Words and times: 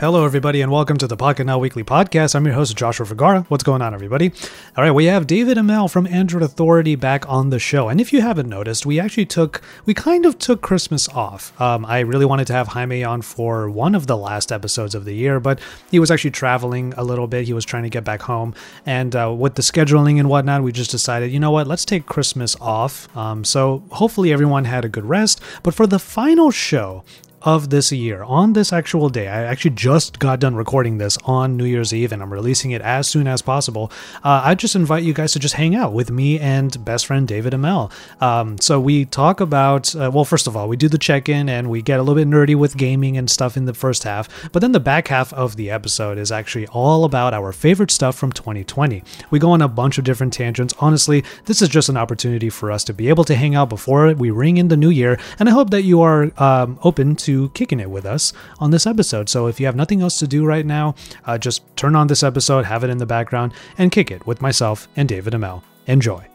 Hello, 0.00 0.24
everybody, 0.24 0.62
and 0.62 0.72
welcome 0.72 0.96
to 0.96 1.06
the 1.06 1.14
Pocketnow 1.14 1.60
Weekly 1.60 1.84
Podcast. 1.84 2.34
I'm 2.34 2.46
your 2.46 2.54
host, 2.54 2.74
Joshua 2.74 3.04
Vergara. 3.04 3.44
What's 3.48 3.62
going 3.62 3.82
on, 3.82 3.92
everybody? 3.92 4.32
All 4.74 4.82
right, 4.82 4.92
we 4.92 5.04
have 5.04 5.26
David 5.26 5.58
Imel 5.58 5.90
from 5.90 6.06
Android 6.06 6.42
Authority 6.42 6.94
back 6.94 7.28
on 7.28 7.50
the 7.50 7.58
show. 7.58 7.90
And 7.90 8.00
if 8.00 8.10
you 8.10 8.22
haven't 8.22 8.48
noticed, 8.48 8.86
we 8.86 8.98
actually 8.98 9.26
took, 9.26 9.60
we 9.84 9.92
kind 9.92 10.24
of 10.24 10.38
took 10.38 10.62
Christmas 10.62 11.06
off. 11.10 11.52
Um, 11.60 11.84
I 11.84 11.98
really 12.00 12.24
wanted 12.24 12.46
to 12.46 12.54
have 12.54 12.68
Jaime 12.68 13.04
on 13.04 13.20
for 13.20 13.68
one 13.68 13.94
of 13.94 14.06
the 14.06 14.16
last 14.16 14.50
episodes 14.50 14.94
of 14.94 15.04
the 15.04 15.12
year, 15.12 15.38
but 15.38 15.60
he 15.90 15.98
was 15.98 16.10
actually 16.10 16.30
traveling 16.30 16.94
a 16.96 17.04
little 17.04 17.26
bit. 17.26 17.44
He 17.44 17.52
was 17.52 17.66
trying 17.66 17.82
to 17.82 17.90
get 17.90 18.02
back 18.02 18.22
home. 18.22 18.54
And 18.86 19.14
uh, 19.14 19.34
with 19.36 19.56
the 19.56 19.62
scheduling 19.62 20.18
and 20.18 20.30
whatnot, 20.30 20.62
we 20.62 20.72
just 20.72 20.90
decided, 20.90 21.30
you 21.30 21.40
know 21.40 21.50
what, 21.50 21.66
let's 21.66 21.84
take 21.84 22.06
Christmas 22.06 22.56
off. 22.58 23.14
Um, 23.14 23.44
so 23.44 23.82
hopefully 23.90 24.32
everyone 24.32 24.64
had 24.64 24.82
a 24.82 24.88
good 24.88 25.04
rest. 25.04 25.42
But 25.62 25.74
for 25.74 25.86
the 25.86 25.98
final 25.98 26.50
show, 26.50 27.04
of 27.42 27.70
this 27.70 27.90
year 27.90 28.22
on 28.22 28.52
this 28.52 28.72
actual 28.72 29.08
day. 29.08 29.28
I 29.28 29.44
actually 29.44 29.72
just 29.72 30.18
got 30.18 30.40
done 30.40 30.54
recording 30.54 30.98
this 30.98 31.16
on 31.24 31.56
New 31.56 31.64
Year's 31.64 31.92
Eve 31.92 32.12
and 32.12 32.22
I'm 32.22 32.32
releasing 32.32 32.72
it 32.72 32.82
as 32.82 33.08
soon 33.08 33.26
as 33.26 33.40
possible. 33.42 33.90
Uh, 34.22 34.42
I 34.44 34.54
just 34.54 34.76
invite 34.76 35.04
you 35.04 35.14
guys 35.14 35.32
to 35.32 35.38
just 35.38 35.54
hang 35.54 35.74
out 35.74 35.92
with 35.92 36.10
me 36.10 36.38
and 36.38 36.84
best 36.84 37.06
friend 37.06 37.26
David 37.26 37.52
Imel. 37.52 37.90
Um, 38.20 38.58
so 38.58 38.78
we 38.78 39.06
talk 39.06 39.40
about, 39.40 39.94
uh, 39.96 40.10
well, 40.12 40.24
first 40.24 40.46
of 40.46 40.56
all, 40.56 40.68
we 40.68 40.76
do 40.76 40.88
the 40.88 40.98
check 40.98 41.28
in 41.28 41.48
and 41.48 41.70
we 41.70 41.80
get 41.80 41.98
a 41.98 42.02
little 42.02 42.22
bit 42.22 42.28
nerdy 42.28 42.54
with 42.54 42.76
gaming 42.76 43.16
and 43.16 43.30
stuff 43.30 43.56
in 43.56 43.64
the 43.64 43.74
first 43.74 44.04
half. 44.04 44.28
But 44.52 44.60
then 44.60 44.72
the 44.72 44.80
back 44.80 45.08
half 45.08 45.32
of 45.32 45.56
the 45.56 45.70
episode 45.70 46.18
is 46.18 46.30
actually 46.30 46.66
all 46.68 47.04
about 47.04 47.32
our 47.32 47.52
favorite 47.52 47.90
stuff 47.90 48.16
from 48.16 48.32
2020. 48.32 49.02
We 49.30 49.38
go 49.38 49.52
on 49.52 49.62
a 49.62 49.68
bunch 49.68 49.96
of 49.96 50.04
different 50.04 50.32
tangents. 50.32 50.74
Honestly, 50.78 51.24
this 51.46 51.62
is 51.62 51.68
just 51.68 51.88
an 51.88 51.96
opportunity 51.96 52.50
for 52.50 52.70
us 52.70 52.84
to 52.84 52.92
be 52.92 53.08
able 53.08 53.24
to 53.24 53.34
hang 53.34 53.54
out 53.54 53.68
before 53.68 54.12
we 54.14 54.30
ring 54.30 54.58
in 54.58 54.68
the 54.68 54.76
new 54.76 54.90
year. 54.90 55.18
And 55.38 55.48
I 55.48 55.52
hope 55.52 55.70
that 55.70 55.82
you 55.82 56.02
are 56.02 56.30
um, 56.42 56.78
open 56.82 57.16
to 57.16 57.29
to 57.30 57.48
kicking 57.50 57.78
it 57.78 57.88
with 57.88 58.04
us 58.04 58.32
on 58.58 58.72
this 58.72 58.86
episode. 58.86 59.28
So 59.28 59.46
if 59.46 59.60
you 59.60 59.66
have 59.66 59.76
nothing 59.76 60.02
else 60.02 60.18
to 60.18 60.26
do 60.26 60.44
right 60.44 60.66
now, 60.66 60.96
uh, 61.26 61.38
just 61.38 61.62
turn 61.76 61.94
on 61.94 62.08
this 62.08 62.24
episode, 62.24 62.64
have 62.64 62.82
it 62.82 62.90
in 62.90 62.98
the 62.98 63.06
background, 63.06 63.52
and 63.78 63.92
kick 63.92 64.10
it 64.10 64.26
with 64.26 64.42
myself 64.42 64.88
and 64.96 65.08
David 65.08 65.32
Imel. 65.32 65.62
Enjoy. 65.86 66.26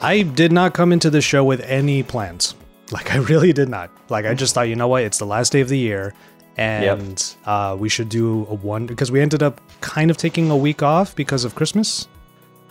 I 0.00 0.22
did 0.22 0.52
not 0.52 0.74
come 0.74 0.92
into 0.92 1.10
this 1.10 1.24
show 1.24 1.44
with 1.44 1.60
any 1.60 2.02
plans. 2.02 2.54
Like, 2.90 3.12
I 3.12 3.16
really 3.16 3.52
did 3.52 3.68
not. 3.68 3.90
Like, 4.08 4.24
I 4.24 4.34
just 4.34 4.54
thought, 4.54 4.68
you 4.68 4.76
know 4.76 4.88
what? 4.88 5.02
It's 5.02 5.18
the 5.18 5.26
last 5.26 5.52
day 5.52 5.60
of 5.60 5.68
the 5.68 5.78
year 5.78 6.14
and 6.56 7.36
yep. 7.44 7.48
uh, 7.48 7.76
we 7.78 7.88
should 7.88 8.08
do 8.08 8.44
a 8.50 8.54
one 8.54 8.86
because 8.86 9.12
we 9.12 9.20
ended 9.20 9.42
up 9.42 9.60
kind 9.80 10.10
of 10.10 10.16
taking 10.16 10.50
a 10.50 10.56
week 10.56 10.82
off 10.82 11.14
because 11.14 11.44
of 11.44 11.54
Christmas. 11.54 12.08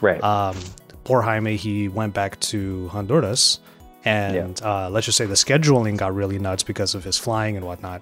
Right. 0.01 0.21
Um, 0.21 0.57
poor 1.05 1.21
Jaime, 1.21 1.55
he 1.55 1.87
went 1.87 2.13
back 2.13 2.37
to 2.51 2.89
Honduras 2.89 3.61
and 4.08 4.59
yeah. 4.59 4.86
uh, 4.86 4.89
let's 4.89 5.05
just 5.05 5.17
say 5.17 5.25
the 5.25 5.33
scheduling 5.33 5.97
got 5.97 6.13
really 6.16 6.39
nuts 6.39 6.63
because 6.63 6.95
of 6.95 7.03
his 7.03 7.17
flying 7.17 7.58
and 7.58 7.66
whatnot. 7.66 8.02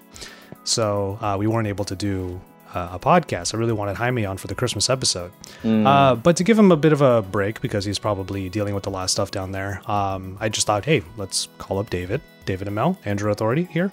So 0.64 1.18
uh, 1.22 1.36
we 1.38 1.48
weren't 1.48 1.68
able 1.68 1.86
to 1.86 1.96
do 1.96 2.40
uh, 2.74 2.90
a 2.94 3.00
podcast. 3.00 3.54
I 3.54 3.58
really 3.58 3.74
wanted 3.74 3.96
Jaime 3.96 4.26
on 4.26 4.38
for 4.38 4.48
the 4.48 4.56
Christmas 4.56 4.90
episode, 4.90 5.32
mm. 5.64 5.86
Uh, 5.86 6.16
but 6.16 6.36
to 6.38 6.44
give 6.44 6.60
him 6.60 6.72
a 6.72 6.78
bit 6.78 6.94
of 6.94 7.02
a 7.02 7.22
break 7.22 7.62
because 7.62 7.86
he's 7.86 8.00
probably 8.00 8.50
dealing 8.50 8.76
with 8.76 8.88
a 8.88 8.90
lot 8.90 9.04
of 9.04 9.10
stuff 9.10 9.32
down 9.32 9.52
there. 9.52 9.82
Um, 9.90 10.38
I 10.40 10.50
just 10.50 10.68
thought, 10.68 10.86
hey, 10.86 11.04
let's 11.18 11.48
call 11.58 11.80
up 11.80 11.90
David, 11.90 12.22
David 12.46 12.68
Imel, 12.68 12.98
Android 13.06 13.32
Authority 13.32 13.68
here, 13.72 13.92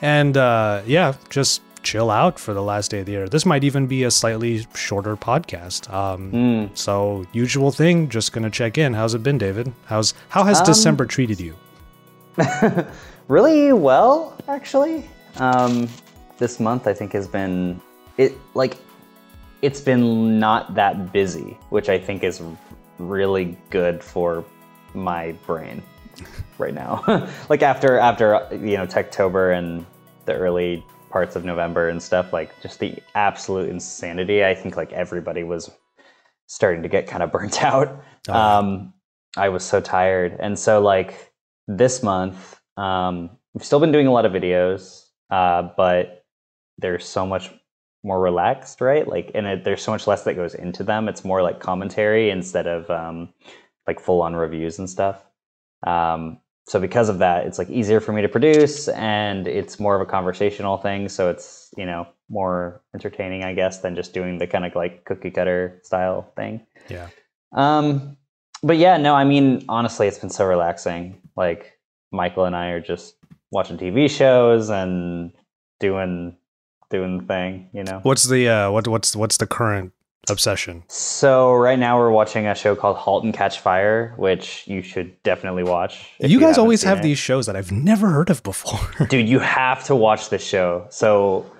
and 0.00 0.36
uh, 0.36 0.82
yeah, 0.86 1.14
just 1.30 1.62
chill 1.82 2.10
out 2.10 2.38
for 2.38 2.54
the 2.54 2.62
last 2.62 2.90
day 2.90 3.00
of 3.00 3.06
the 3.06 3.12
year. 3.12 3.28
This 3.28 3.44
might 3.44 3.64
even 3.64 3.86
be 3.86 4.04
a 4.04 4.10
slightly 4.10 4.66
shorter 4.74 5.16
podcast. 5.16 5.92
Um, 5.92 6.32
mm. 6.32 6.78
So 6.78 7.24
usual 7.32 7.70
thing, 7.70 8.08
just 8.08 8.32
gonna 8.32 8.50
check 8.50 8.78
in. 8.78 8.94
How's 8.94 9.14
it 9.14 9.22
been, 9.22 9.38
David? 9.38 9.72
How's 9.86 10.14
how 10.28 10.44
has 10.44 10.60
um, 10.60 10.66
December 10.66 11.06
treated 11.06 11.40
you? 11.40 11.56
really 13.28 13.72
well, 13.72 14.36
actually. 14.48 15.08
Um, 15.36 15.88
this 16.38 16.58
month 16.58 16.86
I 16.86 16.94
think 16.94 17.12
has 17.12 17.28
been 17.28 17.80
it 18.18 18.34
like 18.54 18.76
it's 19.62 19.80
been 19.80 20.38
not 20.40 20.74
that 20.74 21.12
busy, 21.12 21.56
which 21.70 21.88
I 21.88 21.98
think 21.98 22.24
is 22.24 22.42
really 22.98 23.56
good 23.70 24.02
for 24.02 24.44
my 24.94 25.32
brain 25.46 25.82
right 26.58 26.74
now. 26.74 27.28
like 27.48 27.62
after 27.62 27.98
after 27.98 28.48
you 28.52 28.76
know 28.76 28.86
Techtober 28.86 29.56
and 29.56 29.86
the 30.26 30.34
early 30.34 30.84
parts 31.12 31.36
of 31.36 31.44
November 31.44 31.88
and 31.88 32.02
stuff, 32.02 32.32
like 32.32 32.60
just 32.62 32.80
the 32.80 33.00
absolute 33.14 33.68
insanity. 33.68 34.44
I 34.44 34.54
think 34.54 34.76
like 34.76 34.92
everybody 34.92 35.44
was 35.44 35.70
starting 36.46 36.82
to 36.82 36.88
get 36.88 37.06
kind 37.06 37.22
of 37.22 37.30
burnt 37.30 37.62
out. 37.70 38.02
Oh. 38.28 38.34
Um, 38.34 38.94
I 39.36 39.48
was 39.48 39.64
so 39.64 39.80
tired. 39.80 40.36
And 40.40 40.58
so 40.58 40.80
like 40.80 41.32
this 41.68 42.02
month, 42.02 42.58
um, 42.76 43.30
we've 43.54 43.64
still 43.64 43.80
been 43.80 43.92
doing 43.92 44.06
a 44.06 44.12
lot 44.12 44.26
of 44.26 44.32
videos, 44.32 45.06
uh, 45.30 45.68
but 45.76 46.24
there's 46.78 47.06
so 47.06 47.26
much 47.26 47.50
more 48.02 48.20
relaxed, 48.20 48.80
right? 48.80 49.06
Like, 49.06 49.30
and 49.34 49.46
it, 49.46 49.64
there's 49.64 49.82
so 49.82 49.92
much 49.92 50.06
less 50.06 50.24
that 50.24 50.34
goes 50.34 50.54
into 50.54 50.82
them. 50.82 51.08
It's 51.08 51.24
more 51.24 51.42
like 51.42 51.60
commentary 51.60 52.30
instead 52.30 52.66
of 52.66 52.90
um, 52.90 53.32
like 53.86 54.00
full 54.00 54.22
on 54.22 54.34
reviews 54.34 54.78
and 54.78 54.90
stuff. 54.90 55.24
Um, 55.86 56.38
so 56.66 56.78
because 56.78 57.08
of 57.08 57.18
that 57.18 57.46
it's 57.46 57.58
like 57.58 57.68
easier 57.70 58.00
for 58.00 58.12
me 58.12 58.22
to 58.22 58.28
produce 58.28 58.88
and 58.88 59.48
it's 59.48 59.80
more 59.80 59.94
of 59.94 60.00
a 60.00 60.06
conversational 60.06 60.76
thing. 60.76 61.08
So 61.08 61.28
it's 61.28 61.70
you 61.76 61.86
know 61.86 62.06
more 62.28 62.80
entertaining 62.94 63.44
i 63.44 63.52
guess 63.52 63.80
than 63.80 63.94
just 63.94 64.14
doing 64.14 64.38
the 64.38 64.46
kind 64.46 64.64
of 64.64 64.74
like 64.74 65.04
cookie 65.04 65.30
cutter 65.30 65.80
style 65.82 66.32
thing. 66.36 66.64
Yeah. 66.88 67.08
Um 67.52 68.16
but 68.62 68.76
yeah 68.76 68.96
no 68.96 69.14
i 69.14 69.24
mean 69.24 69.64
honestly 69.68 70.06
it's 70.06 70.18
been 70.18 70.30
so 70.30 70.46
relaxing. 70.46 71.20
Like 71.36 71.78
michael 72.12 72.44
and 72.44 72.54
i 72.54 72.68
are 72.68 72.80
just 72.80 73.16
watching 73.50 73.78
tv 73.78 74.08
shows 74.10 74.68
and 74.70 75.32
doing 75.80 76.36
doing 76.90 77.18
the 77.18 77.24
thing 77.24 77.70
you 77.72 77.82
know? 77.82 78.00
What's 78.02 78.24
the 78.24 78.48
uh 78.48 78.70
what 78.70 78.86
what's 78.86 79.16
what's 79.16 79.38
the 79.38 79.46
current 79.46 79.92
obsession? 80.28 80.84
So 80.88 81.52
right 81.52 81.78
now 81.78 81.98
we're 81.98 82.10
watching 82.10 82.46
a 82.46 82.54
show 82.54 82.74
called 82.76 82.96
*Halt 82.96 83.24
and 83.24 83.34
Catch 83.34 83.60
Fire*, 83.60 84.14
which 84.16 84.66
you 84.66 84.82
should 84.82 85.20
definitely 85.22 85.64
watch. 85.64 86.10
You, 86.20 86.28
you 86.28 86.40
guys 86.40 86.58
always 86.58 86.82
have 86.82 86.98
it. 86.98 87.02
these 87.02 87.18
shows 87.18 87.46
that 87.46 87.56
I've 87.56 87.72
never 87.72 88.10
heard 88.10 88.30
of 88.30 88.42
before. 88.42 89.06
Dude, 89.08 89.28
you 89.28 89.38
have 89.40 89.84
to 89.84 89.96
watch 89.96 90.30
this 90.30 90.44
show. 90.44 90.86
So, 90.90 91.50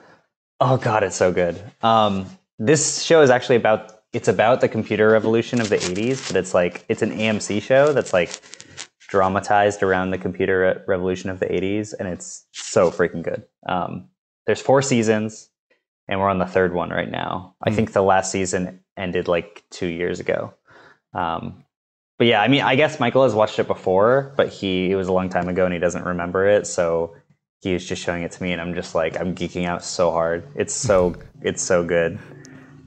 oh 0.61 0.77
god, 0.77 1.03
it's 1.03 1.17
so 1.17 1.33
good. 1.33 1.61
Um, 1.83 2.27
this 2.59 3.03
show 3.03 3.23
is 3.23 3.31
actually 3.31 3.57
about 3.57 4.03
it's 4.13 4.29
about 4.29 4.61
the 4.61 4.69
computer 4.69 5.11
revolution 5.11 5.61
of 5.61 5.69
the 5.69 5.77
'80s, 5.77 6.29
but 6.29 6.37
it's 6.37 6.55
like 6.55 6.85
it's 6.89 7.03
an 7.03 7.11
AMC 7.11 7.63
show 7.63 7.93
that's 7.93 8.13
like 8.13 8.41
dramatized 9.09 9.83
around 9.83 10.11
the 10.11 10.19
computer 10.19 10.85
revolution 10.87 11.31
of 11.31 11.41
the 11.41 11.47
'80s, 11.47 11.95
and 11.99 12.09
it's 12.09 12.47
so 12.53 12.91
freaking 12.91 13.23
good. 13.23 13.45
Um, 13.67 14.09
there's 14.47 14.61
four 14.61 14.83
seasons 14.83 15.51
and 16.09 16.21
we're 16.21 16.29
on 16.29 16.39
the 16.39 16.47
third 16.47 16.75
one 16.75 16.91
right 16.91 17.11
now. 17.11 17.55
Mm. 17.55 17.69
I 17.69 17.71
hmm. 17.71 17.77
think 17.77 17.93
the 17.93 18.03
last 18.03 18.31
season 18.31 18.81
ended 18.97 19.29
like 19.29 19.65
two 19.71 19.87
years 19.87 20.21
ago. 20.21 20.55
Um, 21.15 21.65
but 22.19 22.27
yeah, 22.27 22.41
I 22.41 22.49
mean, 22.49 22.63
I 22.63 22.77
guess 22.77 23.01
Michael 23.01 23.25
has 23.25 23.35
watched 23.35 23.59
it 23.59 23.67
before, 23.67 24.33
but 24.37 24.49
he 24.49 24.91
it 24.91 24.97
was 24.97 25.09
a 25.09 25.13
long 25.13 25.29
time 25.29 25.49
ago 25.49 25.65
and 25.65 25.73
he 25.73 25.81
doesn't 25.81 26.05
remember 26.05 26.47
it. 26.47 26.67
So 26.67 27.17
he 27.61 27.73
was 27.73 27.87
just 27.87 28.03
showing 28.03 28.23
it 28.23 28.33
to 28.33 28.43
me, 28.43 28.53
and 28.53 28.61
I'm 28.61 28.75
just 28.75 28.95
like, 28.95 29.19
I'm 29.19 29.35
geeking 29.35 29.67
out 29.67 29.85
so 29.85 30.11
hard. 30.11 30.47
It's 30.55 30.75
so 30.75 31.15
it's 31.43 31.63
so 31.63 31.85
good. 31.85 32.19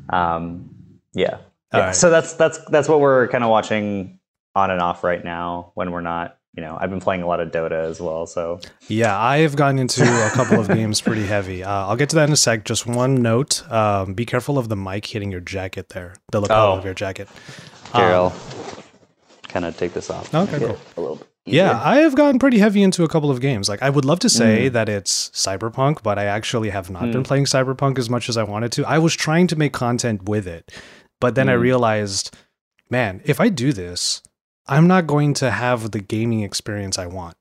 Um, 0.09 0.69
yeah. 1.13 1.39
yeah. 1.73 1.79
Right. 1.79 1.95
So 1.95 2.09
that's 2.09 2.33
that's 2.33 2.59
that's 2.69 2.87
what 2.87 2.99
we're 2.99 3.27
kind 3.29 3.43
of 3.43 3.49
watching 3.49 4.19
on 4.53 4.71
and 4.71 4.81
off 4.81 5.03
right 5.03 5.23
now 5.23 5.71
when 5.75 5.91
we're 5.91 6.01
not 6.01 6.37
you 6.55 6.63
know, 6.63 6.77
I've 6.79 6.89
been 6.89 7.01
playing 7.01 7.21
a 7.21 7.27
lot 7.27 7.39
of 7.39 7.51
Dota 7.51 7.83
as 7.83 7.99
well. 7.99 8.25
So 8.25 8.59
yeah, 8.87 9.19
I 9.19 9.39
have 9.39 9.55
gotten 9.55 9.77
into 9.77 10.03
a 10.03 10.29
couple 10.31 10.59
of 10.59 10.67
games 10.79 11.01
pretty 11.01 11.25
heavy. 11.25 11.63
Uh, 11.63 11.87
I'll 11.87 11.97
get 11.97 12.09
to 12.09 12.15
that 12.15 12.27
in 12.27 12.33
a 12.33 12.37
sec. 12.37 12.63
Just 12.63 12.85
one 12.87 13.21
note: 13.21 13.69
um, 13.71 14.13
be 14.13 14.25
careful 14.25 14.57
of 14.57 14.69
the 14.69 14.75
mic 14.75 15.05
hitting 15.05 15.31
your 15.31 15.41
jacket 15.41 15.89
there, 15.89 16.15
the 16.31 16.39
lapel 16.39 16.73
oh. 16.73 16.77
of 16.77 16.85
your 16.85 16.93
jacket. 16.93 17.27
Here, 17.93 18.05
um, 18.05 18.31
kind 19.43 19.65
of 19.65 19.75
take 19.77 19.93
this 19.93 20.09
off. 20.09 20.33
Okay, 20.33 20.59
cool. 20.59 20.77
A 20.97 21.01
little 21.01 21.15
bit. 21.17 21.27
Yeah, 21.47 21.79
I 21.83 21.97
have 21.97 22.15
gotten 22.15 22.39
pretty 22.39 22.57
heavy 22.57 22.81
into 22.81 23.03
a 23.03 23.07
couple 23.07 23.29
of 23.29 23.39
games. 23.39 23.69
Like 23.69 23.83
I 23.83 23.89
would 23.89 24.05
love 24.05 24.19
to 24.19 24.29
say 24.29 24.69
mm. 24.69 24.73
that 24.73 24.89
it's 24.89 25.29
Cyberpunk, 25.29 26.01
but 26.01 26.17
I 26.17 26.25
actually 26.25 26.71
have 26.71 26.89
not 26.89 27.03
mm. 27.03 27.11
been 27.11 27.23
playing 27.23 27.45
Cyberpunk 27.45 27.99
as 27.99 28.09
much 28.09 28.29
as 28.29 28.37
I 28.37 28.43
wanted 28.43 28.71
to. 28.73 28.85
I 28.85 28.97
was 28.97 29.13
trying 29.15 29.45
to 29.47 29.55
make 29.55 29.71
content 29.71 30.27
with 30.27 30.47
it, 30.47 30.71
but 31.19 31.35
then 31.35 31.45
mm. 31.45 31.51
I 31.51 31.53
realized, 31.53 32.35
man, 32.89 33.21
if 33.25 33.39
I 33.39 33.49
do 33.49 33.73
this, 33.73 34.23
I'm 34.67 34.87
not 34.87 35.07
going 35.07 35.33
to 35.35 35.51
have 35.51 35.91
the 35.91 35.99
gaming 35.99 36.41
experience 36.41 36.97
I 36.97 37.07
want. 37.07 37.37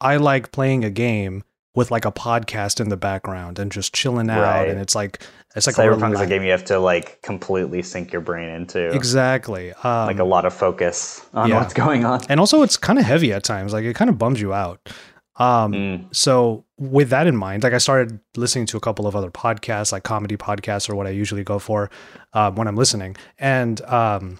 I 0.00 0.16
like 0.16 0.52
playing 0.52 0.84
a 0.84 0.90
game 0.90 1.44
with 1.74 1.90
like 1.90 2.04
a 2.06 2.12
podcast 2.12 2.80
in 2.80 2.88
the 2.88 2.96
background 2.96 3.58
and 3.58 3.70
just 3.70 3.94
chilling 3.94 4.30
out 4.30 4.40
right. 4.40 4.68
and 4.68 4.80
it's 4.80 4.94
like 4.94 5.22
it's 5.54 5.66
like 5.66 5.76
Cyberpunk 5.76 6.14
is 6.14 6.20
a 6.20 6.26
game 6.26 6.42
you 6.42 6.50
have 6.50 6.64
to 6.66 6.78
like 6.78 7.20
completely 7.22 7.82
sink 7.82 8.12
your 8.12 8.20
brain 8.20 8.48
into. 8.48 8.90
Exactly. 8.92 9.72
Um, 9.72 10.06
like 10.06 10.18
a 10.18 10.24
lot 10.24 10.44
of 10.44 10.52
focus 10.52 11.24
on 11.32 11.48
yeah. 11.48 11.60
what's 11.60 11.74
going 11.74 12.04
on. 12.04 12.22
And 12.28 12.40
also 12.40 12.62
it's 12.62 12.76
kind 12.76 12.98
of 12.98 13.04
heavy 13.04 13.32
at 13.32 13.42
times. 13.42 13.72
Like 13.72 13.84
it 13.84 13.94
kind 13.94 14.10
of 14.10 14.18
bums 14.18 14.40
you 14.40 14.52
out. 14.52 14.86
Um, 15.38 15.72
mm. 15.72 16.14
so 16.14 16.64
with 16.78 17.10
that 17.10 17.26
in 17.26 17.36
mind, 17.36 17.62
like 17.62 17.74
I 17.74 17.78
started 17.78 18.20
listening 18.36 18.66
to 18.66 18.78
a 18.78 18.80
couple 18.80 19.06
of 19.06 19.14
other 19.14 19.30
podcasts, 19.30 19.92
like 19.92 20.02
comedy 20.02 20.36
podcasts 20.36 20.88
or 20.88 20.94
what 20.94 21.06
I 21.06 21.10
usually 21.10 21.44
go 21.44 21.58
for 21.58 21.90
um, 22.32 22.54
when 22.56 22.68
I'm 22.68 22.76
listening. 22.76 23.16
And 23.38 23.80
um, 23.82 24.38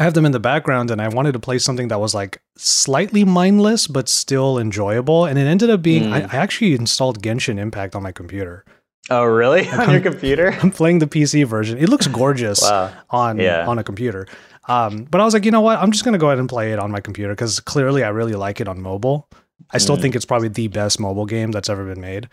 I 0.00 0.04
have 0.04 0.14
them 0.14 0.24
in 0.24 0.32
the 0.32 0.40
background 0.40 0.90
and 0.90 1.00
I 1.00 1.08
wanted 1.08 1.32
to 1.32 1.38
play 1.38 1.58
something 1.58 1.88
that 1.88 2.00
was 2.00 2.14
like 2.14 2.40
slightly 2.56 3.22
mindless 3.24 3.86
but 3.86 4.08
still 4.08 4.58
enjoyable. 4.58 5.26
And 5.26 5.38
it 5.38 5.42
ended 5.42 5.68
up 5.68 5.82
being 5.82 6.04
mm. 6.04 6.12
I, 6.12 6.20
I, 6.22 6.40
actually 6.40 6.74
installed 6.74 7.22
Genshin 7.22 7.58
Impact 7.58 7.94
on 7.94 8.02
my 8.02 8.10
computer. 8.10 8.64
Oh, 9.10 9.24
really? 9.24 9.68
on 9.82 9.90
your 9.90 10.00
computer? 10.00 10.56
I'm 10.62 10.70
playing 10.70 11.00
the 11.00 11.06
PC 11.06 11.44
version. 11.46 11.76
It 11.76 11.90
looks 11.90 12.06
gorgeous 12.06 12.62
Wow. 12.70 12.92
on 13.10 13.38
Yeah. 13.38 13.66
on 13.66 13.78
a 13.78 13.84
computer. 13.84 14.26
Um, 14.68 15.04
but 15.04 15.20
I 15.20 15.24
was 15.24 15.34
like, 15.34 15.44
you 15.44 15.50
know 15.50 15.60
what? 15.60 15.78
I'm 15.78 15.92
just 15.92 16.04
gonna 16.04 16.16
go 16.18 16.28
ahead 16.28 16.38
and 16.38 16.48
play 16.48 16.72
it 16.72 16.78
on 16.78 16.90
my 16.90 17.00
computer 17.00 17.32
because 17.34 17.60
clearly 17.60 18.02
I 18.02 18.08
really 18.08 18.34
like 18.34 18.60
it 18.62 18.68
on 18.68 18.80
mobile. 18.80 19.28
I 19.70 19.76
still 19.78 19.98
Mm. 19.98 20.02
think 20.02 20.16
it's 20.16 20.24
probably 20.24 20.48
the 20.48 20.68
best 20.68 20.98
mobile 20.98 21.26
game 21.26 21.50
that's 21.50 21.68
ever 21.68 21.84
been 21.84 22.00
made. 22.00 22.28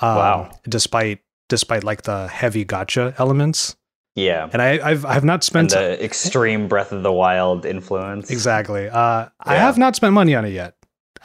Um, 0.00 0.16
Wow. 0.16 0.50
Despite 0.68 1.20
despite 1.48 1.84
like 1.84 2.02
the 2.02 2.26
heavy 2.28 2.64
gacha 2.64 3.14
elements, 3.20 3.76
Yeah. 4.14 4.48
and 4.52 4.60
I, 4.60 4.78
I've 4.90 5.04
I've 5.06 5.24
not 5.24 5.42
spent 5.44 5.70
the 5.70 6.02
extreme 6.04 6.68
Breath 6.68 6.92
of 6.92 7.02
the 7.02 7.12
Wild 7.12 7.64
influence. 7.64 8.30
exactly. 8.30 8.88
Uh, 8.88 9.28
I 9.40 9.54
have 9.56 9.78
not 9.78 9.96
spent 9.96 10.12
money 10.12 10.34
on 10.34 10.44
it 10.44 10.50
yet. 10.50 10.74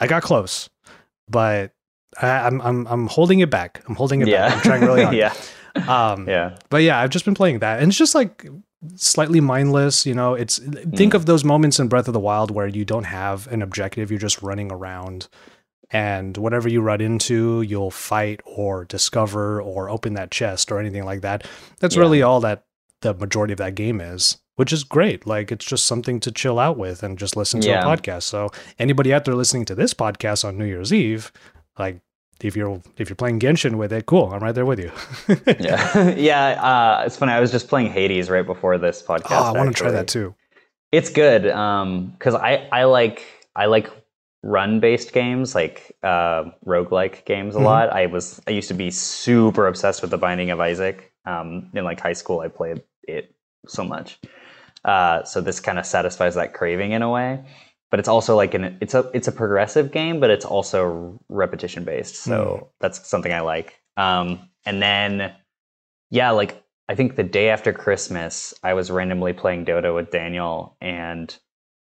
I 0.00 0.06
got 0.06 0.22
close, 0.22 0.70
but 1.28 1.72
I, 2.20 2.28
I'm 2.46 2.60
I'm 2.62 2.86
I'm 2.86 3.06
holding 3.06 3.40
it 3.40 3.50
back. 3.50 3.82
I'm 3.88 3.94
holding 3.94 4.22
it 4.22 4.28
Yeah. 4.28 4.48
back. 4.48 4.56
I'm 4.56 4.62
trying 4.62 4.80
really 4.82 5.02
hard. 5.04 5.16
yeah. 5.16 5.34
Um, 5.86 6.28
Yeah. 6.28 6.56
but 6.70 6.78
yeah, 6.82 6.98
I've 6.98 7.10
just 7.10 7.24
been 7.24 7.34
playing 7.34 7.58
that, 7.58 7.80
and 7.80 7.88
it's 7.88 7.98
just 7.98 8.14
like 8.14 8.46
slightly 8.96 9.40
mindless. 9.40 10.06
You 10.06 10.14
know, 10.14 10.34
it's 10.34 10.58
think 10.94 11.12
of 11.14 11.26
those 11.26 11.44
moments 11.44 11.78
in 11.78 11.88
Breath 11.88 12.08
of 12.08 12.14
the 12.14 12.20
Wild 12.20 12.50
where 12.50 12.66
you 12.66 12.84
don't 12.86 13.04
have 13.04 13.46
an 13.48 13.60
objective; 13.60 14.10
you're 14.10 14.18
just 14.20 14.40
running 14.40 14.72
around, 14.72 15.28
and 15.90 16.36
whatever 16.38 16.68
you 16.68 16.80
run 16.80 17.00
into, 17.00 17.62
you'll 17.62 17.90
fight 17.90 18.40
or 18.46 18.84
discover 18.86 19.60
or 19.60 19.90
open 19.90 20.14
that 20.14 20.30
chest 20.30 20.70
or 20.72 20.78
anything 20.78 21.04
like 21.04 21.20
that. 21.20 21.46
That's 21.80 21.96
Yeah. 21.96 22.00
really 22.02 22.22
all 22.22 22.40
that 22.40 22.64
the 23.02 23.14
majority 23.14 23.52
of 23.52 23.58
that 23.58 23.74
game 23.74 24.00
is. 24.00 24.38
Which 24.56 24.72
is 24.72 24.82
great. 24.82 25.24
Like 25.24 25.52
it's 25.52 25.64
just 25.64 25.86
something 25.86 26.18
to 26.18 26.32
chill 26.32 26.58
out 26.58 26.76
with 26.76 27.04
and 27.04 27.16
just 27.16 27.36
listen 27.36 27.60
to 27.60 27.68
Yeah. 27.68 27.80
a 27.82 27.84
podcast. 27.96 28.24
So 28.24 28.50
anybody 28.76 29.14
out 29.14 29.24
there 29.24 29.36
listening 29.36 29.64
to 29.66 29.74
this 29.76 29.94
podcast 29.94 30.44
on 30.44 30.58
New 30.58 30.64
Year's 30.64 30.92
Eve, 30.92 31.30
like 31.78 32.00
if 32.42 32.56
you're 32.56 32.80
if 32.96 33.08
you're 33.08 33.14
playing 33.14 33.38
Genshin 33.38 33.76
with 33.76 33.92
it, 33.92 34.06
cool. 34.06 34.32
I'm 34.32 34.40
right 34.42 34.52
there 34.54 34.66
with 34.66 34.80
you. 34.80 34.90
Yeah. 35.60 36.08
yeah. 36.16 36.46
Uh, 36.60 37.04
it's 37.06 37.16
funny. 37.16 37.30
I 37.32 37.38
was 37.38 37.52
just 37.52 37.68
playing 37.68 37.92
Hades 37.92 38.28
right 38.30 38.44
before 38.44 38.78
this 38.78 39.00
podcast. 39.00 39.26
Oh, 39.30 39.44
I 39.44 39.52
want 39.52 39.68
to 39.68 39.74
try 39.80 39.92
that 39.92 40.08
too. 40.08 40.34
It's 40.90 41.10
good 41.10 41.42
because 41.42 42.34
I 42.34 42.66
I 42.72 42.82
like 42.84 43.22
I 43.54 43.66
like 43.66 43.90
run 44.42 44.80
based 44.80 45.12
games 45.12 45.54
like 45.54 45.96
uh, 46.02 46.44
roguelike 46.66 47.24
games 47.26 47.54
a 47.54 47.58
Mhm. 47.60 47.64
lot. 47.64 47.92
I 47.92 48.06
was 48.06 48.40
I 48.48 48.50
used 48.50 48.68
to 48.68 48.74
be 48.74 48.90
super 48.90 49.68
obsessed 49.68 50.02
with 50.02 50.10
the 50.10 50.18
Binding 50.18 50.50
of 50.50 50.58
Isaac. 50.58 51.07
Um, 51.28 51.70
in 51.74 51.84
like 51.84 52.00
high 52.00 52.14
school, 52.14 52.40
I 52.40 52.48
played 52.48 52.82
it 53.02 53.34
so 53.66 53.84
much. 53.84 54.18
Uh, 54.84 55.24
so 55.24 55.40
this 55.40 55.60
kind 55.60 55.78
of 55.78 55.86
satisfies 55.86 56.34
that 56.36 56.54
craving 56.54 56.92
in 56.92 57.02
a 57.02 57.10
way. 57.10 57.44
But 57.90 58.00
it's 58.00 58.08
also 58.08 58.36
like 58.36 58.54
an 58.54 58.78
it's 58.80 58.94
a 58.94 59.10
it's 59.14 59.28
a 59.28 59.32
progressive 59.32 59.90
game, 59.92 60.20
but 60.20 60.30
it's 60.30 60.44
also 60.44 61.18
repetition 61.28 61.84
based. 61.84 62.16
So 62.16 62.70
that's 62.80 63.06
something 63.08 63.32
I 63.32 63.40
like. 63.40 63.80
Um, 63.96 64.48
and 64.66 64.82
then 64.82 65.32
yeah, 66.10 66.30
like 66.30 66.62
I 66.88 66.94
think 66.94 67.16
the 67.16 67.22
day 67.22 67.50
after 67.50 67.72
Christmas, 67.72 68.54
I 68.62 68.74
was 68.74 68.90
randomly 68.90 69.32
playing 69.32 69.64
Dota 69.66 69.94
with 69.94 70.10
Daniel, 70.10 70.76
and 70.80 71.34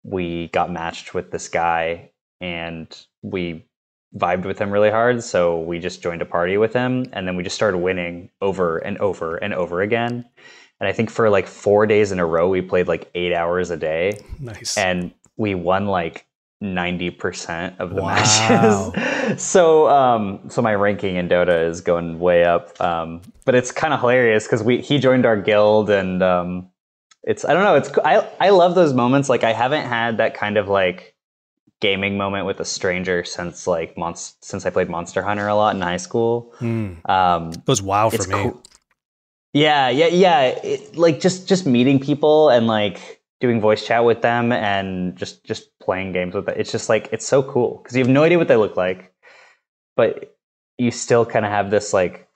we 0.02 0.48
got 0.48 0.72
matched 0.72 1.14
with 1.14 1.30
this 1.30 1.48
guy, 1.48 2.10
and 2.40 2.88
we 3.22 3.66
vibed 4.16 4.44
with 4.44 4.58
him 4.58 4.70
really 4.70 4.90
hard. 4.90 5.22
So 5.22 5.60
we 5.60 5.78
just 5.78 6.02
joined 6.02 6.22
a 6.22 6.26
party 6.26 6.56
with 6.58 6.72
him, 6.72 7.06
and 7.12 7.26
then 7.26 7.36
we 7.36 7.42
just 7.42 7.56
started 7.56 7.78
winning 7.78 8.30
over 8.40 8.78
and 8.78 8.98
over 8.98 9.36
and 9.36 9.54
over 9.54 9.80
again. 9.82 10.24
And 10.80 10.88
I 10.88 10.92
think 10.92 11.10
for 11.10 11.30
like 11.30 11.46
four 11.46 11.86
days 11.86 12.12
in 12.12 12.18
a 12.18 12.26
row, 12.26 12.48
we 12.48 12.60
played 12.60 12.88
like 12.88 13.10
eight 13.14 13.32
hours 13.32 13.70
a 13.70 13.76
day, 13.76 14.18
Nice. 14.40 14.76
and 14.76 15.12
we 15.36 15.54
won 15.54 15.86
like 15.86 16.26
90% 16.62 17.78
of 17.80 17.90
the 17.94 18.02
Wow. 18.02 18.92
matches. 18.94 19.42
so 19.42 19.88
um 19.88 20.40
so 20.48 20.62
my 20.62 20.74
ranking 20.74 21.16
in 21.16 21.28
Dota 21.28 21.66
is 21.68 21.80
going 21.80 22.18
way 22.20 22.44
up. 22.44 22.80
Um 22.80 23.22
but 23.44 23.54
it's 23.54 23.72
kind 23.72 23.92
of 23.92 24.00
hilarious 24.00 24.46
cuz 24.46 24.62
we 24.62 24.80
he 24.80 24.98
joined 24.98 25.26
our 25.26 25.36
guild 25.36 25.90
and 25.90 26.22
um 26.22 26.68
it's 27.24 27.44
I 27.44 27.52
don't 27.54 27.64
know, 27.64 27.76
it's 27.76 27.90
I 28.04 28.28
I 28.40 28.50
love 28.50 28.74
those 28.74 28.92
moments 28.94 29.28
like 29.28 29.42
I 29.44 29.52
haven't 29.52 29.86
had 29.86 30.18
that 30.18 30.34
kind 30.34 30.56
of 30.56 30.68
like 30.68 31.11
gaming 31.82 32.16
moment 32.16 32.46
with 32.46 32.60
a 32.60 32.64
stranger 32.64 33.24
since 33.24 33.66
like 33.66 33.98
months 33.98 34.36
since 34.40 34.64
I 34.64 34.70
played 34.70 34.88
Monster 34.88 35.22
Hunter 35.22 35.48
a 35.48 35.54
lot 35.54 35.74
in 35.74 35.82
high 35.82 35.98
school. 36.08 36.54
Hmm. 36.58 36.94
Um 37.16 37.50
It 37.52 37.66
was 37.66 37.82
wow 37.82 38.08
for 38.08 38.26
me. 38.28 38.34
cool. 38.42 38.62
Yeah, 39.52 39.90
yeah, 39.90 40.06
yeah. 40.06 40.40
It, 40.64 40.96
like 40.96 41.20
just 41.20 41.48
just 41.48 41.66
meeting 41.66 41.98
people 42.00 42.48
and 42.48 42.66
like 42.66 43.20
doing 43.40 43.60
voice 43.60 43.84
chat 43.84 44.04
with 44.04 44.22
them 44.22 44.52
and 44.52 45.16
just 45.16 45.44
just 45.44 45.76
playing 45.80 46.12
games 46.12 46.34
with 46.34 46.46
them. 46.46 46.54
It's 46.56 46.72
just 46.72 46.88
like 46.88 47.08
it's 47.12 47.26
so 47.26 47.42
cool 47.42 47.80
because 47.82 47.96
you 47.96 48.02
have 48.04 48.14
no 48.18 48.22
idea 48.22 48.38
what 48.38 48.48
they 48.48 48.56
look 48.56 48.76
like, 48.76 49.12
but 49.96 50.34
you 50.78 50.90
still 50.90 51.26
kind 51.26 51.44
of 51.44 51.50
have 51.50 51.70
this 51.70 51.92
like 51.92 52.28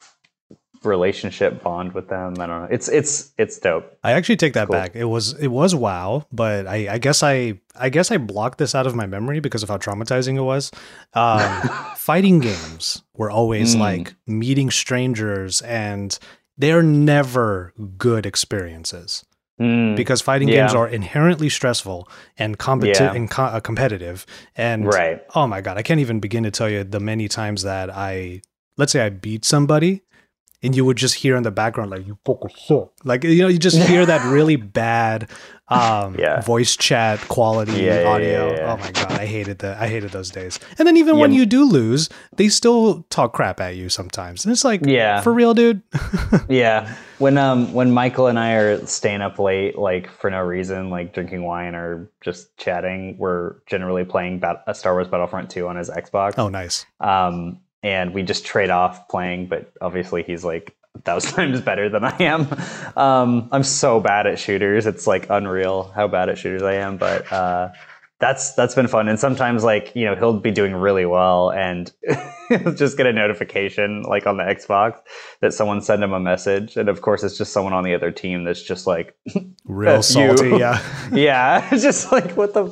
relationship 0.87 1.63
bond 1.63 1.93
with 1.93 2.09
them. 2.09 2.35
I 2.41 2.47
don't 2.47 2.63
know. 2.63 2.69
It's 2.71 2.89
it's 2.89 3.33
it's 3.37 3.59
dope. 3.59 3.99
I 4.05 4.13
actually 4.13 4.37
take 4.37 4.55
that 4.55 4.69
Cool. 4.69 4.77
back. 4.77 4.97
It 4.97 5.05
was 5.05 5.35
it 5.35 5.49
was 5.49 5.75
wow, 5.75 6.27
but 6.33 6.67
I, 6.67 6.95
I 6.95 6.99
guess 6.99 7.23
I 7.23 7.61
I 7.79 7.91
guess 7.91 8.11
I 8.11 8.17
blocked 8.17 8.59
this 8.59 8.75
out 8.75 8.87
of 8.87 8.95
my 8.95 9.07
memory 9.07 9.41
because 9.41 9.63
of 9.63 9.69
how 9.69 9.77
traumatizing 9.77 10.37
it 10.37 10.43
was. 10.43 10.71
Um, 11.15 11.41
fighting 11.97 12.39
games 12.39 13.03
were 13.15 13.31
always 13.31 13.75
Mm. 13.77 13.81
like 13.81 14.15
meeting 14.27 14.71
strangers, 14.71 15.61
and 15.63 16.19
they're 16.57 16.83
never 16.83 17.75
good 17.99 18.25
experiences 18.27 19.25
Mm, 19.61 19.97
because 19.97 20.21
fighting 20.21 20.49
games 20.49 20.75
are 20.75 20.87
inherently 20.87 21.49
stressful 21.49 22.07
and 22.37 22.59
competi- 22.59 23.01
Yeah. 23.01 23.15
and 23.15 23.31
co- 23.31 23.45
uh, 23.45 23.61
competitive. 23.61 24.27
And 24.55 24.87
right. 24.87 25.23
oh 25.35 25.47
my 25.47 25.63
god, 25.63 25.79
I 25.79 25.83
can't 25.83 26.01
even 26.01 26.21
begin 26.21 26.43
to 26.43 26.51
tell 26.51 26.69
you 26.69 26.85
the 26.85 27.01
many 27.01 27.27
times 27.27 27.63
that 27.63 27.89
I 27.89 28.43
let's 28.77 28.93
say 28.93 29.01
I 29.01 29.09
beat 29.09 29.47
somebody 29.47 30.03
and 30.63 30.75
you 30.75 30.85
would 30.85 30.97
just 30.97 31.15
hear 31.17 31.37
in 31.37 31.43
the 31.43 31.51
background 31.51 31.91
like 31.91 32.07
you 32.07 32.19
suck. 32.57 32.93
Like 33.05 33.25
you 33.25 33.43
know, 33.43 33.49
you 33.49 33.59
just 33.59 33.77
hear 33.89 34.05
that 34.07 34.25
really 34.33 34.57
bad 34.57 35.31
um 35.69 36.15
Yeah. 36.17 36.41
voice 36.43 36.77
chat 36.77 37.19
quality 37.29 37.73
Yeah, 37.83 38.05
audio. 38.07 38.53
yeah. 38.55 38.73
Oh 38.73 38.77
my 38.77 38.91
god, 38.93 39.13
I 39.13 39.27
hated 39.27 39.59
that. 39.61 39.79
I 39.81 39.89
hated 39.89 40.11
those 40.13 40.31
days. 40.31 40.61
And 40.79 40.87
then 40.87 40.97
even 40.97 41.19
when 41.19 41.33
you 41.33 41.45
do 41.45 41.65
lose, 41.65 42.09
they 42.37 42.49
still 42.49 43.03
talk 43.11 43.33
crap 43.33 43.61
at 43.61 43.75
you 43.77 43.89
sometimes. 43.89 44.45
And 44.45 44.53
it's 44.53 44.65
like 44.65 44.81
Yeah. 44.87 45.21
for 45.23 45.33
real, 45.33 45.55
dude. 45.55 45.83
Yeah. 46.49 46.95
When 47.19 47.37
um 47.39 47.73
when 47.73 47.91
Michael 47.91 48.27
and 48.29 48.39
I 48.39 48.53
are 48.53 48.87
staying 48.87 49.23
up 49.23 49.39
late, 49.39 49.77
like 49.79 50.11
for 50.21 50.31
no 50.31 50.41
reason, 50.41 50.91
like 50.91 51.13
drinking 51.15 51.43
wine 51.43 51.75
or 51.75 52.11
just 52.21 52.57
chatting, 52.59 53.17
we're 53.19 53.57
generally 53.67 54.05
playing 54.05 54.39
Bat- 54.39 54.63
a 54.67 54.75
Star 54.75 54.93
Wars 54.95 55.09
Battlefront 55.09 55.51
2 55.51 55.67
on 55.67 55.77
his 55.77 55.91
Xbox. 55.91 56.35
oh 56.39 56.49
nice. 56.49 56.85
Um, 57.01 57.61
and 57.83 58.15
we 58.15 58.23
just 58.23 58.45
trade 58.45 58.71
off 58.71 59.09
playing, 59.09 59.47
but 59.47 59.73
obviously 59.81 60.23
he's 60.23 60.45
like 60.45 60.75
a 60.95 61.01
thousand 61.01 61.33
times 61.37 61.61
better 61.61 61.89
than 61.89 62.05
I 62.05 62.17
am. 62.23 62.49
Um, 62.97 63.49
I'm 63.53 63.63
so 63.63 64.01
bad 64.01 64.27
at 64.27 64.39
shooters; 64.39 64.87
it's 64.87 65.07
like 65.07 65.29
unreal 65.31 65.93
how 65.95 66.09
bad 66.09 66.29
at 66.29 66.39
shooters 66.39 66.63
I 66.63 66.75
am. 66.75 66.97
But 66.97 67.31
uh, 67.33 67.73
that's 68.19 68.55
that's 68.55 68.75
been 68.75 68.89
fun. 68.89 69.09
And 69.09 69.19
sometimes, 69.21 69.63
like 69.65 69.93
you 69.95 70.05
know, 70.07 70.15
he'll 70.15 70.41
be 70.41 70.51
doing 70.51 70.75
really 70.75 71.05
well, 71.07 71.51
and 71.51 71.93
just 72.77 72.97
get 72.97 73.07
a 73.07 73.13
notification 73.13 74.03
like 74.03 74.27
on 74.27 74.37
the 74.39 74.45
Xbox 74.45 74.99
that 75.41 75.53
someone 75.53 75.81
sent 75.83 76.03
him 76.03 76.13
a 76.13 76.21
message, 76.21 76.77
and 76.77 76.89
of 76.89 77.03
course, 77.03 77.23
it's 77.23 77.37
just 77.37 77.53
someone 77.53 77.73
on 77.73 77.85
the 77.85 77.95
other 77.95 78.11
team 78.11 78.45
that's 78.45 78.63
just 78.63 78.87
like, 78.87 79.15
Real 79.65 79.97
you. 79.97 80.03
salty, 80.03 80.49
yeah. 80.51 80.81
yeah, 81.13 81.69
just 81.71 82.11
like 82.13 82.33
what 82.37 82.55
the 82.55 82.65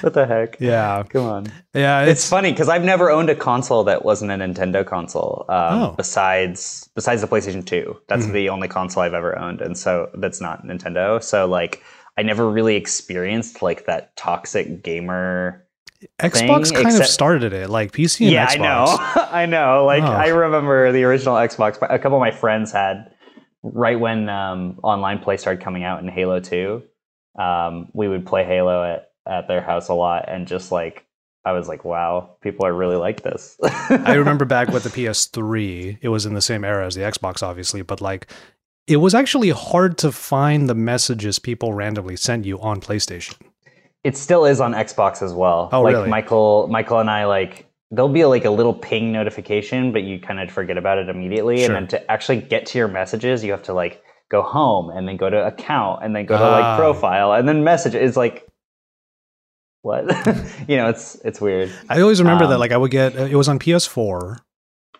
what 0.00 0.14
the 0.14 0.26
heck. 0.26 0.58
Yeah. 0.60 1.02
Come 1.08 1.26
on. 1.26 1.46
Yeah, 1.74 2.02
It's 2.02 2.20
it's, 2.22 2.30
funny 2.30 2.50
because 2.50 2.68
I've 2.68 2.82
never 2.84 3.10
owned 3.10 3.28
a 3.30 3.34
console 3.36 3.84
that 3.84 4.04
wasn't 4.04 4.30
a 4.30 4.34
Nintendo 4.36 4.86
console. 4.86 5.44
Um, 5.48 5.68
Oh. 5.78 5.94
Besides, 5.96 6.88
besides 6.94 7.20
the 7.20 7.28
PlayStation 7.28 7.64
Two, 7.64 7.98
that's 8.08 8.26
Mhm. 8.26 8.32
the 8.32 8.48
only 8.48 8.68
console 8.68 9.02
I've 9.02 9.14
ever 9.14 9.38
owned, 9.38 9.60
and 9.60 9.76
so 9.76 10.08
that's 10.14 10.40
not 10.40 10.64
Nintendo. 10.64 11.22
So 11.22 11.46
like, 11.46 11.82
I 12.18 12.22
never 12.22 12.50
really 12.50 12.74
experienced 12.74 13.62
like 13.62 13.86
that 13.86 14.16
toxic 14.16 14.82
gamer. 14.82 15.64
Xbox 16.20 16.72
thing, 16.72 16.82
kind 16.82 16.96
of 17.00 17.06
started 17.06 17.52
it, 17.52 17.70
like 17.70 17.92
PC 17.92 18.22
and 18.26 18.32
yeah, 18.32 18.46
Xbox. 18.48 18.56
Yeah, 18.58 18.58
I 18.58 18.58
know, 18.58 19.22
I 19.32 19.46
know. 19.46 19.84
Like, 19.86 20.02
Oh. 20.02 20.06
I 20.06 20.28
remember 20.28 20.90
the 20.90 21.04
original 21.04 21.36
Xbox. 21.36 21.76
A 21.80 21.98
couple 21.98 22.16
of 22.18 22.20
my 22.20 22.32
friends 22.32 22.72
had 22.72 23.12
right 23.62 23.98
when 23.98 24.28
um, 24.28 24.80
online 24.82 25.20
play 25.20 25.36
started 25.36 25.62
coming 25.62 25.84
out 25.84 26.02
in 26.02 26.08
Halo 26.08 26.40
Two. 26.40 26.82
Um, 27.38 27.88
we 27.94 28.08
would 28.08 28.26
play 28.26 28.44
Halo 28.44 28.82
at 28.82 29.12
at 29.26 29.46
their 29.46 29.60
house 29.60 29.88
a 29.88 29.94
lot, 29.94 30.24
and 30.28 30.48
just 30.48 30.72
like 30.72 31.06
I 31.44 31.52
was 31.52 31.68
like, 31.68 31.84
wow, 31.84 32.36
people 32.42 32.66
are 32.66 32.74
really 32.74 32.96
like 32.96 33.22
this. 33.22 33.56
I 33.90 34.14
remember 34.16 34.44
back 34.44 34.68
with 34.68 34.82
the 34.82 34.90
PS3, 34.90 35.98
it 36.02 36.08
was 36.08 36.26
in 36.26 36.34
the 36.34 36.40
same 36.42 36.64
era 36.64 36.84
as 36.86 36.94
the 36.96 37.02
Xbox, 37.02 37.42
obviously, 37.44 37.82
but 37.82 38.00
like 38.00 38.26
it 38.88 38.96
was 38.96 39.14
actually 39.14 39.50
hard 39.50 39.98
to 39.98 40.10
find 40.10 40.68
the 40.68 40.74
messages 40.74 41.38
people 41.38 41.72
randomly 41.74 42.16
sent 42.16 42.44
you 42.44 42.58
on 42.60 42.80
PlayStation. 42.80 43.36
It 44.04 44.16
still 44.16 44.44
is 44.44 44.60
on 44.60 44.72
Xbox 44.72 45.22
as 45.22 45.32
well. 45.32 45.68
Oh, 45.72 45.82
like 45.82 45.94
really? 45.94 46.08
Michael, 46.08 46.68
Michael 46.68 46.98
and 47.00 47.10
I 47.10 47.26
like 47.26 47.66
there'll 47.90 48.08
be 48.08 48.24
like 48.24 48.44
a 48.44 48.50
little 48.50 48.74
ping 48.74 49.12
notification, 49.12 49.92
but 49.92 50.02
you 50.02 50.18
kind 50.20 50.40
of 50.40 50.50
forget 50.50 50.76
about 50.78 50.98
it 50.98 51.08
immediately. 51.08 51.58
Sure. 51.58 51.66
And 51.66 51.74
then 51.74 51.86
to 51.88 52.10
actually 52.10 52.40
get 52.40 52.66
to 52.66 52.78
your 52.78 52.88
messages, 52.88 53.42
you 53.44 53.50
have 53.52 53.62
to 53.64 53.72
like 53.72 54.02
go 54.30 54.42
home 54.42 54.90
and 54.90 55.08
then 55.08 55.16
go 55.16 55.28
to 55.30 55.46
account 55.46 56.04
and 56.04 56.14
then 56.14 56.26
go 56.26 56.36
to 56.36 56.44
Ah. 56.44 56.50
like 56.58 56.78
profile 56.78 57.32
and 57.32 57.48
then 57.48 57.64
message. 57.64 57.94
It's 57.94 58.16
like 58.16 58.46
what? 59.82 60.04
you 60.68 60.76
know, 60.76 60.88
it's 60.88 61.16
it's 61.24 61.40
weird. 61.40 61.72
I 61.88 62.00
always 62.00 62.20
remember 62.20 62.46
that 62.46 62.54
Um, 62.54 62.60
like 62.60 62.72
I 62.72 62.76
would 62.76 62.90
get 62.90 63.14
it 63.16 63.36
was 63.36 63.48
on 63.48 63.58
PS4 63.58 64.38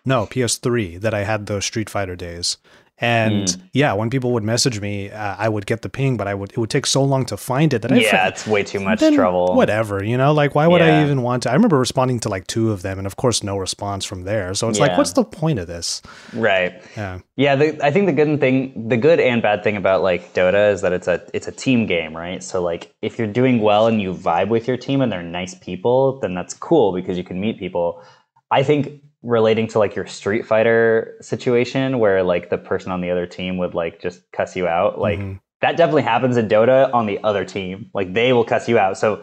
No, 0.05 0.25
PS3 0.25 0.99
that 1.01 1.13
I 1.13 1.23
had 1.23 1.45
those 1.45 1.65
Street 1.65 1.89
Fighter 1.89 2.15
days. 2.15 2.57
And 3.01 3.47
Mm. 3.47 3.61
yeah, 3.73 3.93
when 3.93 4.09
people 4.09 4.33
would 4.33 4.43
message 4.43 4.81
me, 4.81 5.09
uh, 5.09 5.35
I 5.37 5.47
would 5.47 5.65
get 5.65 5.83
the 5.83 5.89
ping, 5.89 6.17
but 6.17 6.27
I 6.27 6.33
would 6.33 6.51
it 6.51 6.57
would 6.57 6.69
take 6.69 6.85
so 6.85 7.01
long 7.03 7.25
to 7.25 7.37
find 7.37 7.73
it 7.73 7.81
that 7.83 7.91
I 7.91 7.97
Yeah, 7.99 8.27
it's 8.27 8.45
way 8.45 8.63
too 8.63 8.79
much 8.81 8.99
trouble. 8.99 9.55
Whatever, 9.55 10.03
you 10.03 10.17
know, 10.17 10.33
like 10.33 10.53
why 10.53 10.67
would 10.67 10.81
I 10.81 11.03
even 11.03 11.21
want 11.21 11.43
to? 11.43 11.49
I 11.51 11.53
remember 11.53 11.79
responding 11.79 12.19
to 12.21 12.29
like 12.29 12.45
two 12.47 12.71
of 12.71 12.81
them, 12.81 12.97
and 12.97 13.07
of 13.07 13.15
course, 13.15 13.41
no 13.41 13.57
response 13.57 14.03
from 14.03 14.23
there. 14.23 14.53
So 14.53 14.67
it's 14.67 14.79
like, 14.79 14.97
what's 14.97 15.13
the 15.13 15.23
point 15.23 15.59
of 15.59 15.67
this? 15.67 16.01
Right. 16.33 16.73
Yeah, 16.97 17.19
Yeah, 17.37 17.55
the, 17.55 17.85
I 17.85 17.89
think 17.91 18.05
the 18.07 18.13
good 18.13 18.39
thing, 18.39 18.89
the 18.89 18.97
good 18.97 19.19
and 19.19 19.41
bad 19.41 19.63
thing 19.63 19.77
about 19.77 20.03
like 20.03 20.33
Dota 20.33 20.71
is 20.73 20.81
that 20.81 20.91
it's 20.91 21.07
a 21.07 21.21
it's 21.33 21.47
a 21.47 21.51
team 21.53 21.85
game, 21.85 22.15
right? 22.15 22.43
So 22.43 22.61
like 22.61 22.93
if 23.01 23.17
you're 23.17 23.27
doing 23.31 23.61
well 23.61 23.87
and 23.87 24.01
you 24.01 24.13
vibe 24.13 24.49
with 24.49 24.67
your 24.67 24.77
team 24.77 24.99
and 25.01 25.09
they're 25.11 25.23
nice 25.23 25.55
people, 25.55 26.19
then 26.19 26.33
that's 26.33 26.53
cool 26.53 26.91
because 26.93 27.17
you 27.17 27.23
can 27.23 27.39
meet 27.39 27.57
people. 27.59 28.03
I 28.51 28.63
think 28.63 29.01
relating 29.21 29.67
to 29.67 29.79
like 29.79 29.95
your 29.95 30.07
Street 30.07 30.45
Fighter 30.45 31.15
situation 31.21 31.99
where 31.99 32.23
like 32.23 32.49
the 32.49 32.57
person 32.57 32.91
on 32.91 33.01
the 33.01 33.09
other 33.11 33.25
team 33.27 33.57
would 33.57 33.73
like 33.73 34.01
just 34.01 34.21
cuss 34.31 34.55
you 34.55 34.67
out, 34.67 34.99
like 34.99 35.19
Mhm. 35.19 35.39
that 35.61 35.75
definitely 35.75 36.03
happens 36.03 36.37
in 36.37 36.47
Dota 36.47 36.93
on 36.93 37.05
the 37.05 37.19
other 37.23 37.43
team. 37.43 37.89
Like 37.93 38.13
they 38.13 38.31
will 38.31 38.45
cuss 38.45 38.69
you 38.69 38.77
out. 38.79 38.97
So 38.97 39.21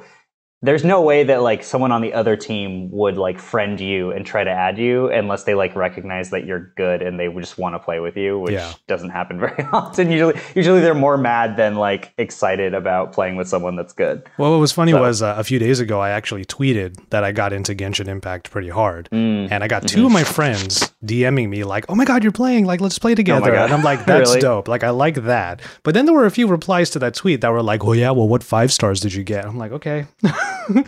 there's 0.63 0.85
no 0.85 1.03
way 1.03 1.23
that 1.25 1.43
like 1.43 1.63
someone 1.63 1.93
on 1.93 2.01
the 2.01 2.13
other 2.15 2.35
team 2.37 2.91
would 2.91 3.17
like 3.19 3.39
friend 3.39 3.79
you 3.79 4.11
and 4.11 4.25
try 4.25 4.43
to 4.43 4.51
add 4.51 4.79
you 4.79 5.09
unless 5.11 5.45
they 5.45 5.55
like 5.55 5.77
recognize 5.77 6.31
that 6.31 6.47
you're 6.47 6.73
good 6.77 7.03
and 7.03 7.21
they 7.21 7.29
just 7.29 7.59
want 7.59 7.75
to 7.75 7.79
play 7.79 8.01
with 8.01 8.17
you, 8.17 8.39
which 8.41 8.55
Yeah. 8.55 8.73
doesn't 8.89 9.11
happen 9.11 9.39
very 9.41 9.63
often. 9.73 10.11
Usually, 10.11 10.35
usually 10.55 10.81
they're 10.81 10.95
more 10.95 11.19
mad 11.19 11.57
than 11.57 11.75
like 11.77 12.13
excited 12.19 12.73
about 12.75 13.13
playing 13.13 13.37
with 13.37 13.49
someone 13.49 13.77
that's 13.77 13.93
good. 13.93 14.23
Well, 14.39 14.51
what 14.53 14.59
was 14.61 14.73
funny 14.73 14.93
So- 14.93 15.01
was 15.01 15.23
uh, 15.23 15.35
a 15.37 15.45
few 15.45 15.59
days 15.59 15.79
ago, 15.79 16.01
I 16.01 16.11
actually 16.11 16.45
tweeted 16.47 16.97
that 17.11 17.23
I 17.23 17.33
got 17.33 17.53
into 17.53 17.75
Genshin 17.75 18.09
Impact 18.09 18.51
pretty 18.51 18.71
hard. 18.71 19.09
Mm. 19.13 19.49
And 19.51 19.63
I 19.63 19.69
got 19.69 19.87
two 19.87 20.07
of 20.07 20.13
my 20.13 20.25
friends 20.25 20.91
DMing 21.05 21.49
me, 21.51 21.65
like, 21.65 21.85
oh 21.91 21.95
my 21.95 22.05
God, 22.07 22.23
you're 22.23 22.33
playing. 22.33 22.65
Like, 22.65 22.81
let's 22.81 22.99
play 22.99 23.15
together. 23.15 23.53
God. 23.53 23.65
And 23.67 23.75
I'm 23.75 23.83
like, 23.85 24.05
that's 24.07 24.31
Really? 24.31 24.41
dope. 24.41 24.69
Like, 24.69 24.83
I 24.83 24.91
like 24.91 25.17
that. 25.25 25.61
But 25.83 25.93
then 25.95 26.07
there 26.07 26.15
were 26.15 26.27
a 26.27 26.31
few 26.31 26.47
replies 26.49 26.89
to 26.91 26.99
that 27.01 27.15
tweet 27.15 27.43
that 27.43 27.53
were 27.53 27.63
like, 27.63 27.85
oh, 27.85 27.93
yeah, 27.93 28.11
well, 28.11 28.27
what 28.27 28.43
five 28.43 28.73
stars 28.73 29.01
did 29.01 29.13
you 29.15 29.23
get? 29.23 29.45
I'm 29.45 29.59
like, 29.59 29.73
okay. 29.73 30.07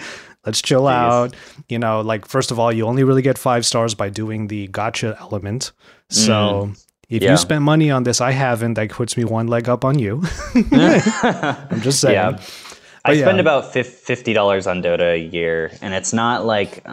Let's 0.46 0.62
chill 0.62 0.86
out. 0.86 1.34
You 1.68 1.78
know, 1.78 2.00
like, 2.00 2.26
first 2.26 2.50
of 2.50 2.58
all, 2.58 2.72
you 2.72 2.86
only 2.86 3.04
really 3.04 3.22
get 3.22 3.36
five 3.38 3.66
stars 3.66 3.94
by 3.94 4.08
doing 4.08 4.46
the 4.48 4.68
gacha 4.68 5.20
element. 5.20 5.72
So 6.10 6.70
if 7.08 7.20
Mm. 7.20 7.24
Yeah. 7.24 7.30
you 7.32 7.36
spent 7.38 7.62
money 7.62 7.90
on 7.90 8.02
this, 8.04 8.20
I 8.20 8.32
haven't. 8.32 8.74
That 8.74 8.90
puts 8.90 9.16
me 9.16 9.24
one 9.24 9.46
leg 9.48 9.68
up 9.68 9.84
on 9.84 9.98
you. 9.98 10.22
I'm 10.72 11.80
just 11.80 12.00
saying. 12.00 12.14
Yeah. 12.14 12.38
I 13.04 13.12
But 13.14 13.18
spend 13.18 13.40
about 13.40 13.72
fifty 13.72 14.32
dollars 14.32 14.66
on 14.66 14.82
Dota 14.82 15.14
a 15.14 15.18
year, 15.18 15.70
and 15.80 15.94
it's 15.94 16.12
not 16.12 16.44
like 16.44 16.84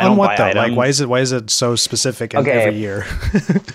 I 0.00 0.04
on 0.04 0.10
don't 0.10 0.18
what 0.18 0.28
buy 0.30 0.36
though? 0.36 0.44
items. 0.60 0.68
Like, 0.70 0.76
why 0.76 0.86
is 0.88 1.00
it 1.00 1.08
why 1.08 1.20
is 1.20 1.32
it 1.32 1.50
so 1.50 1.76
specific 1.76 2.34
Okay. 2.34 2.50
every 2.50 2.78
year? 2.78 3.06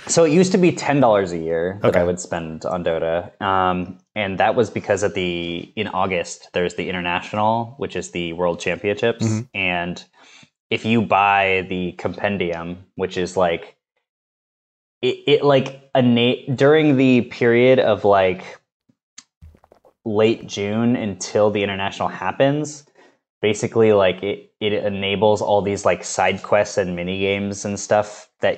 So 0.08 0.24
it 0.24 0.32
used 0.32 0.52
to 0.52 0.58
be 0.60 0.72
ten 0.72 1.00
dollars 1.00 1.32
a 1.32 1.38
year 1.38 1.80
that 1.82 1.90
Okay. 1.90 2.00
I 2.00 2.04
would 2.04 2.20
spend 2.20 2.64
on 2.66 2.84
Dota, 2.84 3.30
um, 3.42 3.98
and 4.16 4.38
that 4.40 4.54
was 4.56 4.70
because 4.70 5.04
at 5.04 5.14
the 5.16 5.72
in 5.76 5.88
August 5.88 6.50
there's 6.54 6.76
the 6.76 6.88
international, 6.90 7.74
which 7.78 7.96
is 7.96 8.12
the 8.12 8.34
World 8.34 8.60
Championships, 8.60 9.26
Mm-hmm. 9.26 9.42
and 9.56 10.04
if 10.70 10.86
you 10.86 11.02
buy 11.02 11.66
the 11.70 11.94
compendium, 11.94 12.86
which 12.96 13.18
is 13.18 13.36
like 13.36 13.76
it, 15.02 15.18
it 15.28 15.44
like 15.44 15.90
a 15.96 16.02
na- 16.02 16.46
during 16.56 16.98
the 16.98 17.22
period 17.22 17.80
of 17.80 18.06
like 18.06 18.44
late 20.06 20.46
June 20.48 20.96
until 20.96 21.50
the 21.52 21.64
international 21.64 22.08
happens, 22.10 22.85
basically 23.50 23.92
like 24.06 24.20
it, 24.32 24.38
it 24.68 24.74
enables 24.74 25.40
all 25.48 25.62
these 25.62 25.84
like 25.90 26.04
side 26.04 26.40
quests 26.50 26.78
and 26.82 26.96
mini 26.96 27.18
games 27.20 27.64
and 27.66 27.80
stuff 27.80 28.10
that 28.42 28.58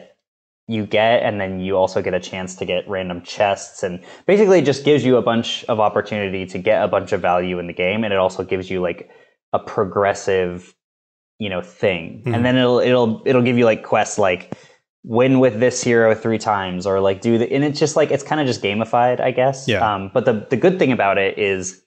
you 0.76 0.86
get 0.86 1.24
and 1.28 1.36
then 1.42 1.60
you 1.66 1.76
also 1.82 2.00
get 2.08 2.14
a 2.14 2.20
chance 2.32 2.56
to 2.60 2.64
get 2.66 2.88
random 2.96 3.20
chests 3.34 3.84
and 3.84 3.94
basically 4.32 4.60
it 4.60 4.66
just 4.72 4.84
gives 4.90 5.04
you 5.08 5.18
a 5.18 5.22
bunch 5.32 5.50
of 5.72 5.80
opportunity 5.88 6.46
to 6.54 6.58
get 6.70 6.78
a 6.84 6.88
bunch 6.96 7.12
of 7.16 7.20
value 7.22 7.60
in 7.62 7.68
the 7.68 7.74
game 7.86 8.04
and 8.06 8.14
it 8.14 8.20
also 8.26 8.44
gives 8.44 8.70
you 8.72 8.80
like 8.90 9.10
a 9.54 9.60
progressive 9.60 10.74
you 11.40 11.50
know 11.50 11.62
thing 11.62 12.04
Mhm. 12.26 12.34
and 12.36 12.46
then 12.46 12.56
it'll 12.58 12.80
it'll 12.80 13.12
it'll 13.30 13.42
give 13.50 13.58
you 13.58 13.66
like 13.72 13.84
quests 13.84 14.18
like 14.30 14.44
win 15.04 15.40
with 15.40 15.56
this 15.66 15.84
hero 15.84 16.16
three 16.24 16.38
times 16.54 16.86
or 16.86 17.00
like 17.10 17.20
do 17.22 17.38
the 17.38 17.48
and 17.56 17.64
it's 17.64 17.80
just 17.80 17.96
like 18.00 18.10
it's 18.16 18.24
kind 18.24 18.40
of 18.42 18.48
just 18.48 18.62
gamified 18.68 19.20
i 19.30 19.32
guess 19.32 19.68
Yeah. 19.68 19.84
um 19.90 20.12
but 20.14 20.24
the 20.26 20.34
the 20.54 20.58
good 20.66 20.80
thing 20.80 20.92
about 20.92 21.18
it 21.18 21.38
is 21.38 21.82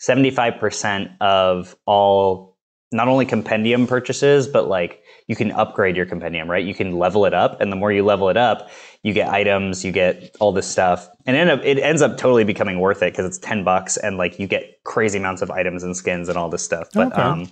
75% 0.00 1.16
of 1.20 1.76
all 1.86 2.56
not 2.90 3.08
only 3.08 3.26
compendium 3.26 3.86
purchases 3.86 4.48
but 4.48 4.68
like 4.68 5.02
you 5.26 5.36
can 5.36 5.52
upgrade 5.52 5.94
your 5.96 6.06
compendium 6.06 6.50
right 6.50 6.64
you 6.64 6.74
can 6.74 6.98
level 6.98 7.26
it 7.26 7.34
up 7.34 7.60
and 7.60 7.70
the 7.70 7.76
more 7.76 7.92
you 7.92 8.02
level 8.02 8.30
it 8.30 8.36
up 8.36 8.70
you 9.02 9.12
get 9.12 9.28
items 9.28 9.84
you 9.84 9.92
get 9.92 10.34
all 10.40 10.52
this 10.52 10.66
stuff 10.66 11.08
and 11.26 11.36
it, 11.36 11.40
end 11.40 11.50
up, 11.50 11.60
it 11.64 11.78
ends 11.80 12.00
up 12.00 12.16
totally 12.16 12.44
becoming 12.44 12.80
worth 12.80 13.02
it 13.02 13.12
because 13.12 13.26
it's 13.26 13.38
10 13.38 13.62
bucks 13.62 13.96
and 13.98 14.16
like 14.16 14.38
you 14.38 14.46
get 14.46 14.80
crazy 14.84 15.18
amounts 15.18 15.42
of 15.42 15.50
items 15.50 15.82
and 15.82 15.96
skins 15.96 16.28
and 16.28 16.38
all 16.38 16.48
this 16.48 16.64
stuff 16.64 16.88
but 16.94 17.08
Okay. 17.08 17.22
um 17.22 17.50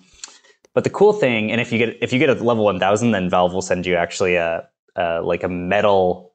but 0.73 0.85
the 0.85 0.91
cool 0.91 1.13
thing 1.13 1.53
and 1.53 1.61
if 1.61 1.71
you 1.71 1.79
get 1.79 1.99
if 2.01 2.13
you 2.15 2.19
get 2.19 2.31
a 2.31 2.35
level 2.35 2.65
1000 2.65 3.11
then 3.11 3.29
valve 3.29 3.53
will 3.53 3.63
send 3.63 3.85
you 3.85 3.95
actually 3.95 4.37
a, 4.37 4.67
a 4.97 5.21
like 5.21 5.43
a 5.43 5.49
medal 5.49 6.33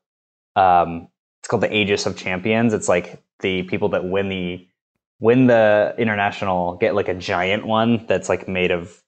um 0.56 1.08
it's 1.40 1.48
called 1.48 1.64
the 1.64 1.76
aegis 1.76 2.06
of 2.06 2.16
champions 2.16 2.72
it's 2.72 2.88
like 2.88 3.24
the 3.40 3.64
people 3.64 3.90
that 3.90 4.06
win 4.06 4.30
the 4.30 4.68
win 5.22 5.48
the 5.48 5.96
international 5.98 6.76
get 6.76 6.94
like 6.96 7.08
a 7.08 7.14
giant 7.14 7.66
one 7.66 8.06
that's 8.08 8.28
like 8.28 8.50
made 8.50 8.72
of 8.72 9.02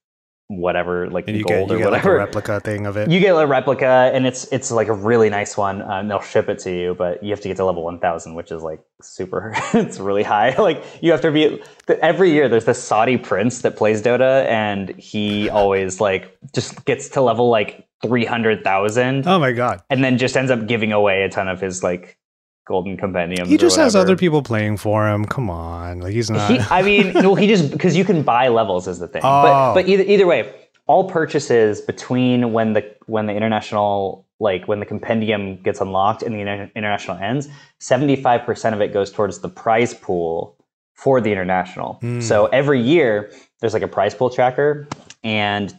whatever 0.48 1.10
like 1.10 1.26
get 1.26 1.44
gold 1.46 1.70
you 1.70 1.76
or 1.76 1.80
get 1.80 1.92
like 1.92 2.04
whatever 2.04 2.18
replica 2.18 2.60
thing 2.60 2.86
of 2.86 2.96
it. 2.98 3.10
you 3.10 3.20
get 3.20 3.32
a 3.32 3.48
replica 3.48 4.12
and 4.14 4.28
it's 4.28 4.46
it's 4.52 4.72
like 4.72 4.88
a 4.88 4.94
really 4.94 5.30
nice 5.30 5.58
one 5.58 5.82
uh, 5.82 6.00
and 6.00 6.12
they'll 6.12 6.22
ship 6.22 6.50
it 6.50 6.60
to 6.60 6.72
you 6.72 6.94
but 6.94 7.24
you 7.24 7.32
have 7.32 7.42
to 7.42 7.48
get 7.48 7.58
to 7.58 7.66
level 7.66 7.84
1000 7.84 8.36
which 8.36 8.52
is 8.52 8.62
like 8.62 8.80
super 9.02 9.54
it's 9.74 10.00
really 10.00 10.22
high 10.22 10.56
like 10.60 10.84
you 11.02 11.12
have 11.12 11.22
to 11.22 11.32
be 11.32 11.62
every 12.02 12.32
year 12.32 12.48
there's 12.48 12.66
this 12.66 12.82
saudi 12.82 13.18
prince 13.18 13.62
that 13.62 13.76
plays 13.76 14.02
dota 14.02 14.46
and 14.46 14.90
he 15.00 15.50
always 15.50 16.00
like 16.00 16.38
just 16.54 16.86
gets 16.86 17.10
to 17.10 17.22
level 17.22 17.50
like 17.50 17.88
300000 18.04 19.26
oh 19.28 19.40
my 19.40 19.54
god. 19.54 19.82
and 19.90 20.04
then 20.04 20.18
just 20.18 20.38
ends 20.38 20.52
up 20.52 20.68
giving 20.68 20.92
away 20.92 21.24
a 21.24 21.30
ton 21.30 21.48
of 21.48 21.60
his 21.60 21.82
like 21.82 22.18
golden 22.66 22.98
compendium. 22.98 23.48
He 23.48 23.58
just 23.58 23.78
has 23.78 23.96
other 23.96 24.16
people 24.16 24.42
playing 24.42 24.78
for 24.78 25.08
him. 25.08 25.26
Come 25.26 25.50
on. 25.50 26.00
Like 26.00 26.14
he's 26.14 26.30
not 26.30 26.50
He, 26.50 26.60
I 26.70 26.82
mean, 26.82 27.14
well, 27.14 27.36
he 27.36 27.48
just 27.48 27.72
because 27.72 27.96
you 27.96 28.06
can 28.06 28.24
buy 28.24 28.48
levels 28.48 28.88
is 28.88 29.00
the 29.00 29.08
thing. 29.08 29.22
Oh. 29.24 29.42
But 29.44 29.74
but 29.74 29.88
either 29.88 30.04
either 30.04 30.26
way, 30.26 30.54
all 30.88 31.10
purchases 31.10 31.82
between 31.82 32.54
when 32.54 32.74
the 32.74 32.96
when 33.06 33.26
the 33.26 33.34
international 33.34 34.28
like 34.40 34.68
when 34.68 34.80
the 34.80 34.86
compendium 34.86 35.58
gets 35.62 35.80
unlocked 35.80 36.24
and 36.24 36.36
the 36.36 36.40
inter- 36.40 36.72
international 36.76 37.18
ends, 37.18 37.48
seventy 37.80 38.16
five 38.16 38.44
percent 38.44 38.76
of 38.76 38.82
it 38.82 38.94
goes 38.94 39.12
towards 39.12 39.40
the 39.40 39.50
prize 39.50 39.94
pool 39.94 40.58
for 40.94 41.22
the 41.22 41.32
international. 41.32 41.96
Hmm. 41.96 42.22
So 42.22 42.48
every 42.48 42.82
year 42.82 43.32
there's 43.60 43.74
like 43.74 43.84
a 43.84 43.88
prize 43.88 44.16
pool 44.16 44.30
tracker, 44.30 44.88
and 45.24 45.74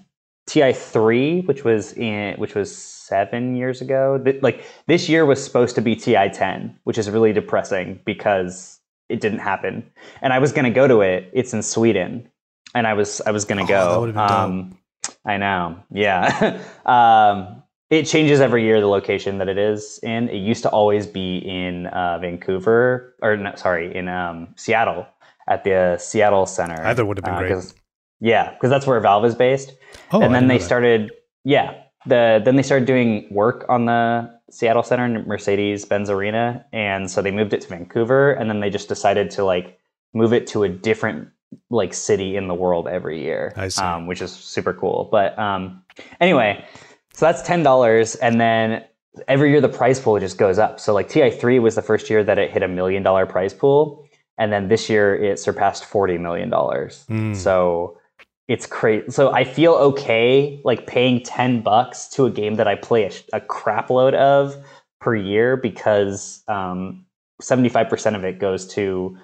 TI 0.46 0.72
three, 0.72 1.40
which 1.42 1.64
was 1.64 1.92
in 1.94 2.36
which 2.36 2.54
was 2.54 2.93
seven 3.08 3.54
years 3.56 3.80
ago. 3.80 4.18
Th- 4.18 4.42
like 4.42 4.64
this 4.86 5.08
year 5.08 5.24
was 5.26 5.42
supposed 5.42 5.74
to 5.76 5.80
be 5.82 5.94
TI 5.96 6.28
ten, 6.32 6.78
which 6.84 6.98
is 6.98 7.08
really 7.10 7.32
depressing 7.32 8.00
because 8.04 8.80
it 9.08 9.20
didn't 9.20 9.40
happen. 9.40 9.90
And 10.22 10.32
I 10.32 10.38
was 10.38 10.52
going 10.52 10.64
to 10.64 10.70
go 10.70 10.86
to 10.88 11.00
it. 11.02 11.30
It's 11.32 11.52
in 11.52 11.62
Sweden, 11.62 12.28
and 12.74 12.86
I 12.86 12.94
was 12.94 13.20
I 13.26 13.30
was 13.30 13.44
going 13.44 13.60
Oh, 13.60 14.06
to 14.06 14.12
that 14.12 14.14
go. 14.14 14.20
Um, 14.20 14.78
I 15.26 15.36
know, 15.36 15.76
yeah. 15.90 16.58
um, 16.86 17.62
it 17.90 18.04
changes 18.06 18.40
every 18.40 18.64
year 18.64 18.80
the 18.80 18.86
location 18.88 19.38
that 19.38 19.48
it 19.48 19.58
is 19.58 20.00
in. 20.02 20.28
It 20.28 20.38
used 20.38 20.62
to 20.64 20.70
always 20.70 21.06
be 21.06 21.38
in 21.38 21.86
uh, 21.88 22.18
Vancouver, 22.20 23.14
or 23.22 23.36
no, 23.36 23.54
sorry, 23.54 23.94
in 23.94 24.08
um, 24.08 24.48
Seattle 24.56 25.06
at 25.48 25.62
the 25.64 25.96
Seattle 25.98 26.46
Center. 26.46 26.82
Either 26.84 27.04
would 27.04 27.18
have 27.18 27.24
been 27.24 27.34
Uh, 27.34 27.38
great. 27.60 27.74
yeah, 28.20 28.52
because 28.52 28.70
that's 28.70 28.86
where 28.86 28.98
Valve 29.00 29.26
is 29.26 29.34
based 29.34 29.72
Oh, 30.12 30.22
and 30.22 30.34
then 30.34 30.48
they 30.48 30.58
that. 30.58 30.64
started 30.64 31.12
yeah 31.44 31.74
the 32.06 32.40
then 32.44 32.56
they 32.56 32.62
started 32.62 32.86
doing 32.86 33.26
work 33.30 33.64
on 33.68 33.86
the 33.86 34.30
seattle 34.50 34.82
center 34.82 35.04
in 35.06 35.26
mercedes 35.26 35.84
benz 35.84 36.10
arena 36.10 36.64
and 36.72 37.10
so 37.10 37.20
they 37.22 37.30
moved 37.30 37.52
it 37.52 37.60
to 37.62 37.68
vancouver 37.68 38.32
and 38.32 38.48
then 38.50 38.60
they 38.60 38.70
just 38.70 38.88
decided 38.88 39.30
to 39.30 39.44
like 39.44 39.78
move 40.12 40.32
it 40.32 40.46
to 40.46 40.62
a 40.62 40.68
different 40.68 41.28
like 41.70 41.94
city 41.94 42.36
in 42.36 42.48
the 42.48 42.54
world 42.54 42.88
every 42.88 43.22
year. 43.22 43.52
Um, 43.78 44.06
which 44.06 44.20
is 44.20 44.32
super 44.32 44.72
cool 44.74 45.08
but 45.10 45.38
um 45.38 45.82
anyway 46.20 46.64
so 47.12 47.26
that's 47.26 47.42
ten 47.42 47.62
dollars 47.62 48.16
and 48.16 48.40
then 48.40 48.84
every 49.28 49.50
year 49.50 49.60
the 49.60 49.68
prize 49.68 50.00
pool 50.00 50.18
just 50.18 50.36
goes 50.38 50.58
up 50.58 50.80
so 50.80 50.92
like 50.92 51.08
ti3 51.08 51.60
was 51.62 51.74
the 51.76 51.82
first 51.82 52.10
year 52.10 52.22
that 52.24 52.38
it 52.38 52.50
hit 52.50 52.62
a 52.62 52.68
million 52.68 53.02
dollar 53.02 53.24
prize 53.26 53.54
pool 53.54 54.04
and 54.36 54.52
then 54.52 54.66
this 54.68 54.90
year 54.90 55.14
it 55.14 55.38
surpassed 55.38 55.84
40 55.84 56.18
million 56.18 56.50
dollars 56.50 57.04
Mm. 57.08 57.34
so 57.36 57.98
it's 58.48 58.66
crazy. 58.66 59.10
So 59.10 59.32
I 59.32 59.44
feel 59.44 59.74
okay 59.74 60.60
like 60.64 60.86
paying 60.86 61.22
10 61.22 61.62
bucks 61.62 62.08
to 62.08 62.26
a 62.26 62.30
game 62.30 62.56
that 62.56 62.68
I 62.68 62.74
play 62.74 63.04
a, 63.04 63.36
a 63.36 63.40
crap 63.40 63.90
load 63.90 64.14
of 64.14 64.56
per 65.00 65.14
year 65.14 65.56
because 65.56 66.42
um, 66.48 67.06
75% 67.42 68.14
of 68.14 68.24
it 68.24 68.38
goes 68.38 68.66
to 68.74 69.16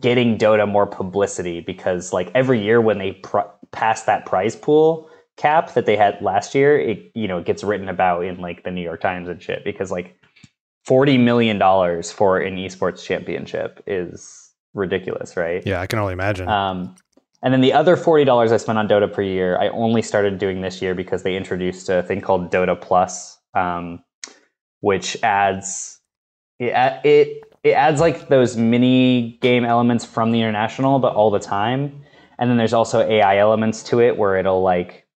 getting 0.00 0.38
Dota 0.38 0.68
more 0.68 0.86
publicity 0.86 1.60
because 1.60 2.12
like 2.12 2.30
every 2.34 2.62
year 2.62 2.80
when 2.80 2.98
they 2.98 3.12
pr- 3.12 3.38
pass 3.72 4.02
that 4.02 4.26
prize 4.26 4.54
pool, 4.54 5.08
cap 5.36 5.74
that 5.74 5.86
they 5.86 5.96
had 5.96 6.20
last 6.20 6.54
year, 6.54 6.78
it 6.78 7.10
you 7.14 7.26
know 7.26 7.38
it 7.38 7.46
gets 7.46 7.64
written 7.64 7.88
about 7.88 8.24
in 8.24 8.40
like 8.40 8.64
the 8.64 8.70
New 8.70 8.82
York 8.82 9.00
Times 9.00 9.28
and 9.28 9.42
shit 9.42 9.64
because 9.64 9.90
like 9.90 10.18
forty 10.84 11.16
million 11.16 11.58
dollars 11.58 12.12
for 12.12 12.38
an 12.38 12.56
esports 12.56 13.02
championship 13.02 13.82
is 13.86 14.50
ridiculous, 14.74 15.36
right? 15.36 15.62
Yeah, 15.64 15.80
I 15.80 15.86
can 15.86 15.98
only 15.98 16.12
imagine. 16.12 16.48
Um, 16.48 16.96
and 17.42 17.52
then 17.52 17.60
the 17.60 17.72
other 17.72 17.96
forty 17.96 18.24
dollars 18.24 18.52
I 18.52 18.56
spent 18.56 18.78
on 18.78 18.88
Dota 18.88 19.12
per 19.12 19.22
year, 19.22 19.58
I 19.58 19.68
only 19.68 20.02
started 20.02 20.38
doing 20.38 20.60
this 20.60 20.82
year 20.82 20.94
because 20.94 21.22
they 21.22 21.36
introduced 21.36 21.88
a 21.88 22.02
thing 22.02 22.20
called 22.20 22.50
Dota 22.50 22.80
Plus, 22.80 23.38
um, 23.54 24.02
which 24.80 25.16
adds 25.22 26.00
it, 26.58 26.72
it 27.04 27.44
it 27.64 27.70
adds 27.72 28.00
like 28.00 28.28
those 28.28 28.56
mini 28.56 29.38
game 29.40 29.64
elements 29.64 30.04
from 30.04 30.32
the 30.32 30.40
international, 30.40 30.98
but 30.98 31.14
all 31.14 31.30
the 31.30 31.38
time. 31.38 32.02
And 32.38 32.48
then 32.48 32.56
there's 32.56 32.72
also 32.72 33.00
AI 33.00 33.38
elements 33.38 33.82
to 33.84 34.00
it 34.00 34.16
where 34.16 34.36
it'll 34.36 34.62
like 34.62 35.06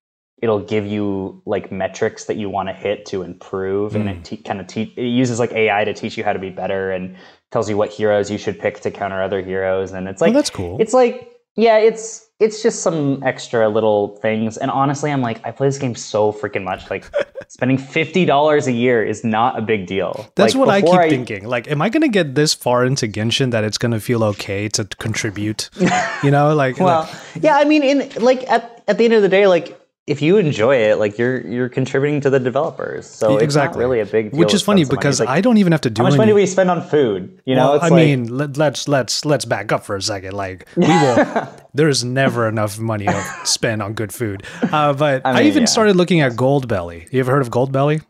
it'll 0.42 0.60
give 0.60 0.84
you 0.84 1.40
like 1.46 1.70
metrics 1.70 2.24
that 2.24 2.36
you 2.36 2.50
want 2.50 2.68
to 2.68 2.72
hit 2.72 3.06
to 3.06 3.22
improve, 3.22 3.94
and 3.94 4.08
it 4.08 4.24
te- 4.24 4.36
kind 4.36 4.60
of 4.60 4.66
te- 4.66 4.92
it 4.96 5.06
uses 5.06 5.38
like 5.38 5.52
AI 5.52 5.84
to 5.84 5.94
teach 5.94 6.18
you 6.18 6.24
how 6.24 6.32
to 6.32 6.40
be 6.40 6.50
better 6.50 6.90
and 6.90 7.16
tells 7.52 7.70
you 7.70 7.76
what 7.76 7.90
heroes 7.90 8.30
you 8.30 8.38
should 8.38 8.58
pick 8.58 8.80
to 8.80 8.90
counter 8.90 9.22
other 9.22 9.40
heroes. 9.40 9.92
And 9.92 10.08
it's 10.08 10.20
like 10.20 10.30
oh, 10.30 10.34
that's 10.34 10.50
cool. 10.50 10.76
it's 10.80 10.92
like 10.92 11.31
yeah, 11.56 11.78
it's 11.78 12.28
it's 12.40 12.62
just 12.62 12.82
some 12.82 13.22
extra 13.24 13.68
little 13.68 14.16
things. 14.16 14.56
And 14.56 14.70
honestly, 14.70 15.12
I'm 15.12 15.20
like, 15.22 15.44
I 15.46 15.52
play 15.52 15.68
this 15.68 15.78
game 15.78 15.94
so 15.94 16.32
freaking 16.32 16.64
much. 16.64 16.90
Like, 16.90 17.04
spending 17.48 17.78
fifty 17.78 18.24
dollars 18.24 18.66
a 18.66 18.72
year 18.72 19.04
is 19.04 19.22
not 19.22 19.58
a 19.58 19.62
big 19.62 19.86
deal. 19.86 20.28
That's 20.34 20.54
Like, 20.54 20.60
what 20.60 20.68
I 20.68 20.80
keep 20.80 20.90
before 20.90 21.08
thinking. 21.08 21.46
Like, 21.46 21.70
am 21.70 21.80
I 21.82 21.88
going 21.88 22.02
to 22.02 22.08
get 22.08 22.34
this 22.34 22.54
far 22.54 22.84
into 22.84 23.06
Genshin 23.06 23.50
that 23.52 23.64
it's 23.64 23.78
going 23.78 23.92
to 23.92 24.00
feel 24.00 24.24
okay 24.24 24.68
to 24.70 24.84
contribute? 24.84 25.70
you 26.24 26.30
know, 26.30 26.54
like, 26.54 26.78
Well, 26.78 27.08
yeah, 27.40 27.56
I 27.56 27.64
mean, 27.64 27.82
in 27.82 28.10
like 28.22 28.48
at 28.50 28.82
at 28.88 28.98
the 28.98 29.04
end 29.04 29.14
of 29.14 29.22
the 29.22 29.28
day, 29.28 29.46
like 29.46 29.78
if 30.06 30.20
you 30.20 30.36
enjoy 30.36 30.76
it, 30.76 30.98
like 30.98 31.16
you're 31.16 31.40
you're 31.46 31.68
contributing 31.68 32.20
to 32.22 32.30
the 32.30 32.40
developers. 32.40 33.06
So 33.06 33.34
it's 33.34 33.44
exactly. 33.44 33.78
not 33.78 33.80
really 33.80 34.00
a 34.00 34.06
big 34.06 34.32
deal. 34.32 34.38
Which 34.40 34.52
is 34.52 34.60
funny 34.62 34.84
spend 34.84 34.88
some 34.88 34.96
money. 34.96 35.00
because 35.02 35.20
like, 35.20 35.28
I 35.28 35.40
don't 35.40 35.58
even 35.58 35.72
have 35.72 35.80
to 35.82 35.90
do 35.90 36.02
how 36.02 36.06
much 36.06 36.14
any. 36.14 36.18
money 36.18 36.30
do 36.32 36.34
we 36.34 36.46
spend 36.46 36.70
on 36.70 36.82
food? 36.82 37.40
You 37.44 37.54
know, 37.54 37.72
Well, 37.72 37.80
I 37.80 37.88
like, 37.88 37.92
mean, 37.92 38.36
let, 38.36 38.56
let's 38.56 38.88
let's 38.88 39.24
let's 39.24 39.44
back 39.44 39.70
up 39.70 39.84
for 39.84 39.94
a 39.94 40.02
second. 40.02 40.32
Like 40.32 40.66
we 40.76 40.86
will, 40.88 41.48
there's 41.74 42.02
never 42.02 42.48
enough 42.48 42.78
money 42.80 43.06
to 43.06 43.24
spend 43.44 43.80
on 43.80 43.92
good 43.94 44.12
food. 44.12 44.42
Uh, 44.62 44.92
but 44.92 45.22
I, 45.24 45.34
mean, 45.34 45.46
even 45.46 45.62
yeah. 45.62 45.66
started 45.66 45.94
looking 45.96 46.20
at 46.20 46.32
Goldbelly. 46.32 47.12
You 47.12 47.20
ever 47.20 47.30
heard 47.30 47.42
of 47.42 47.50
Goldbelly? 47.50 48.02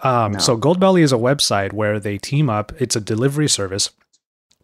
Um, 0.00 0.38
So 0.40 0.56
Goldbelly 0.56 1.02
is 1.02 1.12
a 1.12 1.16
website 1.16 1.72
where 1.72 1.98
they 2.00 2.18
team 2.18 2.50
up. 2.50 2.72
It's 2.80 2.96
a 2.96 3.00
delivery 3.00 3.48
service 3.48 3.90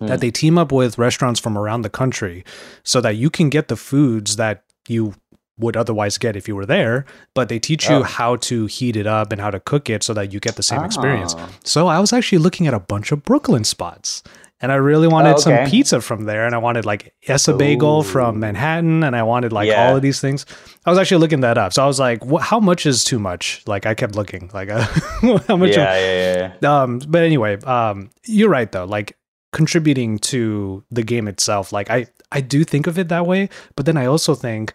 Hmm. 0.00 0.06
that 0.06 0.20
they 0.20 0.32
team 0.32 0.58
up 0.58 0.72
with 0.72 0.98
restaurants 0.98 1.38
from 1.38 1.56
around 1.56 1.82
the 1.82 1.88
country, 1.88 2.44
so 2.82 3.00
that 3.00 3.14
you 3.14 3.30
can 3.30 3.48
get 3.48 3.68
the 3.68 3.76
foods 3.76 4.34
that 4.36 4.64
you 4.88 5.14
would 5.58 5.76
otherwise 5.76 6.18
get 6.18 6.36
if 6.36 6.48
you 6.48 6.56
were 6.56 6.66
there. 6.66 7.04
But 7.34 7.48
they 7.48 7.58
teach 7.58 7.88
you 7.88 7.96
Oh. 7.96 8.02
how 8.02 8.36
to 8.36 8.66
heat 8.66 8.96
it 8.96 9.06
up 9.06 9.30
and 9.32 9.40
how 9.40 9.50
to 9.50 9.60
cook 9.60 9.88
it 9.88 10.02
so 10.02 10.12
that 10.14 10.32
you 10.32 10.40
get 10.40 10.56
the 10.56 10.62
same 10.62 10.82
experience. 10.84 11.34
Oh. 11.38 11.48
So 11.64 11.86
I 11.86 11.98
was 12.00 12.12
actually 12.12 12.38
looking 12.38 12.66
at 12.66 12.74
a 12.74 12.80
bunch 12.80 13.12
of 13.12 13.22
Brooklyn 13.24 13.64
spots. 13.64 14.22
And 14.60 14.72
I 14.72 14.76
really 14.76 15.08
wanted 15.08 15.34
Oh, 15.34 15.38
some 15.38 15.66
pizza 15.66 16.00
from 16.00 16.24
there, 16.24 16.46
and 16.46 16.54
I 16.54 16.58
wanted 16.58 16.86
like 16.86 17.12
Ess-a-Bagel 17.28 18.02
from 18.04 18.40
Manhattan, 18.40 19.02
and 19.04 19.14
I 19.14 19.22
wanted 19.22 19.52
like 19.52 19.68
Yeah. 19.68 19.88
all 19.90 19.96
of 19.96 20.00
these 20.02 20.20
things. 20.20 20.46
I 20.86 20.90
was 20.90 20.98
actually 20.98 21.18
looking 21.18 21.40
that 21.40 21.58
up, 21.58 21.74
so 21.74 21.82
I 21.82 21.86
was 21.86 21.98
like, 22.00 22.22
"How 22.40 22.60
much 22.60 22.86
is 22.86 23.04
too 23.04 23.18
much?" 23.18 23.62
Like 23.66 23.84
I 23.84 23.92
kept 23.94 24.14
looking, 24.14 24.48
like 24.54 24.70
uh, 24.70 24.80
how 25.48 25.56
much? 25.56 25.76
yeah, 25.76 25.98
yeah, 25.98 26.50
yeah. 26.62 26.82
Um, 26.82 27.00
but 27.06 27.22
anyway, 27.22 27.60
um, 27.64 28.08
you're 28.26 28.48
right 28.48 28.70
though. 28.70 28.84
Like 28.86 29.18
contributing 29.52 30.18
to 30.18 30.82
the 30.90 31.02
game 31.02 31.28
itself, 31.28 31.72
like 31.72 31.90
I 31.90 32.06
I 32.32 32.40
do 32.40 32.64
think 32.64 32.86
of 32.86 32.98
it 32.98 33.08
that 33.08 33.26
way, 33.26 33.48
but 33.76 33.84
then 33.86 33.96
I 33.98 34.06
also 34.06 34.34
think 34.34 34.72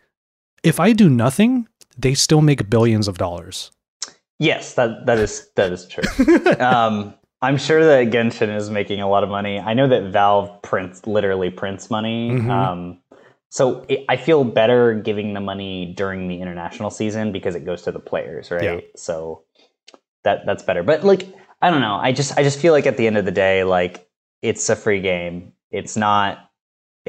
if 0.63 0.79
I 0.79 0.93
do 0.93 1.09
nothing, 1.09 1.67
they 1.97 2.13
still 2.13 2.41
make 2.41 2.69
billions 2.69 3.07
of 3.07 3.17
dollars. 3.17 3.71
Yes, 4.39 4.75
that 4.75 5.05
that 5.05 5.17
is 5.17 5.49
that 5.55 5.71
is 5.71 5.87
true. 5.87 6.03
um, 6.59 7.13
I'm 7.41 7.57
sure 7.57 7.83
that 7.83 8.11
Genshin 8.13 8.55
is 8.55 8.69
making 8.69 9.01
a 9.01 9.09
lot 9.09 9.23
of 9.23 9.29
money. 9.29 9.59
I 9.59 9.73
know 9.73 9.87
that 9.87 10.11
Valve 10.11 10.61
prints 10.61 11.05
literally 11.05 11.49
prints 11.49 11.89
money. 11.89 12.31
Mhm. 12.31 12.49
Um, 12.49 12.99
so 13.49 13.85
it, 13.89 14.05
I 14.07 14.17
feel 14.17 14.43
better 14.43 14.93
giving 14.93 15.33
the 15.33 15.41
money 15.41 15.93
during 15.95 16.27
the 16.27 16.41
international 16.41 16.89
season 16.89 17.31
because 17.31 17.55
it 17.55 17.65
goes 17.65 17.81
to 17.83 17.91
the 17.91 17.99
players, 17.99 18.51
right? 18.51 18.63
Yeah. 18.63 18.79
So 18.95 19.43
that 20.23 20.45
that's 20.45 20.63
better. 20.63 20.83
But 20.83 21.03
like 21.03 21.27
I 21.61 21.69
don't 21.69 21.81
know. 21.81 21.95
I 21.95 22.11
just 22.11 22.37
I 22.37 22.43
just 22.43 22.59
feel 22.59 22.73
like 22.73 22.85
at 22.85 22.97
the 22.97 23.07
end 23.07 23.17
of 23.17 23.25
the 23.25 23.31
day, 23.31 23.63
like 23.63 24.07
it's 24.41 24.69
a 24.69 24.75
free 24.75 25.01
game. 25.01 25.53
It's 25.71 25.97
not 25.97 26.48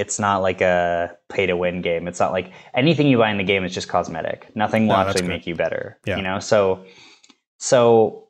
it's 0.01 0.19
not 0.19 0.39
like 0.43 0.61
a 0.63 1.15
pay 1.29 1.45
to 1.47 1.57
win 1.57 1.83
game. 1.83 2.09
It's 2.09 2.19
not 2.21 2.33
like 2.33 2.53
anything 2.75 3.07
you 3.07 3.19
buy 3.19 3.31
in 3.31 3.37
the 3.39 3.45
game 3.45 3.65
is 3.65 3.75
just 3.75 3.89
cosmetic. 3.89 4.55
Nothing 4.57 4.87
will 4.87 4.97
No, 4.97 5.03
actually 5.03 5.29
make 5.29 5.47
you 5.47 5.55
better. 5.55 5.99
Yeah. 6.07 6.17
You 6.17 6.23
know, 6.23 6.41
so 6.41 6.85
so 7.59 8.29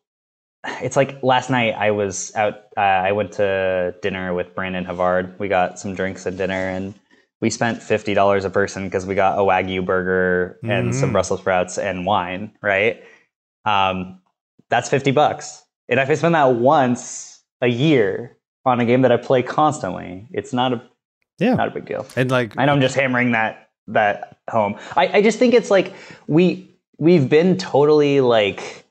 it's 0.83 0.97
like 0.97 1.23
last 1.23 1.49
night 1.51 1.75
I 1.75 1.91
was 1.93 2.35
out. 2.35 2.55
Uh, 2.77 2.81
I 2.81 3.13
went 3.13 3.33
to 3.33 3.95
dinner 4.03 4.35
with 4.35 4.55
Brandon 4.55 4.85
Havard. 4.85 5.39
We 5.39 5.49
got 5.49 5.79
some 5.79 5.95
drinks 5.95 6.27
and 6.27 6.37
dinner, 6.37 6.69
and 6.69 6.95
we 7.41 7.51
spent 7.51 7.83
fifty 7.83 8.15
dollars 8.15 8.45
a 8.45 8.51
person 8.51 8.85
because 8.85 9.07
we 9.07 9.15
got 9.15 9.39
a 9.39 9.43
wagyu 9.43 9.85
burger 9.85 10.59
and 10.65 10.95
some 10.95 11.11
Mhm. 11.11 11.13
Brussels 11.13 11.41
sprouts 11.41 11.79
and 11.79 12.05
wine. 12.05 12.53
Right? 12.63 13.03
Um, 13.65 14.21
that's 14.69 14.89
fifty 14.89 15.13
bucks. 15.13 15.65
And 15.89 15.99
if 16.01 16.11
I 16.11 16.15
spend 16.15 16.35
that 16.35 16.55
once 16.55 17.43
a 17.63 17.69
year 17.69 18.37
on 18.67 18.81
a 18.81 18.85
game 18.85 19.03
that 19.03 19.13
I 19.13 19.17
play 19.17 19.43
constantly, 19.43 20.29
it's 20.33 20.53
not 20.53 20.73
a 20.73 20.83
Yeah, 21.41 21.55
not 21.55 21.69
a 21.69 21.71
big 21.73 21.87
deal. 21.87 22.07
and 22.17 22.31
like 22.31 22.57
I 22.59 22.67
know 22.67 22.73
I'm 22.73 22.81
just 22.81 22.95
hammering 22.95 23.33
that 23.33 23.71
that 23.89 24.39
home. 24.49 24.77
I, 24.97 25.09
I 25.19 25.23
just 25.23 25.39
think 25.39 25.55
it's 25.55 25.71
like 25.71 25.93
we 26.29 26.71
we've 26.99 27.29
been 27.29 27.57
totally 27.57 28.21
like 28.21 28.85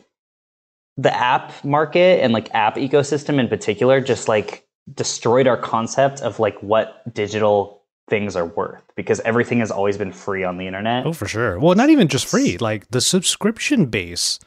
the 0.98 1.16
app 1.16 1.64
market 1.64 2.22
and 2.22 2.34
like 2.34 2.54
app 2.54 2.76
ecosystem 2.76 3.40
in 3.40 3.48
particular 3.48 4.02
just 4.02 4.28
like 4.28 4.66
destroyed 4.94 5.48
our 5.48 5.56
concept 5.56 6.20
of 6.22 6.40
like 6.40 6.62
what 6.62 7.14
digital 7.14 7.82
things 8.10 8.36
are 8.36 8.46
worth 8.46 8.82
because 8.96 9.20
everything 9.22 9.60
has 9.60 9.70
always 9.72 9.98
been 9.98 10.12
free 10.12 10.44
on 10.44 10.58
the 10.58 10.66
internet. 10.66 11.06
Oh, 11.06 11.14
for 11.14 11.28
sure. 11.28 11.60
Well, 11.60 11.76
not 11.76 11.90
even 11.92 12.08
just 12.08 12.26
free. 12.26 12.58
Like 12.58 12.90
the 12.90 13.00
subscription 13.00 13.86
base 13.86 14.40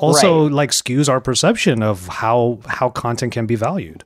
also 0.00 0.44
Right. 0.44 0.52
like 0.52 0.70
skews 0.70 1.08
our 1.10 1.20
perception 1.20 1.82
of 1.82 2.08
how 2.08 2.58
how 2.66 2.88
content 2.88 3.32
can 3.32 3.46
be 3.46 3.54
valued. 3.54 4.02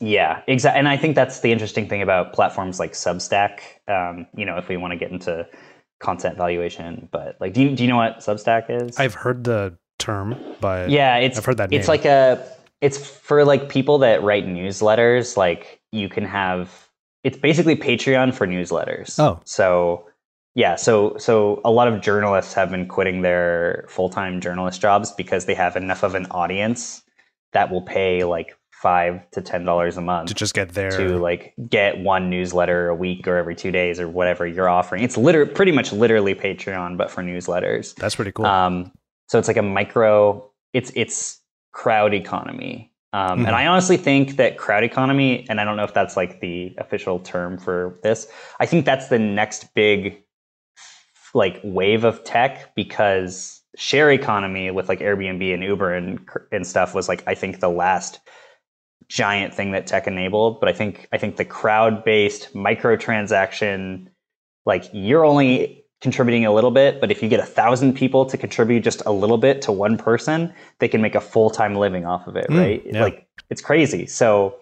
Yeah, 0.00 0.42
exactly. 0.46 0.78
And 0.78 0.88
I 0.88 0.96
think 0.96 1.14
that's 1.14 1.40
the 1.40 1.50
interesting 1.52 1.88
thing 1.88 2.02
about 2.02 2.32
platforms 2.32 2.78
like 2.78 2.92
Substack. 2.92 3.60
Um, 3.88 4.26
you 4.36 4.44
know, 4.44 4.56
if 4.56 4.68
we 4.68 4.76
want 4.76 4.92
to 4.92 4.96
get 4.96 5.10
into 5.10 5.46
content 6.00 6.36
valuation, 6.36 7.08
but 7.10 7.36
like, 7.40 7.52
do 7.54 7.62
you 7.62 7.74
do 7.74 7.82
you 7.82 7.88
know 7.88 7.96
what 7.96 8.18
Substack 8.18 8.66
is? 8.68 8.98
I've 8.98 9.14
heard 9.14 9.44
the 9.44 9.76
term, 9.98 10.36
but 10.60 10.90
yeah 10.90 11.16
it's 11.16 11.38
I've 11.38 11.44
heard 11.44 11.56
that 11.56 11.72
it's 11.72 11.88
name. 11.88 11.96
like 11.96 12.04
a 12.04 12.46
it's 12.80 13.04
for 13.04 13.44
like 13.44 13.68
people 13.68 13.98
that 13.98 14.22
write 14.22 14.46
newsletters 14.46 15.36
like 15.36 15.80
you 15.90 16.08
can 16.08 16.24
have 16.24 16.88
it's 17.24 17.36
basically 17.36 17.74
patreon 17.74 18.32
for 18.32 18.46
newsletters 18.46 19.18
Oh. 19.18 19.40
so 19.44 20.06
yeah 20.54 20.76
so 20.76 21.16
so 21.18 21.60
a 21.64 21.70
lot 21.72 21.88
of 21.88 22.00
journalists 22.00 22.54
have 22.54 22.70
been 22.70 22.86
quitting 22.86 23.22
their 23.22 23.84
full-time 23.88 24.40
journalist 24.40 24.80
jobs 24.80 25.10
because 25.10 25.46
they 25.46 25.54
have 25.54 25.74
enough 25.74 26.04
of 26.04 26.14
an 26.14 26.26
audience 26.30 27.02
that 27.52 27.72
will 27.72 27.82
pay 27.82 28.22
like 28.22 28.56
five 28.82 29.28
to 29.32 29.40
ten 29.40 29.64
dollars 29.64 29.96
a 29.96 30.00
month 30.00 30.28
to 30.28 30.34
just 30.34 30.54
get 30.54 30.70
there. 30.70 30.90
to 30.90 31.18
like 31.18 31.52
get 31.68 31.98
one 31.98 32.30
newsletter 32.30 32.88
a 32.88 32.94
week 32.94 33.26
or 33.26 33.36
every 33.36 33.54
two 33.54 33.70
days 33.72 33.98
or 33.98 34.08
whatever 34.08 34.46
you're 34.46 34.68
offering 34.68 35.02
it's 35.02 35.16
literally 35.16 35.50
pretty 35.52 35.72
much 35.72 35.92
literally 35.92 36.34
patreon 36.34 36.96
but 36.96 37.10
for 37.10 37.22
newsletters 37.22 37.94
That's 37.96 38.14
pretty 38.14 38.32
cool. 38.32 38.46
um, 38.46 38.92
so 39.28 39.38
it's 39.38 39.48
like 39.48 39.56
a 39.58 39.62
micro. 39.62 40.48
It's 40.72 40.90
it's 40.94 41.40
crowd 41.72 42.14
economy. 42.14 42.92
Um, 43.12 43.40
Mhm. 43.40 43.46
And 43.48 43.56
I 43.56 43.66
honestly 43.66 43.96
think 43.96 44.36
that 44.36 44.56
crowd 44.58 44.84
economy, 44.84 45.46
and 45.50 45.60
I 45.60 45.64
don't 45.64 45.76
know 45.76 45.84
if 45.84 45.92
that's 45.94 46.16
like 46.16 46.40
the 46.40 46.74
official 46.78 47.18
term 47.18 47.58
for 47.58 47.98
this. 48.02 48.26
I 48.60 48.66
think 48.66 48.84
that's 48.86 49.08
the 49.08 49.18
next 49.18 49.74
big 49.74 50.22
like 51.34 51.60
wave 51.62 52.04
of 52.04 52.24
tech 52.24 52.74
because 52.74 53.62
share 53.76 54.10
economy 54.10 54.70
with 54.70 54.88
like 54.88 55.00
Airbnb 55.00 55.52
and 55.52 55.62
Uber 55.62 55.92
and 55.94 56.20
and 56.52 56.66
stuff 56.66 56.94
was 56.94 57.08
like 57.08 57.22
I 57.26 57.34
think 57.34 57.60
the 57.60 57.68
last 57.68 58.20
giant 59.08 59.54
thing 59.54 59.72
that 59.72 59.86
tech 59.86 60.06
enabled. 60.06 60.60
But 60.60 60.68
I 60.68 60.72
think 60.72 61.08
I 61.12 61.18
think 61.18 61.36
the 61.36 61.44
crowd 61.44 62.04
based 62.04 62.52
microtransaction, 62.54 64.08
like 64.66 64.84
you're 64.92 65.24
only 65.24 65.84
contributing 66.00 66.46
a 66.46 66.52
little 66.52 66.70
bit, 66.70 67.00
but 67.00 67.10
if 67.10 67.22
you 67.22 67.28
get 67.28 67.40
a 67.40 67.46
thousand 67.46 67.94
people 67.94 68.24
to 68.26 68.36
contribute 68.36 68.80
just 68.80 69.02
a 69.04 69.10
little 69.10 69.38
bit 69.38 69.62
to 69.62 69.72
one 69.72 69.98
person, 69.98 70.52
they 70.78 70.86
can 70.88 71.02
make 71.02 71.14
a 71.14 71.20
full 71.20 71.50
time 71.50 71.74
living 71.74 72.04
off 72.06 72.26
of 72.26 72.36
it, 72.36 72.48
Mm, 72.48 72.58
right? 72.58 72.82
yeah. 72.86 73.02
Like 73.02 73.26
it's 73.50 73.60
crazy. 73.60 74.06
So 74.06 74.56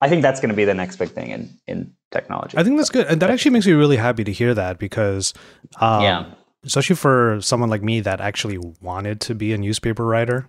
I 0.00 0.08
think 0.08 0.22
that's 0.22 0.40
going 0.40 0.48
to 0.50 0.56
be 0.56 0.64
the 0.64 0.74
next 0.74 0.96
big 0.96 1.10
thing 1.10 1.30
in 1.30 1.50
in 1.66 1.92
technology. 2.10 2.56
I 2.56 2.64
think 2.64 2.76
that's 2.76 2.90
good, 2.90 3.06
and 3.06 3.20
that 3.20 3.30
actually 3.30 3.52
makes 3.52 3.66
me 3.66 3.72
really 3.72 3.96
happy 3.96 4.24
to 4.24 4.32
hear 4.32 4.54
that 4.54 4.78
because, 4.78 5.34
um, 5.80 6.02
yeah, 6.02 6.24
especially 6.64 6.96
for 6.96 7.38
someone 7.40 7.68
like 7.68 7.82
me 7.82 8.00
that 8.00 8.20
actually 8.20 8.58
wanted 8.80 9.20
to 9.22 9.34
be 9.34 9.52
a 9.52 9.58
newspaper 9.58 10.04
writer, 10.04 10.48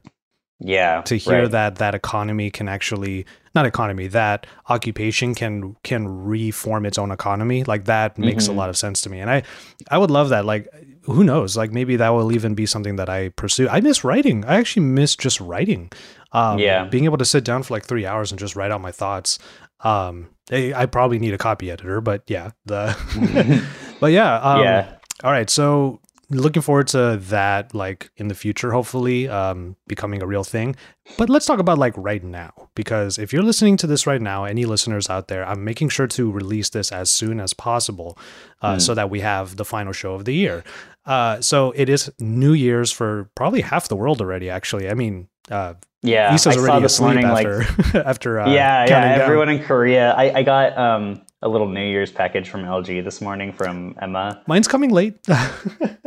yeah. 0.60 1.02
to 1.02 1.16
hear 1.18 1.42
right. 1.44 1.52
that 1.52 1.76
that 1.76 1.96
economy 1.96 2.50
can 2.52 2.68
actually 2.70 3.26
not 3.56 3.66
economy 3.66 4.08
that 4.08 4.48
occupation 4.70 5.36
can 5.36 5.76
can 5.84 6.08
reform 6.08 6.86
its 6.86 6.98
own 6.98 7.12
economy 7.12 7.64
like 7.64 7.86
that 7.86 8.18
makes 8.18 8.48
a 8.48 8.52
Mhm. 8.52 8.56
lot 8.56 8.70
of 8.70 8.78
sense 8.78 9.02
to 9.02 9.10
me 9.10 9.20
and 9.20 9.30
i 9.30 9.44
i 9.92 9.98
would 9.98 10.10
love 10.12 10.30
that 10.30 10.46
like 10.46 10.68
who 11.06 11.22
knows? 11.26 11.58
Like 11.58 11.74
maybe 11.74 11.98
that 11.98 12.10
will 12.10 12.32
even 12.32 12.56
be 12.56 12.66
something 12.66 12.96
that 12.96 13.10
I 13.10 13.28
pursue. 13.36 13.68
I 13.68 13.82
miss 13.82 14.06
writing. 14.06 14.46
I 14.46 14.56
actually 14.56 14.86
miss 14.86 15.18
just 15.18 15.38
writing. 15.42 15.92
Um, 16.32 16.60
Yeah. 16.60 16.86
being 16.86 17.04
able 17.04 17.18
to 17.18 17.26
sit 17.26 17.44
down 17.44 17.62
for 17.64 17.74
like 17.74 17.84
three 17.84 18.06
hours 18.06 18.32
and 18.32 18.40
just 18.40 18.56
write 18.56 18.72
out 18.72 18.80
my 18.80 18.94
thoughts. 18.94 19.38
Um, 19.82 20.30
I, 20.50 20.72
I 20.74 20.86
probably 20.86 21.20
need 21.20 21.34
a 21.34 21.38
copy 21.38 21.70
editor, 21.70 22.00
but 22.00 22.24
yeah, 22.28 22.52
the 22.66 22.96
but 24.00 24.14
yeah, 24.14 24.36
um, 24.40 24.62
yeah. 24.64 24.96
All 25.26 25.32
right, 25.32 25.50
so 25.50 26.00
looking 26.34 26.62
forward 26.62 26.88
to 26.90 27.18
that, 27.30 27.74
like 27.74 28.12
in 28.18 28.28
the 28.28 28.36
future, 28.36 28.72
hopefully, 28.72 29.28
um, 29.28 29.76
becoming 29.88 30.22
a 30.22 30.28
real 30.28 30.44
thing. 30.44 30.76
But 31.18 31.30
let's 31.30 31.46
talk 31.46 31.60
about 31.60 31.78
like 31.78 31.94
right 31.98 32.24
now, 32.24 32.52
because 32.76 33.18
if 33.18 33.34
you're 33.34 33.44
listening 33.44 33.78
to 33.78 33.88
this 33.88 34.06
right 34.08 34.22
now, 34.22 34.46
any 34.46 34.66
listeners 34.66 35.10
out 35.10 35.28
there, 35.28 35.46
I'm 35.46 35.64
making 35.64 35.90
sure 35.90 36.08
to 36.08 36.32
release 36.32 36.70
this 36.70 36.92
as 36.92 37.10
soon 37.12 37.40
as 37.40 37.54
possible, 37.54 38.18
uh, 38.62 38.80
so 38.80 38.94
that 38.94 39.10
we 39.10 39.20
have 39.22 39.56
the 39.58 39.66
final 39.66 39.94
show 39.94 40.14
of 40.14 40.26
the 40.26 40.34
year. 40.34 40.64
Uh, 41.06 41.42
so 41.42 41.72
it 41.76 41.90
is 41.90 42.12
New 42.20 42.54
Year's 42.54 42.92
for 42.92 43.30
probably 43.36 43.62
half 43.62 43.88
the 43.90 43.96
world 43.96 44.22
already. 44.22 44.50
Actually, 44.50 44.90
I 44.90 44.94
mean, 44.94 45.28
uh, 45.52 45.74
Yeah. 46.02 46.34
Issa's 46.34 46.48
I 46.48 46.60
saw 46.60 46.60
already 46.62 46.84
this 46.84 46.94
asleep 46.94 47.22
morning, 47.24 47.28
like, 47.28 47.48
after 47.48 47.98
after 48.08 48.40
uh, 48.40 48.50
yeah, 48.50 48.84
yeah. 48.84 48.86
down. 48.86 49.22
Everyone 49.22 49.50
in 49.50 49.64
Korea. 49.64 50.14
I, 50.14 50.40
I 50.40 50.44
got 50.44 50.78
um, 50.78 51.22
a 51.44 51.50
little 51.50 51.68
New 51.68 51.86
Year's 51.86 52.12
package 52.12 52.50
from 52.50 52.64
LG 52.64 53.04
this 53.04 53.22
morning 53.22 53.54
from 53.54 53.96
Emma. 54.02 54.42
Mine's 54.48 54.68
coming 54.68 54.90
late. 54.90 55.20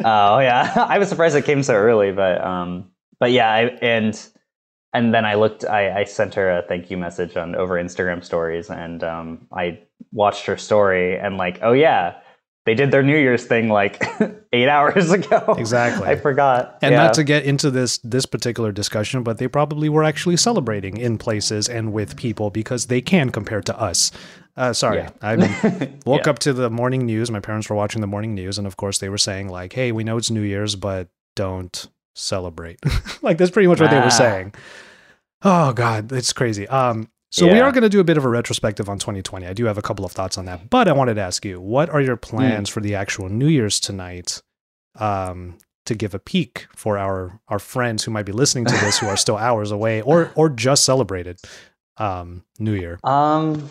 Oh 0.07 0.39
yeah, 0.39 0.73
I 0.89 0.99
was 0.99 1.09
surprised 1.09 1.35
it 1.35 1.45
came 1.45 1.65
so 1.65 1.75
early, 1.75 2.13
but 2.13 2.41
um, 2.45 2.91
but 3.19 3.33
yeah, 3.33 3.51
I, 3.51 3.63
and 3.83 4.29
and 4.93 5.13
then 5.13 5.25
I 5.25 5.35
looked. 5.35 5.65
I, 5.65 6.01
I 6.01 6.05
sent 6.05 6.35
her 6.35 6.59
a 6.59 6.63
thank 6.63 6.91
you 6.91 6.97
message 6.97 7.37
on 7.37 7.57
over 7.57 7.75
Instagram 7.75 8.23
stories, 8.23 8.71
and 8.71 9.03
um, 9.03 9.49
I 9.53 9.81
watched 10.13 10.47
her 10.47 10.57
story, 10.57 11.19
and 11.19 11.39
like, 11.39 11.59
oh 11.63 11.73
yeah, 11.73 12.19
they 12.67 12.75
did 12.75 12.93
their 12.93 13.03
New 13.03 13.17
Year's 13.17 13.45
thing 13.47 13.69
like 13.69 14.05
eight 14.53 14.69
hours 14.69 15.11
ago. 15.11 15.57
Exactly. 15.59 16.07
I 16.07 16.15
forgot. 16.15 16.79
And 16.83 16.93
yeah. 16.93 17.05
not 17.05 17.15
to 17.15 17.25
get 17.25 17.45
into 17.45 17.71
this 17.73 17.99
this 17.99 18.27
particular 18.27 18.71
discussion, 18.71 19.25
but 19.25 19.39
they 19.39 19.49
probably 19.49 19.89
were 19.89 20.05
actually 20.05 20.37
celebrating 20.37 20.99
in 20.99 21.19
places 21.19 21.69
and 21.69 21.93
with 21.93 22.17
people 22.17 22.51
because 22.51 22.87
they 22.87 23.01
can 23.01 23.31
compare 23.31 23.63
to 23.63 23.77
us. 23.81 24.13
Uh, 24.57 24.73
sorry, 24.73 24.99
Yeah. 24.99 25.11
I 25.23 25.37
woke 26.07 26.25
Yeah. 26.27 26.31
up 26.31 26.39
to 26.41 26.53
the 26.53 26.71
morning 26.71 27.05
news. 27.07 27.31
My 27.31 27.41
parents 27.41 27.69
were 27.69 27.77
watching 27.77 28.01
the 28.01 28.07
morning 28.07 28.35
news, 28.35 28.57
and 28.59 28.67
of 28.67 28.77
course, 28.77 28.99
they 28.99 29.09
were 29.09 29.19
saying 29.19 29.49
like, 29.49 29.73
"Hey, 29.75 29.93
we 29.93 30.03
know 30.05 30.17
it's 30.17 30.31
New 30.31 30.41
Year's, 30.43 30.77
but 30.77 31.09
don't 31.35 31.87
celebrate." 32.15 32.79
like 33.23 33.37
that's 33.39 33.51
pretty 33.51 33.69
much 33.69 33.81
what 33.81 33.91
they 33.91 33.99
were 33.99 34.07
Ah. 34.07 34.09
saying. 34.09 34.55
Oh 35.43 35.73
God, 35.73 36.11
it's 36.13 36.33
crazy. 36.33 36.67
Um, 36.69 37.09
so 37.31 37.47
we 37.53 37.61
are 37.61 37.71
going 37.71 37.83
to 37.83 37.91
do 37.91 38.01
a 38.01 38.05
bit 38.05 38.17
of 38.17 38.25
a 38.25 38.29
retrospective 38.31 38.89
on 38.89 38.99
2020. 38.99 39.47
I 39.47 39.53
do 39.53 39.67
have 39.67 39.77
a 39.77 39.83
couple 39.83 40.07
of 40.07 40.13
thoughts 40.13 40.39
on 40.39 40.47
that, 40.47 40.71
but 40.71 40.89
I 40.89 40.93
wanted 40.93 41.15
to 41.15 41.21
ask 41.21 41.45
you, 41.45 41.61
what 41.61 41.91
are 41.91 42.01
your 42.01 42.17
Hmm. 42.17 42.21
plans 42.37 42.69
for 42.71 42.81
the 42.81 42.95
actual 42.95 43.29
New 43.29 43.49
Year's 43.49 43.79
tonight? 43.79 44.43
Um, 44.99 45.59
to 45.85 45.95
give 45.95 46.15
a 46.15 46.19
peek 46.19 46.67
for 46.75 46.97
our 46.99 47.39
our 47.49 47.59
friends 47.59 48.03
who 48.05 48.11
might 48.11 48.25
be 48.27 48.33
listening 48.33 48.65
to 48.65 48.75
this 48.79 48.99
who 48.99 49.07
are 49.07 49.17
still 49.17 49.37
hours 49.47 49.71
away 49.71 50.01
or 50.03 50.33
or 50.35 50.49
just 50.49 50.85
celebrated 50.85 51.39
um 51.99 52.43
New 52.59 52.73
Year. 52.73 52.99
Um, 53.05 53.71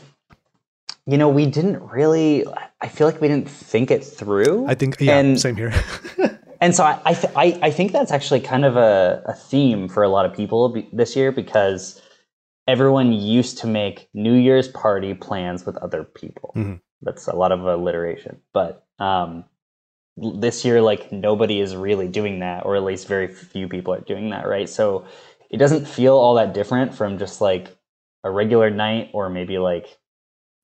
you 1.08 1.18
know, 1.18 1.30
we 1.30 1.46
didn't 1.46 1.82
really. 1.84 2.46
I 2.82 2.88
feel 2.88 3.08
like 3.08 3.22
we 3.22 3.28
didn't 3.28 3.50
think 3.50 3.91
it 3.91 4.04
through. 4.04 4.65
I 4.68 4.76
think 4.76 4.98
yeah, 5.00 5.18
And- 5.18 5.39
same 5.39 5.56
here. 5.56 5.74
And 6.62 6.74
so 6.74 6.86
I, 6.86 7.00
I, 7.06 7.13
th- 7.13 7.34
I, 7.36 7.60
I 7.63 7.70
think 7.70 7.91
that's 7.91 8.12
actually 8.12 8.39
kind 8.39 8.63
of 8.63 8.78
a, 8.78 9.22
a 9.26 9.34
theme 9.34 9.89
for 9.89 10.04
a 10.04 10.08
lot 10.10 10.26
of 10.26 10.34
people 10.34 10.70
be- 10.70 10.88
this 10.94 11.13
year 11.15 11.32
because 11.34 12.02
everyone 12.65 13.12
used 13.12 13.58
to 13.60 13.68
make 13.68 14.08
New 14.13 14.34
Year's 14.34 14.70
party 14.70 15.13
plans 15.13 15.65
with 15.65 15.76
other 15.78 16.06
people. 16.06 16.54
Mhm. 16.56 16.80
That's 17.02 17.28
a 17.28 17.36
lot 17.36 17.52
of 17.52 17.60
alliteration. 17.65 18.39
But 18.54 18.86
um, 19.00 19.44
this 20.15 20.63
year, 20.63 20.82
like 20.82 21.12
nobody 21.12 21.60
is 21.60 21.76
really 21.76 22.08
doing 22.08 22.39
that, 22.39 22.65
or 22.65 22.78
at 22.78 22.84
least 22.84 23.06
very 23.08 23.28
few 23.28 23.68
people 23.68 23.94
are 23.94 24.00
doing 24.00 24.30
that, 24.30 24.48
right? 24.48 24.70
So 24.70 25.06
it 25.52 25.58
doesn't 25.58 25.86
feel 25.88 26.15
all 26.15 26.36
that 26.36 26.54
different 26.54 26.96
from 26.96 27.20
just 27.20 27.41
like 27.41 27.68
a 28.24 28.32
regular 28.32 28.70
night 28.72 29.10
or 29.13 29.30
maybe 29.30 29.58
like 29.58 29.98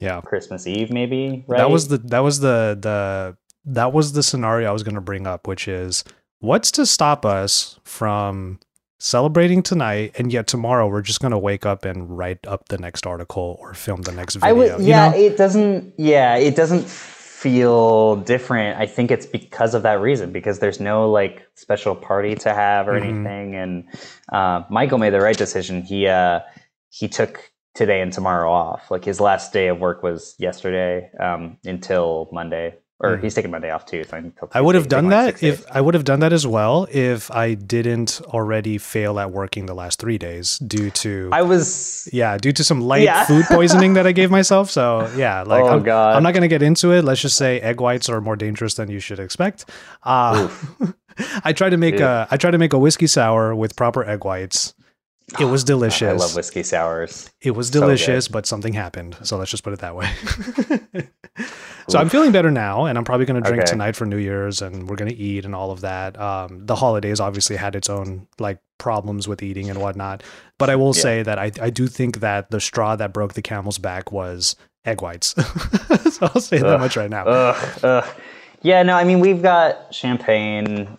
yeah. 0.01 0.19
Christmas 0.21 0.67
Eve, 0.67 0.91
maybe, 0.91 1.45
right? 1.47 1.59
That 1.59 1.69
was 1.69 1.87
the 1.87 1.97
that 1.99 2.19
was 2.19 2.39
the 2.41 2.77
the 2.79 3.37
that 3.65 3.93
was 3.93 4.13
the 4.13 4.23
scenario 4.23 4.69
I 4.69 4.73
was 4.73 4.83
going 4.83 4.95
to 4.95 5.01
bring 5.01 5.25
up, 5.27 5.47
which 5.47 5.67
is 5.67 6.03
what's 6.39 6.71
to 6.71 6.85
stop 6.85 7.25
us 7.25 7.79
from 7.83 8.59
celebrating 8.99 9.63
tonight 9.63 10.11
and 10.17 10.31
yet 10.31 10.45
tomorrow 10.45 10.87
we're 10.87 11.01
just 11.01 11.19
going 11.21 11.31
to 11.31 11.37
wake 11.37 11.65
up 11.65 11.85
and 11.85 12.15
write 12.17 12.45
up 12.45 12.67
the 12.69 12.77
next 12.77 13.07
article 13.07 13.57
or 13.59 13.73
film 13.73 14.01
the 14.03 14.11
next 14.11 14.35
video. 14.35 14.49
I 14.49 14.53
would, 14.53 14.79
you 14.81 14.87
yeah, 14.87 15.09
know? 15.09 15.17
it 15.17 15.37
doesn't, 15.37 15.93
yeah, 15.97 16.35
it 16.35 16.55
doesn't 16.55 16.87
feel 16.87 18.17
different. 18.17 18.79
I 18.79 18.85
think 18.85 19.09
it's 19.09 19.25
because 19.25 19.73
of 19.73 19.81
that 19.83 19.99
reason, 20.01 20.31
because 20.31 20.59
there's 20.59 20.79
no 20.79 21.09
like 21.09 21.47
special 21.55 21.95
party 21.95 22.35
to 22.35 22.53
have 22.53 22.87
or 22.87 22.93
Mhm. 22.99 23.03
anything. 23.03 23.55
And 23.55 23.83
uh, 24.31 24.63
Michael 24.69 24.99
made 24.99 25.13
the 25.13 25.21
right 25.21 25.37
decision. 25.37 25.81
He 25.81 26.07
uh, 26.07 26.41
he 26.89 27.07
took 27.07 27.50
today 27.73 28.01
and 28.01 28.11
tomorrow 28.11 28.51
off. 28.51 28.91
Like 28.91 29.05
his 29.05 29.19
last 29.19 29.53
day 29.53 29.67
of 29.67 29.79
work 29.79 30.03
was 30.03 30.35
yesterday 30.37 31.09
um, 31.19 31.57
until 31.65 32.27
Monday, 32.31 32.75
or 32.99 33.17
Mhm. 33.17 33.23
he's 33.23 33.33
taking 33.33 33.49
Monday 33.49 33.71
off 33.71 33.85
too. 33.85 34.03
So 34.03 34.31
I 34.53 34.61
would 34.61 34.75
have 34.75 34.87
done 34.89 35.09
like, 35.09 35.39
that 35.39 35.43
if. 35.43 35.65
I 35.71 35.81
would 35.81 35.93
have 35.95 36.03
done 36.03 36.19
that 36.19 36.33
as 36.33 36.45
well 36.45 36.85
if 36.91 37.31
I 37.31 37.53
didn't 37.55 38.21
already 38.27 38.77
fail 38.77 39.19
at 39.19 39.31
working 39.31 39.65
the 39.65 39.73
last 39.73 39.99
three 39.99 40.17
days 40.17 40.59
due 40.59 40.89
to 40.91 41.29
I 41.31 41.41
was. 41.41 42.07
yeah 42.13 42.37
due 42.37 42.51
to 42.51 42.63
some 42.63 42.81
light 42.81 43.03
Yeah. 43.03 43.25
food 43.25 43.45
poisoning 43.45 43.93
that 43.93 44.05
I 44.05 44.11
gave 44.11 44.29
myself. 44.39 44.69
So 44.69 45.09
yeah, 45.15 45.41
like 45.43 45.63
Oh, 45.63 45.67
I'm, 45.69 45.83
God. 45.83 46.15
I'm 46.15 46.23
not 46.23 46.33
gonna 46.33 46.47
get 46.49 46.61
into 46.61 46.91
it. 46.91 47.03
Let's 47.03 47.21
just 47.21 47.37
say 47.37 47.59
egg 47.61 47.79
whites 47.81 48.09
are 48.09 48.21
more 48.21 48.35
dangerous 48.35 48.73
than 48.75 48.91
you 48.91 48.99
should 48.99 49.19
expect. 49.19 49.65
Uh, 50.03 50.49
I 51.43 51.53
tried 51.53 51.71
to 51.71 51.77
make 51.77 51.95
Oof. 51.95 52.01
a 52.01 52.27
I 52.31 52.37
tried 52.37 52.51
to 52.51 52.57
make 52.57 52.73
a 52.73 52.79
whiskey 52.79 53.07
sour 53.07 53.55
with 53.55 53.75
proper 53.75 54.03
egg 54.03 54.23
whites. 54.25 54.73
It 55.39 55.45
was 55.45 55.63
delicious. 55.63 56.09
I 56.09 56.11
love 56.11 56.35
whiskey 56.35 56.61
sours. 56.63 57.29
It 57.41 57.51
was 57.51 57.69
So 57.69 57.79
delicious, 57.79 58.27
but 58.27 58.45
something 58.45 58.73
happened. 58.73 59.15
So 59.23 59.37
let's 59.37 59.49
just 59.49 59.63
put 59.63 59.71
it 59.73 59.79
that 59.79 59.95
way. 59.95 60.11
so 61.87 61.99
I'm 61.99 62.09
feeling 62.09 62.31
better 62.31 62.51
now, 62.51 62.85
and 62.85 62.97
I'm 62.97 63.05
probably 63.05 63.25
going 63.25 63.41
to 63.41 63.47
drink 63.49 63.63
Okay. 63.63 63.71
tonight 63.71 63.95
for 63.95 64.05
New 64.05 64.17
Year's, 64.17 64.61
and 64.61 64.89
we're 64.89 64.97
going 64.97 65.09
to 65.09 65.15
eat 65.15 65.45
and 65.45 65.55
all 65.55 65.71
of 65.71 65.81
that. 65.81 66.19
Um, 66.19 66.65
the 66.65 66.75
holidays 66.75 67.19
obviously 67.19 67.55
had 67.55 67.75
its 67.75 67.89
own 67.89 68.27
like 68.39 68.59
problems 68.77 69.27
with 69.27 69.41
eating 69.41 69.69
and 69.69 69.79
whatnot, 69.79 70.23
but 70.57 70.69
I 70.69 70.75
will 70.75 70.93
Yeah. 70.95 71.01
say 71.01 71.23
that 71.23 71.39
I 71.39 71.51
I 71.61 71.69
do 71.69 71.87
think 71.87 72.19
that 72.19 72.51
the 72.51 72.59
straw 72.59 72.95
that 72.97 73.13
broke 73.13 73.33
the 73.33 73.41
camel's 73.41 73.77
back 73.77 74.11
was 74.11 74.55
egg 74.85 75.01
whites. 75.01 75.27
so 76.13 76.29
I'll 76.33 76.41
say 76.41 76.57
that 76.59 76.79
much 76.79 76.97
right 76.97 77.09
now. 77.09 77.25
Ugh, 77.25 77.79
ugh. 77.83 78.09
Yeah, 78.63 78.83
no, 78.83 78.95
I 78.95 79.03
mean 79.05 79.19
we've 79.21 79.41
got 79.41 79.93
champagne, 79.93 80.97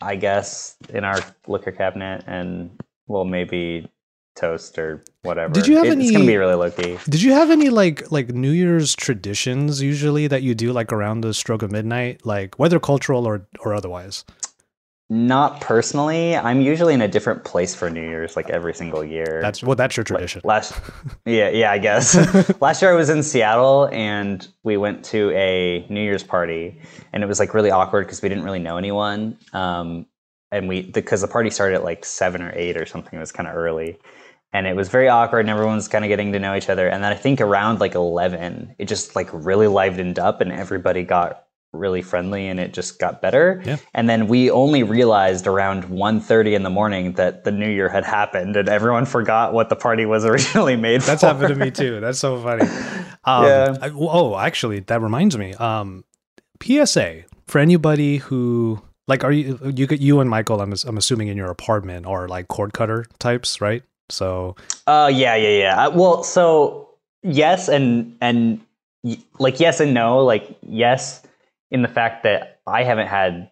I 0.00 0.14
guess, 0.16 0.76
in 0.90 1.04
our 1.04 1.20
liquor 1.48 1.72
cabinet, 1.72 2.22
and 2.26 2.70
well, 3.06 3.24
maybe 3.24 3.90
toast 4.34 4.78
or 4.78 5.02
whatever. 5.22 5.52
Did 5.54 5.66
you 5.66 5.76
have 5.76 5.86
It- 5.86 5.92
any- 5.92 6.04
It's 6.04 6.12
gonna 6.12 6.26
be 6.26 6.36
really 6.36 6.54
low 6.54 6.70
key. 6.70 6.98
Did 7.08 7.22
you 7.22 7.32
have 7.32 7.50
any 7.50 7.70
like 7.70 8.10
like 8.12 8.28
New 8.30 8.50
Year's 8.50 8.94
traditions 8.94 9.80
usually 9.80 10.26
that 10.26 10.42
you 10.42 10.54
do 10.54 10.72
like 10.72 10.92
around 10.92 11.22
the 11.22 11.32
stroke 11.32 11.62
of 11.62 11.70
midnight, 11.72 12.26
like 12.26 12.58
whether 12.58 12.78
cultural 12.78 13.26
or 13.26 13.46
or 13.60 13.72
otherwise? 13.74 14.24
Not 15.08 15.60
personally. 15.60 16.36
I'm 16.36 16.60
usually 16.60 16.92
in 16.92 17.00
a 17.00 17.06
different 17.06 17.44
place 17.44 17.76
for 17.76 17.88
New 17.88 18.02
Year's, 18.02 18.34
like 18.34 18.50
every 18.50 18.74
single 18.74 19.04
year. 19.04 19.38
That's 19.40 19.62
well, 19.62 19.76
that's 19.76 19.96
your 19.96 20.02
Like, 20.02 20.08
tradition. 20.08 20.40
last, 20.44 20.74
yeah, 21.24 21.48
yeah, 21.48 21.70
I 21.70 21.78
guess. 21.78 22.16
last 22.60 22.82
year 22.82 22.90
I 22.92 22.96
was 22.96 23.08
in 23.08 23.22
Seattle 23.22 23.88
and 23.92 24.46
we 24.64 24.76
went 24.76 25.04
to 25.06 25.30
a 25.30 25.86
New 25.88 26.00
Year's 26.02 26.24
party, 26.24 26.80
and 27.12 27.22
it 27.22 27.26
was 27.26 27.38
like 27.38 27.54
really 27.54 27.70
awkward 27.70 28.06
because 28.06 28.20
we 28.20 28.28
didn't 28.28 28.42
really 28.42 28.58
know 28.58 28.78
anyone. 28.78 29.38
Um, 29.52 30.06
and 30.52 30.68
we 30.68 30.82
because 30.82 31.20
the 31.20 31.28
party 31.28 31.50
started 31.50 31.76
at 31.76 31.84
like 31.84 32.04
seven 32.04 32.42
or 32.42 32.52
eight 32.54 32.76
or 32.76 32.86
something. 32.86 33.16
It 33.16 33.20
was 33.20 33.32
kind 33.32 33.48
of 33.48 33.54
early, 33.56 33.98
and 34.52 34.66
it 34.66 34.76
was 34.76 34.88
very 34.88 35.08
awkward. 35.08 35.40
And 35.40 35.50
everyone 35.50 35.76
was 35.76 35.88
kind 35.88 36.04
of 36.04 36.08
getting 36.08 36.32
to 36.32 36.38
know 36.38 36.54
each 36.54 36.68
other. 36.68 36.88
And 36.88 37.02
then 37.02 37.12
I 37.12 37.16
think 37.16 37.40
around 37.40 37.80
like 37.80 37.94
eleven, 37.94 38.74
it 38.78 38.86
just 38.86 39.16
like 39.16 39.28
really 39.32 39.66
livened 39.66 40.18
up, 40.18 40.40
and 40.40 40.52
everybody 40.52 41.02
got 41.02 41.42
really 41.72 42.00
friendly 42.00 42.46
and 42.48 42.58
it 42.58 42.72
just 42.72 42.98
got 42.98 43.20
better 43.20 43.60
Yeah. 43.66 43.76
and 43.92 44.08
then 44.08 44.28
we 44.28 44.50
only 44.50 44.82
realized 44.82 45.46
around 45.46 45.84
1.30 45.84 46.54
in 46.54 46.62
the 46.62 46.70
morning 46.70 47.14
that 47.14 47.44
the 47.44 47.50
new 47.50 47.68
year 47.68 47.90
had 47.90 48.02
happened 48.02 48.56
and 48.56 48.66
everyone 48.66 49.04
forgot 49.04 49.52
what 49.52 49.68
the 49.68 49.76
party 49.76 50.06
was 50.06 50.24
originally 50.32 50.76
made 50.76 51.02
That's 51.02 51.20
for. 51.20 51.26
happened 51.26 51.48
to 51.48 51.54
me 51.56 51.70
too. 51.70 52.00
That's 52.00 52.18
so 52.18 52.40
funny. 52.40 52.62
Um, 53.24 53.44
Yeah. 53.44 53.76
I- 53.82 53.90
oh, 53.94 54.38
actually, 54.38 54.80
that 54.80 55.02
reminds 55.02 55.36
me. 55.36 55.52
Um, 55.54 56.04
PSA 56.62 57.24
for 57.46 57.58
anybody 57.58 58.18
who 58.18 58.80
like, 59.08 59.22
are 59.24 59.32
you 59.32 59.58
you 59.74 59.86
you 59.90 60.20
and 60.20 60.28
Michael? 60.28 60.60
I'm 60.60 60.74
I'm 60.86 60.96
assuming 60.96 61.28
in 61.28 61.36
your 61.36 61.50
apartment 61.50 62.06
are 62.06 62.28
like 62.28 62.48
cord 62.48 62.72
cutter 62.72 63.06
types, 63.18 63.60
right? 63.60 63.82
So 64.08 64.56
Oh 64.86 65.06
yeah, 65.06 65.36
yeah, 65.36 65.58
yeah. 65.58 65.86
Uh, 65.86 65.90
well, 65.90 66.22
so 66.24 66.90
yes, 67.22 67.68
and 67.68 68.16
and 68.20 68.60
like 69.38 69.60
yes 69.60 69.80
and 69.80 69.94
no. 69.94 70.24
Like 70.24 70.56
yes, 70.62 71.22
in 71.70 71.82
the 71.82 71.88
fact 71.88 72.24
that 72.24 72.60
I 72.66 72.82
haven't 72.82 73.06
had 73.06 73.50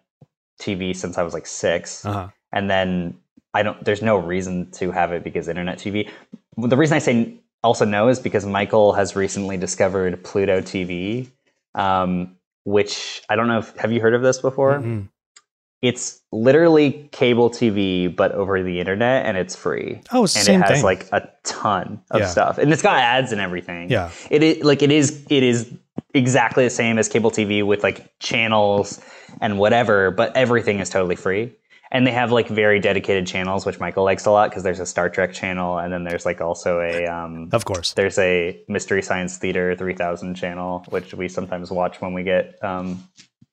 TV 0.61 0.95
since 0.95 1.17
I 1.17 1.23
was 1.23 1.33
like 1.33 1.47
six, 1.47 2.05
uh 2.05 2.29
and 2.51 2.69
then 2.69 3.17
I 3.53 3.63
don't. 3.63 3.83
There's 3.83 4.01
no 4.01 4.17
reason 4.17 4.71
to 4.71 4.91
have 4.91 5.13
it 5.13 5.23
because 5.23 5.47
internet 5.47 5.77
TV. 5.77 6.09
The 6.57 6.77
reason 6.77 6.95
I 6.95 6.99
say 6.99 7.33
also 7.63 7.85
no 7.85 8.09
is 8.09 8.19
because 8.19 8.45
Michael 8.45 8.93
has 8.93 9.15
recently 9.15 9.57
discovered 9.57 10.21
Pluto 10.23 10.59
TV, 10.61 11.29
um, 11.75 12.35
which 12.65 13.21
I 13.29 13.37
don't 13.37 13.47
know 13.47 13.59
if 13.59 13.75
have 13.77 13.93
you 13.93 14.01
heard 14.01 14.13
of 14.13 14.21
this 14.21 14.39
before? 14.39 14.79
mm 14.79 15.07
it's 15.85 16.21
literally 16.31 17.09
cable 17.11 17.49
TV, 17.49 18.13
but 18.13 18.31
over 18.33 18.61
the 18.63 18.79
internet, 18.79 19.25
and 19.25 19.37
it's 19.37 19.55
free. 19.55 20.01
Oh, 20.11 20.23
it's 20.25 20.35
and 20.35 20.47
it 20.63 20.67
has 20.67 20.77
thing. 20.77 20.83
like 20.83 21.07
a 21.11 21.29
ton 21.43 22.01
of 22.11 22.21
Yeah. 22.21 22.27
stuff, 22.27 22.57
and 22.57 22.71
it's 22.73 22.81
got 22.81 22.97
ads 22.97 23.31
and 23.31 23.39
everything. 23.41 23.89
Yeah. 23.89 24.09
it 24.29 24.43
is 24.43 24.63
like 24.63 24.81
it 24.81 24.91
is 24.91 25.25
it 25.29 25.43
is 25.43 25.71
exactly 26.13 26.63
the 26.63 26.69
same 26.69 26.97
as 26.97 27.07
cable 27.07 27.31
TV 27.31 27.65
with 27.65 27.83
like 27.83 28.17
channels 28.19 28.99
and 29.41 29.57
whatever, 29.59 30.11
but 30.11 30.35
everything 30.35 30.79
is 30.79 30.89
totally 30.89 31.15
free. 31.15 31.53
And 31.91 32.05
they 32.05 32.11
have 32.11 32.31
like 32.31 32.47
very 32.49 32.79
dedicated 32.79 33.27
channels, 33.27 33.65
which 33.65 33.79
Michael 33.79 34.03
likes 34.03 34.25
a 34.25 34.31
lot 34.31 34.49
because 34.49 34.63
there's 34.63 34.79
a 34.79 34.85
Star 34.85 35.07
Trek 35.09 35.33
channel, 35.33 35.77
and 35.77 35.93
then 35.93 36.03
there's 36.03 36.25
like 36.25 36.41
also 36.41 36.79
a 36.81 37.05
um, 37.05 37.49
Of 37.53 37.63
course. 37.65 37.93
there's 37.93 38.17
a 38.17 38.59
Mystery 38.67 39.01
Science 39.01 39.37
Theater 39.37 39.75
3000 39.75 40.35
channel, 40.35 40.83
which 40.89 41.13
we 41.13 41.29
sometimes 41.29 41.71
watch 41.71 42.01
when 42.01 42.13
we 42.13 42.23
get 42.23 42.61
um, 42.63 43.03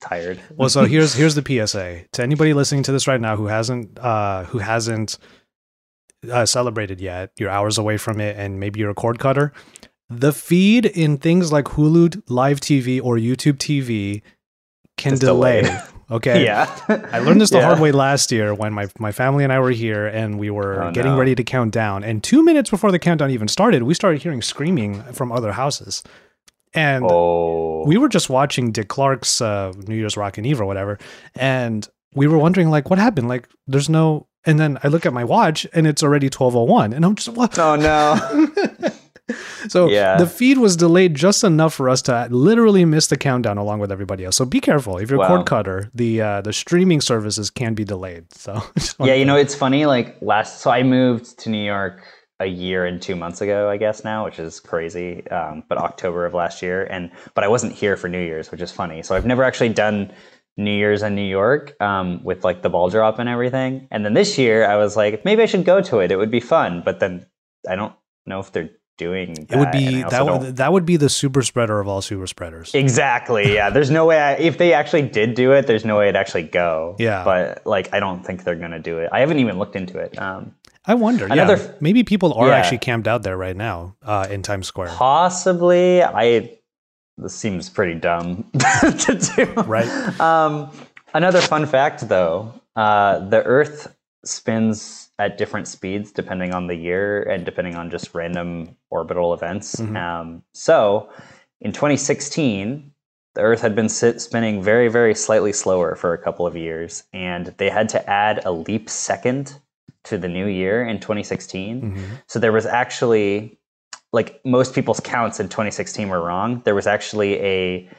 tired. 0.03 0.39
Well, 0.55 0.69
so 0.69 0.85
here's 0.85 1.13
here's 1.15 1.35
the 1.35 1.41
PSA 1.45 2.01
to 2.11 2.21
anybody 2.23 2.53
listening 2.53 2.83
to 2.83 2.91
this 2.91 3.07
right 3.07 3.19
now 3.21 3.35
who 3.35 3.47
hasn't 3.47 3.97
uh, 3.99 4.43
who 4.45 4.59
hasn't 4.59 5.17
uh, 6.31 6.45
celebrated 6.45 7.01
yet. 7.01 7.31
You're 7.39 7.49
hours 7.49 7.77
away 7.77 7.97
from 7.97 8.19
it, 8.21 8.37
and 8.37 8.59
maybe 8.59 8.79
you're 8.79 8.91
a 8.91 8.95
cord 8.95 9.19
cutter. 9.19 9.51
The 10.09 10.31
feed 10.33 10.85
in 10.85 11.17
things 11.17 11.51
like 11.51 11.65
Hulu 11.65 12.21
Live 12.29 12.59
TV 12.59 13.01
or 13.03 13.15
YouTube 13.17 13.57
TV 13.57 14.21
can 14.97 15.17
delay. 15.17 15.63
Okay. 16.11 16.43
Yeah. 16.43 16.67
I 16.89 17.19
learned 17.19 17.41
this 17.41 17.49
the 17.49 17.57
Yeah. 17.57 17.65
hard 17.65 17.79
way 17.79 17.91
last 17.91 18.31
year 18.31 18.53
when 18.53 18.71
my, 18.71 18.87
my 18.99 19.11
family 19.11 19.43
and 19.43 19.51
I 19.51 19.59
were 19.59 19.71
here 19.71 20.05
and 20.05 20.37
we 20.37 20.51
were 20.51 20.83
Oh, 20.83 20.91
getting 20.91 21.13
no. 21.13 21.17
ready 21.17 21.33
to 21.33 21.43
count 21.43 21.73
down. 21.73 22.03
And 22.03 22.21
two 22.21 22.43
minutes 22.43 22.69
before 22.69 22.91
the 22.91 22.99
countdown 22.99 23.31
even 23.31 23.47
started, 23.47 23.81
we 23.83 23.95
started 23.95 24.21
hearing 24.21 24.41
screaming 24.43 25.01
from 25.13 25.31
other 25.31 25.53
houses. 25.53 26.03
And 26.75 27.05
Oh. 27.07 27.83
we 27.85 27.97
were 27.97 28.09
just 28.09 28.29
watching 28.29 28.71
Dick 28.71 28.87
Clark's 28.87 29.41
uh, 29.41 29.73
New 29.87 29.95
Year's 29.95 30.17
Rockin' 30.17 30.45
Eve 30.45 30.59
or 30.61 30.65
whatever, 30.65 30.97
and 31.35 31.87
we 32.15 32.27
were 32.27 32.37
wondering 32.37 32.69
like 32.69 32.89
what 32.89 32.99
happened. 32.99 33.27
Like, 33.27 33.47
there's 33.67 33.89
no. 33.89 34.27
And 34.45 34.59
then 34.59 34.77
I 34.83 34.89
look 34.89 35.05
at 35.05 35.13
my 35.13 35.23
watch 35.23 35.65
and 35.73 35.87
it's 35.87 36.03
already 36.03 36.29
twelve 36.29 36.55
oh 36.55 36.63
one, 36.63 36.91
and 36.93 37.05
I'm 37.05 37.15
just 37.15 37.29
what? 37.29 37.57
oh 37.59 37.75
no. 37.75 38.89
So 39.69 39.87
Yeah. 39.89 40.17
the 40.17 40.27
feed 40.27 40.57
was 40.57 40.75
delayed 40.75 41.15
just 41.15 41.45
enough 41.45 41.73
for 41.73 41.87
us 41.89 42.01
to 42.03 42.27
literally 42.29 42.83
miss 42.83 43.07
the 43.07 43.15
countdown 43.15 43.57
along 43.57 43.79
with 43.79 43.89
everybody 43.89 44.25
else. 44.25 44.35
So 44.35 44.43
be 44.43 44.59
careful 44.59 44.97
if 44.97 45.09
you're 45.09 45.15
a 45.17 45.21
Wow. 45.21 45.27
cord 45.37 45.45
cutter. 45.45 45.89
The 45.93 46.21
uh, 46.21 46.41
the 46.41 46.51
streaming 46.51 46.99
services 46.99 47.49
can 47.49 47.73
be 47.73 47.85
delayed. 47.85 48.25
So 48.33 48.61
yeah, 48.99 49.13
you 49.13 49.23
know, 49.23 49.37
it's 49.37 49.55
funny. 49.55 49.85
Like 49.85 50.17
last, 50.21 50.59
so 50.59 50.69
I 50.71 50.83
moved 50.83 51.39
to 51.39 51.49
New 51.49 51.63
York 51.63 52.01
a 52.43 52.47
year 52.47 52.85
and 52.85 53.01
two 53.01 53.15
months 53.15 53.41
ago, 53.41 53.69
I 53.69 53.77
guess 53.77 54.03
now, 54.03 54.25
which 54.25 54.37
is 54.39 54.59
crazy. 54.59 55.25
Um, 55.29 55.63
but 55.67 55.77
October 55.77 56.25
of 56.25 56.33
last 56.33 56.61
year, 56.61 56.83
and 56.83 57.11
but 57.33 57.43
I 57.43 57.47
wasn't 57.47 57.73
here 57.73 57.97
for 57.97 58.09
New 58.09 58.21
Year's, 58.21 58.51
which 58.51 58.61
is 58.61 58.71
funny. 58.71 59.01
So 59.01 59.15
I've 59.15 59.25
never 59.25 59.43
actually 59.43 59.69
done 59.69 60.13
New 60.57 60.71
Year's 60.71 61.01
in 61.01 61.15
New 61.15 61.27
York 61.27 61.75
um, 61.81 62.23
with 62.23 62.43
like 62.43 62.61
the 62.61 62.69
ball 62.69 62.89
drop 62.89 63.17
and 63.19 63.27
everything. 63.27 63.87
And 63.89 64.05
then 64.05 64.13
this 64.13 64.37
year, 64.37 64.65
I 64.65 64.75
was 64.77 64.95
like, 64.95 65.25
maybe 65.25 65.41
I 65.41 65.45
should 65.47 65.65
go 65.65 65.81
to 65.81 65.99
it. 65.99 66.11
It 66.11 66.17
would 66.17 66.31
be 66.31 66.39
fun. 66.39 66.83
But 66.85 66.99
then 66.99 67.25
I 67.67 67.75
don't 67.75 67.93
know 68.25 68.39
if 68.39 68.51
they're 68.51 68.69
doing. 68.97 69.47
it 69.49 69.57
would 69.57 69.71
be 69.71 70.03
that 70.03 70.25
would, 70.25 70.57
that 70.57 70.71
would 70.71 70.85
be 70.85 70.97
the 70.97 71.09
super 71.09 71.41
spreader 71.41 71.79
of 71.79 71.87
all 71.87 72.01
super 72.01 72.27
spreaders. 72.27 72.73
Exactly. 72.75 73.43
Yeah. 73.53 73.69
There's 73.69 73.91
no 73.91 74.05
way. 74.05 74.19
I, 74.19 74.33
if 74.33 74.57
they 74.57 74.73
actually 74.73 75.03
did 75.03 75.35
do 75.35 75.51
it, 75.53 75.67
there's 75.67 75.85
no 75.85 75.97
way 75.97 76.05
it'd 76.05 76.15
actually 76.15 76.43
go. 76.43 76.95
Yeah. 76.99 77.23
But 77.23 77.65
like, 77.65 77.93
I 77.93 77.99
don't 77.99 78.23
think 78.25 78.43
they're 78.43 78.55
gonna 78.55 78.79
do 78.79 78.99
it. 78.99 79.09
I 79.11 79.19
haven't 79.19 79.39
even 79.39 79.57
looked 79.59 79.75
into 79.75 79.97
it. 79.99 80.19
Um, 80.19 80.55
I 80.85 80.95
wonder. 80.95 81.25
Another 81.25 81.57
yeah, 81.57 81.71
maybe 81.79 82.03
people 82.03 82.33
are 82.33 82.47
Yeah. 82.49 82.55
actually 82.55 82.79
camped 82.79 83.07
out 83.07 83.23
there 83.23 83.37
right 83.37 83.55
now 83.55 83.95
uh, 84.03 84.27
in 84.29 84.41
Times 84.41 84.67
Square. 84.67 84.89
possibly. 84.89 86.03
I. 86.03 86.57
This 87.17 87.35
seems 87.35 87.69
pretty 87.69 87.99
dumb 87.99 88.49
to 88.53 89.31
do. 89.35 89.45
Right. 89.61 89.87
Um, 90.19 90.71
another 91.13 91.41
fun 91.41 91.67
fact, 91.67 92.09
though, 92.09 92.51
uh, 92.75 93.19
the 93.29 93.43
Earth 93.43 93.95
spins 94.25 95.09
at 95.19 95.37
different 95.37 95.67
speeds 95.67 96.11
depending 96.11 96.53
on 96.55 96.65
the 96.65 96.75
year 96.75 97.21
and 97.21 97.45
depending 97.45 97.75
on 97.75 97.91
just 97.91 98.15
random 98.15 98.75
orbital 98.89 99.31
events. 99.35 99.75
Mhm. 99.75 99.95
Um, 99.95 100.43
so, 100.55 101.07
in 101.61 101.71
2016, 101.71 102.91
the 103.35 103.41
Earth 103.41 103.61
had 103.61 103.75
been 103.75 103.89
sit- 103.89 104.19
spinning 104.19 104.63
very, 104.63 104.87
very 104.87 105.13
slightly 105.13 105.53
slower 105.53 105.93
for 105.95 106.13
a 106.13 106.17
couple 106.17 106.47
of 106.47 106.57
years, 106.57 107.03
and 107.13 107.53
they 107.57 107.69
had 107.69 107.89
to 107.89 108.09
add 108.09 108.43
a 108.43 108.51
leap 108.51 108.89
second 108.89 109.59
to 110.05 110.17
the 110.17 110.27
new 110.27 110.47
year 110.47 110.83
in 110.85 110.99
2016. 110.99 111.81
Mhm. 111.81 112.21
So 112.27 112.39
there 112.39 112.51
was 112.51 112.65
actually, 112.65 113.57
like 114.11 114.41
most 114.45 114.73
people's 114.75 114.99
counts 114.99 115.39
in 115.39 115.47
2016 115.49 116.09
were 116.09 116.21
wrong. 116.21 116.61
There 116.65 116.75
was 116.75 116.87
actually 116.87 117.39
a 117.39 117.89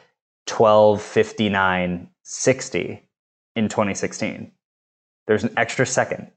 125960 0.46 3.08
in 3.56 3.68
2016. 3.68 4.52
There's 5.26 5.44
an 5.44 5.54
extra 5.56 5.86
second, 5.86 6.30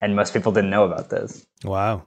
and 0.00 0.14
most 0.14 0.32
people 0.32 0.52
didn't 0.52 0.70
know 0.70 0.84
about 0.84 1.10
this. 1.10 1.44
Wow. 1.64 2.06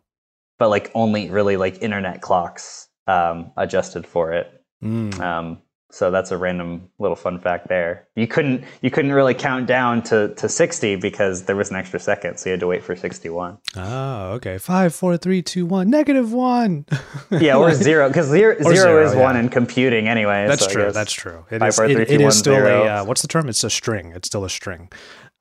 But 0.58 0.70
like 0.70 0.90
only 0.96 1.30
really 1.30 1.58
like 1.58 1.82
internet 1.82 2.22
clocks 2.22 2.88
um, 3.08 3.52
adjusted 3.58 4.08
for 4.08 4.32
it. 4.32 4.64
Mm. 4.84 5.20
Um, 5.20 5.62
so 5.92 6.10
that's 6.10 6.32
a 6.32 6.38
random 6.38 6.90
little 7.00 7.16
fun 7.16 7.40
fact 7.40 7.68
there. 7.68 8.08
You 8.16 8.26
couldn't 8.28 8.64
you 8.82 8.90
couldn't 8.90 9.12
really 9.14 9.34
count 9.34 9.68
down 9.68 10.02
to, 10.04 10.34
to 10.36 10.50
60 10.50 10.96
because 10.96 11.44
there 11.44 11.56
was 11.56 11.70
an 11.70 11.76
extra 11.76 12.00
second, 12.00 12.38
so 12.38 12.50
you 12.50 12.52
had 12.52 12.60
to 12.62 12.68
wait 12.68 12.84
for 12.84 12.96
61. 12.96 13.58
Oh, 13.76 14.32
okay. 14.34 14.58
Five, 14.58 14.96
four, 14.96 15.18
three, 15.18 15.42
two, 15.42 15.66
one, 15.66 15.90
negative 15.90 16.34
one. 16.34 16.86
Yeah, 17.32 17.56
or 17.56 17.74
zero 17.74 18.08
because 18.10 18.28
zero, 18.28 18.58
zero 18.62 18.76
zero, 18.76 19.06
is 19.08 19.16
one 19.16 19.38
in 19.38 19.48
computing 19.50 20.08
anyway. 20.10 20.48
That's 20.48 20.66
so 20.66 20.72
true. 20.72 20.92
That's 20.92 21.14
true. 21.14 21.46
It 21.50 21.60
Five, 21.60 21.70
is. 21.70 21.76
four, 21.76 21.86
it- 21.86 21.94
three, 21.94 22.04
it 22.04 22.08
two, 22.10 22.14
is 22.16 22.22
one, 22.24 22.32
still 22.32 22.56
zero. 22.56 22.84
a. 22.84 22.88
Uh, 22.88 23.06
what's 23.06 23.22
the 23.22 23.28
term? 23.30 23.48
It's 23.48 23.64
a 23.64 23.70
string. 23.70 24.12
It's 24.16 24.28
still 24.28 24.44
a 24.44 24.50
string. 24.50 24.90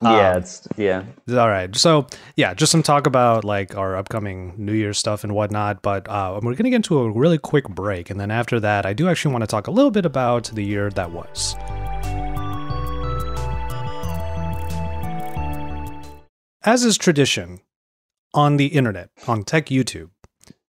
Yeah, 0.01 0.31
Um, 0.31 0.37
it's 0.37 0.67
yeah. 0.77 1.03
All 1.29 1.49
right. 1.49 1.75
So 1.75 2.07
yeah, 2.35 2.53
just 2.53 2.71
some 2.71 2.81
talk 2.83 3.05
about 3.07 3.43
like 3.43 3.75
our 3.75 3.95
upcoming 3.95 4.53
New 4.57 4.73
Year 4.73 4.93
stuff 4.93 5.23
and 5.23 5.33
whatnot. 5.35 5.81
But 5.81 6.07
uh, 6.09 6.39
we're 6.41 6.55
gonna 6.55 6.69
get 6.69 6.77
into 6.77 6.99
a 6.99 7.11
really 7.11 7.37
quick 7.37 7.67
break, 7.69 8.09
and 8.09 8.19
then 8.19 8.31
after 8.31 8.59
that, 8.59 8.85
I 8.85 8.93
do 8.93 9.07
actually 9.09 9.31
want 9.33 9.43
to 9.43 9.47
talk 9.47 9.67
a 9.67 9.71
little 9.71 9.91
bit 9.91 10.05
about 10.05 10.45
the 10.53 10.63
year 10.63 10.89
that 10.91 11.11
was. 11.11 11.55
As 16.63 16.83
is 16.85 16.97
tradition 16.97 17.59
on 18.33 18.57
the 18.57 18.67
internet, 18.67 19.09
on 19.27 19.43
tech 19.43 19.65
YouTube, 19.67 20.09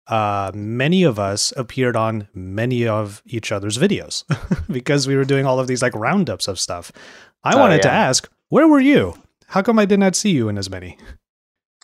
uh, 0.08 0.52
many 0.56 1.04
of 1.04 1.20
us 1.20 1.54
appeared 1.58 1.96
on 1.96 2.28
many 2.34 2.88
of 2.88 3.22
each 3.26 3.52
other's 3.52 3.78
videos 3.78 4.24
because 4.72 5.08
we 5.08 5.16
were 5.16 5.26
doing 5.26 5.46
all 5.46 5.60
of 5.60 5.68
these 5.68 5.82
like 5.82 5.94
roundups 5.96 6.48
of 6.48 6.60
stuff. 6.60 6.92
I 7.44 7.56
Oh, 7.56 7.60
wanted 7.60 7.82
to 7.82 7.92
ask, 7.92 8.30
where 8.54 8.68
were 8.68 8.80
you? 8.80 9.16
How 9.48 9.62
come 9.62 9.80
I 9.80 9.86
did 9.86 10.00
not 10.00 10.16
see 10.16 10.30
you 10.30 10.48
in 10.48 10.58
as 10.58 10.70
many? 10.70 10.98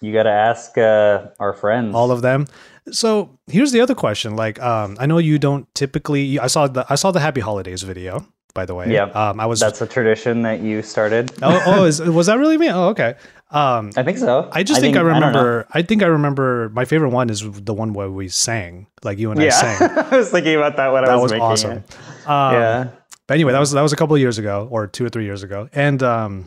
You 0.01 0.13
got 0.13 0.23
to 0.23 0.31
ask 0.31 0.77
uh, 0.77 1.27
our 1.39 1.53
friends. 1.53 1.93
All 1.95 2.11
of 2.11 2.21
them. 2.21 2.45
So 2.91 3.37
here's 3.47 3.71
the 3.71 3.81
other 3.81 3.95
question. 3.95 4.35
Like, 4.35 4.61
um, 4.61 4.95
I 4.99 5.05
know 5.05 5.17
you 5.17 5.37
don't 5.39 5.67
typically. 5.73 6.39
I 6.39 6.47
saw 6.47 6.67
the 6.67 6.85
I 6.89 6.95
saw 6.95 7.11
the 7.11 7.19
Happy 7.19 7.41
Holidays 7.41 7.83
video. 7.83 8.25
By 8.55 8.65
the 8.65 8.73
way, 8.73 8.91
Yeah, 8.91 9.03
Um, 9.03 9.39
I 9.39 9.45
was. 9.45 9.59
That's 9.59 9.81
a 9.81 9.87
tradition 9.87 10.41
that 10.43 10.61
you 10.61 10.81
started. 10.81 11.31
oh, 11.41 11.61
oh 11.67 11.83
is, 11.85 12.01
was 12.01 12.25
that 12.27 12.39
really 12.39 12.57
me? 12.57 12.69
Oh, 12.69 12.89
okay. 12.89 13.15
Um, 13.51 13.91
I 13.95 14.03
think 14.03 14.17
so. 14.17 14.49
I 14.51 14.63
just 14.63 14.81
think, 14.81 14.95
I 14.95 14.99
don't 14.99 15.09
know. 15.09 15.27
remember. 15.27 15.67
I, 15.71 15.81
think 15.81 16.01
I 16.03 16.07
remember. 16.07 16.69
My 16.69 16.85
favorite 16.85 17.09
one 17.09 17.29
is 17.29 17.41
the 17.41 17.73
one 17.73 17.93
where 17.93 18.09
we 18.09 18.27
sang, 18.29 18.87
like 19.03 19.17
you 19.19 19.31
and 19.31 19.41
I 19.41 19.49
sang. 19.49 19.89
I 20.11 20.17
was 20.17 20.29
thinking 20.31 20.55
about 20.55 20.77
that 20.77 20.91
when 20.93 21.03
I 21.03 21.07
That 21.07 21.15
was, 21.15 21.23
was 21.23 21.31
making 21.31 21.45
awesome. 21.45 21.71
it. 21.71 22.27
Um, 22.27 22.53
yeah, 22.53 22.87
But 23.27 23.33
anyway, 23.35 23.53
that 23.53 23.59
was 23.59 23.71
that 23.71 23.81
was 23.81 23.93
a 23.93 23.95
couple 23.95 24.15
of 24.15 24.21
years 24.21 24.37
ago, 24.39 24.67
or 24.71 24.87
two 24.87 25.05
or 25.05 25.09
three 25.09 25.25
years 25.25 25.43
ago, 25.43 25.69
and 25.73 26.01
um, 26.01 26.45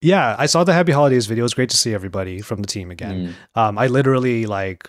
yeah, 0.00 0.36
I 0.38 0.46
saw 0.46 0.64
the 0.64 0.72
Happy 0.72 0.92
Holidays 0.92 1.26
video. 1.26 1.42
It 1.42 1.46
was 1.50 1.54
great 1.54 1.70
to 1.70 1.76
see 1.76 1.94
everybody 1.94 2.40
from 2.40 2.60
the 2.62 2.66
team 2.68 2.90
again. 2.90 3.34
Mm. 3.56 3.60
Um, 3.60 3.78
I 3.78 3.86
literally 3.88 4.46
like 4.46 4.88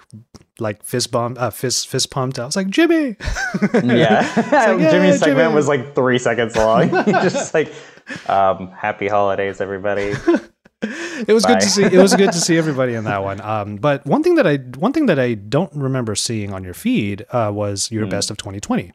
like 0.60 0.84
fist 0.84 1.12
bumped, 1.12 1.40
uh, 1.40 1.50
fist 1.50 1.88
fist 1.88 2.12
pumped. 2.12 2.38
I 2.40 2.46
was 2.46 2.56
like 2.56 2.70
Jimmy. 2.70 3.16
yeah. 3.74 4.32
like, 4.36 4.52
"Yeah, 4.52 4.78
Jimmy's 4.92 5.20
segment 5.20 5.40
Jimmy." 5.40 5.54
was 5.56 5.68
like 5.68 5.96
three 5.96 6.20
seconds 6.20 6.56
long. 6.56 6.90
just 7.08 7.54
like, 7.54 7.74
um, 8.28 8.72
happy 8.72 9.08
holidays, 9.08 9.62
everybody. 9.62 10.14
it 10.82 11.34
was 11.34 11.46
good 11.46 11.60
to 11.62 11.68
see. 11.70 11.84
It 11.84 11.98
was 12.00 12.14
good 12.16 12.32
to 12.32 12.40
see 12.40 12.58
everybody 12.58 12.94
in 12.94 13.04
that 13.06 13.24
one. 13.24 13.42
Um, 13.42 13.78
but 13.78 14.06
one 14.06 14.22
thing 14.24 14.36
that 14.36 14.46
I 14.48 14.58
one 14.78 14.94
thing 14.94 15.08
that 15.08 15.20
I 15.20 15.34
don't 15.34 15.74
remember 15.74 16.14
seeing 16.16 16.54
on 16.54 16.64
your 16.64 16.74
feed 16.74 17.26
uh, 17.32 17.52
was 17.54 17.90
your 17.92 18.04
Hmm. 18.06 18.10
best 18.12 18.30
of 18.32 18.38
2020. 18.38 18.92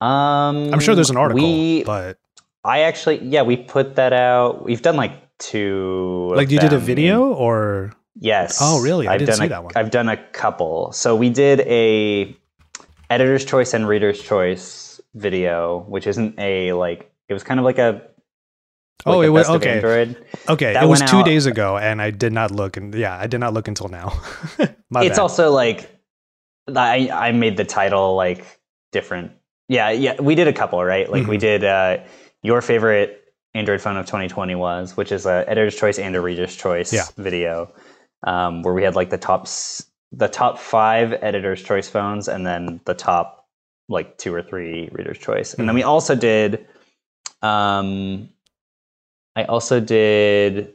Um, 0.00 0.72
I'm 0.74 0.80
sure 0.80 0.94
there's 0.94 1.10
an 1.10 1.16
article, 1.16 1.42
We, 1.42 1.82
but 1.84 2.18
I 2.64 2.80
actually, 2.80 3.22
yeah, 3.24 3.42
we 3.42 3.56
put 3.56 3.96
that 3.96 4.12
out. 4.12 4.64
We've 4.64 4.80
done 4.82 4.96
like 4.96 5.12
two. 5.38 6.32
like 6.34 6.50
you 6.50 6.58
did 6.58 6.72
a 6.72 6.78
video 6.78 7.32
or 7.32 7.92
Yes. 8.16 8.58
Oh, 8.60 8.80
really? 8.82 9.08
I 9.08 9.14
I've 9.14 9.18
didn't 9.18 9.30
done 9.30 9.38
see 9.38 9.46
a, 9.46 9.48
that 9.48 9.64
one. 9.64 9.72
I've 9.76 9.90
done 9.90 10.08
a 10.08 10.16
couple. 10.16 10.92
So 10.92 11.16
we 11.16 11.30
did 11.30 11.60
a 11.60 12.34
editor's 13.10 13.44
choice 13.44 13.74
and 13.74 13.86
reader's 13.88 14.22
choice 14.22 15.00
video, 15.14 15.84
which 15.88 16.06
isn't 16.06 16.38
a 16.38 16.72
like. 16.74 17.10
It 17.28 17.34
was 17.34 17.42
kind 17.42 17.58
of 17.60 17.64
like 17.64 17.78
a. 17.78 18.02
Oh, 19.04 19.18
like 19.18 19.26
it 19.26 19.30
was- 19.30 19.50
okay. 19.50 19.72
Android. 19.74 20.24
okay, 20.48 20.72
That 20.74 20.84
it 20.84 20.86
was 20.86 21.00
two 21.02 21.18
out- 21.18 21.24
days 21.26 21.46
ago, 21.46 21.76
and 21.76 22.00
I 22.00 22.10
did 22.10 22.32
not 22.32 22.50
look. 22.52 22.76
And 22.76 22.94
yeah, 22.94 23.18
I 23.18 23.26
did 23.26 23.40
not 23.40 23.52
look 23.52 23.66
until 23.68 23.88
now. 23.88 24.12
My 24.90 25.02
it's 25.02 25.16
bad. 25.16 25.18
also 25.18 25.50
like 25.50 25.90
I 26.74 27.10
I 27.12 27.32
made 27.32 27.56
the 27.56 27.64
title 27.64 28.14
like 28.14 28.46
different. 28.92 29.32
Yeah, 29.68 29.90
yeah, 29.90 30.20
we 30.20 30.34
did 30.36 30.46
a 30.46 30.52
couple, 30.52 30.82
right? 30.84 31.10
Like 31.10 31.26
we 31.26 31.36
Mhm. 31.36 31.40
did 31.40 31.64
uh 31.64 31.98
your 32.44 32.62
favorite 32.62 33.22
Android 33.54 33.80
phone 33.80 33.96
of 33.96 34.06
2020 34.06 34.54
was, 34.54 34.96
which 34.96 35.10
is 35.10 35.26
a 35.26 35.44
editor's 35.48 35.74
choice 35.74 35.98
and 35.98 36.14
a 36.14 36.20
reader's 36.20 36.54
choice 36.54 36.92
Yeah. 36.92 37.06
video, 37.16 37.72
um, 38.24 38.62
where 38.62 38.74
we 38.74 38.84
had 38.84 38.94
like 38.94 39.10
the 39.10 39.18
top 39.18 39.48
the 40.12 40.28
top 40.28 40.58
five 40.60 41.12
editor's 41.22 41.60
choice 41.60 41.88
phones, 41.88 42.28
and 42.28 42.46
then 42.46 42.80
the 42.84 42.94
top 42.94 43.48
like 43.88 44.16
two 44.18 44.32
or 44.32 44.42
three 44.42 44.88
reader's 44.92 45.18
choice, 45.18 45.54
and 45.54 45.66
then 45.68 45.74
we 45.74 45.82
also 45.82 46.14
did. 46.14 46.66
Um, 47.42 48.28
I 49.34 49.44
also 49.44 49.80
did. 49.80 50.74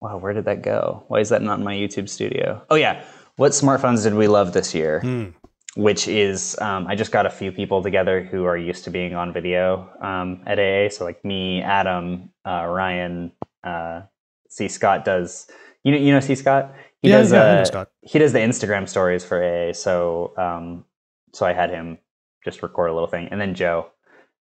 Wow, 0.00 0.18
where 0.18 0.32
did 0.34 0.44
that 0.44 0.62
go? 0.62 1.04
Why 1.08 1.20
is 1.20 1.30
that 1.30 1.42
not 1.42 1.58
in 1.58 1.64
my 1.64 1.74
YouTube 1.74 2.08
studio? 2.08 2.62
Oh 2.70 2.76
yeah, 2.76 3.02
what 3.36 3.52
smartphones 3.52 4.02
did 4.04 4.14
we 4.14 4.28
love 4.28 4.52
this 4.52 4.74
year? 4.74 5.00
Mm. 5.02 5.34
Which 5.76 6.08
is 6.08 6.58
um, 6.60 6.86
I 6.86 6.94
just 6.96 7.12
got 7.12 7.26
a 7.26 7.30
few 7.30 7.52
people 7.52 7.82
together 7.82 8.22
who 8.22 8.44
are 8.44 8.56
used 8.56 8.84
to 8.84 8.90
being 8.90 9.14
on 9.14 9.32
video 9.32 9.88
um, 10.00 10.42
at 10.46 10.58
AA. 10.58 10.88
So 10.88 11.04
like 11.04 11.24
me, 11.24 11.62
Adam, 11.62 12.30
uh, 12.44 12.64
Ryan, 12.66 13.32
uh, 13.62 14.02
C. 14.48 14.68
Scott 14.68 15.04
does. 15.04 15.46
You 15.84 15.92
know, 15.92 15.98
you 15.98 16.12
know 16.12 16.20
C. 16.20 16.34
Scott. 16.34 16.74
He 17.02 17.08
Yeah, 17.10 17.18
does. 17.18 17.32
yeah, 17.32 17.42
I 17.42 17.54
know 17.56 17.60
uh, 17.60 17.64
Scott. 17.64 17.88
He 18.00 18.18
does 18.18 18.32
the 18.32 18.38
Instagram 18.40 18.88
stories 18.88 19.24
for 19.24 19.42
AA. 19.42 19.72
So 19.72 20.32
um, 20.36 20.84
so 21.32 21.46
I 21.46 21.52
had 21.52 21.70
him 21.70 21.98
just 22.44 22.62
record 22.62 22.90
a 22.90 22.94
little 22.94 23.08
thing, 23.08 23.28
and 23.30 23.40
then 23.40 23.54
Joe. 23.54 23.90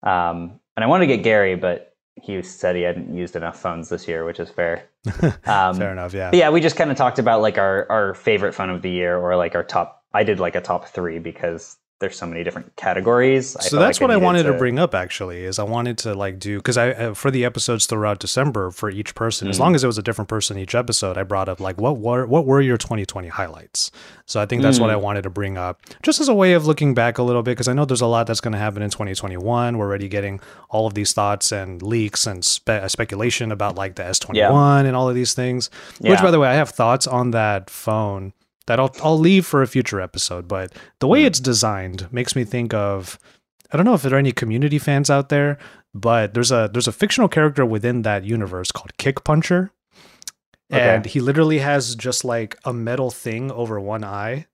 Um, 0.02 0.60
and 0.76 0.84
I 0.84 0.86
wanted 0.86 1.06
to 1.08 1.16
get 1.16 1.24
Gary, 1.24 1.56
but 1.56 1.94
he 2.22 2.40
said 2.42 2.76
he 2.76 2.82
hadn't 2.82 3.14
used 3.14 3.34
enough 3.36 3.58
phones 3.60 3.88
this 3.88 4.06
year, 4.06 4.24
which 4.24 4.38
is 4.40 4.48
fair. 4.48 4.84
Um, 5.46 5.76
Fair 5.76 5.92
enough. 5.92 6.12
Yeah. 6.14 6.30
yeah, 6.32 6.50
we 6.50 6.60
just 6.60 6.76
kind 6.76 6.90
of 6.90 6.96
talked 6.96 7.18
about 7.18 7.40
like 7.40 7.58
our 7.58 7.86
our 7.90 8.14
favorite 8.14 8.52
phone 8.54 8.70
of 8.70 8.82
the 8.82 8.90
year 8.90 9.16
or 9.18 9.36
like 9.36 9.54
our 9.54 9.64
top. 9.64 10.04
I 10.16 10.24
did 10.24 10.38
like 10.40 10.54
a 10.56 10.60
top 10.60 10.86
three 10.88 11.18
because 11.18 11.76
there's 11.98 12.18
so 12.18 12.26
many 12.26 12.44
different 12.44 12.76
categories. 12.76 13.56
I 13.56 13.62
so 13.62 13.78
that's 13.78 13.98
like 13.98 14.02
what 14.02 14.10
I 14.10 14.16
needed 14.16 14.24
wanted 14.26 14.42
to, 14.42 14.52
bring 14.52 14.78
up 14.78 14.94
actually 14.94 15.44
is 15.44 15.58
I 15.58 15.62
wanted 15.62 15.96
to 16.04 16.12
like 16.14 16.38
do 16.38 16.58
because 16.58 16.76
I 16.76 16.90
uh, 16.90 17.14
for 17.14 17.30
the 17.30 17.42
episodes 17.46 17.86
throughout 17.86 18.18
December 18.18 18.70
for 18.70 18.90
each 18.90 19.14
person 19.14 19.48
as 19.48 19.56
Mm. 19.56 19.60
long 19.60 19.74
as 19.74 19.82
it 19.82 19.86
was 19.86 19.96
a 19.96 20.02
different 20.02 20.28
person 20.28 20.58
each 20.58 20.74
episode 20.74 21.16
I 21.16 21.22
brought 21.22 21.48
up 21.48 21.58
like 21.58 21.80
what 21.80 21.96
were 21.96 22.26
what 22.26 22.44
were 22.44 22.60
your 22.60 22.76
2020 22.76 23.28
highlights 23.28 23.90
so 24.26 24.42
I 24.42 24.44
think 24.44 24.60
that's 24.60 24.78
what 24.78 24.90
Mm. 24.90 24.92
I 24.92 24.96
wanted 24.96 25.22
to 25.22 25.30
bring 25.30 25.56
up 25.56 25.80
just 26.02 26.20
as 26.20 26.28
a 26.28 26.34
way 26.34 26.52
of 26.52 26.66
looking 26.66 26.92
back 26.92 27.16
a 27.16 27.22
little 27.22 27.42
bit 27.42 27.52
because 27.52 27.66
I 27.68 27.72
know 27.72 27.86
there's 27.86 28.02
a 28.02 28.06
lot 28.06 28.26
that's 28.26 28.42
going 28.42 28.52
to 28.52 28.58
happen 28.58 28.82
in 28.82 28.90
2021 28.90 29.78
we're 29.78 29.86
already 29.86 30.08
getting 30.08 30.38
all 30.68 30.86
of 30.86 30.92
these 30.92 31.14
thoughts 31.14 31.50
and 31.50 31.80
leaks 31.80 32.26
and 32.26 32.44
spe- 32.44 32.68
uh, 32.84 32.88
speculation 32.88 33.50
about 33.50 33.74
like 33.74 33.94
the 33.94 34.02
S21 34.02 34.84
and 34.84 34.94
all 34.94 35.08
of 35.08 35.14
these 35.14 35.32
things 35.32 35.70
which 36.00 36.20
by 36.20 36.30
the 36.30 36.38
way 36.38 36.48
I 36.48 36.54
have 36.62 36.68
thoughts 36.68 37.06
on 37.06 37.30
that 37.30 37.70
phone 37.70 38.34
that 38.66 38.78
I'll 38.80 38.94
I'll 39.02 39.18
leave 39.18 39.46
for 39.46 39.62
a 39.62 39.66
future 39.66 40.00
episode. 40.00 40.48
But 40.48 40.72
the 41.00 41.08
way 41.08 41.24
it's 41.24 41.40
designed 41.40 42.12
makes 42.12 42.36
me 42.36 42.44
think 42.44 42.74
of 42.74 43.18
I 43.72 43.76
don't 43.76 43.86
know 43.86 43.94
if 43.94 44.02
there 44.02 44.14
are 44.14 44.18
any 44.18 44.32
community 44.32 44.78
fans 44.78 45.10
out 45.10 45.28
there, 45.28 45.58
but 45.94 46.34
there's 46.34 46.52
a 46.52 46.70
there's 46.72 46.88
a 46.88 46.92
fictional 46.92 47.28
character 47.28 47.64
within 47.64 48.02
that 48.02 48.24
universe 48.24 48.70
called 48.70 48.92
Kickpuncher. 48.98 49.70
Okay. 50.72 50.80
And 50.80 51.06
he 51.06 51.20
literally 51.20 51.58
has 51.58 51.94
just 51.94 52.24
like 52.24 52.56
a 52.64 52.72
metal 52.72 53.10
thing 53.10 53.52
over 53.52 53.78
one 53.80 54.04
eye. 54.04 54.46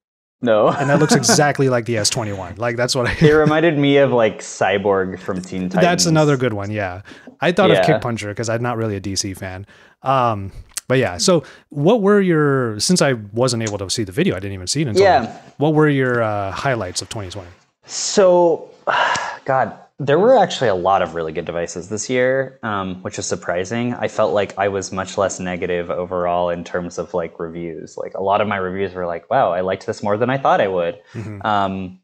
No, 0.45 0.69
And 0.69 0.91
that 0.91 0.99
looks 0.99 1.15
exactly 1.15 1.69
like 1.69 1.85
the 1.87 1.95
S21. 1.95 2.59
Like 2.59 2.77
that's 2.77 2.95
what 2.95 3.11
it 3.11 3.23
I 3.23 3.33
reminded 3.39 3.79
me 3.79 3.99
of 3.99 4.13
like 4.13 4.41
Cyborg 4.41 5.19
from 5.21 5.41
Teen 5.41 5.69
Titans. 5.69 5.83
That's 5.83 6.07
another 6.07 6.37
good 6.37 6.53
one, 6.53 6.71
yeah. 6.71 7.03
I 7.41 7.53
thought 7.53 7.71
of 7.71 7.79
Kickpuncher 7.79 8.29
because 8.29 8.49
I'm 8.49 8.63
not 8.63 8.77
really 8.77 8.97
a 8.97 9.01
DC 9.01 9.37
fan. 9.37 9.67
Um 10.03 10.53
but 10.93 10.99
yeah, 10.99 11.17
so 11.17 11.43
what 11.71 12.03
were 12.03 12.21
your 12.21 12.79
since 12.79 13.01
I 13.01 13.15
wasn't 13.33 13.63
able 13.63 13.79
to 13.79 13.89
see 13.89 14.05
the 14.05 14.13
video, 14.13 14.37
I 14.37 14.41
didn't 14.41 14.53
even 14.53 14.67
see 14.67 14.83
it 14.83 14.89
until 14.89 15.05
Yeah. 15.05 15.35
what 15.57 15.73
were 15.73 15.89
your 15.89 16.23
uh, 16.23 16.51
highlights 16.51 17.01
of 17.01 17.09
2020? 17.09 17.49
So, 17.87 18.69
God, 19.47 19.73
there 19.99 20.19
were 20.19 20.37
actually 20.37 20.69
a 20.69 20.75
lot 20.75 21.01
of 21.01 21.15
really 21.15 21.33
good 21.33 21.47
devices 21.47 21.89
this 21.89 22.11
year, 22.11 22.59
um, 22.63 22.97
which 23.05 23.19
is 23.19 23.25
surprising. 23.25 23.95
I 23.95 24.09
felt 24.09 24.35
like 24.35 24.53
I 24.59 24.69
was 24.69 24.93
much 24.93 25.17
less 25.17 25.41
negative 25.41 25.91
overall 25.91 26.51
in 26.51 26.63
terms 26.63 26.99
of 26.99 27.15
like 27.15 27.41
reviews. 27.41 27.97
Like 27.97 28.13
a 28.15 28.23
lot 28.23 28.43
of 28.43 28.47
my 28.49 28.57
reviews 28.59 28.93
were 28.93 29.07
like, 29.07 29.31
"Wow, 29.31 29.53
I 29.53 29.63
liked 29.63 29.87
this 29.87 30.03
more 30.03 30.19
than 30.19 30.29
I 30.29 30.37
thought 30.37 30.61
I 30.61 30.69
would." 30.69 31.01
Mhm. 31.15 31.43
Um, 31.43 32.01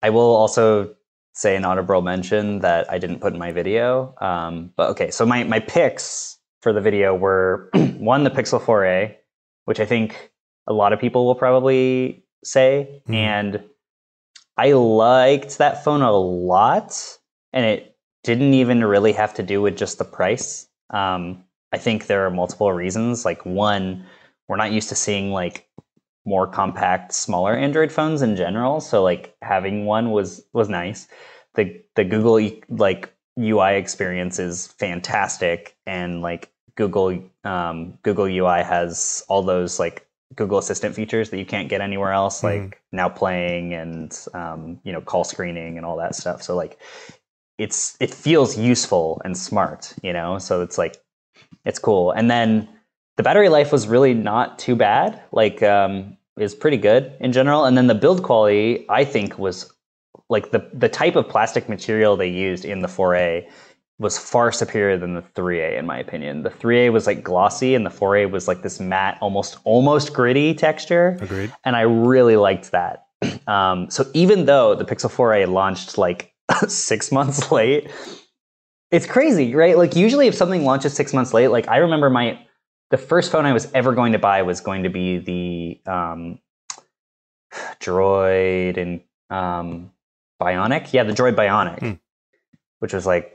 I 0.00 0.10
will 0.10 0.36
also 0.36 0.94
say 1.32 1.56
an 1.56 1.64
honorable 1.64 2.02
mention 2.02 2.60
that 2.60 2.88
I 2.88 2.98
didn't 2.98 3.18
put 3.20 3.32
in 3.32 3.38
my 3.40 3.50
video. 3.50 4.14
Um, 4.20 4.70
but 4.76 4.90
okay, 4.90 5.10
so 5.10 5.26
my 5.26 5.42
my 5.42 5.58
picks 5.58 6.37
for 6.62 6.72
the 6.72 6.80
video 6.80 7.14
were 7.14 7.70
one 7.98 8.24
the 8.24 8.30
Pixel 8.30 8.60
4a, 8.60 9.14
which 9.64 9.80
I 9.80 9.86
think 9.86 10.32
a 10.66 10.72
lot 10.72 10.92
of 10.92 11.00
people 11.00 11.26
will 11.26 11.34
probably 11.34 12.24
say, 12.44 13.02
Mhm. 13.08 13.14
and 13.14 13.64
I 14.56 14.72
liked 14.72 15.58
that 15.58 15.84
phone 15.84 16.02
a 16.02 16.12
lot, 16.12 17.18
and 17.52 17.64
it 17.64 17.96
didn't 18.24 18.54
even 18.54 18.84
really 18.84 19.12
have 19.12 19.34
to 19.34 19.42
do 19.42 19.62
with 19.62 19.76
just 19.76 19.98
the 19.98 20.04
price. 20.04 20.68
Um, 20.90 21.44
I 21.72 21.78
think 21.78 22.06
there 22.06 22.26
are 22.26 22.30
multiple 22.30 22.72
reasons. 22.72 23.24
Like 23.24 23.44
one, 23.46 24.04
we're 24.48 24.56
not 24.56 24.72
used 24.72 24.88
to 24.88 24.94
seeing 24.94 25.32
like 25.32 25.68
more 26.24 26.46
compact, 26.46 27.12
smaller 27.12 27.54
Android 27.54 27.92
phones 27.92 28.20
in 28.22 28.36
general. 28.36 28.80
So 28.80 29.02
like 29.02 29.34
having 29.42 29.86
one 29.86 30.10
was 30.10 30.44
was 30.52 30.68
nice. 30.68 31.08
The 31.54 31.82
the 31.94 32.04
Google 32.04 32.50
like 32.68 33.14
UI 33.38 33.74
experience 33.76 34.38
is 34.38 34.66
fantastic, 34.78 35.76
and 35.86 36.20
like 36.22 36.50
Google 36.74 37.22
um, 37.44 37.98
Google 38.02 38.26
UI 38.26 38.62
has 38.62 39.24
all 39.28 39.42
those 39.42 39.78
like 39.78 40.06
Google 40.34 40.58
Assistant 40.58 40.94
features 40.94 41.30
that 41.30 41.38
you 41.38 41.46
can't 41.46 41.68
get 41.68 41.80
anywhere 41.80 42.12
else, 42.12 42.42
Mhm. 42.42 42.62
like 42.62 42.82
now 42.92 43.08
playing 43.08 43.72
and 43.74 44.16
um, 44.34 44.80
you 44.84 44.92
know 44.92 45.00
call 45.00 45.24
screening 45.24 45.76
and 45.76 45.86
all 45.86 45.96
that 45.98 46.14
stuff. 46.14 46.42
So 46.42 46.54
like 46.56 46.78
it's 47.58 47.96
it 48.00 48.12
feels 48.12 48.56
useful 48.56 49.20
and 49.24 49.36
smart, 49.36 49.94
you 50.02 50.12
know. 50.12 50.38
So 50.38 50.62
it's 50.62 50.78
like 50.78 50.96
it's 51.64 51.78
cool. 51.78 52.12
And 52.12 52.30
then 52.30 52.68
the 53.16 53.22
battery 53.22 53.48
life 53.48 53.72
was 53.72 53.88
really 53.88 54.14
not 54.14 54.58
too 54.58 54.76
bad. 54.76 55.20
Like 55.32 55.62
um, 55.62 56.16
is 56.38 56.54
pretty 56.54 56.76
good 56.76 57.12
in 57.20 57.32
general. 57.32 57.64
And 57.64 57.76
then 57.76 57.88
the 57.88 57.94
build 57.94 58.22
quality, 58.22 58.86
I 58.88 59.04
think, 59.04 59.38
was 59.38 59.72
like 60.28 60.50
the 60.50 60.68
the 60.72 60.88
type 60.88 61.16
of 61.16 61.28
plastic 61.28 61.68
material 61.68 62.16
they 62.16 62.28
used 62.28 62.64
in 62.64 62.80
the 62.80 62.88
4A 62.88 63.48
was 63.98 64.16
far 64.16 64.52
superior 64.52 64.96
than 64.96 65.14
the 65.14 65.22
3A 65.22 65.76
in 65.78 65.84
my 65.86 65.98
opinion. 65.98 66.42
The 66.42 66.50
3A 66.50 66.92
was 66.92 67.06
like 67.06 67.24
glossy 67.24 67.74
and 67.74 67.84
the 67.84 67.90
4A 67.90 68.30
was 68.30 68.46
like 68.46 68.62
this 68.62 68.78
matte, 68.78 69.18
almost 69.20 69.58
almost 69.64 70.12
gritty 70.12 70.54
texture 70.54 71.18
Agreed. 71.20 71.52
and 71.64 71.74
I 71.76 71.82
really 71.82 72.36
liked 72.36 72.70
that. 72.72 73.06
Um, 73.48 73.90
so 73.90 74.04
even 74.12 74.44
though 74.44 74.74
the 74.74 74.84
Pixel 74.84 75.10
4a 75.10 75.50
launched 75.50 75.96
like 75.96 76.34
six 76.68 77.10
months 77.10 77.50
late, 77.58 77.90
it's 78.90 79.06
crazy, 79.06 79.54
right? 79.54 79.76
Like 79.78 79.96
usually 79.96 80.26
if 80.26 80.34
something 80.34 80.64
launches 80.64 80.92
six 80.92 81.14
months 81.14 81.32
late, 81.32 81.48
like 81.48 81.66
I 81.66 81.78
remember 81.78 82.10
my 82.10 82.38
the 82.90 82.98
first 82.98 83.32
phone 83.32 83.46
I 83.46 83.54
was 83.54 83.70
ever 83.72 83.94
going 83.94 84.12
to 84.12 84.18
buy 84.18 84.42
was 84.42 84.60
going 84.60 84.82
to 84.82 84.90
be 84.90 85.18
the 85.18 85.90
um, 85.90 86.40
Droid 87.80 88.76
and 88.76 89.00
um, 89.30 89.92
Bionic. 90.40 90.92
Yeah, 90.92 91.04
the 91.04 91.12
Droid 91.12 91.34
Bionic, 91.34 91.80
Hmm. 91.80 91.92
which 92.80 92.92
was 92.92 93.06
like 93.06 93.34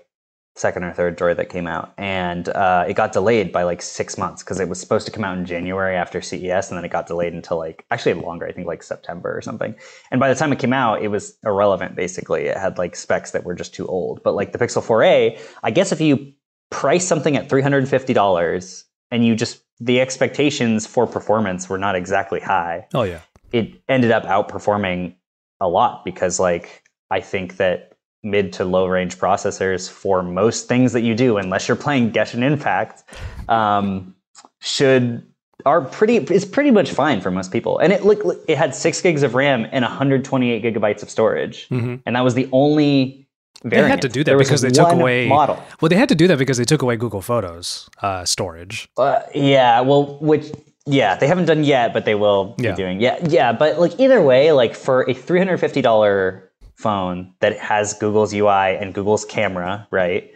second 0.55 0.83
or 0.83 0.93
third 0.93 1.17
droid 1.17 1.35
that 1.37 1.49
came 1.49 1.65
out 1.65 1.91
and 1.97 2.47
uh, 2.49 2.85
it 2.87 2.93
got 2.93 3.11
delayed 3.11 3.51
by 3.51 3.63
like 3.63 3.81
six 3.81 4.19
months 4.19 4.43
because 4.43 4.59
it 4.59 4.69
was 4.69 4.79
supposed 4.79 5.03
to 5.03 5.11
come 5.11 5.23
out 5.23 5.35
in 5.35 5.47
january 5.47 5.95
after 5.95 6.21
ces 6.21 6.69
and 6.69 6.77
then 6.77 6.85
it 6.85 6.91
got 6.91 7.07
delayed 7.07 7.33
until 7.33 7.57
like 7.57 7.83
actually 7.89 8.13
longer 8.13 8.45
i 8.47 8.51
think 8.51 8.67
like 8.67 8.83
september 8.83 9.35
or 9.35 9.41
something 9.41 9.73
and 10.11 10.19
by 10.19 10.29
the 10.31 10.35
time 10.35 10.53
it 10.53 10.59
came 10.59 10.71
out 10.71 11.01
it 11.01 11.07
was 11.07 11.35
irrelevant 11.43 11.95
basically 11.95 12.43
it 12.45 12.55
had 12.55 12.77
like 12.77 12.95
specs 12.95 13.31
that 13.31 13.43
were 13.43 13.55
just 13.55 13.73
too 13.73 13.87
old 13.87 14.21
but 14.21 14.35
like 14.35 14.51
the 14.51 14.59
pixel 14.59 14.79
4a 14.83 15.39
i 15.63 15.71
guess 15.71 15.91
if 15.91 15.99
you 15.99 16.31
price 16.69 17.07
something 17.07 17.35
at 17.35 17.49
$350 17.49 18.83
and 19.09 19.25
you 19.25 19.35
just 19.35 19.63
the 19.79 19.99
expectations 20.01 20.85
for 20.85 21.07
performance 21.07 21.67
were 21.67 21.79
not 21.79 21.95
exactly 21.95 22.39
high 22.39 22.85
Oh 22.93 23.01
yeah. 23.03 23.21
it 23.51 23.81
ended 23.89 24.11
up 24.11 24.23
outperforming 24.25 25.15
a 25.59 25.67
lot 25.67 26.05
because 26.05 26.39
like 26.39 26.82
I 27.13 27.21
think 27.21 27.57
that 27.57 27.91
mid 28.23 28.53
to 28.53 28.65
low 28.65 28.87
range 28.87 29.17
processors 29.19 29.89
for 29.89 30.23
most 30.23 30.67
things 30.67 30.93
that 30.93 31.01
you 31.01 31.13
do, 31.13 31.37
unless 31.37 31.67
you're 31.67 31.77
playing 31.87 32.11
Genshin 32.11 32.41
Impact, 32.41 33.03
um, 33.49 34.15
should 34.59 35.23
are 35.65 35.81
pretty 35.81 36.17
is 36.17 36.43
pretty 36.45 36.71
much 36.71 36.89
fine 36.91 37.21
for 37.21 37.29
most 37.31 37.51
people. 37.51 37.77
And 37.77 37.93
it 37.93 38.03
look 38.03 38.19
it 38.47 38.57
had 38.57 38.73
six 38.75 38.99
gigs 39.01 39.21
of 39.23 39.35
RAM 39.35 39.67
and 39.71 39.83
128 39.85 40.63
gigabytes 40.63 41.03
of 41.03 41.09
storage, 41.09 41.67
Mhm. 41.69 42.01
and 42.05 42.15
that 42.15 42.23
was 42.23 42.33
the 42.33 42.49
only. 42.51 43.19
They 43.63 43.77
had 43.87 44.01
to 44.01 44.09
do 44.09 44.23
that 44.25 44.37
because 44.37 44.61
they 44.61 44.71
took 44.71 44.91
away 44.91 45.27
model. 45.27 45.57
Well, 45.79 45.87
they 45.89 45.95
had 45.95 46.09
to 46.09 46.15
do 46.15 46.27
that 46.27 46.37
because 46.37 46.57
they 46.57 46.65
took 46.65 46.81
away 46.81 46.97
Google 46.97 47.21
Photos 47.21 47.87
uh, 48.01 48.25
storage. 48.25 48.89
Uh, 48.97 49.19
yeah, 49.33 49.79
well, 49.81 50.17
which 50.19 50.45
yeah, 50.85 51.15
they 51.15 51.27
haven't 51.27 51.45
done 51.45 51.63
yet, 51.63 51.93
but 51.93 52.03
they 52.03 52.15
will 52.15 52.55
Yeah. 52.57 52.71
be 52.71 52.75
doing. 52.83 52.99
Yeah, 52.99 53.17
yeah, 53.37 53.53
but 53.53 53.79
like 53.79 53.93
either 53.99 54.21
way, 54.21 54.51
like 54.51 54.75
for 54.75 55.09
a 55.09 55.13
three 55.13 55.39
hundred 55.39 55.59
fifty 55.59 55.81
dollar 55.81 56.49
phone 56.83 57.33
that 57.39 57.57
has 57.57 57.93
Google's 57.93 58.33
UI 58.33 58.77
and 58.79 58.93
Google's 58.93 59.25
camera, 59.25 59.87
right? 59.91 60.29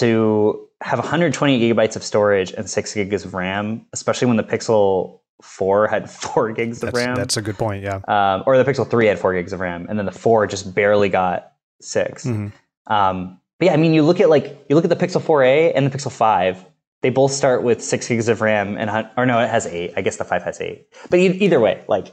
To 0.00 0.68
have 0.80 0.98
120 0.98 1.60
gigabytes 1.60 1.94
of 1.96 2.02
storage 2.02 2.50
and 2.52 2.68
six 2.68 2.92
gigs 2.94 3.24
of 3.24 3.32
RAM, 3.34 3.86
especially 3.92 4.26
when 4.26 4.36
the 4.36 4.42
Pixel 4.42 5.20
Four 5.42 5.88
had 5.88 6.08
four 6.24 6.52
gigs 6.52 6.82
of 6.82 6.92
That's, 6.92 7.06
RAM, 7.06 7.16
that's 7.16 7.36
a 7.36 7.42
good 7.42 7.58
point. 7.58 7.82
Yeah. 7.82 8.00
um, 8.08 8.42
or 8.46 8.56
the 8.56 8.64
Pixel 8.64 8.88
3 8.88 9.06
had 9.06 9.18
four 9.18 9.34
gigs 9.34 9.52
of 9.52 9.60
RAM, 9.60 9.86
and 9.88 9.98
then 9.98 10.06
the 10.06 10.12
4 10.12 10.46
just 10.46 10.74
barely 10.74 11.08
got 11.08 11.52
6 11.82 12.24
Mhm. 12.24 12.52
Um, 12.86 13.40
but 13.58 13.66
yeah, 13.66 13.72
I 13.72 13.76
mean, 13.76 13.92
you 13.94 14.02
look 14.02 14.20
at 14.20 14.28
like 14.30 14.64
you 14.68 14.74
look 14.76 14.84
at 14.84 14.90
the 14.90 14.96
Pixel 15.06 15.20
4a 15.20 15.72
and 15.74 15.86
the 15.86 15.96
Pixel 15.96 16.10
5. 16.12 16.64
They 17.02 17.10
both 17.10 17.32
start 17.32 17.62
with 17.62 17.82
six 17.84 18.08
gigs 18.08 18.28
of 18.28 18.40
RAM, 18.40 18.76
and 18.78 18.88
or 19.18 19.26
no, 19.26 19.38
it 19.38 19.48
has 19.50 19.66
eight. 19.66 19.92
I 19.96 20.00
guess 20.02 20.16
the 20.16 20.24
five 20.24 20.42
has 20.44 20.58
eight. 20.60 20.86
But 21.10 21.18
either 21.20 21.60
way, 21.60 21.84
like 21.86 22.06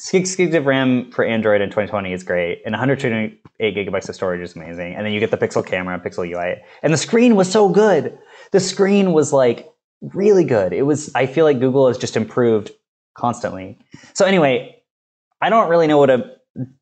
six 0.00 0.34
gigs 0.34 0.54
of 0.54 0.64
RAM 0.64 1.10
for 1.12 1.24
Android 1.26 1.60
in 1.60 1.68
2020 1.68 2.12
is 2.12 2.22
great, 2.22 2.62
and 2.64 2.72
128 2.72 3.76
gigabytes 3.76 4.08
of 4.08 4.14
storage 4.14 4.40
is 4.40 4.56
amazing. 4.56 4.94
And 4.94 5.04
then 5.04 5.12
you 5.12 5.20
get 5.20 5.30
the 5.30 5.36
Pixel 5.36 5.64
camera, 5.64 6.00
Pixel 6.00 6.26
UI, 6.28 6.62
and 6.82 6.92
the 6.92 6.96
screen 6.96 7.36
was 7.36 7.50
so 7.52 7.68
good. 7.68 8.18
The 8.52 8.60
screen 8.60 9.12
was 9.12 9.32
like 9.32 9.70
really 10.00 10.44
good. 10.44 10.72
It 10.72 10.82
was. 10.82 11.10
I 11.14 11.26
feel 11.26 11.44
like 11.44 11.60
Google 11.60 11.86
has 11.86 11.98
just 11.98 12.16
improved 12.16 12.70
constantly. 13.14 13.78
So 14.14 14.24
anyway, 14.24 14.82
I 15.42 15.50
don't 15.50 15.68
really 15.68 15.86
know 15.86 15.98
what 15.98 16.08
a 16.10 16.36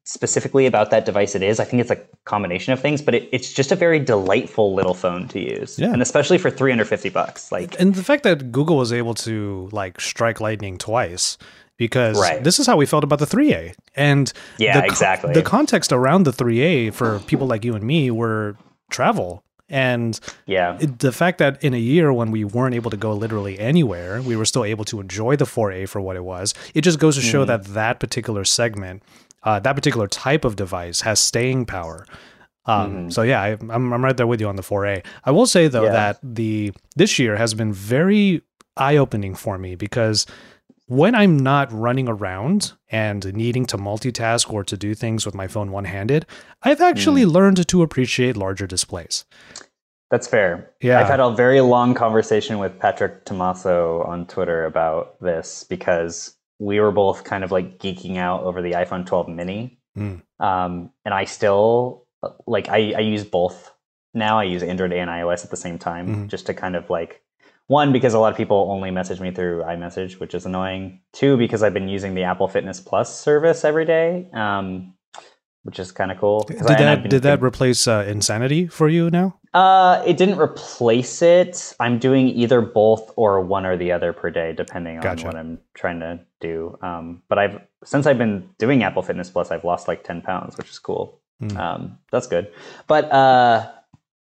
specifically 0.04 0.64
about 0.66 0.90
that 0.90 1.04
device 1.04 1.34
it 1.34 1.42
is. 1.42 1.60
I 1.60 1.64
think 1.64 1.80
it's 1.82 1.90
a 1.90 1.96
combination 2.24 2.72
of 2.72 2.80
things, 2.80 3.02
but 3.02 3.14
it, 3.14 3.28
it's 3.32 3.52
just 3.52 3.70
a 3.70 3.76
very 3.76 3.98
delightful 3.98 4.74
little 4.74 4.94
phone 4.94 5.28
to 5.28 5.38
use, 5.40 5.78
Yeah. 5.78 5.92
and 5.92 6.00
especially 6.00 6.38
for 6.38 6.50
350 6.50 7.10
bucks. 7.10 7.52
Like, 7.52 7.78
and 7.78 7.94
the 7.94 8.02
fact 8.02 8.22
that 8.22 8.50
Google 8.50 8.76
was 8.76 8.92
able 8.92 9.14
to 9.14 9.68
like 9.72 10.00
strike 10.00 10.40
lightning 10.40 10.78
twice 10.78 11.36
because 11.78 12.20
Right. 12.20 12.44
this 12.44 12.58
is 12.58 12.66
how 12.66 12.76
we 12.76 12.84
felt 12.84 13.04
about 13.04 13.18
the 13.20 13.26
3A. 13.26 13.72
And 13.96 14.30
Yeah, 14.58 14.80
the 14.80 14.86
exactly. 14.86 15.32
The 15.32 15.42
context 15.42 15.92
around 15.92 16.24
the 16.24 16.32
3A 16.32 16.90
for 16.92 17.20
people 17.20 17.46
like 17.46 17.64
you 17.64 17.74
and 17.74 17.84
me 17.84 18.10
were 18.10 18.56
travel. 18.90 19.42
And 19.70 20.18
yeah, 20.46 20.78
the 20.80 21.12
fact 21.12 21.38
that 21.38 21.62
in 21.62 21.74
a 21.74 21.78
year 21.78 22.10
when 22.12 22.30
we 22.30 22.42
weren't 22.42 22.74
able 22.74 22.90
to 22.90 22.96
go 22.96 23.12
literally 23.12 23.58
anywhere, 23.58 24.20
we 24.22 24.34
were 24.34 24.46
still 24.46 24.64
able 24.64 24.84
to 24.86 24.98
enjoy 25.00 25.36
the 25.36 25.44
4A 25.44 25.86
for 25.88 26.00
what 26.00 26.16
it 26.16 26.24
was. 26.24 26.54
It 26.74 26.80
just 26.82 26.98
goes 26.98 27.16
to 27.16 27.22
show 27.22 27.40
Mm-hmm. 27.44 27.48
that 27.64 27.74
that 27.74 28.00
particular 28.00 28.44
segment, 28.46 29.02
uh, 29.42 29.60
that 29.60 29.74
particular 29.74 30.06
type 30.08 30.44
of 30.46 30.56
device 30.56 31.02
has 31.02 31.20
staying 31.20 31.66
power. 31.66 32.06
Um, 32.64 33.10
So 33.10 33.22
yeah, 33.22 33.40
I, 33.42 33.48
I'm 33.70 33.92
I'm 33.92 34.02
right 34.04 34.16
there 34.16 34.26
with 34.26 34.40
you 34.40 34.48
on 34.48 34.56
the 34.56 34.62
4A. 34.62 35.04
I 35.24 35.30
will 35.30 35.46
say 35.46 35.68
though 35.68 35.82
Mm-hmm. 35.82 35.94
Yeah. 35.94 36.12
that 36.12 36.18
the 36.22 36.72
this 36.96 37.18
year 37.18 37.36
has 37.36 37.52
been 37.54 37.72
very 37.72 38.40
eye 38.76 38.96
opening 38.96 39.34
for 39.34 39.58
me 39.58 39.74
because 39.74 40.24
when 40.88 41.14
I'm 41.14 41.38
not 41.38 41.70
running 41.72 42.08
around 42.08 42.72
and 42.90 43.32
needing 43.34 43.64
to 43.66 43.76
multitask 43.78 44.52
or 44.52 44.64
to 44.64 44.76
do 44.76 44.94
things 44.94 45.24
with 45.24 45.34
my 45.34 45.46
phone 45.46 45.70
one 45.70 45.84
handed, 45.84 46.26
I've 46.62 46.80
actually 46.80 47.22
Mm. 47.24 47.32
learned 47.32 47.68
to 47.68 47.82
appreciate 47.82 48.36
larger 48.36 48.66
displays. 48.66 49.24
that's 50.10 50.26
fair. 50.26 50.70
Yeah. 50.80 51.00
I've 51.00 51.06
had 51.06 51.20
a 51.20 51.30
very 51.32 51.60
long 51.60 51.92
conversation 51.92 52.58
with 52.58 52.78
Patrick 52.78 53.26
Tomaso 53.26 54.02
on 54.04 54.24
Twitter 54.26 54.64
about 54.64 55.20
this 55.20 55.64
because 55.68 56.34
we 56.58 56.80
were 56.80 56.90
both 56.92 57.24
kind 57.24 57.44
of 57.44 57.52
like 57.52 57.78
geeking 57.78 58.16
out 58.16 58.42
over 58.44 58.62
the 58.62 58.72
iPhone 58.72 59.04
12 59.04 59.28
mini. 59.28 59.78
Mm. 59.98 60.22
Um, 60.40 60.90
and 61.04 61.12
I 61.12 61.26
still 61.26 62.06
like 62.46 62.70
I, 62.70 62.94
I 62.96 63.00
use 63.00 63.24
both 63.24 63.70
now. 64.14 64.38
I 64.38 64.44
use 64.44 64.62
Android 64.62 64.94
and 64.94 65.10
iOS 65.10 65.44
at 65.44 65.50
the 65.50 65.58
same 65.58 65.78
time 65.78 66.06
Mhm. 66.08 66.28
just 66.28 66.46
to 66.46 66.54
kind 66.54 66.74
of 66.74 66.88
like 66.88 67.20
one 67.68 67.92
because 67.92 68.12
a 68.14 68.18
lot 68.18 68.32
of 68.32 68.36
people 68.36 68.68
only 68.70 68.90
message 68.90 69.20
me 69.20 69.30
through 69.30 69.62
iMessage, 69.62 70.18
which 70.20 70.34
is 70.34 70.44
annoying. 70.44 71.00
Two 71.12 71.36
because 71.36 71.62
I've 71.62 71.74
been 71.74 71.88
using 71.88 72.14
the 72.14 72.24
Apple 72.24 72.48
Fitness 72.48 72.80
Plus 72.80 73.18
service 73.18 73.64
every 73.64 73.84
day, 73.84 74.28
um, 74.32 74.94
which 75.62 75.78
is 75.78 75.92
kind 75.92 76.10
of 76.10 76.18
cool. 76.18 76.40
Did 76.44 76.62
I- 76.62 76.74
that 76.74 77.08
did 77.08 77.22
that 77.22 77.40
replace 77.42 77.86
uh, 77.86 78.04
Insanity 78.08 78.66
for 78.66 78.88
you 78.88 79.10
now? 79.10 79.36
uh, 79.54 80.02
it 80.06 80.16
didn't 80.18 80.38
replace 80.38 81.22
it. 81.22 81.74
I'm 81.80 81.98
doing 81.98 82.28
either 82.28 82.60
both 82.60 83.10
or 83.16 83.40
one 83.40 83.64
or 83.64 83.76
the 83.78 83.92
other 83.92 84.12
per 84.12 84.30
day, 84.30 84.52
depending 84.52 84.96
on 84.96 85.02
Gotcha. 85.02 85.24
what 85.26 85.36
I'm 85.36 85.58
trying 85.74 86.00
to 86.00 86.20
do. 86.40 86.78
Um, 86.82 87.22
but 87.28 87.38
I've 87.38 87.60
since 87.84 88.06
I've 88.06 88.18
been 88.18 88.48
doing 88.58 88.82
Apple 88.82 89.02
Fitness 89.02 89.30
Plus, 89.30 89.50
I've 89.50 89.64
lost 89.64 89.88
like 89.88 90.04
ten 90.04 90.20
pounds, 90.22 90.56
which 90.58 90.70
is 90.70 90.78
cool. 90.78 91.20
Hmm. 91.40 91.56
Um, 91.56 91.98
that's 92.10 92.26
good. 92.26 92.50
But 92.86 93.10
uh, 93.12 93.70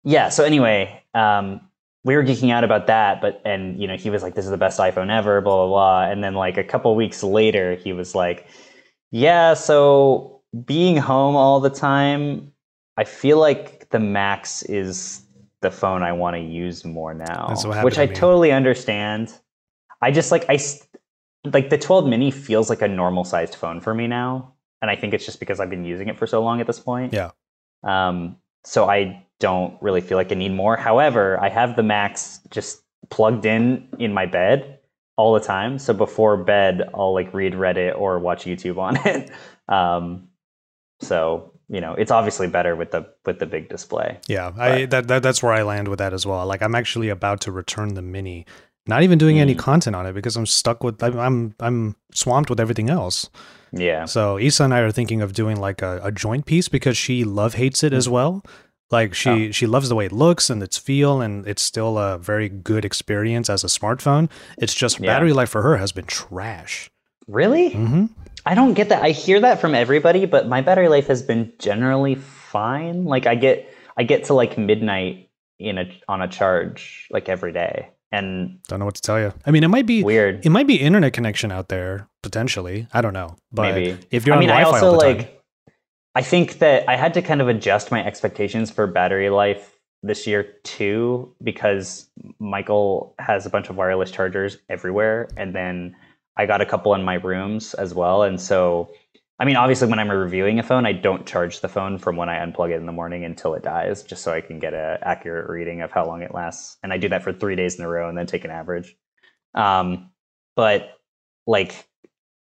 yeah. 0.04 0.30
So 0.30 0.44
anyway, 0.44 1.02
um, 1.14 1.62
we 2.08 2.16
were 2.16 2.24
geeking 2.24 2.52
out 2.52 2.64
about 2.64 2.88
that. 2.88 3.20
But 3.20 3.42
and 3.44 3.80
you 3.80 3.86
know, 3.86 3.98
he 3.98 4.10
was 4.10 4.24
like, 4.24 4.34
"This 4.34 4.46
is 4.46 4.52
the 4.52 4.58
best 4.58 4.80
iPhone 4.80 5.12
ever," 5.12 5.42
blah 5.42 5.58
blah 5.58 5.68
blah. 5.68 6.10
And 6.10 6.24
then 6.24 6.34
like 6.36 6.58
a 6.58 6.64
couple 6.64 6.96
weeks 6.96 7.22
later, 7.22 7.76
he 7.76 7.92
was 7.92 8.16
like, 8.16 8.48
"Yeah, 9.12 9.54
so 9.54 10.42
being 10.66 10.96
home 10.98 11.36
all 11.36 11.60
the 11.60 11.70
time." 11.70 12.54
I 12.96 13.04
feel 13.04 13.38
like 13.38 13.90
the 13.90 14.00
Max 14.00 14.64
is 14.64 15.22
the 15.62 15.70
phone 15.70 16.02
I 16.02 16.14
want 16.14 16.36
to 16.36 16.42
use 16.42 16.84
more 16.86 17.14
now, 17.14 17.54
which 17.84 17.96
to 17.96 18.02
I 18.02 18.08
me. 18.08 18.16
totally 18.16 18.52
understand. 18.54 19.34
I 20.02 20.10
just 20.10 20.32
like 20.32 20.46
I 20.50 20.58
like 21.44 21.70
the 21.70 21.78
12 21.78 22.08
mini 22.08 22.32
feels 22.32 22.70
like 22.70 22.82
a 22.82 22.88
normal 22.88 23.26
sized 23.26 23.54
phone 23.56 23.82
for 23.82 23.94
me 23.94 24.08
now, 24.08 24.54
and 24.82 24.90
I 24.90 24.96
think 24.96 25.14
it's 25.14 25.26
just 25.26 25.40
because 25.42 25.60
I've 25.60 25.70
been 25.70 25.86
using 25.86 26.08
it 26.08 26.18
for 26.18 26.26
so 26.26 26.42
long 26.42 26.62
at 26.62 26.68
this 26.68 26.80
point. 26.80 27.14
Yeah. 27.14 27.32
Um. 27.84 28.38
So 28.64 28.90
I 28.90 29.27
don't 29.40 29.78
really 29.82 30.02
feel 30.02 30.18
like 30.18 30.32
I 30.32 30.36
need 30.36 30.54
more. 30.54 30.76
However, 30.78 31.40
I 31.40 31.50
have 31.50 31.76
the 31.76 31.84
Max 31.84 32.40
just 32.50 32.82
plugged 33.10 33.46
in 33.46 33.88
in 34.00 34.14
my 34.14 34.26
bed 34.26 34.80
all 35.16 35.34
the 35.34 35.40
time. 35.40 35.78
So 35.80 35.94
before 35.94 36.38
bed, 36.38 36.90
I'll 36.94 37.14
like 37.14 37.34
read 37.34 37.54
Reddit 37.54 37.98
or 38.00 38.20
watch 38.20 38.46
YouTube 38.46 38.78
on 38.78 38.98
it. 39.06 39.32
Um. 39.68 40.28
So 41.02 41.54
you 41.70 41.82
know, 41.82 41.94
it's 41.94 42.12
obviously 42.12 42.48
better 42.48 42.76
with 42.76 42.92
the 42.92 43.08
with 43.26 43.40
the 43.40 43.46
big 43.46 43.70
display. 43.70 44.20
Yeah, 44.28 44.52
I 44.58 44.86
that, 44.86 45.08
that 45.10 45.22
that's 45.24 45.44
where 45.44 45.54
I 45.54 45.64
land 45.64 45.88
with 45.90 46.00
that 46.00 46.14
as 46.14 46.26
well. 46.26 46.46
Like 46.46 46.62
I'm 46.62 46.76
actually 46.76 47.10
about 47.10 47.42
to 47.42 47.52
return 47.52 47.94
the 47.94 48.02
mini, 48.02 48.46
not 48.88 49.04
even 49.04 49.18
doing 49.18 49.40
any 49.40 49.54
Mm. 49.54 49.60
content 49.60 49.96
on 49.96 50.06
it 50.06 50.14
because 50.14 50.36
I'm 50.38 50.46
stuck 50.46 50.84
with 50.84 51.04
I'm 51.04 51.20
I'm, 51.20 51.56
I'm 51.60 51.96
swamped 52.14 52.50
with 52.50 52.60
everything 52.60 52.90
else. 52.90 53.30
Yeah. 53.74 54.06
So 54.06 54.40
Issa 54.40 54.64
and 54.64 54.74
I 54.74 54.80
are 54.80 54.92
thinking 54.92 55.22
of 55.22 55.34
doing 55.34 55.58
like 55.58 55.82
a, 55.82 56.00
a 56.02 56.12
joint 56.12 56.46
piece 56.46 56.70
because 56.70 56.98
she 56.98 57.26
love 57.26 57.56
hates 57.56 57.84
it 57.84 57.92
as 57.92 58.08
well. 58.08 58.44
Like 58.90 59.14
she 59.14 59.52
she 59.52 59.68
loves 59.68 59.90
the 59.90 59.96
way 59.96 60.06
it 60.06 60.12
looks 60.14 60.50
and 60.50 60.64
its 60.64 60.78
feel 60.78 61.20
and 61.22 61.46
it's 61.48 61.62
still 61.62 61.98
a 61.98 62.18
very 62.18 62.48
good 62.50 62.86
experience 62.86 63.50
as 63.50 63.64
a 63.64 63.68
smartphone. 63.68 64.30
It's 64.58 64.74
just 64.74 65.00
Yeah. 65.00 65.08
battery 65.14 65.34
life 65.34 65.50
for 65.50 65.62
her 65.62 65.78
has 65.78 65.92
been 65.92 66.06
trash. 66.06 66.90
Really? 67.28 67.70
hmm 67.72 68.06
I 68.46 68.56
don't 68.56 68.76
get 68.76 68.88
that. 68.90 69.04
I 69.04 69.10
hear 69.10 69.42
that 69.42 69.60
from 69.60 69.76
everybody, 69.76 70.26
but 70.26 70.48
my 70.48 70.62
battery 70.62 70.88
life 70.88 71.08
has 71.08 71.22
been 71.22 71.52
generally 71.60 72.16
fine. 72.16 73.04
Like 73.04 73.26
I 73.28 73.36
get 73.36 73.68
I 73.98 74.04
get 74.04 74.26
to 74.26 74.34
like 74.34 74.58
midnight 74.58 75.30
in 75.60 75.78
a 75.78 75.86
on 76.08 76.22
a 76.22 76.28
charge 76.30 77.08
like 77.12 77.28
every 77.28 77.52
day. 77.52 77.90
And 78.10 78.60
Don't 78.70 78.80
know 78.80 78.86
what 78.86 78.96
to 78.96 79.02
tell 79.02 79.20
you. 79.20 79.34
I 79.46 79.52
mean, 79.52 79.66
it 79.66 79.68
might 79.68 79.86
be 79.86 80.02
weird. 80.02 80.46
it 80.46 80.50
might 80.50 80.66
be 80.66 80.76
internet 80.78 81.12
connection 81.12 81.52
out 81.52 81.68
there 81.68 82.08
potentially. 82.24 82.88
I 82.94 83.02
don't 83.02 83.12
know, 83.12 83.36
but 83.52 83.76
maybe. 83.76 83.98
if 84.12 84.26
you're 84.26 84.36
I 84.36 84.38
on 84.38 84.40
mean, 84.40 84.50
I 84.50 84.62
Wi-Fi 84.62 84.78
also 84.78 84.94
all 84.94 85.00
the 85.00 85.06
time, 85.06 85.18
like 85.18 85.37
I 86.18 86.24
think 86.24 86.58
that 86.58 86.90
I 86.90 86.96
had 86.96 87.14
to 87.14 87.22
kind 87.22 87.42
of 87.42 87.48
adjust 87.48 87.92
my 87.92 88.04
expectations 88.04 88.72
for 88.72 88.88
battery 88.88 89.30
life 89.30 89.78
this 90.02 90.26
year 90.26 90.56
too 90.64 91.32
because 91.44 92.10
Michael 92.40 93.14
has 93.20 93.46
a 93.46 93.52
bunch 93.52 93.70
of 93.70 93.78
wireless 93.78 94.10
chargers 94.10 94.58
everywhere 94.68 95.30
and 95.38 95.54
then 95.54 95.96
I 96.36 96.48
got 96.48 96.60
a 96.60 96.66
couple 96.66 96.96
in 96.96 97.04
my 97.04 97.16
rooms 97.16 97.76
as 97.76 97.94
well. 97.94 98.24
And 98.24 98.42
so 98.42 98.92
I 99.38 99.46
mean 99.46 99.58
obviously 99.58 99.90
when 99.90 100.00
I'm 100.00 100.10
reviewing 100.10 100.58
a 100.58 100.64
phone 100.64 100.88
I 100.88 100.94
don't 100.94 101.28
charge 101.28 101.62
the 101.62 101.68
phone 101.68 102.00
from 102.00 102.16
when 102.16 102.30
I 102.30 102.44
unplug 102.44 102.72
it 102.72 102.78
in 102.78 102.88
the 102.88 102.92
morning 102.92 103.24
until 103.24 103.54
it 103.54 103.62
dies 103.62 104.02
just 104.02 104.24
so 104.24 104.34
I 104.34 104.42
can 104.42 104.58
get 104.58 104.74
an 104.74 104.98
accurate 105.04 105.48
reading 105.48 105.82
of 105.82 105.92
how 105.92 106.08
long 106.08 106.24
it 106.24 106.34
lasts. 106.34 106.78
And 106.82 106.92
I 106.92 106.98
do 106.98 107.10
that 107.10 107.22
for 107.22 107.32
3 107.32 107.56
days 107.56 107.78
in 107.78 107.86
a 107.86 107.88
row 107.88 108.10
and 108.10 108.18
then 108.18 108.26
take 108.26 108.44
an 108.44 108.50
average. 108.50 108.98
Um 109.54 110.10
but 110.56 110.98
like 111.46 111.87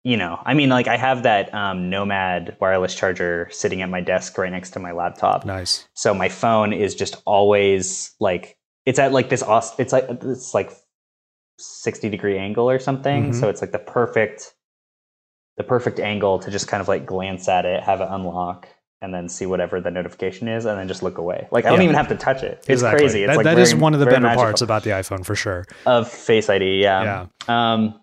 you 0.04 0.16
know, 0.16 0.40
I 0.44 0.54
mean, 0.54 0.68
like 0.68 0.88
I 0.88 0.96
have 0.96 1.24
that 1.24 1.52
um, 1.52 1.90
Nomad 1.90 2.56
wireless 2.60 2.94
charger 2.94 3.48
sitting 3.50 3.82
at 3.82 3.90
my 3.90 4.00
desk 4.00 4.38
right 4.38 4.50
next 4.52 4.70
to 4.70 4.78
my 4.78 4.92
laptop. 4.92 5.44
nice. 5.44 5.86
So 5.94 6.14
my 6.14 6.28
phone 6.28 6.72
is 6.72 6.94
just 6.94 7.16
always 7.26 8.14
like 8.20 8.56
it's 8.86 8.98
at 8.98 9.12
like 9.12 9.28
this. 9.28 9.42
It's 9.78 9.92
like 9.92 10.06
it's 10.08 10.54
like 10.54 10.72
sixty 11.58 12.08
degree 12.08 12.38
angle 12.38 12.70
or 12.70 12.78
something. 12.78 13.30
Mhm. 13.32 13.34
So 13.40 13.48
it's 13.48 13.60
like 13.60 13.72
the 13.72 13.78
perfect, 13.78 14.54
the 15.56 15.64
perfect 15.64 15.98
angle 16.00 16.38
to 16.38 16.50
just 16.50 16.68
kind 16.68 16.80
of 16.80 16.88
like 16.88 17.04
glance 17.04 17.48
at 17.48 17.66
it, 17.66 17.82
have 17.82 18.00
it 18.00 18.08
unlock, 18.10 18.68
and 19.02 19.12
then 19.12 19.28
see 19.28 19.44
whatever 19.46 19.80
the 19.80 19.90
notification 19.90 20.48
is, 20.48 20.64
and 20.64 20.78
then 20.78 20.88
just 20.88 21.02
look 21.02 21.18
away. 21.18 21.48
Like 21.50 21.64
I 21.66 21.70
don't 21.70 21.80
Yeah. 21.80 21.84
even 21.84 21.96
have 21.96 22.08
to 22.08 22.14
touch 22.16 22.42
it. 22.42 22.58
It's 22.60 22.68
exactly. 22.68 23.00
crazy. 23.00 23.24
It's 23.24 23.30
that, 23.32 23.36
like 23.38 23.44
that 23.44 23.58
is 23.58 23.72
very- 23.72 23.82
one 23.82 23.92
of 23.94 24.00
the 24.00 24.06
better 24.06 24.20
magical. 24.20 24.44
parts 24.44 24.62
about 24.62 24.84
the 24.84 24.90
iPhone 24.90 25.26
for 25.26 25.34
sure. 25.34 25.66
of 25.84 26.08
Face 26.08 26.48
ID. 26.48 26.80
Yeah. 26.82 27.26
Um. 27.48 28.00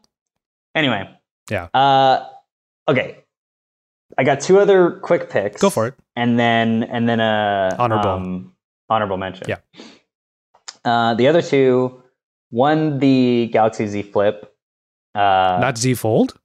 Anyway. 0.75 1.09
Yeah. 1.49 1.67
Uh. 1.73 2.25
Okay. 2.87 3.17
I 4.17 4.23
got 4.23 4.39
two 4.39 4.59
other 4.59 4.91
quick 4.91 5.29
picks. 5.29 5.61
Go 5.61 5.69
for 5.69 5.87
it. 5.87 5.93
And 6.15 6.39
then 6.39 6.83
and 6.83 7.07
then 7.09 7.19
a 7.19 7.75
Honorable. 7.77 8.09
um, 8.09 8.53
honorable 8.89 9.17
mention. 9.17 9.47
Yeah. 9.49 9.57
Uh, 10.85 11.15
the 11.15 11.27
other 11.27 11.41
two, 11.41 12.01
one 12.51 12.99
the 12.99 13.49
Galaxy 13.51 13.87
Z 13.87 14.01
Flip. 14.03 14.53
Uh, 15.15 15.57
Not 15.61 15.77
Z 15.77 15.95
Fold. 15.95 16.37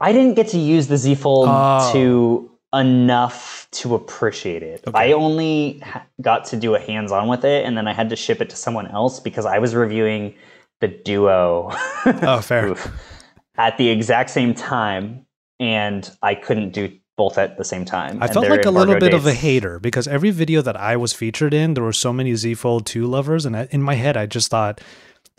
I 0.00 0.12
didn't 0.12 0.34
get 0.34 0.48
to 0.48 0.58
use 0.58 0.86
the 0.88 0.96
Z 0.96 1.14
Fold 1.16 1.48
Oh. 1.50 1.92
to 1.92 2.50
enough 2.74 3.68
to 3.72 3.94
appreciate 3.94 4.62
it. 4.62 4.82
Okay. 4.86 4.98
I 4.98 5.12
only 5.12 5.80
ha- 5.80 6.04
got 6.20 6.44
to 6.46 6.56
do 6.56 6.74
a 6.74 6.80
hands-on 6.80 7.28
with 7.28 7.44
it, 7.44 7.64
and 7.66 7.76
then 7.76 7.86
I 7.88 7.92
had 7.92 8.08
to 8.10 8.16
ship 8.16 8.40
it 8.40 8.48
to 8.50 8.56
someone 8.56 8.86
else 8.88 9.20
because 9.20 9.44
I 9.46 9.58
was 9.58 9.74
reviewing 9.74 10.34
the 10.80 10.88
Duo. 10.88 11.70
Oh, 12.04 12.40
fair. 12.40 12.74
At 13.58 13.76
the 13.76 13.90
exact 13.90 14.30
same 14.30 14.54
time, 14.54 15.26
and 15.58 16.10
I 16.22 16.34
couldn't 16.34 16.70
do 16.70 16.90
both 17.20 17.36
at 17.36 17.58
the 17.58 17.64
same 17.64 17.84
time. 17.84 18.22
I 18.22 18.24
and 18.24 18.32
felt 18.32 18.48
like 18.48 18.64
a 18.64 18.70
little 18.70 18.98
bit 18.98 19.12
of 19.12 19.26
a 19.26 19.34
hater 19.34 19.78
because 19.78 20.08
every 20.08 20.30
video 20.30 20.62
that 20.62 20.74
I 20.74 20.96
was 20.96 21.12
featured 21.12 21.52
in, 21.52 21.74
there 21.74 21.84
were 21.84 21.92
so 21.92 22.14
many 22.14 22.34
Z 22.34 22.54
Fold 22.54 22.86
2 22.86 23.06
lovers. 23.06 23.44
And 23.44 23.54
I, 23.54 23.68
in 23.70 23.82
my 23.82 23.92
head, 23.92 24.16
I 24.16 24.24
just 24.24 24.48
thought, 24.48 24.80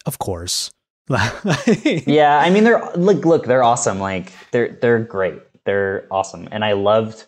of 0.05 0.19
course. 0.19 0.69
yeah, 1.09 2.37
I 2.37 2.51
mean 2.51 2.63
they're 2.63 2.89
look 2.95 3.25
look 3.25 3.45
they're 3.45 3.63
awesome. 3.63 3.99
Like 3.99 4.31
they're 4.51 4.77
they're 4.79 4.99
great. 4.99 5.41
They're 5.65 6.07
awesome, 6.11 6.47
and 6.51 6.63
I 6.63 6.73
loved. 6.73 7.25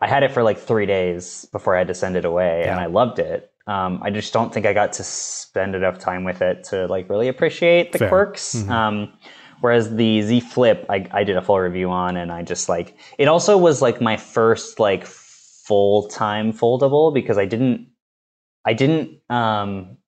I 0.00 0.06
had 0.06 0.22
it 0.22 0.30
for 0.30 0.42
like 0.42 0.58
three 0.58 0.86
days 0.86 1.46
before 1.50 1.74
I 1.74 1.78
had 1.78 1.88
to 1.88 1.94
send 1.94 2.16
it 2.16 2.24
away, 2.24 2.64
and 2.66 2.78
I 2.78 2.86
loved 2.86 3.18
it. 3.18 3.49
Um, 3.66 4.00
I 4.02 4.10
just 4.10 4.32
don't 4.32 4.52
think 4.52 4.66
I 4.66 4.72
got 4.72 4.92
to 4.94 5.04
spend 5.04 5.74
enough 5.74 5.98
time 5.98 6.24
with 6.24 6.42
it 6.42 6.64
to 6.64 6.86
like 6.86 7.08
really 7.08 7.28
appreciate 7.28 7.92
the 7.92 7.98
Fair. 7.98 8.08
quirks. 8.08 8.56
Mhm. 8.56 8.70
Um, 8.70 9.12
whereas 9.60 9.94
the 9.94 10.22
Z 10.22 10.40
Flip, 10.40 10.86
I, 10.88 11.06
I 11.12 11.24
did 11.24 11.36
a 11.36 11.42
full 11.42 11.58
review 11.58 11.90
on, 11.90 12.16
and 12.16 12.32
I 12.32 12.42
just 12.42 12.68
like 12.68 12.96
it. 13.18 13.28
Also 13.28 13.56
was 13.56 13.80
like 13.82 14.00
my 14.00 14.16
first 14.16 14.80
like 14.80 15.04
full 15.06 16.08
time 16.08 16.52
foldable 16.52 17.12
because 17.14 17.38
I 17.38 17.44
didn't, 17.46 17.88
I 18.64 18.72
didn't. 18.72 19.20
Um, 19.30 19.98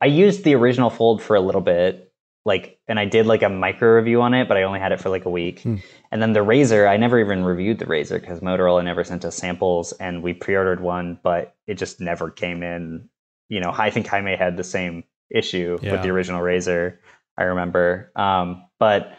I 0.00 0.06
used 0.06 0.44
the 0.44 0.54
original 0.54 0.90
fold 0.90 1.22
for 1.22 1.36
a 1.36 1.40
little 1.40 1.60
bit, 1.62 2.05
like, 2.46 2.78
and 2.86 2.98
I 2.98 3.04
did 3.04 3.26
like 3.26 3.42
a 3.42 3.48
micro 3.48 3.90
review 3.96 4.22
on 4.22 4.32
it, 4.32 4.46
but 4.46 4.56
I 4.56 4.62
only 4.62 4.78
had 4.78 4.92
it 4.92 5.00
for 5.00 5.08
like 5.10 5.24
a 5.24 5.30
week. 5.30 5.62
Hmm. 5.62 5.76
And 6.12 6.22
then 6.22 6.32
the 6.32 6.42
Razor, 6.42 6.86
I 6.86 6.96
never 6.96 7.18
even 7.18 7.44
reviewed 7.44 7.80
the 7.80 7.86
Razor 7.86 8.20
because 8.20 8.38
Motorola 8.38 8.84
never 8.84 9.02
sent 9.02 9.24
us 9.24 9.36
samples, 9.36 9.90
and 9.92 10.22
we 10.22 10.32
pre-ordered 10.32 10.80
one, 10.80 11.18
but 11.24 11.56
it 11.66 11.74
just 11.74 12.00
never 12.00 12.30
came 12.30 12.62
in. 12.62 13.08
You 13.48 13.60
know, 13.60 13.74
I 13.76 13.90
think 13.90 14.06
I 14.06 14.18
Jaime 14.18 14.36
had 14.36 14.56
the 14.56 14.64
same 14.64 15.02
issue 15.28 15.76
Yeah. 15.82 15.92
with 15.92 16.02
the 16.02 16.10
original 16.10 16.40
Razor. 16.40 17.00
I 17.36 17.42
remember, 17.42 18.12
um, 18.14 18.64
but 18.78 19.12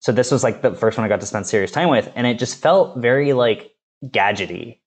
so 0.00 0.12
this 0.12 0.30
was 0.30 0.44
like 0.44 0.60
the 0.60 0.74
first 0.74 0.98
one 0.98 1.06
I 1.06 1.08
got 1.08 1.20
to 1.20 1.26
spend 1.26 1.46
serious 1.46 1.72
time 1.72 1.88
with, 1.88 2.12
and 2.14 2.26
it 2.26 2.38
just 2.38 2.60
felt 2.60 2.98
very 2.98 3.32
like 3.32 3.72
gadgety. 4.04 4.78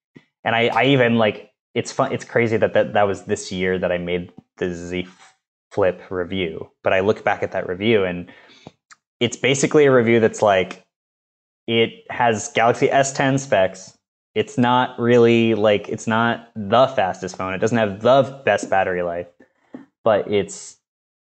And 0.43 0.55
I, 0.55 0.67
I 0.67 0.83
even 0.85 1.17
like 1.17 1.51
it's 1.73 1.91
fun. 1.91 2.11
It's 2.13 2.23
crazy 2.23 2.57
that, 2.57 2.73
that 2.73 2.93
that 2.93 3.07
was 3.07 3.23
this 3.25 3.51
year 3.51 3.79
that 3.79 3.91
I 3.91 3.97
made 3.97 4.31
the 4.57 4.71
Z 4.73 5.07
Flip 5.71 6.01
review. 6.09 6.71
But 6.83 6.93
I 6.93 7.01
look 7.01 7.23
back 7.23 7.43
at 7.43 7.51
that 7.51 7.67
review, 7.67 8.03
and 8.03 8.31
it's 9.19 9.37
basically 9.37 9.85
a 9.85 9.91
review 9.91 10.19
that's 10.19 10.41
like 10.41 10.85
it 11.67 12.05
has 12.09 12.51
Galaxy 12.53 12.87
S10 12.87 13.39
specs. 13.39 13.97
It's 14.35 14.57
not 14.57 14.97
really 14.99 15.55
like 15.55 15.89
it's 15.89 16.07
not 16.07 16.49
the 16.55 16.87
fastest 16.87 17.37
phone. 17.37 17.53
It 17.53 17.57
doesn't 17.57 17.77
have 17.77 18.01
the 18.01 18.41
best 18.45 18.69
battery 18.69 19.01
life, 19.01 19.27
but 20.03 20.31
it's 20.31 20.77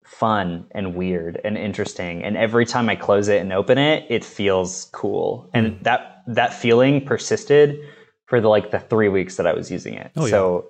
fun 0.04 0.66
and 0.72 0.94
weird 0.94 1.40
and 1.44 1.56
interesting. 1.56 2.22
And 2.22 2.36
every 2.36 2.64
time 2.64 2.88
I 2.88 2.96
close 2.96 3.28
it 3.28 3.40
and 3.40 3.52
open 3.52 3.78
it, 3.78 4.06
it 4.08 4.24
feels 4.24 4.88
cool. 4.92 5.48
And 5.54 5.74
hmm. 5.74 5.82
that 5.82 6.22
that 6.28 6.52
feeling 6.52 7.04
persisted 7.04 7.80
for 8.26 8.40
the 8.40 8.48
like 8.48 8.70
the 8.70 8.78
three 8.78 9.08
weeks 9.08 9.36
that 9.36 9.46
I 9.46 9.54
was 9.54 9.70
using 9.70 9.94
it. 9.94 10.12
Oh, 10.16 10.24
yeah. 10.24 10.30
so 10.30 10.66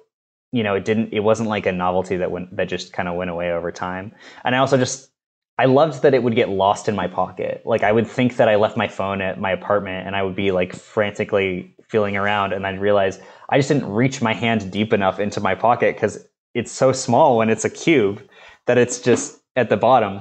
you 0.53 0.63
know, 0.63 0.75
it 0.75 0.85
didn't. 0.85 1.13
It 1.13 1.21
wasn't 1.21 1.49
like 1.49 1.67
a 1.67 1.73
novelty 1.73 2.17
that 2.17 2.31
went 2.31 2.57
that 2.57 2.69
just 2.69 2.93
kind 2.93 3.09
of 3.09 3.17
went 3.17 3.31
away 3.31 3.53
over 3.53 3.71
time. 3.71 4.13
And 4.45 4.55
I 4.55 4.59
also 4.59 4.77
just 4.77 5.11
I 5.59 5.65
loved 5.65 6.03
that 6.03 6.15
it 6.15 6.23
would 6.23 6.37
get 6.37 6.49
lost 6.49 6.89
in 6.89 6.95
my 6.95 7.09
pocket. 7.09 7.63
Like 7.65 7.83
I 7.83 7.93
would 7.93 8.07
think 8.07 8.37
that 8.37 8.49
I 8.49 8.57
left 8.57 8.77
my 8.77 8.89
phone 8.89 9.21
at 9.21 9.41
my 9.41 9.51
apartment 9.51 10.07
and 10.07 10.15
I 10.15 10.23
would 10.23 10.37
be 10.37 10.53
like 10.53 10.75
frantically 10.75 11.75
feeling 11.89 12.17
around 12.17 12.53
and 12.53 12.67
I'd 12.67 12.81
realize 12.81 13.21
I 13.49 13.59
just 13.59 13.69
didn't 13.69 13.91
reach 13.91 14.23
my 14.23 14.35
hand 14.35 14.71
deep 14.71 14.93
enough 14.93 15.19
into 15.19 15.41
my 15.41 15.55
pocket 15.55 15.97
because 15.97 16.29
it's 16.55 16.71
so 16.71 16.93
small 16.93 17.37
when 17.37 17.51
it's 17.51 17.65
a 17.65 17.71
cube 17.71 18.23
that 18.67 18.79
it's 18.79 19.01
just 19.01 19.41
at 19.57 19.69
the 19.69 19.77
bottom. 19.77 20.21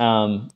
Um, 0.00 0.48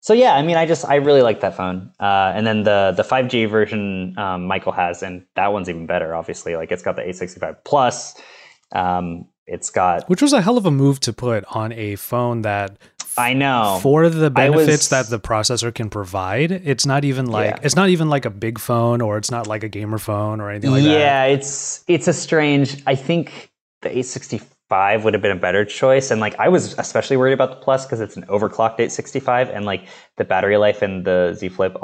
so 0.00 0.14
yeah, 0.14 0.34
I 0.34 0.42
mean, 0.42 0.56
I 0.56 0.66
just 0.66 0.84
I 0.84 0.96
really 0.96 1.22
like 1.22 1.40
that 1.40 1.56
phone. 1.56 1.92
Uh, 1.98 2.32
and 2.34 2.46
then 2.46 2.64
the 2.64 2.92
the 2.96 3.04
5G 3.04 3.48
version 3.48 4.16
um, 4.18 4.46
Michael 4.46 4.72
has, 4.72 5.02
and 5.02 5.24
that 5.36 5.52
one's 5.52 5.68
even 5.68 5.86
better. 5.86 6.14
Obviously, 6.14 6.56
like 6.56 6.72
it's 6.72 6.82
got 6.82 6.96
the 6.96 7.02
865 7.02 7.64
Plus. 7.64 8.20
Um, 8.72 9.26
it's 9.46 9.70
got 9.70 10.08
Which 10.08 10.22
was 10.22 10.32
a 10.32 10.40
hell 10.40 10.56
of 10.56 10.66
a 10.66 10.70
move 10.70 11.00
to 11.00 11.12
put 11.12 11.44
on 11.54 11.72
a 11.72 11.96
phone 11.96 12.42
that, 12.42 12.78
I 13.18 13.34
know 13.34 13.78
for 13.82 14.08
the 14.08 14.32
I 14.34 14.48
was- 14.48 14.60
benefits 14.66 14.88
that 14.88 15.08
the 15.08 15.18
processor 15.20 15.74
can 15.74 15.90
provide, 15.90 16.50
it's 16.52 16.86
not 16.86 17.04
even 17.04 17.26
like 17.26 17.50
Yeah. 17.50 17.58
it's 17.62 17.76
not 17.76 17.88
even 17.90 18.08
like 18.08 18.24
a 18.24 18.30
big 18.30 18.58
phone 18.58 19.00
or 19.02 19.18
it's 19.18 19.30
not 19.30 19.46
like 19.46 19.62
a 19.64 19.68
gamer 19.68 19.98
phone 19.98 20.40
or 20.40 20.48
anything 20.48 20.70
like 20.70 20.82
that. 20.84 20.88
yeah, 20.98 21.24
it's 21.24 21.84
it's 21.88 22.08
a 22.08 22.12
strange. 22.14 22.82
I 22.86 22.94
think 22.94 23.50
the 23.82 23.90
865 23.90 25.04
would 25.04 25.12
have 25.12 25.22
been 25.22 25.36
a 25.36 25.40
better 25.40 25.64
choice, 25.66 26.10
and 26.10 26.20
like 26.20 26.38
I 26.38 26.48
was 26.48 26.78
especially 26.78 27.18
worried 27.18 27.34
about 27.34 27.50
the 27.50 27.56
Plus 27.56 27.84
because 27.84 28.00
it's 28.00 28.16
an 28.16 28.22
overclocked 28.28 28.80
865, 28.80 29.50
and 29.50 29.66
like 29.66 29.86
the 30.16 30.24
battery 30.24 30.56
life 30.56 30.82
in 30.82 31.02
the 31.02 31.34
Z 31.34 31.50
Flip 31.50 31.76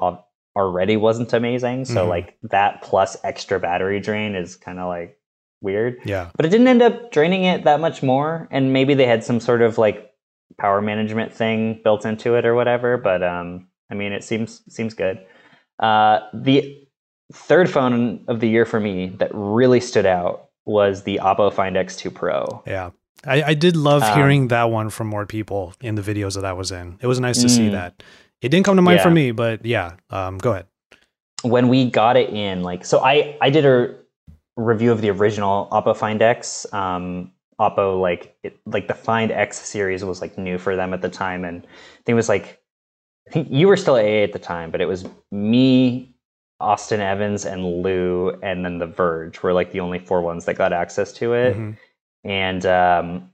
already 0.57 0.97
wasn't 0.97 1.33
amazing. 1.35 1.85
So 1.85 2.07
Mhm. 2.07 2.09
like 2.09 2.37
that 2.45 2.81
plus 2.83 3.17
extra 3.23 3.61
battery 3.61 4.01
drain 4.01 4.35
is 4.35 4.57
kind 4.57 4.79
of 4.79 4.89
like 4.89 5.18
weird. 5.61 5.99
Yeah. 6.05 6.31
But 6.37 6.47
it 6.47 6.51
didn't 6.51 6.69
end 6.69 6.83
up 6.83 7.11
draining 7.13 7.45
it 7.45 7.65
that 7.65 7.81
much 7.81 8.03
more, 8.03 8.49
and 8.51 8.73
maybe 8.73 8.95
they 8.95 9.07
had 9.07 9.25
some 9.25 9.41
sort 9.41 9.63
of 9.63 9.79
like 9.79 10.11
power 10.59 10.81
management 10.83 11.33
thing 11.33 11.81
built 11.85 12.05
into 12.05 12.35
it 12.35 12.45
or 12.47 12.55
whatever. 12.55 12.97
But 12.97 13.23
um, 13.23 13.69
I 13.91 13.95
mean, 13.95 14.13
it 14.13 14.25
seems 14.25 14.63
seems 14.69 14.95
good. 14.95 15.19
Uh, 15.79 16.21
the 16.35 16.87
third 17.33 17.71
phone 17.71 18.25
of 18.29 18.41
the 18.41 18.49
year 18.49 18.65
for 18.65 18.81
me 18.81 19.09
that 19.19 19.31
really 19.35 19.81
stood 19.81 20.07
out 20.07 20.49
was 20.65 21.03
the 21.05 21.21
Oppo 21.23 21.53
Find 21.53 21.77
X2 21.77 22.13
Pro. 22.15 22.63
Yeah. 22.67 22.91
I, 23.27 23.43
I 23.43 23.55
did 23.55 23.77
love 23.77 24.03
Um, 24.03 24.17
hearing 24.17 24.49
that 24.49 24.71
one 24.71 24.91
from 24.91 25.09
more 25.09 25.27
people 25.27 25.75
in 25.81 25.95
the 25.97 26.03
videos 26.03 26.35
that 26.37 26.45
I 26.45 26.53
was 26.53 26.71
in. 26.71 26.99
It 27.01 27.07
was 27.07 27.19
nice 27.21 27.41
to 27.43 27.49
see 27.49 27.69
Mm. 27.69 27.73
that. 27.73 28.03
It 28.41 28.51
didn't 28.51 28.65
come 28.65 28.77
to 28.77 28.83
mind 28.83 29.01
for 29.01 29.11
me, 29.11 29.33
but 29.33 29.65
yeah. 29.67 29.95
Um, 30.11 30.39
go 30.39 30.53
ahead. 30.53 30.67
when 31.43 31.69
we 31.69 31.91
got 31.91 32.17
it 32.17 32.31
in, 32.31 32.63
like, 32.63 32.85
so 32.85 32.99
I 33.05 33.37
I 33.41 33.51
did 33.51 33.65
a 33.67 33.95
review 34.59 34.93
of 34.93 35.01
the 35.01 35.11
original 35.11 35.69
Oppo 35.73 35.97
Find 35.97 36.21
X. 36.21 36.67
Um, 36.73 37.33
Oppo 37.61 38.01
like 38.01 38.37
it, 38.43 38.59
like 38.67 38.89
the 38.89 38.95
Find 38.95 39.31
X 39.33 39.59
series 39.59 40.05
was 40.05 40.21
like 40.21 40.37
new 40.39 40.59
for 40.59 40.77
them 40.77 40.93
at 40.93 41.03
the 41.03 41.09
time, 41.09 41.45
and 41.45 41.63
I 41.65 42.03
think 42.05 42.09
it 42.09 42.15
was 42.15 42.29
like 42.29 42.61
I 43.29 43.31
think 43.31 43.49
you 43.51 43.69
were 43.69 43.77
still 43.77 43.97
at 43.97 44.05
AA 44.05 44.23
at 44.25 44.33
the 44.33 44.39
time, 44.39 44.71
but 44.71 44.81
it 44.81 44.87
was 44.87 45.05
me, 45.31 46.15
Austin 46.61 47.01
Evans, 47.01 47.45
and 47.45 47.83
Lew, 47.83 48.31
and 48.43 48.65
then 48.65 48.79
The 48.79 48.87
Verge 48.87 49.43
were 49.43 49.53
like 49.53 49.73
the 49.73 49.81
only 49.81 49.99
four 49.99 50.23
ones 50.23 50.45
that 50.47 50.55
got 50.55 50.73
access 50.73 51.13
to 51.15 51.35
it 51.35 51.57
Mhm. 51.57 51.77
and 52.25 52.67
um, 52.67 53.31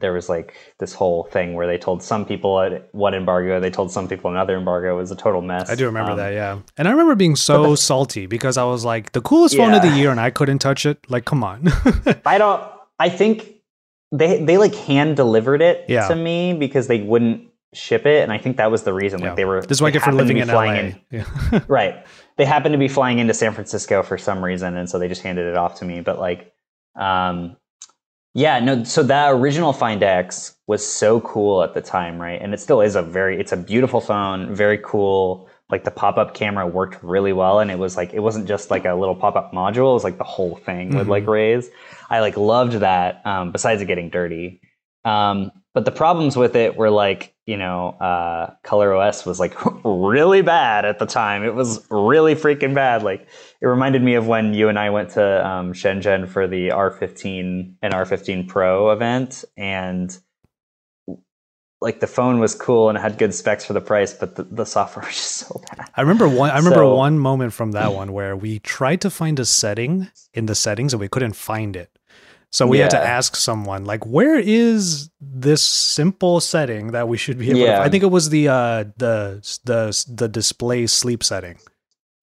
there 0.00 0.12
was 0.12 0.28
like 0.28 0.54
this 0.78 0.94
whole 0.94 1.24
thing 1.24 1.54
where 1.54 1.66
they 1.66 1.76
told 1.78 2.02
some 2.02 2.24
people 2.24 2.60
at 2.60 2.88
one 2.94 3.14
embargo, 3.14 3.58
they 3.60 3.70
told 3.70 3.90
some 3.90 4.06
people 4.08 4.30
another 4.30 4.56
embargo. 4.56 4.94
It 4.94 5.00
was 5.00 5.10
a 5.10 5.16
total 5.16 5.42
mess. 5.42 5.68
I 5.68 5.74
do 5.74 5.86
remember 5.86 6.12
Um, 6.12 6.16
that, 6.18 6.32
yeah. 6.32 6.58
And 6.76 6.86
I 6.86 6.90
remember 6.92 7.14
being 7.16 7.34
so 7.36 7.74
salty 7.90 8.26
because 8.26 8.56
I 8.56 8.64
was 8.64 8.84
like, 8.84 9.12
the 9.12 9.20
coolest 9.20 9.56
phone 9.56 9.74
of 9.74 9.82
the 9.82 9.90
year, 9.90 10.10
and 10.10 10.20
I 10.20 10.30
couldn't 10.30 10.60
touch 10.60 10.86
it. 10.86 10.98
Like, 11.10 11.24
come 11.24 11.42
on. 11.42 11.68
I 12.26 12.38
don't. 12.38 12.62
I 13.00 13.08
think 13.08 13.54
they 14.12 14.42
they 14.42 14.56
like 14.58 14.74
hand 14.74 15.16
delivered 15.16 15.60
it 15.62 15.84
Yeah. 15.88 16.08
to 16.08 16.14
me 16.16 16.54
because 16.54 16.86
they 16.86 17.00
wouldn't 17.00 17.44
ship 17.74 18.06
it, 18.06 18.22
and 18.22 18.32
I 18.32 18.38
think 18.38 18.56
that 18.56 18.70
was 18.70 18.84
the 18.84 18.94
reason. 18.94 19.20
Yeah. 19.20 19.26
Like 19.28 19.36
they 19.36 19.44
were. 19.44 19.60
this 19.62 19.76
is 19.76 19.82
what 19.82 19.88
I 19.88 19.90
get 19.90 20.02
for 20.02 20.12
living 20.12 20.38
in 20.38 20.48
flying 20.48 20.92
LA. 21.12 21.18
Yeah. 21.50 21.60
right. 21.68 22.06
They 22.36 22.44
happened 22.44 22.72
to 22.72 22.78
be 22.78 22.88
flying 22.88 23.18
into 23.18 23.34
San 23.34 23.52
Francisco 23.52 24.02
for 24.04 24.16
some 24.16 24.44
reason, 24.44 24.76
and 24.76 24.88
so 24.88 24.98
they 25.00 25.08
just 25.08 25.22
handed 25.22 25.46
it 25.46 25.56
off 25.56 25.80
to 25.80 25.84
me. 25.84 26.00
But 26.00 26.18
like, 26.20 26.52
um, 26.96 27.56
yeah, 28.34 28.60
no. 28.60 28.84
So 28.84 29.02
that 29.04 29.30
original 29.32 29.72
Find 29.72 30.02
X 30.02 30.54
was 30.66 30.86
so 30.86 31.20
cool 31.22 31.62
at 31.62 31.74
the 31.74 31.80
time, 31.80 32.20
right? 32.20 32.40
And 32.40 32.54
it 32.54 32.60
still 32.60 32.80
is 32.80 32.94
a 32.94 33.02
very, 33.02 33.40
it's 33.40 33.52
a 33.52 33.56
beautiful 33.56 34.00
phone, 34.00 34.54
very 34.54 34.78
cool. 34.84 35.48
Like 35.70 35.84
the 35.84 35.90
pop-up 35.90 36.32
camera 36.34 36.66
worked 36.66 37.02
really 37.02 37.32
well, 37.34 37.60
and 37.60 37.70
it 37.70 37.78
was 37.78 37.96
like 37.96 38.14
it 38.14 38.20
wasn't 38.20 38.48
just 38.48 38.70
like 38.70 38.86
a 38.86 38.94
little 38.94 39.14
pop-up 39.14 39.52
module; 39.52 39.90
it 39.90 39.94
was 39.94 40.04
like 40.04 40.16
the 40.18 40.24
whole 40.24 40.56
thing 40.56 40.94
would 40.96 41.06
Mhm. 41.06 41.10
like 41.10 41.26
raise. 41.26 41.68
I 42.08 42.20
like 42.20 42.36
loved 42.38 42.74
that. 42.74 43.20
Um, 43.26 43.52
besides 43.52 43.82
it 43.82 43.86
getting 43.86 44.08
dirty, 44.08 44.62
um, 45.04 45.52
but 45.74 45.84
the 45.84 45.90
problems 45.90 46.36
with 46.38 46.56
it 46.56 46.76
were 46.76 46.88
like, 46.90 47.34
you 47.46 47.56
know, 47.58 47.90
uh, 48.00 48.54
Color 48.62 48.94
OS 48.94 49.26
was 49.26 49.38
like 49.38 49.54
really 49.84 50.40
bad 50.40 50.86
at 50.86 50.98
the 50.98 51.06
time. 51.06 51.44
It 51.44 51.54
was 51.54 51.86
really 51.90 52.34
freaking 52.34 52.74
bad. 52.74 53.02
Like 53.02 53.28
it 53.60 53.66
reminded 53.66 54.02
me 54.02 54.14
of 54.14 54.26
when 54.26 54.54
you 54.54 54.68
and 54.68 54.78
I 54.78 54.90
went 54.90 55.10
to 55.10 55.46
um, 55.46 55.72
Shenzhen 55.72 56.28
for 56.28 56.46
the 56.46 56.68
R15 56.68 57.74
and 57.82 57.94
R15 57.94 58.46
Pro 58.48 58.90
event, 58.90 59.44
and 59.56 60.16
like 61.80 62.00
the 62.00 62.06
phone 62.08 62.40
was 62.40 62.54
cool 62.56 62.88
and 62.88 62.98
it 62.98 63.00
had 63.00 63.18
good 63.18 63.32
specs 63.32 63.64
for 63.64 63.72
the 63.72 63.80
price, 63.80 64.12
but 64.12 64.34
the, 64.34 64.42
the 64.44 64.64
software 64.64 65.04
was 65.06 65.14
just 65.14 65.32
so 65.36 65.60
bad. 65.70 65.88
I 65.96 66.00
remember 66.00 66.28
one. 66.28 66.50
I 66.50 66.56
remember 66.58 66.80
So- 66.80 66.94
one 66.94 67.18
moment 67.18 67.52
from 67.52 67.72
that 67.72 67.92
one 67.92 68.12
where 68.12 68.36
we 68.36 68.58
tried 68.58 69.00
to 69.02 69.10
find 69.10 69.38
a 69.38 69.44
setting 69.44 70.08
in 70.34 70.46
the 70.46 70.54
settings 70.54 70.92
and 70.92 71.00
we 71.00 71.08
couldn't 71.08 71.34
find 71.34 71.76
it. 71.76 71.90
So 72.50 72.66
we 72.66 72.78
had 72.78 72.88
to 72.92 72.98
ask 72.98 73.36
someone, 73.36 73.84
like, 73.84 74.06
where 74.06 74.38
is 74.38 75.10
this 75.20 75.62
simple 75.62 76.40
setting 76.40 76.92
that 76.92 77.06
we 77.06 77.18
should 77.18 77.38
be 77.38 77.50
able? 77.50 77.58
to 77.60 77.66
Yeah. 77.66 77.82
I 77.82 77.90
think 77.90 78.02
it 78.02 78.06
was 78.10 78.30
the 78.30 78.48
uh, 78.48 78.84
the 78.96 79.42
the 79.64 80.04
the 80.08 80.28
display 80.28 80.86
sleep 80.86 81.22
setting. 81.22 81.58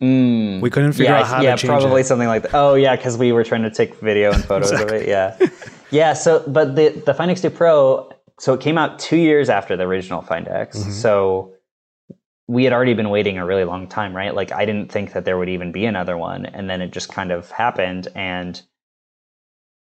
Mm. 0.03 0.59
We 0.61 0.69
couldn't 0.69 0.91
figure 0.93 1.13
yeah, 1.13 1.19
out 1.21 1.27
how 1.27 1.41
yeah, 1.41 1.55
to 1.55 1.61
change 1.61 1.63
it. 1.63 1.67
Yeah, 1.67 1.79
probably 1.79 2.01
it. 2.01 2.05
something 2.05 2.27
like 2.27 2.41
that. 2.43 2.51
Oh 2.53 2.75
yeah, 2.75 2.95
because 2.95 3.17
we 3.17 3.31
were 3.31 3.43
trying 3.43 3.63
to 3.63 3.69
take 3.71 3.95
video 4.01 4.33
and 4.33 4.43
photos 4.43 4.71
of 4.71 4.89
it. 4.91 5.07
Yeah, 5.07 5.37
yeah. 5.91 6.13
So, 6.13 6.43
but 6.47 6.75
the 6.75 6.89
the 7.05 7.13
Find 7.13 7.31
X2 7.31 7.55
Pro, 7.55 8.11
so 8.39 8.53
it 8.53 8.59
came 8.59 8.77
out 8.77 8.99
two 8.99 9.15
years 9.17 9.49
after 9.49 9.77
the 9.77 9.83
original 9.83 10.21
Find 10.21 10.47
X. 10.49 10.77
Mhm. 10.79 10.91
So 10.91 11.53
we 12.47 12.65
had 12.65 12.73
already 12.73 12.93
been 12.93 13.09
waiting 13.09 13.37
a 13.37 13.45
really 13.45 13.63
long 13.63 13.87
time, 13.87 14.13
right? 14.15 14.35
Like 14.35 14.51
I 14.51 14.65
didn't 14.65 14.91
think 14.91 15.13
that 15.13 15.23
there 15.23 15.37
would 15.37 15.49
even 15.49 15.71
be 15.71 15.85
another 15.85 16.17
one, 16.17 16.45
and 16.45 16.69
then 16.69 16.81
it 16.81 16.91
just 16.91 17.07
kind 17.11 17.31
of 17.31 17.49
happened. 17.51 18.09
And 18.15 18.61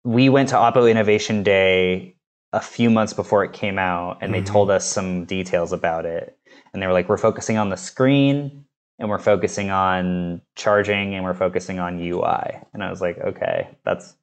we 0.03 0.29
went 0.29 0.49
to 0.49 0.55
Oppo 0.55 0.89
Innovation 0.89 1.41
Day 1.41 2.15
a 2.53 2.61
few 2.61 2.91
months 2.91 3.11
before 3.13 3.43
it 3.43 3.53
came 3.53 3.79
out, 3.79 4.19
and 4.21 4.31
Mhm. 4.31 4.33
they 4.33 4.43
told 4.43 4.69
us 4.69 4.85
some 4.85 5.25
details 5.25 5.73
about 5.73 6.05
it. 6.05 6.37
And 6.73 6.81
they 6.81 6.85
were 6.87 6.93
like, 6.93 7.09
"We're 7.09 7.17
focusing 7.17 7.57
on 7.57 7.69
the 7.69 7.75
screen, 7.77 8.64
and 8.99 9.09
we're 9.09 9.19
focusing 9.19 9.69
on 9.69 10.41
charging, 10.55 11.15
and 11.15 11.23
we're 11.23 11.33
focusing 11.33 11.79
on 11.79 11.99
UI." 11.99 12.59
And 12.73 12.83
I 12.83 12.89
was 12.89 13.01
like, 13.01 13.17
"Okay, 13.19 13.67
that's 13.83 14.15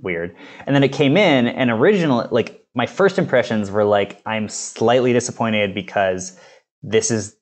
weird." 0.00 0.34
And 0.66 0.74
then 0.74 0.82
it 0.82 0.92
came 0.92 1.16
in, 1.16 1.46
and 1.46 1.70
originally, 1.70 2.26
like 2.30 2.64
my 2.74 2.86
first 2.86 3.18
impressions 3.18 3.70
were 3.70 3.84
like, 3.84 4.20
"I'm 4.26 4.48
slightly 4.48 5.12
disappointed 5.12 5.74
because 5.74 6.38
this 6.82 7.10
is." 7.10 7.36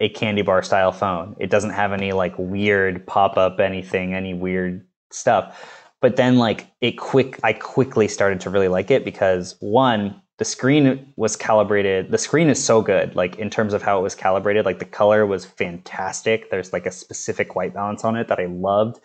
a 0.00 0.08
candy 0.08 0.42
bar 0.42 0.60
style 0.62 0.90
phone. 0.92 1.36
It 1.38 1.50
doesn't 1.50 1.70
have 1.70 1.92
any 1.92 2.12
like 2.12 2.34
weird 2.36 3.06
pop 3.06 3.36
up 3.36 3.60
anything, 3.60 4.12
any 4.12 4.34
weird 4.34 4.84
stuff. 5.10 5.90
But 6.00 6.16
then 6.16 6.36
like 6.36 6.66
it 6.80 6.98
quick 6.98 7.40
I 7.42 7.54
quickly 7.54 8.08
started 8.08 8.40
to 8.40 8.50
really 8.50 8.68
like 8.68 8.90
it 8.90 9.04
because 9.04 9.56
one, 9.60 10.20
the 10.38 10.44
screen 10.44 11.12
was 11.16 11.36
calibrated. 11.36 12.10
The 12.10 12.18
screen 12.18 12.48
is 12.48 12.62
so 12.62 12.82
good, 12.82 13.14
like 13.14 13.36
in 13.36 13.50
terms 13.50 13.72
of 13.72 13.82
how 13.82 13.98
it 13.98 14.02
was 14.02 14.14
calibrated. 14.14 14.64
Like 14.64 14.78
the 14.80 14.84
color 14.84 15.24
was 15.26 15.44
fantastic. 15.44 16.50
There's 16.50 16.72
like 16.72 16.86
a 16.86 16.90
specific 16.90 17.54
white 17.54 17.72
balance 17.74 18.04
on 18.04 18.16
it 18.16 18.26
that 18.28 18.40
I 18.40 18.46
loved. 18.46 18.98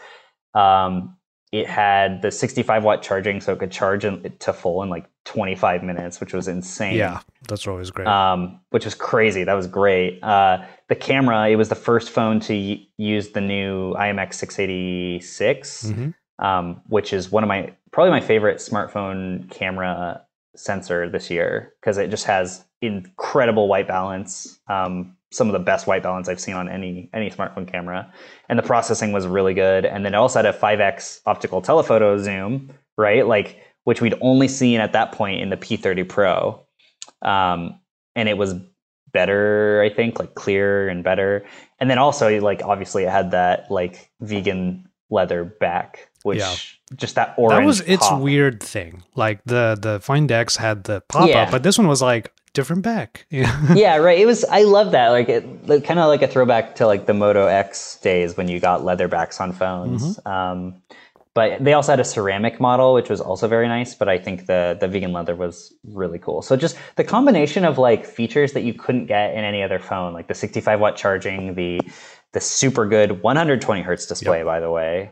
Um, 0.55 1.15
it 1.51 1.67
had 1.67 2.21
the 2.21 2.31
65 2.31 2.83
watt 2.83 3.01
charging, 3.01 3.41
so 3.41 3.53
it 3.53 3.59
could 3.59 3.71
charge 3.71 4.05
in, 4.05 4.31
to 4.39 4.53
full 4.53 4.81
in 4.83 4.89
like 4.89 5.07
25 5.25 5.83
minutes, 5.83 6.19
which 6.19 6.33
was 6.33 6.47
insane 6.47 6.95
Yeah, 6.95 7.21
that's 7.47 7.67
always 7.67 7.89
great. 7.91 8.07
um, 8.07 8.59
which 8.69 8.85
was 8.85 8.93
crazy. 8.95 9.43
That 9.43 9.53
was 9.53 9.65
great. 9.67 10.23
Uh, 10.23 10.63
the 10.89 10.95
camera, 10.95 11.49
it 11.49 11.55
was 11.55 11.69
the 11.69 11.75
first 11.75 12.09
phone 12.11 12.39
to 12.41 12.53
y- 12.53 12.81
use 12.97 13.29
the 13.31 13.41
new 13.41 13.93
IMX 13.95 14.35
686, 14.35 15.85
Mhm. 15.91 16.13
um, 16.39 16.81
which 16.87 17.13
is 17.13 17.31
one 17.31 17.43
of 17.43 17.47
my 17.47 17.73
probably 17.91 18.11
my 18.11 18.21
favorite 18.21 18.57
smartphone 18.57 19.49
camera 19.49 20.21
sensor 20.55 21.09
this 21.09 21.29
year 21.29 21.73
because 21.79 21.97
it 21.97 22.09
just 22.09 22.25
has 22.25 22.65
incredible 22.81 23.67
white 23.67 23.87
balance. 23.87 24.59
Um, 24.67 25.15
some 25.31 25.47
of 25.47 25.53
the 25.53 25.59
best 25.59 25.85
white 25.85 26.01
balance 26.01 26.27
I've 26.27 26.39
seen 26.39 26.55
on 26.55 26.67
any 26.67 27.09
any 27.13 27.29
smartphone 27.29 27.67
camera, 27.67 28.11
and 28.47 28.57
the 28.57 28.63
processing 28.63 29.11
was 29.11 29.27
really 29.27 29.53
good. 29.53 29.85
And 29.85 30.05
then 30.05 30.13
it 30.13 30.17
also 30.17 30.39
had 30.39 30.45
a 30.45 30.57
5x 30.57 31.21
optical 31.25 31.61
telephoto 31.61 32.17
zoom, 32.17 32.71
right? 32.97 33.27
Like 33.27 33.61
which 33.83 34.01
we'd 34.01 34.15
only 34.21 34.47
seen 34.47 34.79
at 34.79 34.93
that 34.93 35.11
point 35.11 35.41
in 35.41 35.49
the 35.49 35.57
P30 35.57 36.07
Pro, 36.07 36.65
um, 37.21 37.79
and 38.15 38.27
it 38.27 38.37
was 38.37 38.55
better, 39.11 39.81
I 39.83 39.93
think, 39.93 40.19
like 40.19 40.35
clearer 40.35 40.87
and 40.87 41.03
better. 41.03 41.45
And 41.79 41.89
then 41.89 41.97
also, 41.97 42.39
like 42.41 42.61
obviously, 42.63 43.03
it 43.03 43.09
had 43.09 43.31
that 43.31 43.69
like 43.69 44.11
vegan 44.21 44.87
leather 45.09 45.43
back, 45.43 46.09
which 46.23 46.39
Yeah. 46.39 46.55
Just 46.95 47.15
that 47.15 47.33
orange. 47.37 47.59
that 47.59 47.65
was 47.65 47.81
its 47.81 48.07
pop. 48.07 48.21
weird 48.21 48.61
thing. 48.61 49.03
Like 49.15 49.41
the 49.45 49.77
the 49.79 49.99
Find 49.99 50.31
X 50.31 50.57
had 50.57 50.83
the 50.85 51.01
pop 51.01 51.29
up, 51.33 51.51
but 51.51 51.63
this 51.63 51.77
one 51.77 51.87
was 51.87 52.01
like 52.01 52.31
different 52.53 52.81
back. 52.83 53.25
Yeah. 53.31 53.73
yeah, 53.73 53.95
right. 53.97 54.17
It 54.17 54.25
was. 54.25 54.43
I 54.45 54.63
love 54.63 54.91
that. 54.91 55.09
Like, 55.09 55.29
it 55.29 55.43
kind 55.85 55.99
of 55.99 56.07
like 56.07 56.21
a 56.21 56.27
throwback 56.27 56.75
to 56.75 56.87
like 56.87 57.05
the 57.05 57.13
Moto 57.13 57.45
X 57.45 57.97
days 57.97 58.35
when 58.37 58.47
you 58.47 58.59
got 58.59 58.83
leather 58.83 59.07
backs 59.07 59.39
on 59.39 59.53
phones. 59.53 60.19
Um, 60.25 60.81
but 61.35 61.63
they 61.63 61.73
also 61.73 61.91
had 61.91 61.99
a 61.99 62.03
ceramic 62.03 62.59
model, 62.59 62.93
which 62.95 63.09
was 63.09 63.21
also 63.21 63.47
very 63.47 63.67
nice. 63.67 63.93
But 63.93 64.09
I 64.09 64.17
think 64.17 64.47
the 64.47 64.77
the 64.79 64.87
vegan 64.87 65.13
leather 65.13 65.35
was 65.35 65.73
really 65.85 66.17
cool. 66.19 66.41
So 66.41 66.55
just 66.57 66.75
the 66.95 67.03
combination 67.03 67.65
of 67.65 67.77
like 67.77 68.05
features 68.05 68.53
that 68.53 68.63
you 68.63 68.73
couldn't 68.73 69.05
get 69.05 69.33
in 69.35 69.43
any 69.43 69.61
other 69.61 69.79
phone, 69.79 70.13
like 70.13 70.27
the 70.27 70.33
65 70.33 70.79
watt 70.79 70.97
charging, 70.97 71.53
the 71.53 71.79
the 72.33 72.41
super 72.41 72.87
good 72.87 73.21
120 73.21 73.81
hertz 73.81 74.05
display, 74.07 74.43
by 74.43 74.59
the 74.59 74.71
way. 74.71 75.11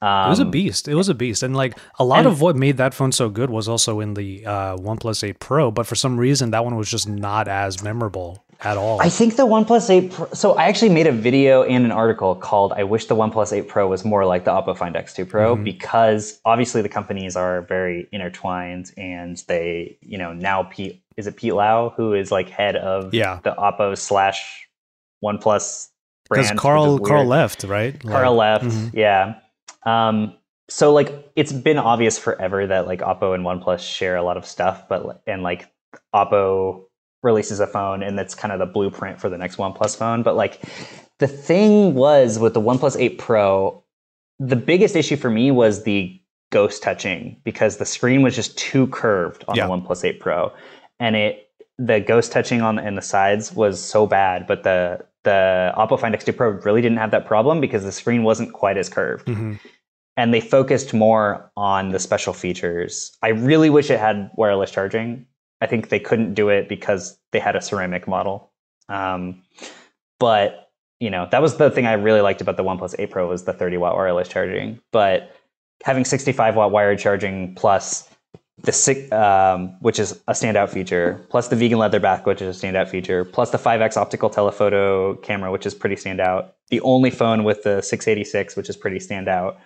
Um, 0.00 0.26
It 0.26 0.30
was 0.30 0.40
a 0.40 0.44
beast. 0.44 0.88
It 0.88 0.94
was 0.94 1.08
a 1.08 1.14
beast, 1.14 1.42
and 1.42 1.56
like 1.56 1.78
a 1.98 2.04
lot 2.04 2.20
and- 2.20 2.26
of 2.28 2.40
what 2.40 2.56
made 2.56 2.76
that 2.76 2.94
phone 2.94 3.12
so 3.12 3.28
good 3.28 3.50
was 3.50 3.68
also 3.68 4.00
in 4.00 4.14
the 4.14 4.44
uh, 4.46 4.76
OnePlus 4.76 5.22
8 5.24 5.38
Pro. 5.38 5.70
But 5.70 5.86
for 5.86 5.94
some 5.94 6.18
reason, 6.18 6.50
that 6.50 6.64
one 6.64 6.76
was 6.76 6.90
just 6.90 7.08
not 7.08 7.48
as 7.48 7.82
memorable 7.82 8.44
at 8.60 8.76
all. 8.76 9.00
I 9.00 9.08
think 9.08 9.36
the 9.36 9.46
OnePlus 9.46 9.90
8 9.90 10.12
Pro, 10.12 10.26
so 10.32 10.52
I 10.54 10.64
actually 10.64 10.90
made 10.90 11.06
a 11.06 11.12
video 11.12 11.62
and 11.64 11.84
an 11.84 11.90
article 11.92 12.34
called 12.34 12.72
I 12.72 12.84
wish 12.84 13.06
the 13.06 13.16
OnePlus 13.16 13.52
8 13.52 13.68
Pro 13.68 13.88
was 13.88 14.04
more 14.04 14.24
like 14.26 14.44
the 14.44 14.50
Oppo 14.52 14.76
Find 14.76 14.94
X2 14.94 15.28
Pro 15.28 15.56
because 15.56 16.38
obviously 16.44 16.80
the 16.82 16.88
companies 16.88 17.34
are 17.36 17.62
very 17.62 18.06
intertwined 18.12 18.92
and 18.96 19.42
they, 19.48 19.98
you 20.02 20.18
know, 20.18 20.32
now 20.32 20.64
Pete 20.64 21.02
is 21.16 21.26
it 21.26 21.36
Pete 21.36 21.54
Lau 21.54 21.90
who 21.96 22.14
is 22.14 22.30
like 22.30 22.48
head 22.48 22.76
of 22.76 23.12
Yeah. 23.14 23.40
the 23.42 23.52
Oppo 23.52 23.96
slash 23.98 24.66
OnePlus 25.22 25.88
brand. 26.28 26.44
because 26.48 26.58
Carl 26.60 26.98
Carl 27.00 27.24
left, 27.26 27.64
right? 27.64 27.98
Carl 28.02 28.34
Like- 28.34 28.62
left. 28.62 28.74
Mhm. 28.76 28.90
Yeah. 28.94 29.34
Um, 29.84 30.34
so 30.68 30.92
like 30.92 31.30
it's 31.36 31.52
been 31.52 31.78
obvious 31.78 32.18
forever 32.18 32.66
that 32.66 32.86
like 32.86 33.00
Oppo 33.00 33.34
and 33.34 33.44
OnePlus 33.44 33.80
share 33.80 34.16
a 34.16 34.22
lot 34.22 34.36
of 34.36 34.46
stuff, 34.46 34.88
but 34.88 35.22
and 35.26 35.42
like 35.42 35.70
Oppo 36.14 36.84
releases 37.22 37.60
a 37.60 37.66
phone 37.66 38.02
and 38.02 38.18
that's 38.18 38.34
kind 38.34 38.52
of 38.52 38.58
the 38.58 38.66
blueprint 38.66 39.20
for 39.20 39.28
the 39.28 39.38
next 39.38 39.56
OnePlus 39.56 39.96
phone. 39.96 40.22
But 40.22 40.36
like 40.36 40.62
the 41.18 41.28
thing 41.28 41.94
was 41.94 42.38
with 42.38 42.54
the 42.54 42.60
OnePlus 42.60 42.98
8 42.98 43.18
Pro, 43.18 43.82
the 44.38 44.56
biggest 44.56 44.96
issue 44.96 45.16
for 45.16 45.30
me 45.30 45.50
was 45.50 45.84
the 45.84 46.20
ghost 46.50 46.82
touching 46.82 47.40
because 47.44 47.76
the 47.78 47.84
screen 47.86 48.22
was 48.22 48.34
just 48.34 48.56
too 48.56 48.86
curved 48.88 49.44
on 49.48 49.56
Yeah. 49.56 49.66
the 49.66 49.72
OnePlus 49.72 50.04
8 50.04 50.20
Pro, 50.20 50.52
and 50.98 51.16
it 51.16 51.40
the 51.76 51.98
ghost 52.00 52.30
touching 52.30 52.62
on 52.62 52.78
in 52.78 52.94
the 52.94 53.02
sides 53.02 53.52
was 53.52 53.82
so 53.82 54.06
bad. 54.06 54.46
But 54.46 54.62
the 54.62 55.04
the 55.24 55.72
Oppo 55.76 55.98
Find 55.98 56.14
X2 56.14 56.36
Pro 56.36 56.50
really 56.50 56.80
didn't 56.82 56.98
have 56.98 57.10
that 57.10 57.26
problem 57.26 57.60
because 57.60 57.82
the 57.84 57.92
screen 57.92 58.22
wasn't 58.22 58.52
quite 58.52 58.76
as 58.76 58.88
curved, 58.88 59.26
Mhm. 59.26 59.58
and 60.16 60.32
they 60.32 60.40
focused 60.40 60.94
more 60.94 61.50
on 61.56 61.90
the 61.90 61.98
special 61.98 62.32
features. 62.32 63.16
I 63.22 63.28
really 63.28 63.70
wish 63.70 63.90
it 63.90 63.98
had 63.98 64.30
wireless 64.36 64.70
charging. 64.70 65.26
I 65.60 65.66
think 65.66 65.88
they 65.88 65.98
couldn't 66.00 66.34
do 66.34 66.48
it 66.50 66.68
because 66.68 67.18
they 67.32 67.40
had 67.40 67.56
a 67.56 67.60
ceramic 67.60 68.06
model. 68.06 68.50
Um, 68.88 69.42
but 70.20 70.70
you 71.00 71.10
know 71.10 71.26
that 71.30 71.42
was 71.42 71.56
the 71.56 71.70
thing 71.70 71.86
I 71.86 71.94
really 71.94 72.20
liked 72.20 72.40
about 72.40 72.56
the 72.56 72.64
OnePlus 72.64 72.94
8 72.98 73.10
Pro 73.10 73.28
was 73.28 73.44
the 73.44 73.52
30 73.52 73.76
watt 73.78 73.94
wireless 73.96 74.28
charging. 74.28 74.78
But 74.92 75.34
having 75.82 76.04
65 76.04 76.54
watt 76.56 76.70
wired 76.70 76.98
charging 76.98 77.54
plus 77.54 78.08
the 78.64 78.72
six, 78.72 79.10
um, 79.12 79.76
which 79.80 79.98
is 79.98 80.12
a 80.28 80.32
standout 80.32 80.70
feature, 80.70 81.24
plus 81.30 81.48
the 81.48 81.56
vegan 81.56 81.78
leather 81.78 82.00
back, 82.00 82.26
which 82.26 82.42
is 82.42 82.56
a 82.56 82.66
standout 82.66 82.88
feature, 82.88 83.24
plus 83.24 83.50
the 83.50 83.58
5x 83.58 83.96
optical 83.96 84.30
telephoto 84.30 85.14
camera, 85.16 85.50
which 85.52 85.66
is 85.66 85.74
pretty 85.74 85.96
standout. 85.96 86.50
The 86.70 86.80
only 86.80 87.10
phone 87.10 87.44
with 87.44 87.62
the 87.62 87.82
686, 87.82 88.56
which 88.56 88.68
is 88.68 88.76
pretty 88.76 88.98
standout. 88.98 89.56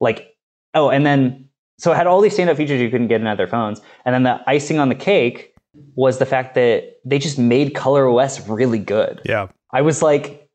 Like, 0.00 0.36
oh, 0.74 0.90
and 0.90 1.04
then 1.04 1.48
so 1.78 1.92
it 1.92 1.96
had 1.96 2.06
all 2.06 2.20
these 2.20 2.36
standout 2.36 2.56
features 2.56 2.80
you 2.80 2.90
couldn't 2.90 3.08
get 3.08 3.20
in 3.20 3.26
other 3.26 3.46
phones, 3.46 3.80
and 4.04 4.14
then 4.14 4.22
the 4.22 4.40
icing 4.46 4.78
on 4.78 4.88
the 4.88 4.94
cake 4.94 5.54
was 5.94 6.18
the 6.18 6.26
fact 6.26 6.54
that 6.54 6.96
they 7.04 7.18
just 7.18 7.38
made 7.38 7.74
Color 7.74 8.08
OS 8.08 8.48
really 8.48 8.78
good. 8.78 9.20
Yeah. 9.24 9.48
I 9.72 9.82
was 9.82 10.00
like, 10.02 10.48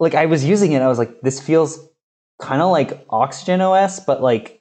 like 0.00 0.14
I 0.14 0.26
was 0.26 0.44
using 0.44 0.72
it. 0.72 0.82
I 0.82 0.88
was 0.88 0.98
like, 0.98 1.20
this 1.20 1.40
feels 1.40 1.78
kind 2.40 2.60
of 2.60 2.70
like 2.70 3.04
Oxygen 3.10 3.60
OS, 3.60 4.00
but 4.00 4.22
like 4.22 4.55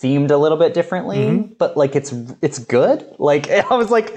themed 0.00 0.30
a 0.30 0.36
little 0.36 0.58
bit 0.58 0.74
differently. 0.74 1.18
Mm-hmm. 1.18 1.52
But 1.54 1.76
like 1.76 1.96
it's 1.96 2.12
it's 2.42 2.58
good. 2.58 3.04
Like 3.18 3.50
I 3.70 3.74
was 3.74 3.90
like, 3.90 4.16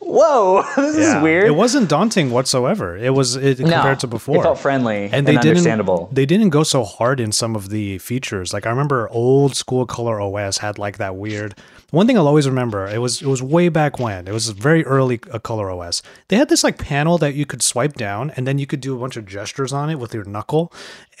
whoa, 0.00 0.62
this 0.76 0.96
Yeah. 0.98 1.16
is 1.18 1.22
weird. 1.22 1.44
It 1.46 1.54
wasn't 1.54 1.88
daunting 1.88 2.30
whatsoever. 2.30 2.96
It 2.96 3.10
was 3.14 3.36
it, 3.36 3.58
No, 3.60 3.70
compared 3.72 4.00
to 4.00 4.06
before. 4.06 4.36
It 4.36 4.42
felt 4.42 4.58
friendly 4.58 5.04
and, 5.06 5.14
and 5.14 5.26
they 5.26 5.36
understandable. 5.36 6.06
didn't 6.06 6.14
they 6.14 6.26
didn't 6.26 6.50
go 6.50 6.62
so 6.62 6.84
hard 6.84 7.20
in 7.20 7.32
some 7.32 7.56
of 7.56 7.70
the 7.70 7.98
features 7.98 8.52
like 8.52 8.66
i 8.66 8.70
remember 8.70 9.08
old 9.10 9.54
school 9.56 9.86
color 9.86 10.20
os 10.20 10.58
had 10.58 10.78
like 10.78 10.98
that 10.98 11.16
weird 11.16 11.54
one 11.90 12.06
thing 12.06 12.16
i'll 12.18 12.26
always 12.28 12.46
remember 12.48 12.86
it 12.86 12.98
was 12.98 13.22
it 13.22 13.26
was 13.26 13.42
way 13.42 13.68
back 13.68 13.98
when 13.98 14.26
it 14.28 14.32
was 14.32 14.50
very 14.50 14.84
early 14.84 15.20
uh, 15.32 15.38
color 15.38 15.70
os 15.70 16.02
they 16.28 16.36
had 16.36 16.48
this 16.48 16.62
like 16.64 16.78
panel 16.78 17.18
that 17.18 17.34
you 17.34 17.46
could 17.46 17.62
swipe 17.62 17.94
down 17.94 18.30
and 18.36 18.46
then 18.46 18.58
you 18.58 18.66
could 18.66 18.80
do 18.80 18.94
a 18.96 18.98
bunch 18.98 19.16
of 19.16 19.24
gestures 19.26 19.72
on 19.72 19.88
it 19.90 19.98
with 19.98 20.12
your 20.14 20.24
knuckle 20.24 20.72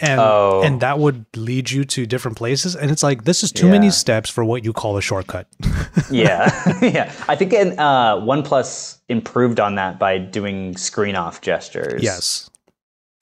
and 0.02 0.20
Oh. 0.20 0.60
and 0.64 0.80
that 0.80 0.98
would 0.98 1.24
lead 1.36 1.70
you 1.70 1.84
to 1.84 2.04
different 2.06 2.36
places 2.36 2.76
and 2.76 2.90
it's 2.90 3.02
like 3.02 3.24
this 3.24 3.42
is 3.42 3.50
too 3.52 3.68
many 3.68 3.90
steps 3.90 4.28
for 4.28 4.44
what 4.44 4.64
you 4.64 4.72
call 4.72 4.96
a 4.98 5.02
shortcut 5.02 5.46
yeah, 6.10 6.50
yeah. 6.82 7.12
I 7.28 7.36
think 7.36 7.52
in, 7.52 7.78
uh, 7.78 8.16
OnePlus 8.16 8.98
improved 9.08 9.60
on 9.60 9.76
that 9.76 9.98
by 9.98 10.18
doing 10.18 10.76
screen 10.76 11.16
off 11.16 11.40
gestures. 11.40 12.02
yes 12.02 12.50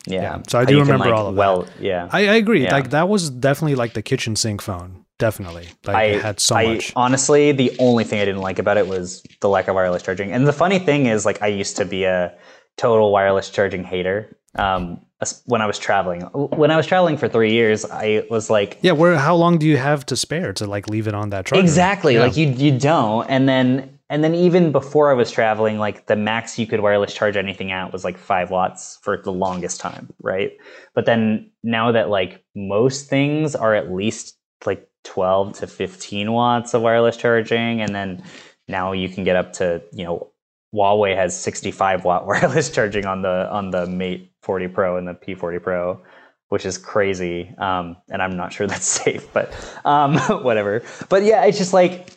Yeah. 0.06 0.22
Yeah, 0.22 0.42
so 0.48 0.58
I 0.58 0.64
do 0.64 0.74
you 0.74 0.80
can, 0.80 0.86
remember 0.92 1.10
like, 1.10 1.14
all 1.18 1.26
of 1.28 1.34
that. 1.34 1.38
well, 1.38 1.66
yeah. 1.78 2.08
I, 2.10 2.20
I 2.28 2.34
agree 2.34 2.64
Yeah. 2.64 2.72
like 2.72 2.90
that 2.90 3.08
was 3.08 3.30
definitely 3.30 3.74
like 3.76 3.92
the 3.92 4.02
kitchen 4.02 4.34
sink 4.36 4.62
phone 4.62 5.04
definitely 5.18 5.68
like 5.84 5.96
I 5.96 6.04
it 6.04 6.22
had 6.22 6.40
so 6.40 6.56
I, 6.56 6.66
much 6.74 6.92
Honestly, 6.96 7.52
the 7.52 7.70
only 7.78 8.04
thing 8.04 8.20
I 8.20 8.24
didn't 8.24 8.40
like 8.40 8.58
about 8.58 8.78
it 8.78 8.86
was 8.88 9.22
the 9.42 9.50
lack 9.50 9.68
of 9.68 9.74
wireless 9.74 10.02
charging. 10.02 10.32
And 10.32 10.46
the 10.46 10.52
funny 10.54 10.78
thing 10.78 11.04
is, 11.04 11.26
like, 11.26 11.42
I 11.42 11.48
used 11.48 11.76
to 11.76 11.84
be 11.84 12.04
a 12.04 12.32
total 12.78 13.12
wireless 13.12 13.50
charging 13.50 13.84
hater. 13.84 14.34
Um, 14.54 15.04
when 15.46 15.60
I 15.60 15.66
was 15.66 15.78
traveling, 15.78 16.22
when 16.22 16.70
I 16.70 16.76
was 16.76 16.86
traveling 16.86 17.16
for 17.16 17.28
three 17.28 17.52
years, 17.52 17.84
I 17.84 18.24
was 18.30 18.48
like, 18.50 18.78
Yeah, 18.82 18.92
where 18.92 19.16
how 19.16 19.34
long 19.36 19.58
do 19.58 19.66
you 19.66 19.76
have 19.76 20.06
to 20.06 20.16
spare 20.16 20.52
to 20.54 20.66
like 20.66 20.88
leave 20.88 21.06
it 21.06 21.14
on 21.14 21.30
that 21.30 21.46
charger? 21.46 21.62
exactly, 21.62 22.14
Yeah. 22.14 22.20
like 22.22 22.36
you 22.36 22.48
you 22.48 22.78
don't. 22.78 23.26
And 23.28 23.48
then 23.48 23.98
and 24.08 24.24
then 24.24 24.34
even 24.34 24.72
before 24.72 25.10
I 25.10 25.14
was 25.14 25.30
traveling, 25.30 25.78
like 25.78 26.06
the 26.06 26.16
max 26.16 26.58
you 26.58 26.66
could 26.66 26.80
wireless 26.80 27.12
charge 27.14 27.36
anything 27.36 27.70
at 27.70 27.92
was 27.92 28.02
like 28.02 28.18
five 28.18 28.50
watts 28.50 28.98
for 29.02 29.16
the 29.18 29.30
longest 29.32 29.78
time, 29.80 30.12
right? 30.22 30.52
But 30.94 31.04
then 31.06 31.50
now 31.62 31.92
that 31.92 32.08
like 32.08 32.42
most 32.56 33.08
things 33.08 33.54
are 33.54 33.74
at 33.74 33.92
least 33.92 34.36
like 34.66 34.88
12 35.04 35.58
to 35.60 35.66
15 35.66 36.32
watts 36.32 36.74
of 36.74 36.82
wireless 36.82 37.16
charging, 37.16 37.80
and 37.80 37.94
then 37.94 38.22
now 38.68 38.92
you 38.92 39.08
can 39.08 39.24
get 39.24 39.36
up 39.36 39.52
to 39.54 39.82
you 39.92 40.04
know 40.04 40.29
Huawei 40.74 41.16
has 41.16 41.38
65 41.38 42.04
watt 42.04 42.26
wireless 42.26 42.70
charging 42.70 43.06
on 43.06 43.22
the 43.22 43.48
on 43.50 43.70
the 43.70 43.86
Mate 43.86 44.32
40 44.42 44.68
Pro 44.68 44.96
and 44.96 45.06
the 45.06 45.14
P40 45.14 45.62
Pro, 45.62 46.00
which 46.48 46.64
is 46.64 46.78
crazy. 46.78 47.52
Um, 47.58 47.96
and 48.08 48.22
I'm 48.22 48.36
not 48.36 48.52
sure 48.52 48.66
that's 48.68 48.86
safe, 48.86 49.32
but 49.32 49.52
um, 49.84 50.18
whatever. 50.42 50.82
But 51.08 51.24
yeah, 51.24 51.44
it's 51.44 51.58
just 51.58 51.72
like 51.72 52.10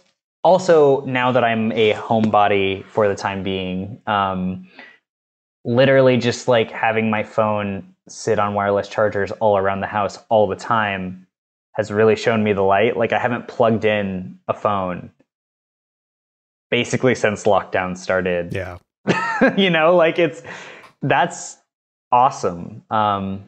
also 0.44 1.02
now 1.06 1.32
that 1.32 1.44
I'm 1.44 1.72
a 1.72 1.94
homebody 1.94 2.86
for 2.86 3.08
the 3.08 3.16
time 3.16 3.44
being, 3.44 4.02
um, 4.08 4.68
literally 5.66 6.18
just 6.18 6.48
like 6.48 6.72
having 6.72 7.10
my 7.10 7.24
phone 7.24 7.94
sit 8.10 8.38
on 8.38 8.54
wireless 8.54 8.90
chargers 8.90 9.32
all 9.32 9.58
around 9.58 9.80
the 9.80 9.88
house 9.88 10.20
all 10.30 10.48
the 10.48 10.58
time 10.58 11.26
has 11.74 11.90
really 11.90 12.16
shown 12.16 12.44
me 12.44 12.54
the 12.54 12.62
light. 12.62 12.98
Like 12.98 13.14
I 13.14 13.20
haven't 13.20 13.48
plugged 13.48 13.86
in 13.86 14.40
a 14.48 14.54
phone 14.54 15.10
basically 16.74 17.14
since 17.14 17.44
lockdown 17.44 17.96
started. 17.96 18.52
Yeah. 18.52 18.80
you 19.58 19.70
know, 19.70 19.96
like 19.96 20.18
it's 20.18 20.42
that's 21.04 21.58
awesome. 22.12 22.82
Um, 22.90 23.44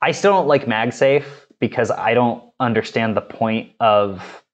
I 0.00 0.12
still 0.12 0.30
don't 0.34 0.46
like 0.46 0.66
MagSafe 0.66 1.24
because 1.58 1.90
I 1.90 2.14
don't 2.14 2.44
understand 2.60 3.16
the 3.16 3.22
point 3.22 3.72
of 3.80 4.44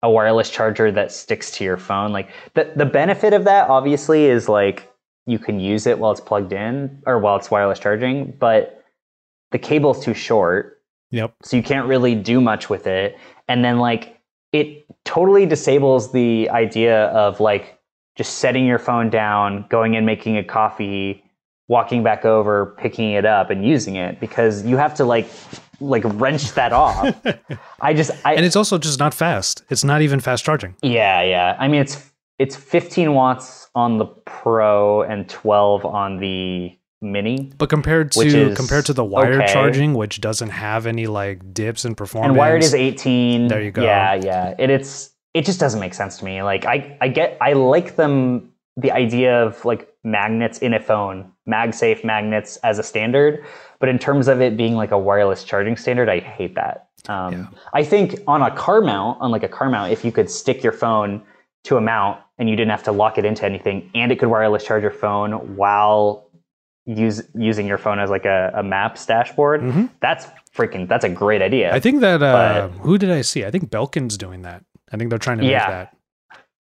a 0.00 0.08
wireless 0.08 0.48
charger 0.48 0.92
that 0.92 1.10
sticks 1.10 1.50
to 1.56 1.64
your 1.64 1.76
phone. 1.76 2.12
Like 2.12 2.28
the 2.54 2.72
the 2.76 2.86
benefit 2.86 3.32
of 3.32 3.42
that 3.46 3.68
obviously 3.68 4.26
is 4.26 4.48
like 4.48 4.88
you 5.26 5.40
can 5.40 5.58
use 5.58 5.88
it 5.88 5.98
while 5.98 6.12
it's 6.12 6.20
plugged 6.20 6.52
in 6.52 7.02
or 7.04 7.18
while 7.18 7.34
it's 7.34 7.50
wireless 7.50 7.80
charging, 7.80 8.30
but 8.38 8.84
the 9.50 9.58
cable's 9.58 10.04
too 10.04 10.14
short, 10.14 10.80
Yep. 11.10 11.34
so 11.42 11.56
you 11.56 11.64
can't 11.64 11.88
really 11.88 12.14
do 12.14 12.40
much 12.40 12.70
with 12.70 12.86
it. 12.86 13.18
And 13.48 13.64
then 13.64 13.80
like 13.80 14.19
it 14.52 14.84
totally 15.04 15.46
disables 15.46 16.12
the 16.12 16.48
idea 16.50 17.06
of 17.06 17.40
like 17.40 17.78
just 18.16 18.38
setting 18.38 18.66
your 18.66 18.78
phone 18.78 19.10
down, 19.10 19.64
going 19.70 19.96
and 19.96 20.04
making 20.04 20.36
a 20.36 20.44
coffee, 20.44 21.24
walking 21.68 22.02
back 22.02 22.24
over, 22.24 22.74
picking 22.78 23.12
it 23.12 23.24
up 23.24 23.50
and 23.50 23.64
using 23.64 23.94
it 23.94 24.20
because 24.20 24.64
you 24.66 24.76
have 24.76 24.94
to 24.94 25.04
like 25.04 25.28
like 25.80 26.02
wrench 26.04 26.52
that 26.52 26.72
off. 26.72 27.14
I 27.80 27.94
just 27.94 28.10
I 28.24 28.34
And 28.34 28.44
it's 28.44 28.56
also 28.56 28.76
just 28.76 28.98
not 28.98 29.14
fast. 29.14 29.64
It's 29.70 29.84
not 29.84 30.02
even 30.02 30.20
fast 30.20 30.44
charging. 30.44 30.74
yeah, 30.82 31.22
yeah. 31.22 31.56
I 31.58 31.68
mean, 31.68 31.80
it's 31.80 32.10
it's 32.38 32.56
15 32.56 33.14
watts 33.14 33.68
on 33.74 33.98
the 33.98 34.06
Pro 34.06 35.02
and 35.02 35.28
12 35.28 35.84
on 35.84 36.18
the 36.18 36.76
Mini. 37.02 37.50
But 37.56 37.70
compared 37.70 38.12
to 38.12 38.54
compared 38.54 38.86
to 38.86 38.92
the 38.92 39.04
wired 39.04 39.42
okay. 39.42 39.52
charging, 39.52 39.94
which 39.94 40.20
doesn't 40.20 40.50
have 40.50 40.86
any 40.86 41.06
like 41.06 41.54
dips 41.54 41.84
in 41.84 41.94
performance. 41.94 42.30
And 42.30 42.38
wired 42.38 42.62
is 42.62 42.74
18. 42.74 43.48
There 43.48 43.62
you 43.62 43.70
go. 43.70 43.82
Yeah, 43.82 44.14
yeah. 44.14 44.54
It, 44.58 44.70
it's 44.70 45.10
it 45.32 45.44
just 45.44 45.60
doesn't 45.60 45.80
make 45.80 45.94
sense 45.94 46.18
to 46.18 46.24
me. 46.24 46.42
Like 46.42 46.66
I 46.66 46.96
I 47.00 47.08
get 47.08 47.38
I 47.40 47.54
like 47.54 47.96
them 47.96 48.52
the 48.76 48.92
idea 48.92 49.42
of 49.42 49.64
like 49.64 49.88
magnets 50.04 50.58
in 50.58 50.74
a 50.74 50.80
phone, 50.80 51.30
MagSafe 51.48 52.04
magnets 52.04 52.56
as 52.58 52.78
a 52.78 52.82
standard, 52.82 53.44
but 53.78 53.88
in 53.88 53.98
terms 53.98 54.28
of 54.28 54.40
it 54.40 54.56
being 54.56 54.74
like 54.74 54.90
a 54.90 54.98
wireless 54.98 55.44
charging 55.44 55.76
standard, 55.76 56.08
I 56.08 56.20
hate 56.20 56.54
that. 56.54 56.88
Um, 57.08 57.32
Yeah. 57.32 57.46
I 57.72 57.84
think 57.84 58.16
on 58.26 58.42
a 58.42 58.50
car 58.50 58.80
mount, 58.80 59.20
on 59.20 59.30
like 59.30 59.42
a 59.42 59.48
car 59.48 59.68
mount, 59.68 59.92
if 59.92 60.04
you 60.04 60.12
could 60.12 60.30
stick 60.30 60.62
your 60.62 60.72
phone 60.72 61.22
to 61.64 61.76
a 61.76 61.80
mount 61.80 62.20
and 62.38 62.48
you 62.48 62.56
didn't 62.56 62.70
have 62.70 62.84
to 62.84 62.92
lock 62.92 63.18
it 63.18 63.24
into 63.24 63.44
anything, 63.44 63.90
and 63.94 64.10
it 64.12 64.18
could 64.18 64.28
wireless 64.28 64.64
charge 64.64 64.82
your 64.82 64.90
phone 64.92 65.56
while 65.56 66.29
use 66.96 67.22
using 67.34 67.66
your 67.66 67.78
phone 67.78 67.98
as 67.98 68.10
like 68.10 68.24
a, 68.24 68.50
a 68.54 68.62
maps 68.62 69.06
dashboard, 69.06 69.60
Mhm. 69.62 69.90
that's 70.00 70.26
freaking 70.56 70.88
that's 70.88 71.04
a 71.04 71.08
great 71.08 71.42
idea. 71.42 71.72
I 71.72 71.80
think 71.80 72.00
that 72.00 72.22
uh, 72.22 72.68
who 72.68 72.98
did 72.98 73.10
I 73.10 73.22
see? 73.22 73.44
I 73.44 73.50
think 73.50 73.70
Belkin's 73.70 74.16
doing 74.18 74.42
that. 74.42 74.64
I 74.92 74.96
think 74.96 75.10
they're 75.10 75.18
trying 75.18 75.38
to 75.38 75.44
Yeah. 75.44 75.58
make 75.58 75.68
that. 75.68 75.96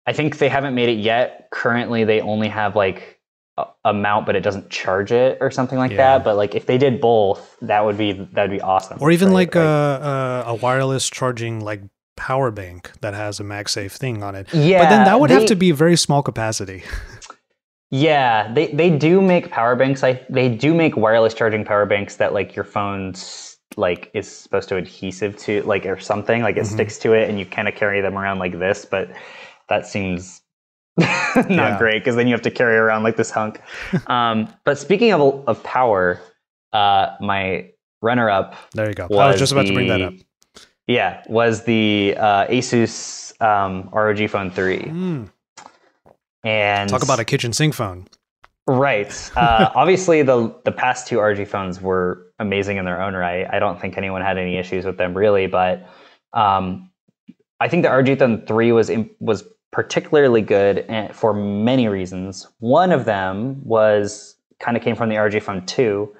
I 0.07 0.13
think 0.13 0.37
they 0.37 0.49
haven't 0.49 0.73
made 0.73 0.89
it 0.89 0.99
yet. 0.99 1.49
Currently, 1.51 2.03
they 2.05 2.21
only 2.21 2.47
have 2.47 2.75
like 2.75 3.19
a, 3.57 3.65
a 3.85 3.93
mount, 3.93 4.25
but 4.25 4.35
it 4.35 4.41
doesn't 4.41 4.69
charge 4.69 5.11
it 5.11 5.37
or 5.41 5.51
something 5.51 5.77
like 5.77 5.91
Yeah. 5.91 5.97
that. 6.17 6.23
But 6.23 6.35
like 6.37 6.55
if 6.55 6.65
they 6.65 6.77
did 6.77 6.99
both, 7.01 7.55
that 7.61 7.85
would 7.85 7.97
be 7.97 8.13
that 8.33 8.41
would 8.43 8.51
be 8.51 8.61
awesome. 8.61 8.97
Or 9.01 9.11
even 9.11 9.27
right? 9.29 9.33
like, 9.35 9.55
a, 9.55 10.43
a 10.47 10.51
a 10.51 10.55
wireless 10.55 11.09
charging 11.09 11.59
like 11.59 11.81
power 12.15 12.49
bank 12.49 12.91
that 13.01 13.13
has 13.13 13.39
a 13.39 13.43
MagSafe 13.43 13.91
thing 13.91 14.23
on 14.23 14.33
it. 14.33 14.47
yeah, 14.53 14.81
but 14.83 14.89
then 14.89 15.05
that 15.05 15.19
would 15.19 15.29
have 15.29 15.45
to 15.45 15.55
be 15.55 15.71
very 15.71 15.95
small 15.95 16.23
capacity. 16.23 16.83
Yeah, 17.89 18.51
they 18.53 18.67
they 18.67 18.89
do 18.97 19.21
make 19.21 19.49
power 19.49 19.75
banks. 19.75 20.03
I 20.03 20.21
they 20.29 20.49
do 20.49 20.73
make 20.73 20.97
wireless 20.97 21.33
charging 21.33 21.63
power 21.63 21.85
banks 21.85 22.17
that 22.17 22.33
like 22.33 22.55
your 22.55 22.65
phone's 22.65 23.57
like 23.77 24.09
is 24.13 24.29
supposed 24.29 24.67
to 24.69 24.75
adhesive 24.75 25.37
to 25.37 25.61
like 25.63 25.85
or 25.85 25.99
something 25.99 26.41
like 26.41 26.57
it 26.57 26.63
Mhm. 26.63 26.65
sticks 26.73 26.97
to 26.99 27.13
it 27.13 27.29
and 27.29 27.37
you 27.39 27.45
kind 27.45 27.67
of 27.67 27.75
carry 27.75 28.01
them 28.01 28.17
around 28.17 28.39
like 28.39 28.57
this 28.57 28.85
but 28.85 29.09
that 29.69 29.85
seems 29.85 30.41
not 30.97 31.47
Yeah. 31.49 31.77
great 31.77 31.99
because 31.99 32.15
then 32.15 32.27
you 32.27 32.33
have 32.33 32.41
to 32.41 32.49
carry 32.51 32.75
around 32.75 33.03
like 33.03 33.17
this 33.17 33.29
hunk 33.29 33.61
um, 34.07 34.51
but 34.65 34.79
speaking 34.79 35.13
of, 35.13 35.47
of 35.47 35.61
power 35.63 36.19
uh, 36.73 37.15
my 37.21 37.69
runner 38.01 38.29
up 38.31 38.55
There 38.73 38.87
you 38.89 38.95
go. 38.95 39.05
I 39.11 39.27
was 39.27 39.37
just 39.39 39.51
about 39.51 39.67
to 39.67 39.73
bring 39.73 39.87
that 39.89 40.01
up. 40.01 40.13
yeah 40.87 41.21
was 41.27 41.63
the 41.65 42.15
uh, 42.17 42.47
asus 42.47 43.39
um, 43.41 43.89
rog 43.93 44.27
phone 44.29 44.49
3 44.49 44.79
Mm, 44.79 45.29
and 46.43 46.89
talk 46.89 47.03
about 47.03 47.19
a 47.19 47.25
kitchen 47.25 47.53
sink 47.53 47.73
phone. 47.73 48.07
Right. 48.67 49.31
Uh, 49.37 49.71
obviously, 49.75 50.23
the 50.23 50.53
the 50.65 50.71
past 50.71 51.07
two 51.07 51.19
ROG 51.19 51.45
phones 51.47 51.79
were 51.81 52.27
amazing 52.39 52.77
in 52.77 52.85
their 52.85 53.01
own 53.01 53.13
right. 53.13 53.47
I 53.49 53.59
don't 53.59 53.79
think 53.79 53.97
anyone 53.97 54.21
had 54.21 54.37
any 54.37 54.57
issues 54.57 54.85
with 54.85 54.97
them 54.97 55.15
really, 55.15 55.47
but 55.47 55.87
um, 56.33 56.89
I 57.59 57.67
think 57.67 57.83
the 57.83 57.89
ROG 57.89 58.17
Phone 58.17 58.45
three 58.45 58.71
was 58.71 58.89
im- 58.89 59.09
was 59.19 59.43
particularly 59.71 60.41
good 60.41 60.79
and 60.89 61.15
for 61.15 61.33
many 61.33 61.87
reasons. 61.87 62.47
One 62.59 62.91
of 62.91 63.05
them 63.05 63.61
was 63.63 64.35
kind 64.59 64.75
of 64.75 64.83
came 64.83 64.95
from 64.95 65.09
the 65.09 65.17
ROG 65.17 65.41
Phone 65.41 65.65
two, 65.65 66.15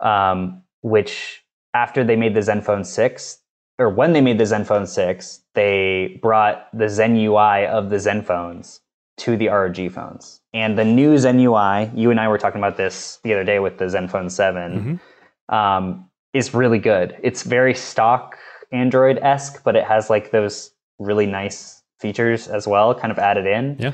um, 0.00 0.62
which 0.82 1.44
after 1.72 2.04
they 2.04 2.16
made 2.16 2.34
the 2.34 2.40
Zenfone 2.40 2.84
six, 2.84 3.38
or 3.78 3.88
when 3.90 4.12
they 4.12 4.20
made 4.20 4.38
the 4.38 4.44
Zenfone 4.44 4.86
six, 4.88 5.40
they 5.54 6.18
brought 6.22 6.68
the 6.76 6.88
Zen 6.88 7.16
UI 7.16 7.66
of 7.66 7.90
the 7.90 7.96
Zenfones 7.96 8.80
to 9.18 9.36
the 9.36 9.48
ROG 9.48 9.90
phones. 9.90 10.40
And 10.52 10.78
the 10.78 10.84
new 10.84 11.16
Zen 11.18 11.40
UI, 11.40 11.90
you 11.94 12.10
and 12.10 12.20
I 12.20 12.28
were 12.28 12.38
talking 12.38 12.60
about 12.60 12.76
this 12.76 13.18
the 13.22 13.32
other 13.32 13.44
day 13.44 13.58
with 13.58 13.78
the 13.78 13.86
Zenfone 13.86 14.30
7, 14.30 15.00
um, 15.48 16.10
is 16.34 16.52
really 16.54 16.78
good. 16.78 17.16
It's 17.22 17.42
very 17.42 17.74
stock 17.74 18.36
Android 18.72 19.18
esque, 19.22 19.62
but 19.64 19.76
it 19.76 19.84
has 19.84 20.10
like 20.10 20.30
those 20.32 20.70
really 20.98 21.26
nice 21.26 21.82
features 21.98 22.48
as 22.48 22.66
well, 22.66 22.94
kind 22.94 23.10
of 23.10 23.18
added 23.18 23.46
in. 23.46 23.76
Yeah. 23.78 23.92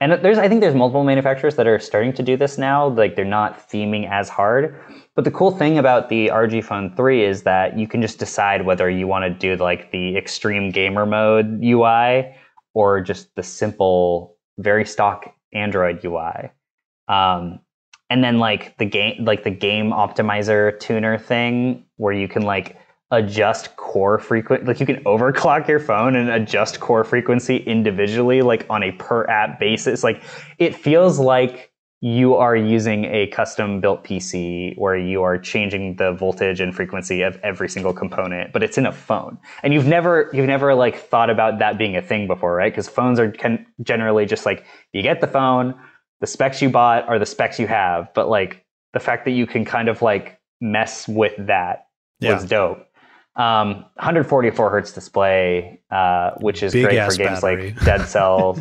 And 0.00 0.12
there's, 0.12 0.38
I 0.38 0.48
think 0.48 0.60
there's 0.60 0.74
multiple 0.74 1.04
manufacturers 1.04 1.54
that 1.56 1.66
are 1.66 1.78
starting 1.78 2.12
to 2.14 2.22
do 2.22 2.36
this 2.36 2.58
now. 2.58 2.88
Like 2.88 3.16
they're 3.16 3.24
not 3.24 3.70
theming 3.70 4.10
as 4.10 4.28
hard. 4.28 4.78
But 5.14 5.24
the 5.24 5.30
cool 5.30 5.52
thing 5.52 5.78
about 5.78 6.08
the 6.08 6.30
ROG 6.30 6.62
Phone 6.64 6.94
3 6.96 7.24
is 7.24 7.44
that 7.44 7.78
you 7.78 7.86
can 7.86 8.02
just 8.02 8.18
decide 8.18 8.66
whether 8.66 8.90
you 8.90 9.06
want 9.06 9.24
to 9.24 9.30
do 9.30 9.56
like 9.62 9.92
the 9.92 10.16
extreme 10.16 10.70
gamer 10.70 11.06
mode 11.06 11.60
UI 11.62 12.34
or 12.74 13.00
just 13.00 13.34
the 13.36 13.42
simple, 13.42 14.33
very 14.58 14.84
stock 14.84 15.34
Android 15.52 16.04
UI. 16.04 16.50
Um, 17.08 17.60
and 18.10 18.22
then 18.22 18.38
like 18.38 18.76
the 18.78 18.84
game, 18.84 19.24
like 19.24 19.44
the 19.44 19.50
game 19.50 19.90
optimizer 19.90 20.78
tuner 20.78 21.18
thing, 21.18 21.84
where 21.96 22.12
you 22.12 22.28
can 22.28 22.42
like 22.42 22.78
adjust 23.10 23.76
core 23.76 24.18
frequency, 24.18 24.64
like 24.66 24.80
you 24.80 24.86
can 24.86 25.02
overclock 25.04 25.68
your 25.68 25.80
phone 25.80 26.16
and 26.16 26.28
adjust 26.30 26.80
core 26.80 27.04
frequency 27.04 27.58
individually, 27.58 28.42
like 28.42 28.66
on 28.68 28.82
a 28.82 28.92
per 28.92 29.24
app 29.26 29.58
basis. 29.58 30.04
Like 30.04 30.22
it 30.58 30.74
feels 30.74 31.18
like 31.18 31.72
you 32.00 32.34
are 32.34 32.54
using 32.54 33.06
a 33.06 33.26
custom 33.28 33.80
built 33.80 34.04
PC 34.04 34.76
where 34.76 34.96
you 34.96 35.22
are 35.22 35.38
changing 35.38 35.96
the 35.96 36.12
voltage 36.12 36.60
and 36.60 36.74
frequency 36.74 37.22
of 37.22 37.38
every 37.42 37.68
single 37.68 37.94
component, 37.94 38.52
but 38.52 38.62
it's 38.62 38.76
in 38.76 38.84
a 38.84 38.92
phone. 38.92 39.38
And 39.62 39.72
you've 39.72 39.86
never 39.86 40.28
you've 40.34 40.46
never 40.46 40.74
like 40.74 40.98
thought 40.98 41.30
about 41.30 41.60
that 41.60 41.78
being 41.78 41.96
a 41.96 42.02
thing 42.02 42.26
before, 42.26 42.54
right? 42.54 42.70
Because 42.70 42.88
phones 42.88 43.18
are 43.18 43.30
can 43.30 43.64
generally 43.82 44.26
just 44.26 44.44
like 44.44 44.64
you 44.92 45.00
get 45.02 45.20
the 45.22 45.26
phone, 45.26 45.74
the 46.20 46.26
specs 46.26 46.60
you 46.60 46.68
bought 46.68 47.08
are 47.08 47.18
the 47.18 47.26
specs 47.26 47.58
you 47.58 47.66
have, 47.66 48.12
but 48.14 48.28
like 48.28 48.64
the 48.92 49.00
fact 49.00 49.24
that 49.24 49.30
you 49.32 49.46
can 49.46 49.64
kind 49.64 49.88
of 49.88 50.02
like 50.02 50.38
mess 50.60 51.08
with 51.08 51.32
that 51.38 51.86
Yeah. 52.20 52.34
was 52.34 52.44
dope. 52.44 52.86
Um, 53.36 53.84
144 53.96 54.70
hertz 54.70 54.92
display, 54.92 55.80
uh, 55.90 56.32
which 56.38 56.62
is 56.62 56.72
Big 56.72 56.84
great 56.84 57.02
for 57.02 57.16
games 57.16 57.40
battery. 57.40 57.72
like 57.72 57.80
Dead 57.84 58.06
Cells. 58.06 58.60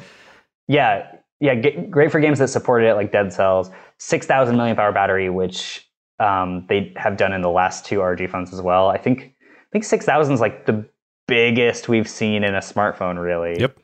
yeah, 0.68 1.13
yeah, 1.40 1.56
great 1.56 2.12
for 2.12 2.20
games 2.20 2.40
that 2.40 2.48
supported 2.48 2.90
it, 2.90 2.96
like 2.96 3.12
Dead 3.12 3.34
Cells. 3.34 3.70
6,000 3.98 4.56
milliamp 4.56 4.78
hour 4.78 4.92
battery, 4.92 5.30
which 5.30 5.90
um, 6.20 6.66
they 6.70 6.94
have 6.96 7.18
done 7.18 7.34
in 7.34 7.42
the 7.42 7.50
last 7.50 7.86
two 7.86 8.00
ROG 8.02 8.30
phones 8.30 8.54
as 8.54 8.62
well. 8.62 8.90
I 8.90 8.98
think 8.98 9.36
I 9.42 9.72
think 9.72 9.84
6,000 9.84 10.34
is 10.34 10.40
like 10.40 10.66
the 10.66 10.86
biggest 11.28 11.90
we've 11.90 12.08
seen 12.08 12.44
in 12.44 12.56
a 12.56 12.60
smartphone, 12.60 13.22
really. 13.22 13.60
Yep. 13.60 13.78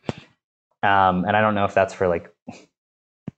Um, 0.84 1.26
and 1.26 1.36
I 1.36 1.42
don't 1.42 1.56
know 1.56 1.66
if 1.66 1.74
that's 1.74 1.94
for 1.94 2.08
like 2.08 2.34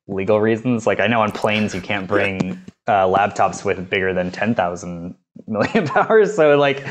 legal 0.08 0.40
reasons. 0.40 0.86
Like 0.86 1.00
I 1.00 1.08
know 1.08 1.22
on 1.22 1.32
planes 1.32 1.74
you 1.74 1.82
can't 1.82 2.08
bring 2.08 2.62
uh, 2.88 3.06
laptops 3.06 3.64
with 3.64 3.90
bigger 3.90 4.14
than 4.14 4.32
ten 4.32 4.54
thousand 4.54 5.16
milliamp 5.50 5.96
hours. 5.96 6.36
So 6.36 6.58
like, 6.58 6.86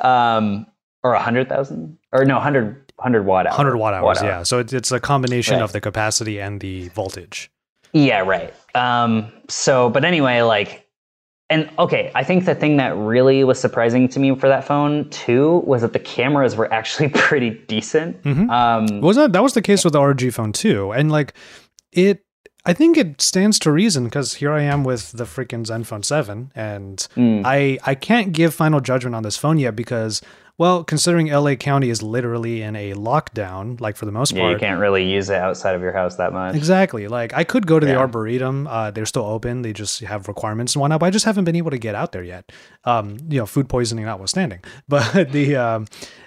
um, 0.00 0.66
or 1.02 1.14
a 1.14 1.22
hundred 1.22 1.48
thousand, 1.48 1.98
or 2.12 2.24
no, 2.24 2.34
100, 2.34 2.85
100 2.96 3.24
watt 3.24 3.46
hours. 3.46 3.52
100 3.58 3.76
watt 3.76 3.94
hours, 3.94 4.02
Watt 4.04 4.18
hour. 4.22 4.28
yeah. 4.28 4.42
So 4.42 4.58
it, 4.58 4.72
it's 4.72 4.90
a 4.92 5.00
combination 5.00 5.54
Right. 5.56 5.62
of 5.62 5.72
the 5.72 5.80
capacity 5.80 6.40
and 6.40 6.60
the 6.60 6.88
voltage. 6.88 7.50
Yeah, 7.92 8.20
right. 8.20 8.52
Um, 8.74 9.32
so, 9.48 9.88
but 9.90 10.04
anyway, 10.04 10.40
like, 10.42 10.86
and 11.48 11.70
okay, 11.78 12.10
I 12.14 12.24
think 12.24 12.44
the 12.44 12.54
thing 12.54 12.76
that 12.78 12.96
really 12.96 13.44
was 13.44 13.60
surprising 13.60 14.08
to 14.08 14.18
me 14.18 14.34
for 14.34 14.48
that 14.48 14.64
phone 14.64 15.08
too 15.10 15.62
was 15.64 15.82
that 15.82 15.92
the 15.92 15.98
cameras 16.00 16.56
were 16.56 16.72
actually 16.74 17.08
pretty 17.14 17.50
decent. 17.68 18.20
Mhm. 18.24 18.50
Um, 18.50 19.00
Was 19.00 19.16
that 19.16 19.32
that 19.32 19.42
was 19.42 19.52
the 19.54 19.62
case 19.62 19.84
with 19.84 19.92
the 19.92 20.00
ROG 20.02 20.32
phone 20.32 20.52
too? 20.52 20.90
And 20.92 21.10
like 21.12 21.34
it 21.92 22.22
I 22.64 22.72
think 22.72 22.96
it 22.96 23.20
stands 23.22 23.60
to 23.60 23.70
reason 23.70 24.04
because 24.04 24.34
here 24.34 24.50
I 24.50 24.62
am 24.62 24.82
with 24.82 25.12
the 25.12 25.22
freaking 25.22 25.64
Zenfone 25.64 26.04
7 26.04 26.50
and 26.56 27.06
mm, 27.14 27.42
I 27.44 27.78
I 27.86 27.94
can't 27.94 28.32
give 28.32 28.52
final 28.52 28.80
judgment 28.80 29.14
on 29.14 29.22
this 29.22 29.36
phone 29.36 29.58
yet 29.60 29.76
because 29.76 30.20
well, 30.58 30.84
considering 30.84 31.26
LA 31.26 31.54
County 31.54 31.90
is 31.90 32.02
literally 32.02 32.62
in 32.62 32.76
a 32.76 32.94
lockdown, 32.94 33.78
like 33.80 33.96
for 33.96 34.06
the 34.06 34.12
most 34.12 34.32
part. 34.32 34.42
yeah, 34.42 34.50
you 34.50 34.58
can't 34.58 34.80
really 34.80 35.04
use 35.10 35.28
it 35.28 35.36
outside 35.36 35.74
of 35.74 35.82
your 35.82 35.92
house 35.92 36.16
that 36.16 36.32
much. 36.32 36.54
Exactly. 36.54 37.08
Like 37.08 37.34
I 37.34 37.44
could 37.44 37.66
go 37.66 37.78
to 37.78 37.84
the 37.84 37.96
Arboretum. 37.96 38.66
Uh, 38.66 38.90
they're 38.90 39.06
still 39.06 39.26
open. 39.26 39.62
They 39.62 39.72
just 39.72 40.00
have 40.00 40.28
requirements 40.28 40.74
and 40.74 40.80
whatnot. 40.80 41.00
But 41.00 41.06
I 41.06 41.10
just 41.10 41.26
haven't 41.26 41.44
been 41.44 41.56
able 41.56 41.72
to 41.72 41.78
get 41.78 41.94
out 41.94 42.12
there 42.12 42.22
yet. 42.22 42.50
Um, 42.84 43.18
you 43.28 43.38
know, 43.38 43.46
food 43.46 43.68
poisoning 43.68 44.04
notwithstanding. 44.06 44.60
But 44.88 45.32
the 45.32 45.56
um, 45.56 45.86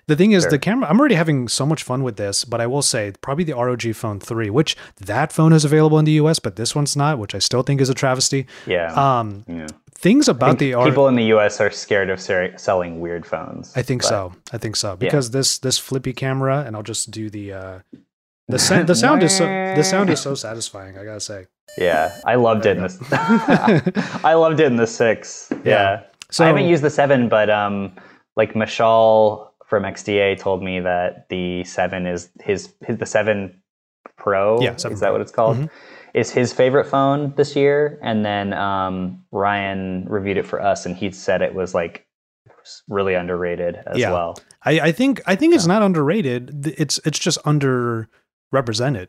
the 0.09 0.15
thing 0.15 0.31
is, 0.33 0.43
Sure. 0.43 0.51
the 0.51 0.59
camera. 0.59 0.89
I'm 0.89 0.99
already 0.99 1.15
having 1.15 1.47
so 1.47 1.65
much 1.65 1.81
fun 1.83 2.03
with 2.03 2.17
this. 2.17 2.43
But 2.45 2.59
I 2.59 2.67
will 2.67 2.81
say, 2.81 3.13
probably 3.21 3.45
the 3.45 3.53
ROG 3.55 3.85
Phone 3.95 4.19
Three, 4.19 4.49
which 4.49 4.75
that 5.11 5.31
phone 5.31 5.53
is 5.53 5.63
available 5.63 5.97
in 5.99 6.05
the 6.05 6.17
U.S., 6.23 6.39
but 6.39 6.55
this 6.57 6.75
one's 6.75 6.95
not, 6.97 7.17
which 7.19 7.33
I 7.33 7.39
still 7.39 7.63
think 7.63 7.79
is 7.81 7.89
a 7.89 7.93
travesty. 7.93 8.45
Yeah. 8.67 8.91
Um, 9.05 9.43
yeah. 9.47 9.67
things 10.07 10.27
about 10.27 10.59
the 10.59 10.73
R- 10.73 10.85
people 10.87 11.07
in 11.07 11.15
the 11.15 11.25
U.S. 11.35 11.59
are 11.61 11.71
scared 11.71 12.09
of 12.09 12.19
ser- 12.21 12.53
selling 12.57 12.99
weird 12.99 13.25
phones. 13.25 13.71
I 13.75 13.81
think 13.83 14.01
but- 14.01 14.09
so. 14.09 14.33
I 14.53 14.57
think 14.57 14.75
so 14.75 14.95
because 14.95 15.31
this 15.31 15.59
this 15.59 15.77
flippy 15.77 16.13
camera, 16.13 16.63
and 16.65 16.75
I'll 16.75 16.83
just 16.93 17.11
do 17.11 17.29
the 17.29 17.53
uh, 17.53 17.79
the 18.47 18.59
sa- 18.59 18.83
the 18.83 18.95
sound 19.03 19.23
is 19.23 19.35
so 19.37 19.45
the 19.45 19.83
sound 19.83 20.09
is 20.09 20.19
so 20.21 20.35
satisfying. 20.35 20.97
I 20.97 21.03
gotta 21.03 21.19
say. 21.21 21.47
Yeah, 21.77 22.19
I 22.25 22.35
loved 22.35 22.65
it 22.65 22.77
in 22.77 22.83
this. 22.83 22.97
I 24.23 24.33
loved 24.33 24.59
it 24.59 24.65
in 24.65 24.75
the 24.77 24.87
six. 24.87 25.47
Yeah. 25.51 25.57
Yeah. 25.63 26.03
So 26.31 26.43
I 26.43 26.47
haven't 26.47 26.65
used 26.65 26.83
the 26.83 26.89
seven, 26.89 27.29
but 27.29 27.49
um, 27.49 27.91
like 28.35 28.53
Mishaal 28.53 29.48
from 29.69 29.83
XDA 29.83 30.37
told 30.39 30.63
me 30.63 30.79
that 30.79 31.29
the 31.29 31.63
seven 31.63 32.05
is 32.07 32.29
his, 32.41 32.73
his 32.85 32.97
the 32.97 33.05
seven 33.05 33.61
Pro. 34.17 34.59
Yeah, 34.61 34.75
7 34.75 34.93
is 34.93 34.99
that 34.99 35.11
what 35.13 35.21
it's 35.21 35.31
called? 35.31 35.57
Mhm. 35.57 35.69
Is 36.13 36.31
his 36.31 36.51
favorite 36.51 36.85
phone 36.85 37.33
this 37.37 37.55
year, 37.55 37.97
and 38.01 38.25
then 38.25 38.51
um, 38.53 39.23
Ryan 39.31 40.05
reviewed 40.09 40.37
it 40.37 40.45
for 40.45 40.61
us, 40.61 40.85
and 40.85 40.95
he 40.95 41.11
said 41.11 41.41
it 41.41 41.53
was 41.53 41.73
like 41.73 42.05
really 42.89 43.13
underrated 43.13 43.77
as 43.87 43.97
Yeah. 43.97 44.11
well. 44.11 44.37
I, 44.63 44.79
I 44.79 44.91
think 44.91 45.21
I 45.25 45.35
think 45.35 45.53
it's 45.55 45.67
not 45.67 45.81
underrated. 45.81 46.67
It's 46.77 46.99
it's 47.05 47.19
just 47.19 47.41
underrepresented 47.43 49.07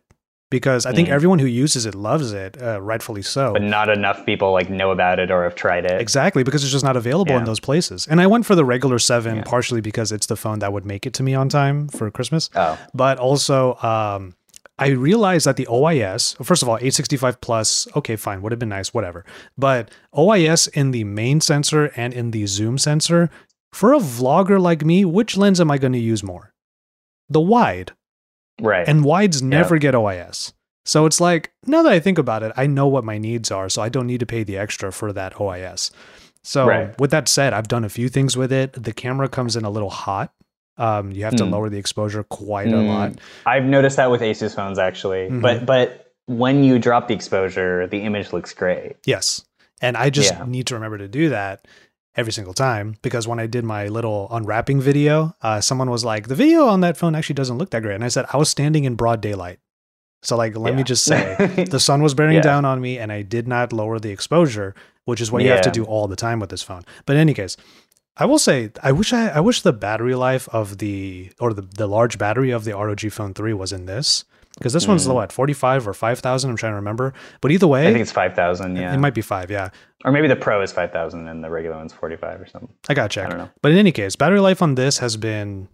because 0.51 0.85
I 0.85 0.93
think 0.93 1.09
Mm. 1.09 1.13
everyone 1.13 1.39
who 1.39 1.47
uses 1.47 1.87
it 1.87 1.95
loves 1.95 2.33
it, 2.33 2.61
uh, 2.61 2.81
rightfully 2.83 3.23
so. 3.23 3.53
But 3.53 3.63
not 3.63 3.89
enough 3.89 4.27
people 4.27 4.53
like 4.53 4.69
know 4.69 4.91
about 4.91 5.19
it 5.19 5.31
or 5.31 5.45
have 5.45 5.55
tried 5.55 5.85
it. 5.87 6.01
Exactly 6.01 6.43
because 6.43 6.63
it's 6.65 6.73
just 6.73 6.85
not 6.85 6.97
available 6.97 7.37
in 7.37 7.45
those 7.45 7.61
places. 7.61 8.07
And 8.11 8.21
I 8.21 8.27
went 8.27 8.45
for 8.47 8.55
the 8.57 8.65
regular 8.65 8.99
seven 8.99 9.37
Yeah. 9.37 9.43
partially 9.45 9.81
because 9.81 10.11
it's 10.13 10.27
the 10.27 10.37
phone 10.37 10.59
that 10.59 10.73
would 10.73 10.85
make 10.85 11.07
it 11.07 11.15
to 11.15 11.23
me 11.23 11.35
on 11.35 11.49
time 11.49 11.89
for 11.89 12.11
Christmas, 12.11 12.51
Oh, 12.55 12.77
but 12.93 13.19
also 13.19 13.77
um, 13.83 14.35
I 14.79 14.89
realized 14.89 15.47
that 15.47 15.57
the 15.57 15.67
OIS, 15.69 16.37
first 16.43 16.63
of 16.63 16.69
all, 16.69 16.77
865 16.77 17.41
plus, 17.43 17.87
okay, 17.95 18.17
fine, 18.17 18.41
would 18.43 18.51
have 18.51 18.59
been 18.59 18.71
nice, 18.71 18.93
whatever. 18.95 19.25
But 19.59 19.91
OIS 20.17 20.69
in 20.69 20.91
the 20.91 21.05
main 21.05 21.41
sensor 21.43 21.93
and 21.97 22.13
in 22.15 22.31
the 22.31 22.47
zoom 22.47 22.79
sensor, 22.79 23.29
for 23.73 23.93
a 23.93 23.99
vlogger 23.99 24.59
like 24.61 24.85
me, 24.85 25.05
which 25.05 25.37
lens 25.37 25.61
am 25.61 25.71
I 25.71 25.77
going 25.79 25.93
to 25.93 25.99
use 25.99 26.23
more? 26.25 26.53
The 27.29 27.41
wide. 27.43 27.93
Right. 28.61 28.87
And 28.89 29.05
wides 29.05 29.43
never 29.43 29.79
get 29.79 29.95
OIS. 29.95 30.53
So 30.87 31.07
it's 31.07 31.21
like, 31.21 31.53
now 31.67 31.83
that 31.83 31.93
I 31.93 32.01
think 32.01 32.19
about 32.19 32.43
it, 32.43 32.53
I 32.57 32.67
know 32.67 32.87
what 32.89 33.05
my 33.05 33.19
needs 33.19 33.51
are, 33.51 33.69
so 33.69 33.83
I 33.83 33.89
don't 33.89 34.07
need 34.07 34.21
to 34.21 34.27
pay 34.27 34.43
the 34.45 34.57
extra 34.57 34.91
for 34.93 35.13
that 35.13 35.35
OIS. 35.41 35.91
So 36.43 36.67
Right. 36.67 36.99
with 36.99 37.11
that 37.11 37.29
said, 37.29 37.53
I've 37.53 37.69
done 37.69 37.85
a 37.85 37.89
few 37.91 38.09
things 38.09 38.37
with 38.37 38.51
it. 38.53 38.73
The 38.83 38.93
camera 38.93 39.29
comes 39.29 39.57
in 39.57 39.65
a 39.65 39.71
little 39.71 39.91
hot. 39.91 40.33
Um, 40.79 41.13
you 41.13 41.25
have 41.25 41.37
to 41.37 41.45
Hmm. 41.45 41.51
lower 41.53 41.69
the 41.69 41.77
exposure 41.77 42.23
quite 42.23 42.69
a 42.69 42.77
Mm. 42.77 42.89
lot. 42.89 43.13
I've 43.45 43.65
noticed 43.65 43.97
that 43.99 44.11
with 44.11 44.23
Asus 44.23 44.55
phones 44.57 44.79
actually. 44.79 45.29
Mhm. 45.29 45.43
But 45.43 45.67
but 45.67 46.07
when 46.27 46.65
you 46.65 46.79
drop 46.79 47.09
the 47.09 47.15
exposure, 47.15 47.87
the 47.87 47.99
image 48.03 48.33
looks 48.33 48.55
great. 48.55 48.97
Yes. 49.05 49.43
And 49.83 49.97
I 49.97 50.09
just 50.11 50.33
Yeah. 50.33 50.45
need 50.47 50.67
to 50.69 50.75
remember 50.75 50.97
to 50.99 51.09
do 51.09 51.29
that 51.29 51.67
every 52.17 52.33
single 52.33 52.55
time 52.55 52.97
because 53.03 53.29
when 53.29 53.39
I 53.39 53.47
did 53.47 53.65
my 53.65 53.89
little 53.89 54.29
unwrapping 54.31 54.81
video, 54.81 55.35
uh, 55.43 55.61
someone 55.61 55.91
was 55.91 56.05
like, 56.05 56.29
the 56.29 56.35
video 56.35 56.67
on 56.67 56.81
that 56.81 56.97
phone 56.97 57.15
actually 57.15 57.35
doesn't 57.35 57.59
look 57.59 57.71
that 57.71 57.83
great. 57.83 57.95
And 57.95 58.05
I 58.05 58.09
said, 58.09 58.27
I 58.33 58.37
was 58.37 58.49
standing 58.49 58.85
in 58.85 58.95
broad 58.97 59.21
daylight. 59.21 59.59
So, 60.23 60.37
like, 60.37 60.55
let 60.57 60.75
me 60.75 60.83
just 60.83 61.05
say, 61.05 61.65
the 61.71 61.81
sun 61.81 62.03
was 62.03 62.13
bearing 62.15 62.35
Yeah. 62.35 62.43
down 62.43 62.65
on 62.67 62.81
me 62.81 62.99
and 62.99 63.11
I 63.11 63.23
did 63.23 63.49
not 63.49 63.73
lower 63.73 63.99
the 63.99 64.11
exposure, 64.11 64.75
which 65.07 65.21
is 65.21 65.33
what 65.33 65.43
you 65.43 65.49
have 65.49 65.63
to 65.63 65.71
do 65.71 65.85
all 65.85 66.09
the 66.09 66.17
time 66.17 66.41
with 66.41 66.51
this 66.51 66.63
phone. 66.63 66.83
But 67.07 67.17
in 67.17 67.21
any 67.21 67.33
case, 67.33 67.57
I 68.19 68.27
will 68.27 68.39
say 68.39 68.71
I 68.83 68.93
wish 68.93 69.13
I, 69.15 69.29
I 69.29 69.41
wish 69.41 69.63
the 69.63 69.73
battery 69.73 70.15
life 70.15 70.47
of 70.53 70.77
the 70.79 71.33
or 71.41 71.55
the, 71.55 71.63
the 71.63 71.87
large 71.87 72.19
battery 72.19 72.51
of 72.51 72.65
the 72.65 72.73
ROG 72.77 73.01
Phone 73.13 73.33
3 73.33 73.55
was 73.55 73.73
in 73.73 73.87
this. 73.87 74.25
Because 74.59 74.73
this 74.73 74.87
one's 74.89 75.05
Mm. 75.07 75.09
low 75.11 75.21
at 75.21 75.33
45 75.33 75.87
or 75.89 75.95
5,000, 75.95 76.51
I'm 76.51 76.57
trying 76.57 76.73
to 76.73 76.77
remember. 76.77 77.15
But 77.41 77.51
either 77.53 77.67
way, 77.69 77.83
I 77.89 77.93
think 77.93 78.03
it's 78.03 78.13
five 78.13 78.35
thousand. 78.35 78.77
Yeah, 78.77 78.93
it 78.93 78.99
might 78.99 79.15
be 79.15 79.23
five, 79.23 79.51
yeah. 79.51 79.71
or 80.05 80.11
maybe 80.13 80.29
the 80.29 80.37
Pro 80.37 80.61
is 80.63 80.73
five 80.73 80.93
thousand 80.93 81.29
and 81.29 81.43
the 81.43 81.49
regular 81.51 81.77
one's 81.77 81.93
forty 81.93 82.17
five 82.17 82.41
or 82.41 82.47
something. 82.47 82.69
I 82.89 82.95
got 82.95 83.17
I 83.17 83.29
don't 83.29 83.39
know. 83.39 83.51
But 83.63 83.73
in 83.73 83.79
any 83.79 83.93
case, 83.93 84.17
battery 84.17 84.41
life 84.41 84.61
on 84.61 84.75
this 84.75 84.99
has 84.99 85.17
been 85.17 85.69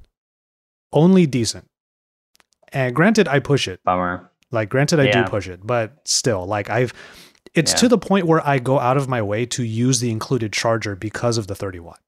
only 0.93 1.27
decent. 1.27 1.69
And 2.73 2.95
granted, 2.95 3.29
I 3.29 3.39
push 3.41 3.67
it. 3.69 3.81
Bummer. 3.85 4.31
Like, 4.51 4.69
granted, 4.69 5.01
I 5.01 5.05
Yeah. 5.05 5.25
do 5.25 5.31
push 5.31 5.49
it, 5.49 5.61
but 5.67 5.93
still, 6.05 6.47
like, 6.47 6.69
I've. 6.71 6.93
It's 7.55 7.73
Yeah. 7.73 7.79
to 7.79 7.89
the 7.89 7.99
point 7.99 8.27
where 8.27 8.47
I 8.47 8.59
go 8.59 8.79
out 8.79 8.97
of 8.99 9.09
my 9.09 9.23
way 9.23 9.47
to 9.47 9.63
use 9.65 10.01
the 10.01 10.11
included 10.11 10.53
charger 10.53 10.95
because 10.95 11.39
of 11.39 11.47
the 11.47 11.55
30 11.55 11.79
watt. 11.81 12.01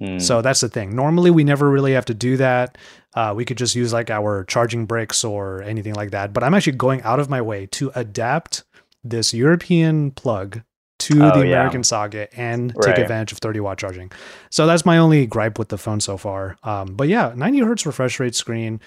Hmm. 0.00 0.18
So 0.18 0.42
that's 0.42 0.60
the 0.60 0.68
thing. 0.68 0.94
Normally, 0.94 1.30
we 1.30 1.42
never 1.44 1.68
really 1.70 1.92
have 1.92 2.04
to 2.06 2.14
do 2.14 2.36
that. 2.36 2.78
Uh, 3.14 3.32
we 3.36 3.44
could 3.44 3.56
just 3.58 3.74
use 3.74 3.92
like 3.92 4.10
our 4.10 4.44
charging 4.44 4.86
bricks 4.86 5.24
or 5.24 5.62
anything 5.62 5.94
like 5.94 6.10
that. 6.12 6.32
But 6.32 6.44
I'm 6.44 6.54
actually 6.54 6.76
going 6.76 7.02
out 7.02 7.18
of 7.18 7.28
my 7.28 7.42
way 7.42 7.66
to 7.72 7.90
adapt 7.94 8.64
this 9.02 9.34
European 9.34 10.10
plug 10.12 10.62
to 11.00 11.14
Oh, 11.22 11.38
the 11.38 11.46
yeah. 11.46 11.56
American 11.56 11.82
socket 11.84 12.32
and 12.36 12.74
take 12.82 12.98
advantage 12.98 13.32
of 13.32 13.38
30 13.38 13.60
watt 13.60 13.78
charging. 13.78 14.10
So 14.50 14.66
that's 14.66 14.84
my 14.84 14.98
only 14.98 15.26
gripe 15.26 15.58
with 15.58 15.68
the 15.68 15.78
phone 15.78 16.00
so 16.00 16.16
far. 16.16 16.56
Um, 16.62 16.94
but 16.94 17.08
yeah, 17.08 17.32
90 17.36 17.60
hertz 17.60 17.86
refresh 17.86 18.18
rate 18.20 18.34
screen, 18.34 18.80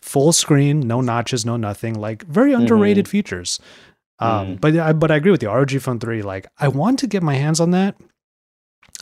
full 0.00 0.32
screen, 0.32 0.80
no 0.80 1.00
notches, 1.00 1.44
no 1.44 1.56
nothing. 1.56 1.94
Like 1.94 2.22
very 2.24 2.52
Mm-hmm. 2.52 2.62
underrated 2.62 3.08
features. 3.08 3.60
Um, 4.18 4.56
Mm. 4.56 4.60
But 4.60 4.76
I, 4.78 4.92
but 4.94 5.10
I 5.10 5.16
agree 5.16 5.30
with 5.32 5.42
you. 5.42 5.50
ROG 5.50 5.70
Phone 5.80 5.98
3, 6.00 6.22
like 6.22 6.46
I 6.58 6.68
want 6.68 6.98
to 7.00 7.06
get 7.06 7.22
my 7.22 7.34
hands 7.34 7.60
on 7.60 7.70
that. 7.72 7.96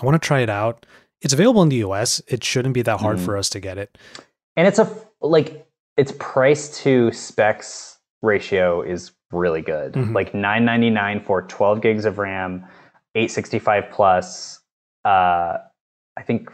I 0.02 0.04
want 0.04 0.20
to 0.20 0.26
try 0.26 0.40
it 0.40 0.50
out. 0.50 0.84
It's 1.24 1.32
available 1.32 1.62
in 1.62 1.70
the 1.70 1.76
US. 1.76 2.20
It 2.28 2.44
shouldn't 2.44 2.74
be 2.74 2.82
that 2.82 3.00
hard 3.00 3.16
Mhm. 3.16 3.24
for 3.24 3.36
us 3.36 3.48
to 3.50 3.60
get 3.60 3.78
it. 3.78 3.96
and 4.56 4.68
it's 4.68 4.78
a 4.78 4.88
like 5.20 5.66
its 5.96 6.12
price 6.20 6.80
to 6.84 7.10
specs 7.10 7.98
ratio 8.22 8.82
is 8.82 9.10
really 9.32 9.62
good. 9.62 9.94
Mhm. 9.94 10.14
Like 10.14 10.32
nine 10.34 10.64
ninety 10.64 10.90
nine 10.90 11.18
for 11.20 11.42
twelve 11.42 11.80
gigs 11.80 12.04
of 12.04 12.18
RAM, 12.18 12.64
eight 13.16 13.32
sixty 13.32 13.58
five 13.58 13.86
plus. 13.90 14.60
Uh, 15.04 15.58
I 16.16 16.22
think 16.22 16.52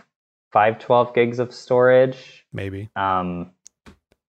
five 0.53 0.79
twelve 0.79 1.14
gigs 1.14 1.39
of 1.41 1.53
storage. 1.53 2.47
Maybe. 2.53 2.89
Um, 2.97 3.51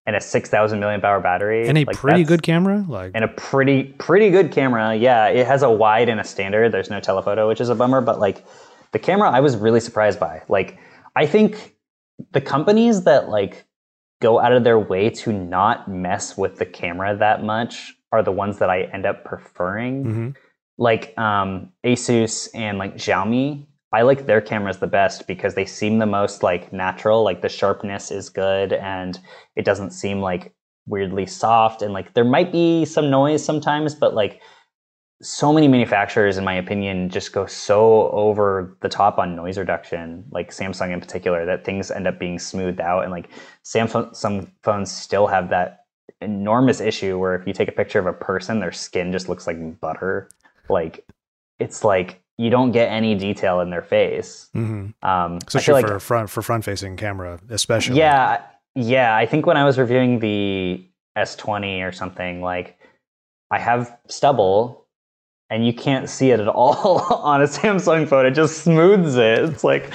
and 0.05 0.15
a 0.17 0.21
six 0.21 0.49
thousand 0.49 0.81
milliamp 0.81 1.03
hour 1.05 1.19
battery. 1.21 1.67
And 1.67 1.77
a 1.77 1.85
Like, 1.85 1.95
pretty 1.95 2.23
good 2.25 2.43
camera. 2.43 2.83
Like 2.87 3.11
and 3.15 3.23
a 3.23 3.29
pretty 3.29 3.83
pretty 3.99 4.31
good 4.31 4.51
camera. 4.51 4.95
Yeah, 4.95 5.27
it 5.27 5.45
has 5.47 5.63
a 5.63 5.71
wide 5.71 6.09
and 6.09 6.19
a 6.19 6.23
standard. 6.25 6.71
There's 6.73 6.89
no 6.89 6.99
telephoto, 6.99 7.47
which 7.47 7.61
is 7.61 7.69
a 7.69 7.75
bummer. 7.75 8.01
But 8.01 8.19
like 8.19 8.43
the 8.91 8.99
camera, 8.99 9.29
I 9.29 9.39
was 9.39 9.55
really 9.57 9.79
surprised 9.79 10.19
by. 10.19 10.43
Like 10.47 10.77
I 11.15 11.25
think 11.25 11.75
the 12.31 12.41
companies 12.41 13.03
that 13.03 13.29
like 13.29 13.65
go 14.21 14.39
out 14.39 14.53
of 14.53 14.63
their 14.63 14.79
way 14.79 15.09
to 15.09 15.33
not 15.33 15.87
mess 15.87 16.37
with 16.37 16.57
the 16.57 16.65
camera 16.65 17.15
that 17.17 17.43
much 17.43 17.93
are 18.11 18.21
the 18.21 18.31
ones 18.31 18.59
that 18.59 18.69
I 18.69 18.83
end 18.83 19.05
up 19.05 19.23
preferring. 19.25 20.05
mhm. 20.05 20.35
Like 20.77 21.17
um, 21.17 21.71
Asus 21.85 22.49
and 22.55 22.77
like 22.77 22.95
Xiaomi. 22.95 23.67
I 23.93 24.03
like 24.03 24.25
their 24.25 24.41
cameras 24.41 24.77
the 24.77 24.87
best 24.87 25.27
because 25.27 25.53
they 25.53 25.65
seem 25.65 25.99
the 25.99 26.05
most 26.05 26.43
like 26.43 26.71
natural. 26.71 27.23
Like 27.23 27.41
the 27.41 27.49
sharpness 27.49 28.09
is 28.09 28.29
good 28.29 28.73
and 28.73 29.19
it 29.55 29.65
doesn't 29.65 29.91
seem 29.91 30.21
like 30.21 30.53
weirdly 30.87 31.25
soft 31.25 31.81
and 31.81 31.93
like 31.93 32.13
there 32.13 32.25
might 32.25 32.51
be 32.51 32.85
some 32.85 33.09
noise 33.11 33.45
sometimes 33.45 33.93
but 33.93 34.15
like 34.15 34.41
so 35.21 35.53
many 35.53 35.67
manufacturers 35.67 36.37
in 36.37 36.43
my 36.43 36.53
opinion 36.53 37.09
just 37.09 37.31
go 37.31 37.45
so 37.45 38.09
over 38.11 38.75
the 38.81 38.89
top 38.89 39.19
on 39.19 39.35
noise 39.35 39.57
reduction 39.57 40.23
like 40.31 40.49
samsung 40.49 40.91
in 40.91 40.99
particular 40.99 41.45
that 41.45 41.63
things 41.63 41.91
end 41.91 42.07
up 42.07 42.17
being 42.17 42.39
smoothed 42.39 42.81
out 42.81 43.03
and 43.03 43.11
like 43.11 43.29
samsung 43.63 44.15
some 44.15 44.51
phones 44.63 44.91
still 44.91 45.27
have 45.27 45.49
that 45.49 45.81
enormous 46.21 46.79
issue 46.79 47.17
where 47.17 47.35
if 47.35 47.45
you 47.47 47.53
take 47.53 47.67
a 47.67 47.71
picture 47.71 47.99
of 47.99 48.05
a 48.05 48.13
person, 48.13 48.59
their 48.59 48.71
skin 48.71 49.11
just 49.11 49.27
looks 49.27 49.47
like 49.47 49.79
butter. 49.79 50.29
Like 50.69 51.05
it's 51.59 51.83
like 51.83 52.21
you 52.37 52.49
don't 52.49 52.71
get 52.71 52.89
any 52.89 53.15
detail 53.15 53.59
in 53.59 53.69
their 53.69 53.81
face. 53.81 54.49
Mm-hmm. 54.55 55.07
Um, 55.07 55.39
Especially 55.45 55.73
like 55.73 55.87
for 55.87 55.99
front 55.99 56.29
for 56.29 56.41
front 56.41 56.63
facing 56.63 56.95
camera, 56.97 57.39
especially. 57.49 57.97
yeah, 57.97 58.41
yeah. 58.75 59.15
I 59.15 59.25
think 59.25 59.45
when 59.45 59.57
I 59.57 59.65
was 59.65 59.77
reviewing 59.77 60.19
the 60.19 60.85
S20 61.17 61.87
or 61.87 61.91
something, 61.91 62.41
like 62.41 62.77
I 63.49 63.59
have 63.59 63.97
stubble, 64.07 64.80
and 65.51 65.65
you 65.65 65.73
can't 65.73 66.09
see 66.09 66.31
it 66.31 66.39
at 66.39 66.47
all 66.47 67.01
on 67.23 67.41
a 67.41 67.45
Samsung 67.45 68.07
phone. 68.07 68.25
It 68.25 68.31
just 68.31 68.63
smooths 68.63 69.15
it. 69.17 69.39
It's 69.39 69.63
like, 69.63 69.93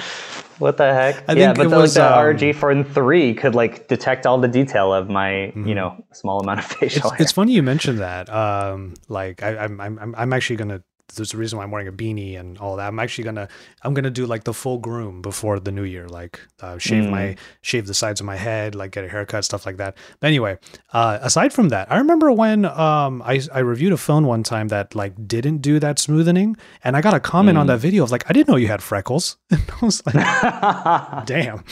what 0.59 0.77
the 0.77 0.93
heck? 0.93 1.23
I 1.27 1.33
yeah, 1.33 1.51
but 1.53 1.69
the, 1.69 1.75
was, 1.75 1.97
like 1.97 2.07
the 2.07 2.17
um, 2.17 2.25
ROG 2.49 2.55
Phone 2.55 2.83
three 2.83 3.33
could 3.33 3.55
like 3.55 3.87
detect 3.87 4.25
all 4.25 4.37
the 4.37 4.47
detail 4.47 4.93
of 4.93 5.09
my, 5.09 5.51
Mhm. 5.55 5.67
you 5.67 5.75
know, 5.75 6.03
small 6.13 6.39
amount 6.39 6.59
of 6.59 6.65
facial 6.79 7.01
It's, 7.09 7.09
hair. 7.11 7.21
it's 7.21 7.31
funny 7.31 7.53
you 7.53 7.63
mentioned 7.63 7.99
that. 7.99 8.29
Um, 8.29 8.93
like 9.09 9.43
I, 9.43 9.57
I'm, 9.57 9.81
I'm, 9.81 9.99
I'm- 9.99 10.15
I'm 10.17 10.31
actually 10.33 10.55
gonna. 10.57 10.81
There's 11.15 11.33
a 11.33 11.37
reason 11.37 11.57
why 11.57 11.63
I'm 11.63 11.71
wearing 11.71 11.87
a 11.87 11.91
beanie 11.93 12.37
and 12.37 12.57
all 12.57 12.75
that. 12.75 12.87
I'm 12.87 12.99
actually 12.99 13.23
gonna, 13.23 13.47
I'm 13.83 13.93
gonna 13.93 14.09
do 14.09 14.25
like 14.25 14.43
the 14.43 14.53
full 14.53 14.77
groom 14.77 15.21
before 15.21 15.57
the 15.59 15.71
new 15.71 15.83
year. 15.83 16.07
Like 16.07 16.39
uh, 16.59 16.77
shave 16.77 17.05
Mm. 17.05 17.09
my, 17.11 17.35
shave 17.61 17.87
the 17.87 17.93
sides 17.93 18.19
of 18.19 18.25
my 18.25 18.35
head, 18.35 18.75
like 18.75 18.91
get 18.91 19.05
a 19.05 19.07
haircut, 19.07 19.45
stuff 19.45 19.65
like 19.65 19.77
that. 19.77 19.95
But 20.19 20.27
anyway, 20.27 20.57
uh, 20.91 21.19
aside 21.21 21.53
from 21.53 21.69
that, 21.69 21.89
I 21.91 21.97
remember 21.97 22.31
when 22.31 22.65
um 22.65 23.21
I, 23.25 23.41
I 23.53 23.59
reviewed 23.59 23.93
a 23.93 23.97
phone 23.97 24.27
one 24.27 24.43
time 24.43 24.67
that 24.67 24.95
like 24.95 25.13
didn't 25.27 25.59
do 25.59 25.79
that 25.79 25.97
smoothing, 25.97 26.57
and 26.83 26.97
I 26.97 27.01
got 27.01 27.13
a 27.13 27.19
comment 27.21 27.57
on 27.57 27.65
Mm. 27.65 27.69
that 27.69 27.79
video 27.79 28.03
of 28.03 28.11
like 28.11 28.29
I 28.29 28.33
didn't 28.33 28.49
know 28.49 28.57
you 28.57 28.67
had 28.67 28.83
freckles, 28.83 29.37
and 29.49 29.61
I 29.81 29.85
was 29.85 30.03
like, 30.05 30.15
damn. 31.25 31.63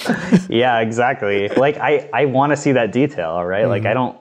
yeah, 0.50 0.80
exactly. 0.80 1.50
Like 1.50 1.78
I, 1.78 2.10
I 2.14 2.26
want 2.26 2.52
to 2.52 2.58
see 2.58 2.72
that 2.72 2.92
detail, 2.92 3.44
right? 3.44 3.66
Like 3.66 3.84
Mhm. 3.84 3.90
I 3.90 3.94
don't, 3.94 4.18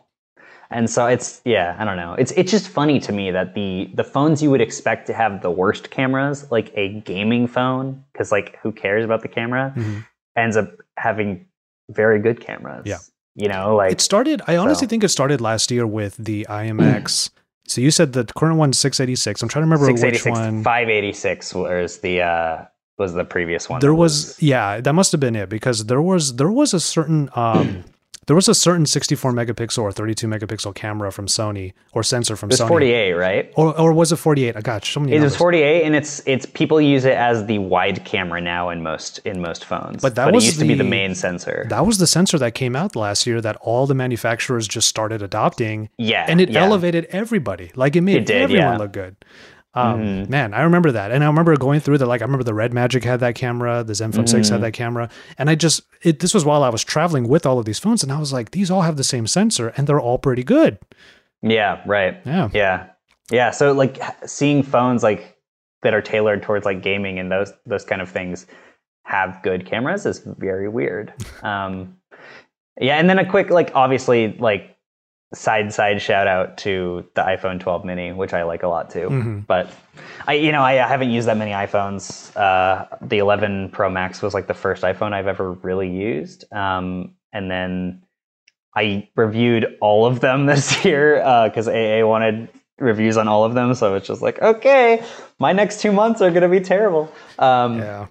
and 0.71 0.89
so 0.91 1.07
it's 1.07 1.41
yeah, 1.45 1.77
I 1.79 1.85
don't 1.85 1.97
know. 1.97 2.15
It's 2.15 2.33
it's 2.33 2.51
just 2.51 2.69
funny 2.69 2.99
to 3.01 3.13
me 3.13 3.31
that 3.31 3.55
the 3.55 3.91
the 3.95 4.05
phones 4.05 4.43
you 4.43 4.51
would 4.51 4.61
expect 4.61 5.07
to 5.09 5.13
have 5.15 5.43
the 5.43 5.51
worst 5.51 5.91
cameras, 5.91 6.51
like 6.51 6.73
a 6.77 7.01
gaming 7.01 7.47
phone, 7.47 8.03
because 8.13 8.31
like 8.33 8.59
who 8.63 8.73
cares 8.73 9.05
about 9.05 9.23
the 9.23 9.29
camera, 9.29 9.73
Mhm. 9.77 10.05
ends 10.37 10.57
up 10.57 10.71
having 10.97 11.47
very 11.91 12.19
good 12.19 12.41
cameras. 12.41 12.83
Yeah. 12.87 12.99
you 13.37 13.49
know, 13.49 13.75
like 13.75 13.91
It 13.93 14.01
started. 14.01 14.41
I 14.47 14.57
honestly 14.57 14.87
so. 14.87 14.91
think 14.91 15.03
it 15.05 15.09
started 15.09 15.41
last 15.41 15.71
year 15.73 15.87
with 15.89 16.17
the 16.19 16.47
IMX. 16.49 17.31
so 17.67 17.81
you 17.81 17.91
said 17.91 18.13
the 18.13 18.25
current 18.37 18.59
one's 18.59 18.79
686. 18.79 19.43
I'm 19.43 19.49
trying 19.49 19.63
to 19.63 19.67
remember 19.71 19.93
which 19.93 20.25
one. 20.25 20.63
586 20.63 21.53
was 21.55 21.99
the 21.99 22.23
uh 22.23 22.65
was 22.97 23.13
the 23.15 23.25
previous 23.25 23.69
one. 23.69 23.81
There 23.81 23.91
that 23.91 23.97
was, 23.97 24.41
yeah, 24.41 24.81
that 24.81 24.93
must 24.93 25.11
have 25.11 25.21
been 25.21 25.35
it 25.35 25.49
because 25.49 25.87
there 25.87 26.01
was 26.01 26.37
there 26.37 26.51
was 26.51 26.73
a 26.75 26.79
certain 26.81 27.29
um 27.35 27.83
there 28.27 28.37
was 28.37 28.49
a 28.49 28.55
certain 28.55 28.87
64 28.87 29.33
megapixel 29.33 29.83
or 29.83 29.93
32 29.93 30.27
megapixel 30.27 30.75
camera 30.75 31.13
from 31.13 31.27
Sony 31.27 31.73
or 31.93 32.03
sensor 32.03 32.37
from 32.37 32.51
it 32.51 32.55
was 32.55 32.61
Sony. 32.61 32.69
48, 32.69 33.13
right? 33.15 33.53
Or, 33.57 33.79
or 33.79 33.93
was 33.93 34.13
it 34.13 34.17
48? 34.17 34.57
I 34.57 34.61
got 34.61 34.85
so 34.85 35.01
many 35.01 35.13
It 35.13 35.17
was 35.21 35.33
numbers. 35.33 35.39
48, 35.39 35.83
and 35.85 35.95
it's 35.97 36.23
it's 36.27 36.47
people 36.47 36.81
use 36.81 37.05
it 37.05 37.15
as 37.17 37.47
the 37.47 37.59
wide 37.59 38.05
camera 38.05 38.41
now 38.41 38.71
in 38.71 38.83
most 38.83 39.19
in 39.25 39.41
most 39.41 39.65
phones. 39.65 40.03
But 40.03 40.15
that 40.15 40.33
was 40.33 40.45
it 40.45 40.47
used 40.49 40.59
to 40.61 40.65
be 40.67 40.75
the 40.75 40.83
the- 40.85 40.91
main 40.91 41.15
sensor. 41.15 41.67
That 41.69 41.87
was 41.87 41.99
the 41.99 42.07
sensor 42.07 42.39
that 42.39 42.55
came 42.55 42.75
out 42.77 42.97
last 42.97 43.27
year 43.27 43.41
that 43.41 43.57
all 43.57 43.87
the 43.87 43.95
manufacturers 43.95 44.67
just 44.69 44.89
started 44.89 45.23
adopting 45.23 45.89
yeah, 45.99 46.27
and 46.29 46.41
it 46.41 46.51
yeah. 46.51 46.65
elevated 46.65 47.07
everybody. 47.11 47.73
Like 47.75 47.97
it 47.97 48.01
made 48.03 48.17
It 48.17 48.27
did, 48.27 48.43
everyone 48.43 48.73
yeah. 48.73 48.79
look 48.79 48.93
good. 48.93 49.17
Um, 49.77 50.01
Mhm. 50.01 50.29
Man, 50.29 50.55
I 50.55 50.63
remember 50.63 50.93
that, 50.93 51.11
and 51.11 51.25
I 51.25 51.27
remember 51.27 51.57
going 51.57 51.81
through 51.81 51.99
the 51.99 52.07
like. 52.07 52.23
I 52.23 52.25
remember 52.25 52.45
the 52.45 52.55
Red 52.55 52.73
Magic 52.73 53.03
had 53.05 53.21
that 53.21 53.35
camera, 53.35 53.83
the 53.83 53.93
Zenfone 53.93 54.29
Six 54.29 54.49
Mhm. 54.49 54.53
had 54.53 54.61
that 54.63 54.73
camera, 54.73 55.09
and 55.37 55.51
I 55.51 55.55
just 55.57 55.83
it. 56.03 56.21
This 56.21 56.33
was 56.33 56.45
while 56.45 56.63
I 56.63 56.69
was 56.69 56.85
traveling 56.85 57.29
with 57.29 57.45
all 57.45 57.59
of 57.59 57.65
these 57.65 57.79
phones, 57.81 58.03
and 58.03 58.13
I 58.13 58.19
was 58.19 58.33
like, 58.33 58.53
these 58.53 58.71
all 58.71 58.83
have 58.83 58.97
the 58.97 59.05
same 59.05 59.27
sensor, 59.27 59.73
and 59.77 59.87
they're 59.87 60.01
all 60.01 60.19
pretty 60.19 60.45
good. 60.45 60.79
Yeah, 61.43 61.81
right. 61.87 62.19
Yeah, 62.25 62.49
Yeah, 62.53 62.87
yeah. 63.31 63.51
So 63.51 63.73
like 63.73 64.01
seeing 64.27 64.63
phones 64.63 65.03
like 65.03 65.37
that 65.83 65.93
are 65.93 66.01
tailored 66.03 66.43
towards 66.43 66.65
like 66.65 66.81
gaming 66.83 67.19
and 67.19 67.31
those 67.33 67.53
those 67.67 67.85
kind 67.85 68.01
of 68.01 68.09
things 68.09 68.47
have 69.05 69.41
good 69.43 69.67
cameras 69.67 70.07
is 70.07 70.21
very 70.39 70.69
weird. 70.69 71.13
Um, 71.43 71.97
yeah, 72.81 72.97
and 72.99 73.11
then 73.11 73.19
a 73.19 73.29
quick 73.29 73.51
like 73.51 73.71
obviously 73.75 74.37
like 74.39 74.74
side 75.35 75.73
side 75.73 76.01
shout 76.01 76.27
out 76.27 76.59
to 76.59 77.05
the 77.15 77.23
iPhone 77.23 77.61
12 77.61 77.85
mini, 77.85 78.13
which 78.13 78.33
I 78.33 78.45
like 78.45 78.63
a 78.63 78.69
lot 78.69 78.91
too. 78.91 79.09
Mhm. 79.09 79.47
But 79.47 79.69
I 80.27 80.35
you 80.35 80.53
know 80.53 80.63
I 80.63 80.75
haven't 80.75 81.11
used 81.11 81.29
that 81.29 81.37
many 81.37 81.53
iPhones. 81.53 82.35
Uh, 82.37 82.87
the 83.01 83.19
11 83.19 83.71
Pro 83.71 83.91
Max 83.91 84.23
was 84.23 84.35
like 84.35 84.47
the 84.47 84.55
first 84.55 84.83
iPhone 84.83 85.13
I've 85.13 85.27
ever 85.27 85.53
really 85.53 85.91
used, 85.91 86.45
um, 86.53 87.15
and 87.33 87.51
then 87.51 88.03
I 88.77 89.09
reviewed 89.17 89.77
all 89.81 90.07
of 90.07 90.21
them 90.21 90.47
this 90.53 90.85
year 90.85 91.17
because 91.49 91.69
AA 91.69 92.07
wanted 92.07 92.49
reviews 92.79 93.17
on 93.17 93.29
all 93.29 93.45
of 93.45 93.55
them. 93.55 93.75
So 93.75 93.95
it's 93.95 94.07
just 94.07 94.23
like, 94.23 94.41
okay, 94.43 95.03
my 95.39 95.53
next 95.53 95.81
two 95.81 95.93
months 95.93 96.21
are 96.21 96.31
going 96.31 96.43
to 96.43 96.49
be 96.49 96.61
terrible. 96.61 97.13
Um, 97.39 97.79
yeah. 97.79 98.07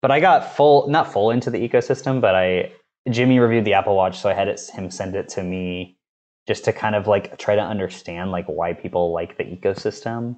But 0.00 0.10
I 0.10 0.18
got 0.18 0.56
full, 0.56 0.88
not 0.88 1.12
full 1.12 1.30
into 1.30 1.50
the 1.50 1.58
ecosystem, 1.58 2.20
but 2.20 2.34
I 2.34 2.72
Jimmy 3.10 3.38
reviewed 3.38 3.64
the 3.64 3.74
Apple 3.74 3.96
Watch, 3.96 4.18
so 4.18 4.28
I 4.28 4.34
had 4.34 4.48
it, 4.48 4.60
him 4.72 4.90
send 4.90 5.14
it 5.14 5.28
to 5.30 5.42
me 5.42 5.96
just 6.46 6.64
to 6.64 6.72
kind 6.72 6.94
of 6.94 7.06
like 7.06 7.38
try 7.38 7.54
to 7.54 7.62
understand 7.62 8.30
like 8.30 8.46
why 8.46 8.72
people 8.72 9.12
like 9.12 9.36
the 9.38 9.44
ecosystem. 9.44 10.36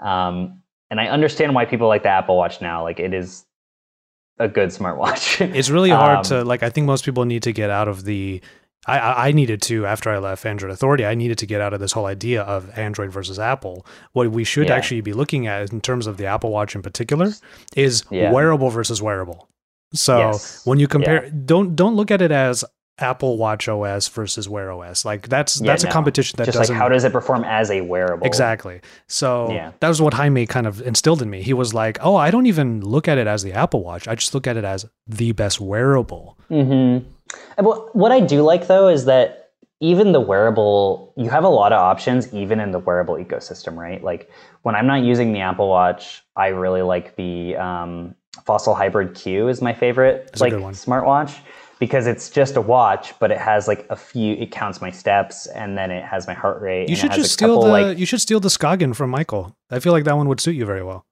Um, 0.00 0.62
and 0.90 1.00
I 1.00 1.06
understand 1.08 1.54
why 1.54 1.64
people 1.66 1.88
like 1.88 2.02
the 2.02 2.08
Apple 2.08 2.36
Watch 2.36 2.60
now. 2.60 2.82
Like 2.82 3.00
it 3.00 3.12
is 3.14 3.44
a 4.38 4.48
good 4.48 4.70
smartwatch. 4.70 5.40
It's 5.54 5.70
really 5.70 5.90
hard 5.90 6.18
Um, 6.18 6.24
to 6.24 6.44
like. 6.44 6.62
I 6.62 6.70
think 6.70 6.86
most 6.86 7.04
people 7.04 7.24
need 7.24 7.42
to 7.44 7.52
get 7.52 7.70
out 7.70 7.88
of 7.88 8.04
the. 8.04 8.40
I, 8.86 9.28
I 9.28 9.32
needed 9.32 9.60
to 9.62 9.84
after 9.84 10.08
I 10.08 10.16
left 10.18 10.46
Android 10.46 10.72
Authority. 10.72 11.04
I 11.04 11.14
needed 11.14 11.36
to 11.38 11.46
get 11.46 11.60
out 11.60 11.74
of 11.74 11.80
this 11.80 11.92
whole 11.92 12.06
idea 12.06 12.42
of 12.42 12.70
Android 12.78 13.10
versus 13.12 13.38
Apple. 13.38 13.84
What 14.12 14.30
we 14.30 14.42
should 14.42 14.68
Yeah. 14.68 14.74
actually 14.76 15.02
be 15.02 15.12
looking 15.12 15.46
at 15.46 15.70
in 15.70 15.82
terms 15.82 16.06
of 16.06 16.16
the 16.16 16.24
Apple 16.24 16.50
Watch 16.50 16.74
in 16.74 16.80
particular 16.80 17.32
is 17.76 18.04
Yeah. 18.10 18.32
wearable 18.32 18.70
versus 18.70 19.02
wearable. 19.02 19.48
So 19.92 20.16
Yes. 20.18 20.64
when 20.64 20.78
you 20.78 20.88
compare, 20.88 21.28
don't 21.28 21.76
don't 21.76 21.94
look 21.94 22.10
at 22.10 22.22
it 22.22 22.32
as 22.32 22.64
Apple 23.00 23.36
Watch 23.38 23.68
OS 23.68 24.08
versus 24.08 24.48
Wear 24.48 24.70
OS. 24.72 25.04
Like 25.04 25.28
that's 25.28 25.60
Yeah, 25.60 25.68
that's 25.72 25.84
a 25.84 25.88
competition 25.88 26.36
that 26.36 26.44
just 26.44 26.56
like 26.56 26.62
doesn't 26.64 26.76
how 26.76 26.88
does 26.88 27.04
it 27.04 27.12
perform 27.12 27.44
as 27.44 27.70
a 27.70 27.80
wearable? 27.80 28.26
Exactly. 28.26 28.80
So 29.06 29.50
Yeah. 29.50 29.72
that 29.80 29.88
was 29.88 30.00
what 30.00 30.14
Jaime 30.14 30.46
kind 30.46 30.66
of 30.66 30.80
instilled 30.82 31.22
in 31.22 31.30
me. 31.30 31.42
He 31.42 31.52
was 31.54 31.74
like, 31.74 31.98
"Oh, 32.00 32.16
I 32.16 32.30
don't 32.30 32.46
even 32.46 32.80
look 32.80 33.08
at 33.08 33.18
it 33.18 33.26
as 33.26 33.42
the 33.42 33.52
Apple 33.52 33.82
Watch. 33.82 34.06
I 34.08 34.14
just 34.14 34.34
look 34.34 34.46
at 34.46 34.56
it 34.56 34.64
as 34.64 34.86
the 35.06 35.32
best 35.32 35.60
wearable." 35.60 36.36
Mm-hmm. 36.50 37.06
What, 37.64 37.94
what 37.94 38.12
I 38.12 38.20
do 38.20 38.42
like 38.42 38.66
though 38.66 38.88
is 38.88 39.04
that 39.06 39.50
even 39.80 40.12
the 40.12 40.20
wearable, 40.20 41.12
you 41.16 41.30
have 41.30 41.44
a 41.44 41.48
lot 41.48 41.72
of 41.72 41.78
options 41.78 42.32
even 42.34 42.60
in 42.60 42.70
the 42.70 42.78
wearable 42.78 43.14
ecosystem, 43.14 43.76
right? 43.76 44.02
Like 44.02 44.30
when 44.62 44.74
I'm 44.74 44.86
not 44.86 45.02
using 45.02 45.32
the 45.32 45.40
Apple 45.40 45.68
Watch, 45.68 46.22
I 46.36 46.48
really 46.48 46.82
like 46.82 47.16
the 47.16 47.56
um, 47.56 48.14
Fossil 48.44 48.74
Hybrid 48.74 49.14
Q 49.14 49.48
is 49.48 49.62
my 49.62 49.72
favorite 49.72 50.26
That's 50.26 50.40
like 50.42 50.52
smartwatch 50.52 51.38
because 51.80 52.06
it's 52.06 52.30
just 52.30 52.54
a 52.56 52.60
watch, 52.60 53.18
but 53.18 53.32
it 53.32 53.38
has 53.38 53.66
like 53.66 53.84
a 53.90 53.96
few. 53.96 54.34
It 54.34 54.52
counts 54.52 54.80
my 54.80 54.90
steps 54.92 55.46
and 55.48 55.76
then 55.76 55.90
it 55.90 56.04
has 56.04 56.28
my 56.28 56.34
heart 56.34 56.60
rate. 56.62 56.88
You 56.88 56.94
should 56.94 57.10
just 57.10 57.32
steal 57.32 57.56
couple, 57.56 57.64
the 57.64 57.70
like 57.70 57.98
you 57.98 58.06
should 58.06 58.20
steal 58.20 58.38
the 58.38 58.48
Skagen 58.50 58.94
from 58.94 59.10
Michael. 59.10 59.56
I 59.70 59.80
feel 59.80 59.92
like 59.92 60.04
that 60.04 60.16
one 60.16 60.28
would 60.28 60.40
suit 60.40 60.54
you 60.54 60.66
very 60.66 60.84
well. 60.84 61.06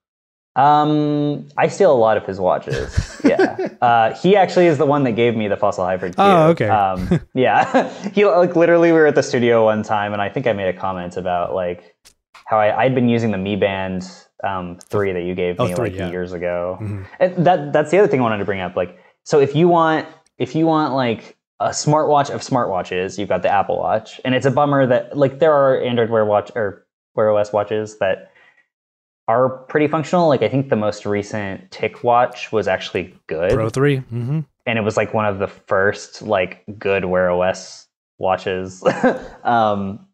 Um, 0.57 1.49
I 1.57 1.69
steal 1.69 1.93
a 1.93 1.97
lot 1.97 2.16
of 2.16 2.27
his 2.27 2.41
watches. 2.41 3.21
Yeah, 3.25 3.69
uh, 3.81 4.14
he 4.14 4.37
actually 4.37 4.66
is 4.66 4.77
the 4.77 4.87
one 4.87 5.05
that 5.05 5.12
gave 5.12 5.37
me 5.37 5.49
the 5.49 5.57
fossil 5.57 5.85
hybrid. 5.85 6.16
Q. 6.16 6.25
Oh, 6.25 6.49
okay. 6.51 6.69
Um, 6.69 7.21
yeah, 7.35 7.89
he 8.12 8.25
like 8.27 8.57
literally 8.57 8.93
we 8.93 8.99
were 8.99 9.07
at 9.07 9.14
the 9.14 9.23
studio 9.23 9.64
one 9.64 9.83
time, 9.83 10.12
and 10.12 10.21
I 10.21 10.29
think 10.29 10.47
I 10.47 10.53
made 10.53 10.69
a 10.69 10.79
comment 10.79 11.16
about 11.16 11.55
like 11.55 11.97
how 12.45 12.59
I, 12.59 12.85
I'd 12.85 12.95
been 12.95 13.09
using 13.09 13.31
the 13.31 13.39
Mi 13.39 13.57
Band 13.57 14.11
um, 14.45 14.79
three 14.91 15.12
that 15.12 15.23
you 15.23 15.35
gave 15.35 15.61
Oh, 15.61 15.69
me 15.69 15.75
three, 15.75 15.91
like 15.91 15.99
yeah. 15.99 16.11
years 16.11 16.33
ago. 16.33 16.79
Mhm. 16.81 17.07
And 17.21 17.47
that 17.47 17.73
that's 17.73 17.91
the 17.91 17.99
other 17.99 18.09
thing 18.09 18.21
I 18.21 18.23
wanted 18.25 18.39
to 18.39 18.45
bring 18.45 18.61
up. 18.61 18.75
Like, 18.75 18.99
so 19.25 19.39
if 19.41 19.55
you 19.55 19.69
want 19.69 20.07
if 20.39 20.55
you 20.55 20.66
want 20.66 20.95
like 20.95 21.36
a 21.61 21.70
smartwatch 21.70 22.30
of 22.30 22.41
smartwatches, 22.41 23.18
you've 23.18 23.28
got 23.28 23.43
the 23.43 23.51
Apple 23.51 23.78
Watch, 23.78 24.20
and 24.24 24.34
it's 24.34 24.47
a 24.47 24.51
bummer 24.51 24.86
that 24.86 25.16
like 25.16 25.39
there 25.41 25.53
are 25.53 25.80
Android 25.80 26.11
Wear 26.11 26.24
Watch 26.24 26.51
or 26.55 26.86
Wear 27.14 27.30
OS 27.36 27.53
watches 27.53 27.99
that 27.99 28.30
are 29.26 29.49
pretty 29.49 29.89
functional. 29.89 30.28
Like 30.28 30.43
I 30.43 30.49
think 30.49 30.68
the 30.70 30.76
most 30.76 31.05
recent 31.05 31.70
TicWatch 31.70 32.53
was 32.53 32.68
actually 32.68 33.14
good, 33.26 33.51
Pro 33.53 33.68
3 33.68 33.97
Mm-hmm. 33.99 34.41
and 34.66 34.78
it 34.78 34.82
was 34.82 34.97
like 34.97 35.12
one 35.12 35.26
of 35.26 35.39
the 35.39 35.49
first 35.49 36.22
like 36.22 36.64
good 36.78 37.05
Wear 37.05 37.30
OS 37.30 37.86
watches. 38.18 38.82
um, 39.45 40.07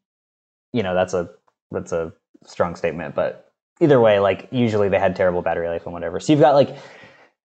you 0.73 0.83
know, 0.83 0.95
that's 0.95 1.15
a 1.15 1.29
that's 1.71 1.93
a 1.93 2.13
strong 2.45 2.75
statement, 2.75 3.15
but 3.15 3.53
either 3.81 4.01
way, 4.01 4.19
like 4.19 4.49
usually 4.51 4.89
they 4.89 4.99
had 4.99 5.15
terrible 5.15 5.43
battery 5.43 5.69
life 5.69 5.85
and 5.85 5.93
whatever. 5.93 6.21
So 6.21 6.33
you've 6.33 6.41
got 6.41 6.55
like 6.55 6.77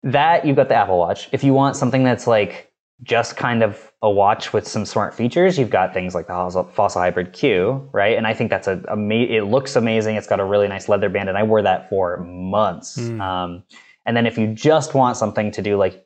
that. 0.03 0.45
You've 0.45 0.55
got 0.55 0.69
the 0.69 0.75
Apple 0.75 0.97
Watch. 0.97 1.29
If 1.33 1.43
you 1.43 1.53
want 1.53 1.75
something 1.75 2.03
that's 2.03 2.25
like 2.27 2.68
just 3.03 3.37
kind 3.37 3.63
of 3.63 3.91
a 4.01 4.09
watch 4.09 4.51
with 4.51 4.67
some 4.67 4.85
smart 4.85 5.13
features, 5.13 5.57
you've 5.57 5.69
got 5.69 5.93
things 5.93 6.13
like 6.13 6.27
the 6.27 6.67
Fossil 6.73 7.01
Hybrid 7.01 7.33
Q, 7.33 7.89
right? 7.93 8.17
And 8.17 8.27
I 8.27 8.33
think 8.33 8.49
that's 8.49 8.67
a, 8.67 8.83
ama- 8.89 9.15
it 9.15 9.45
looks 9.45 9.75
amazing. 9.75 10.15
It's 10.15 10.27
got 10.27 10.39
a 10.39 10.45
really 10.45 10.67
nice 10.67 10.89
leather 10.89 11.09
band, 11.09 11.29
and 11.29 11.37
I 11.37 11.43
wore 11.43 11.61
that 11.61 11.89
for 11.89 12.17
months. 12.17 12.97
Mm. 12.97 13.21
Um, 13.21 13.63
and 14.05 14.17
then 14.17 14.25
if 14.25 14.37
you 14.37 14.47
just 14.47 14.93
want 14.93 15.17
something 15.17 15.51
to 15.51 15.61
do 15.61 15.77
like 15.77 16.05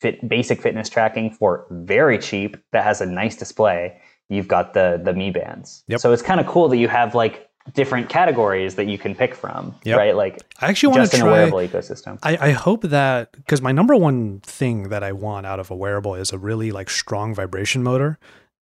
fit, 0.00 0.28
basic 0.28 0.60
fitness 0.60 0.88
tracking 0.88 1.30
for 1.30 1.66
very 1.70 2.18
cheap 2.18 2.56
that 2.72 2.84
has 2.84 3.00
a 3.00 3.06
nice 3.06 3.36
display, 3.36 4.00
you've 4.28 4.48
got 4.48 4.74
the 4.74 5.00
the 5.02 5.12
Mi 5.14 5.30
bands. 5.30 5.84
Yep. 5.88 6.00
So 6.00 6.12
it's 6.12 6.22
kind 6.22 6.40
of 6.40 6.46
cool 6.46 6.68
that 6.68 6.76
you 6.78 6.88
have 6.88 7.14
like 7.14 7.48
different 7.72 8.08
categories 8.08 8.74
that 8.74 8.86
you 8.86 8.98
can 8.98 9.14
pick 9.14 9.34
from, 9.34 9.74
Yep. 9.84 9.96
right? 9.98 10.14
Like 10.14 10.42
I 10.60 10.68
actually 10.68 10.90
want 10.90 11.02
just 11.02 11.12
to 11.12 11.20
in 11.20 11.26
a 11.26 11.30
wearable 11.30 11.58
ecosystem. 11.58 12.18
I, 12.22 12.36
I 12.48 12.50
hope 12.50 12.82
that 12.82 13.32
because 13.32 13.62
my 13.62 13.72
number 13.72 13.96
one 13.96 14.40
thing 14.40 14.90
that 14.90 15.02
I 15.02 15.12
want 15.12 15.46
out 15.46 15.58
of 15.60 15.70
a 15.70 15.74
wearable 15.76 16.14
is 16.14 16.32
a 16.32 16.38
really 16.38 16.72
like 16.72 16.90
strong 16.90 17.34
vibration 17.34 17.82
motor, 17.82 18.18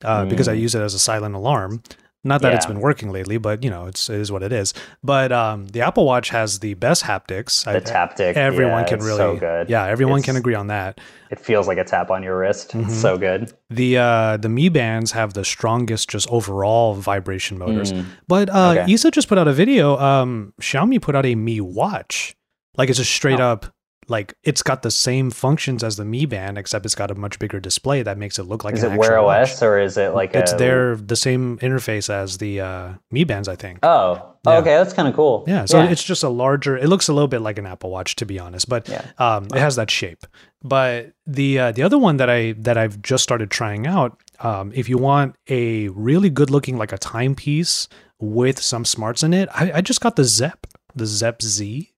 uh, 0.03 0.25
because 0.25 0.49
I 0.49 0.55
use 0.55 0.75
it 0.75 0.81
as 0.81 0.95
a 0.95 0.99
silent 0.99 1.35
alarm. 1.35 1.83
Not 2.27 2.43
that 2.43 2.53
it's 2.55 2.67
Mm. 2.67 2.69
Yeah. 2.71 2.73
been 2.75 2.83
working 2.83 3.11
lately, 3.13 3.39
but 3.39 3.63
you 3.65 3.71
know 3.71 3.87
it's 3.87 4.11
it 4.11 4.21
is 4.21 4.31
what 4.33 4.43
it 4.43 4.53
is. 4.53 4.75
But 5.03 5.33
um, 5.33 5.67
the 5.69 5.81
Apple 5.81 6.05
Watch 6.05 6.31
has 6.31 6.59
the 6.59 6.75
best 6.75 7.05
haptics. 7.05 7.65
The 7.65 7.81
taptic, 7.81 8.35
Everyone 8.35 8.81
yeah, 8.83 8.85
can 8.89 8.97
it's 8.99 9.07
really, 9.07 9.17
so 9.19 9.37
good. 9.37 9.71
yeah, 9.71 9.87
everyone 9.87 10.23
can 10.23 10.37
agree 10.37 10.55
on 10.55 10.67
that. 10.67 11.01
It 11.31 11.41
feels 11.41 11.67
like 11.67 11.79
a 11.79 11.85
tap 11.85 12.11
on 12.11 12.23
your 12.23 12.39
wrist. 12.39 12.71
Mm-hmm. 12.71 12.89
It's 12.91 13.01
so 13.01 13.17
good. 13.19 13.53
The 13.71 13.99
uh, 13.99 14.37
the 14.37 14.49
Mi 14.49 14.69
bands 14.69 15.13
have 15.13 15.35
the 15.35 15.45
strongest 15.45 16.11
just 16.11 16.29
overall 16.31 16.95
vibration 16.95 17.59
motors. 17.59 17.93
But 18.29 18.51
uh, 18.51 18.75
Mm. 18.75 18.79
Okay. 18.83 18.93
Isa 18.93 19.11
just 19.11 19.29
put 19.29 19.39
out 19.39 19.49
a 19.49 19.53
video. 19.53 19.97
Um, 19.99 20.53
Xiaomi 20.61 21.01
put 21.01 21.15
out 21.15 21.25
a 21.27 21.35
Mi 21.35 21.61
Watch, 21.61 22.35
like 22.77 22.91
it's 22.91 22.99
a 22.99 23.05
straight 23.05 23.41
Oh. 23.41 23.53
up. 23.53 23.67
Like 24.09 24.35
it's 24.45 24.63
got 24.63 24.83
the 24.83 24.91
same 24.91 25.31
functions 25.31 25.83
as 25.83 25.97
the 25.97 26.05
Mi 26.05 26.27
Band, 26.27 26.59
except 26.59 26.85
it's 26.85 26.95
got 26.95 27.11
a 27.11 27.15
much 27.15 27.39
bigger 27.39 27.59
display 27.61 28.03
that 28.03 28.19
makes 28.19 28.39
it 28.39 28.45
look 28.45 28.63
like 28.65 28.75
Is 28.75 28.83
an 28.85 28.93
it 28.93 28.97
Wear 28.99 29.15
actual 29.15 29.25
watch. 29.27 29.51
OS 29.51 29.63
or 29.63 29.79
is 29.81 29.97
it 29.97 30.15
like 30.15 30.35
It's 30.35 30.53
a, 30.53 30.57
their 30.57 30.97
the 30.97 31.17
same 31.17 31.59
interface 31.59 32.09
as 32.09 32.39
the 32.39 32.61
uh, 32.61 32.89
Mi 33.11 33.25
Bands, 33.25 33.49
I 33.49 33.57
think. 33.57 33.81
Oh, 33.83 34.35
Yeah. 34.47 34.59
okay, 34.59 34.75
that's 34.77 34.93
kind 34.93 35.09
of 35.09 35.15
cool. 35.15 35.45
Yeah, 35.49 35.65
so 35.65 35.81
it's 35.83 36.05
just 36.05 36.23
a 36.23 36.29
larger. 36.29 36.77
It 36.77 36.89
looks 36.89 37.09
a 37.09 37.13
little 37.13 37.29
bit 37.29 37.41
like 37.41 37.59
an 37.59 37.67
Apple 37.67 37.91
Watch, 37.91 38.15
to 38.17 38.27
be 38.27 38.39
honest, 38.39 38.69
but 38.69 38.89
Yeah. 38.89 39.05
um, 39.19 39.47
it 39.47 39.59
has 39.59 39.75
that 39.77 39.91
shape. 39.91 40.25
But 40.63 41.13
the 41.27 41.59
uh, 41.59 41.73
the 41.73 41.83
other 41.83 41.99
one 41.99 42.17
that 42.19 42.31
I 42.31 42.53
that 42.59 42.77
I've 42.79 43.03
just 43.03 43.23
started 43.25 43.51
trying 43.51 43.87
out, 43.87 44.21
um, 44.41 44.73
if 44.75 44.89
you 44.89 44.99
want 44.99 45.35
a 45.49 45.89
really 45.89 46.31
good 46.31 46.51
looking 46.51 46.77
like 46.77 46.93
a 46.93 46.99
timepiece 46.99 47.89
with 48.21 48.61
some 48.63 48.85
smarts 48.85 49.23
in 49.23 49.35
it, 49.35 49.49
I, 49.53 49.73
I 49.75 49.81
just 49.81 50.01
got 50.01 50.17
the 50.17 50.25
Zepp, 50.25 50.67
the 50.95 51.07
Zepp 51.07 51.43
Z. 51.43 51.93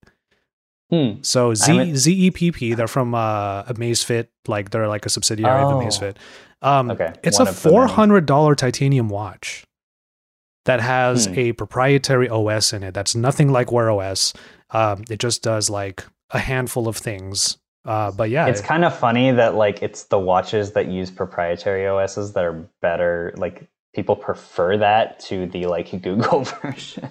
Hmm. 0.91 1.21
So 1.23 1.53
Z 1.55 1.95
Z 1.97 2.13
E 2.13 2.31
P 2.31 2.51
P. 2.53 2.75
they're 2.75 2.89
from 2.89 3.15
uh, 3.15 3.65
Amazfit, 3.65 4.29
like 4.47 4.71
they're 4.71 4.89
like 4.89 5.05
a 5.07 5.11
subsidiary 5.11 5.61
of 5.63 5.73
Oh. 5.75 5.79
Amazfit. 5.81 6.17
Um, 6.63 6.91
Okay, 6.91 7.13
it's 7.23 7.39
one 7.39 7.47
a 7.47 7.51
of 7.51 7.57
four 7.59 7.87
hundred 7.87 8.27
dollar 8.27 8.55
titanium 8.55 9.09
watch 9.09 9.65
that 10.65 10.81
has 10.81 11.27
Hmm. 11.27 11.39
a 11.39 11.53
proprietary 11.53 12.29
OS 12.29 12.73
in 12.73 12.83
it. 12.83 12.95
That's 12.95 13.15
nothing 13.15 13.53
like 13.53 13.71
Wear 13.73 13.91
OS. 13.91 14.33
Um, 14.71 15.05
it 15.11 15.19
just 15.19 15.43
does 15.43 15.71
like 15.71 16.05
a 16.31 16.39
handful 16.39 16.89
of 16.89 16.97
things. 16.97 17.59
Uh, 17.85 18.11
but 18.11 18.29
yeah, 18.29 18.47
It's 18.49 18.61
kind 18.61 18.85
of 18.85 18.95
funny 18.99 19.31
that 19.31 19.55
like 19.55 19.83
it's 19.83 20.05
the 20.05 20.19
watches 20.19 20.73
that 20.73 20.89
use 20.89 21.11
proprietary 21.11 21.87
OSs 21.87 22.33
that 22.35 22.45
are 22.45 22.67
better. 22.83 23.33
Like 23.37 23.67
people 23.95 24.17
prefer 24.17 24.77
that 24.79 25.21
to 25.21 25.47
the 25.47 25.67
like 25.67 25.91
Google 26.03 26.45
version, 26.63 27.09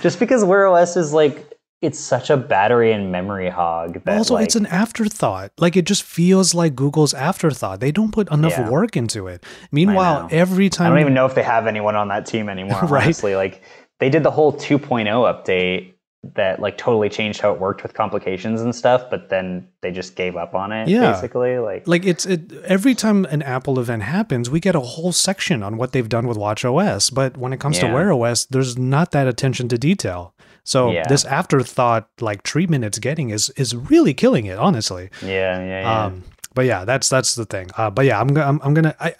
just 0.00 0.18
because 0.18 0.44
Wear 0.44 0.66
OS 0.66 0.96
is 0.96 1.12
like 1.12 1.55
it's 1.82 1.98
such 1.98 2.30
a 2.30 2.36
battery 2.36 2.92
and 2.92 3.12
memory 3.12 3.50
hog. 3.50 4.02
That, 4.04 4.16
also 4.18 4.34
like, 4.34 4.44
it's 4.44 4.56
an 4.56 4.66
afterthought. 4.66 5.52
Like 5.58 5.76
it 5.76 5.84
just 5.86 6.02
feels 6.02 6.54
like 6.54 6.74
Google's 6.74 7.12
afterthought. 7.14 7.80
They 7.80 7.92
don't 7.92 8.12
put 8.12 8.30
enough 8.32 8.52
Yeah. 8.52 8.70
work 8.70 8.96
into 8.96 9.26
it. 9.28 9.44
Meanwhile, 9.70 10.28
every 10.30 10.68
time 10.70 10.86
I 10.86 10.90
don't 10.90 11.00
even 11.00 11.14
know 11.14 11.26
if 11.26 11.34
they 11.34 11.42
have 11.42 11.66
anyone 11.66 11.94
on 11.96 12.08
that 12.08 12.26
team 12.26 12.48
anymore. 12.48 12.80
Right. 12.88 13.04
Honestly, 13.04 13.36
like 13.36 13.62
they 14.00 14.08
did 14.10 14.22
the 14.22 14.30
whole 14.30 14.52
2.0 14.52 15.06
update 15.06 15.92
that 16.34 16.60
like 16.60 16.76
totally 16.76 17.08
changed 17.08 17.40
how 17.40 17.52
it 17.52 17.60
worked 17.60 17.82
with 17.82 17.94
complications 17.94 18.60
and 18.60 18.74
stuff, 18.74 19.04
but 19.10 19.28
then 19.28 19.68
they 19.82 19.92
just 19.92 20.16
gave 20.16 20.34
up 20.36 20.54
on 20.54 20.72
it. 20.72 20.88
Yeah. 20.88 21.12
basically, 21.12 21.58
like 21.58 21.86
like 21.86 22.04
it's 22.06 22.24
it 22.26 22.52
every 22.64 22.94
time 22.94 23.26
an 23.26 23.42
Apple 23.42 23.78
event 23.78 24.02
happens, 24.02 24.48
we 24.50 24.60
get 24.60 24.74
a 24.74 24.80
whole 24.80 25.12
section 25.12 25.62
on 25.62 25.76
what 25.76 25.92
they've 25.92 26.08
done 26.08 26.26
with 26.26 26.36
Watch 26.38 26.64
OS. 26.64 27.10
But 27.10 27.36
when 27.36 27.52
it 27.52 27.60
comes 27.60 27.78
to 27.80 27.86
Wear 27.86 28.12
OS, 28.12 28.46
there's 28.46 28.76
not 28.78 29.10
that 29.12 29.28
attention 29.28 29.68
to 29.68 29.78
detail. 29.78 30.34
So 30.66 30.90
Yeah. 30.90 31.04
this 31.08 31.24
afterthought 31.24 32.08
like 32.20 32.42
treatment 32.42 32.84
it's 32.84 32.98
getting 32.98 33.30
is 33.30 33.48
is 33.56 33.74
really 33.74 34.12
killing 34.14 34.44
it, 34.46 34.58
honestly. 34.58 35.08
yeah, 35.22 35.58
yeah, 35.64 35.80
yeah. 35.82 36.04
Um, 36.06 36.22
but 36.54 36.66
yeah, 36.66 36.84
that's 36.84 37.08
that's 37.08 37.34
the 37.34 37.44
thing. 37.46 37.70
Uh, 37.78 37.88
but 37.90 38.04
yeah, 38.04 38.20
I'm 38.20 38.28
gonna 38.28 38.46
I'm, 38.48 38.60
I'm 38.62 38.74
gonna 38.74 38.94
I. 39.00 39.14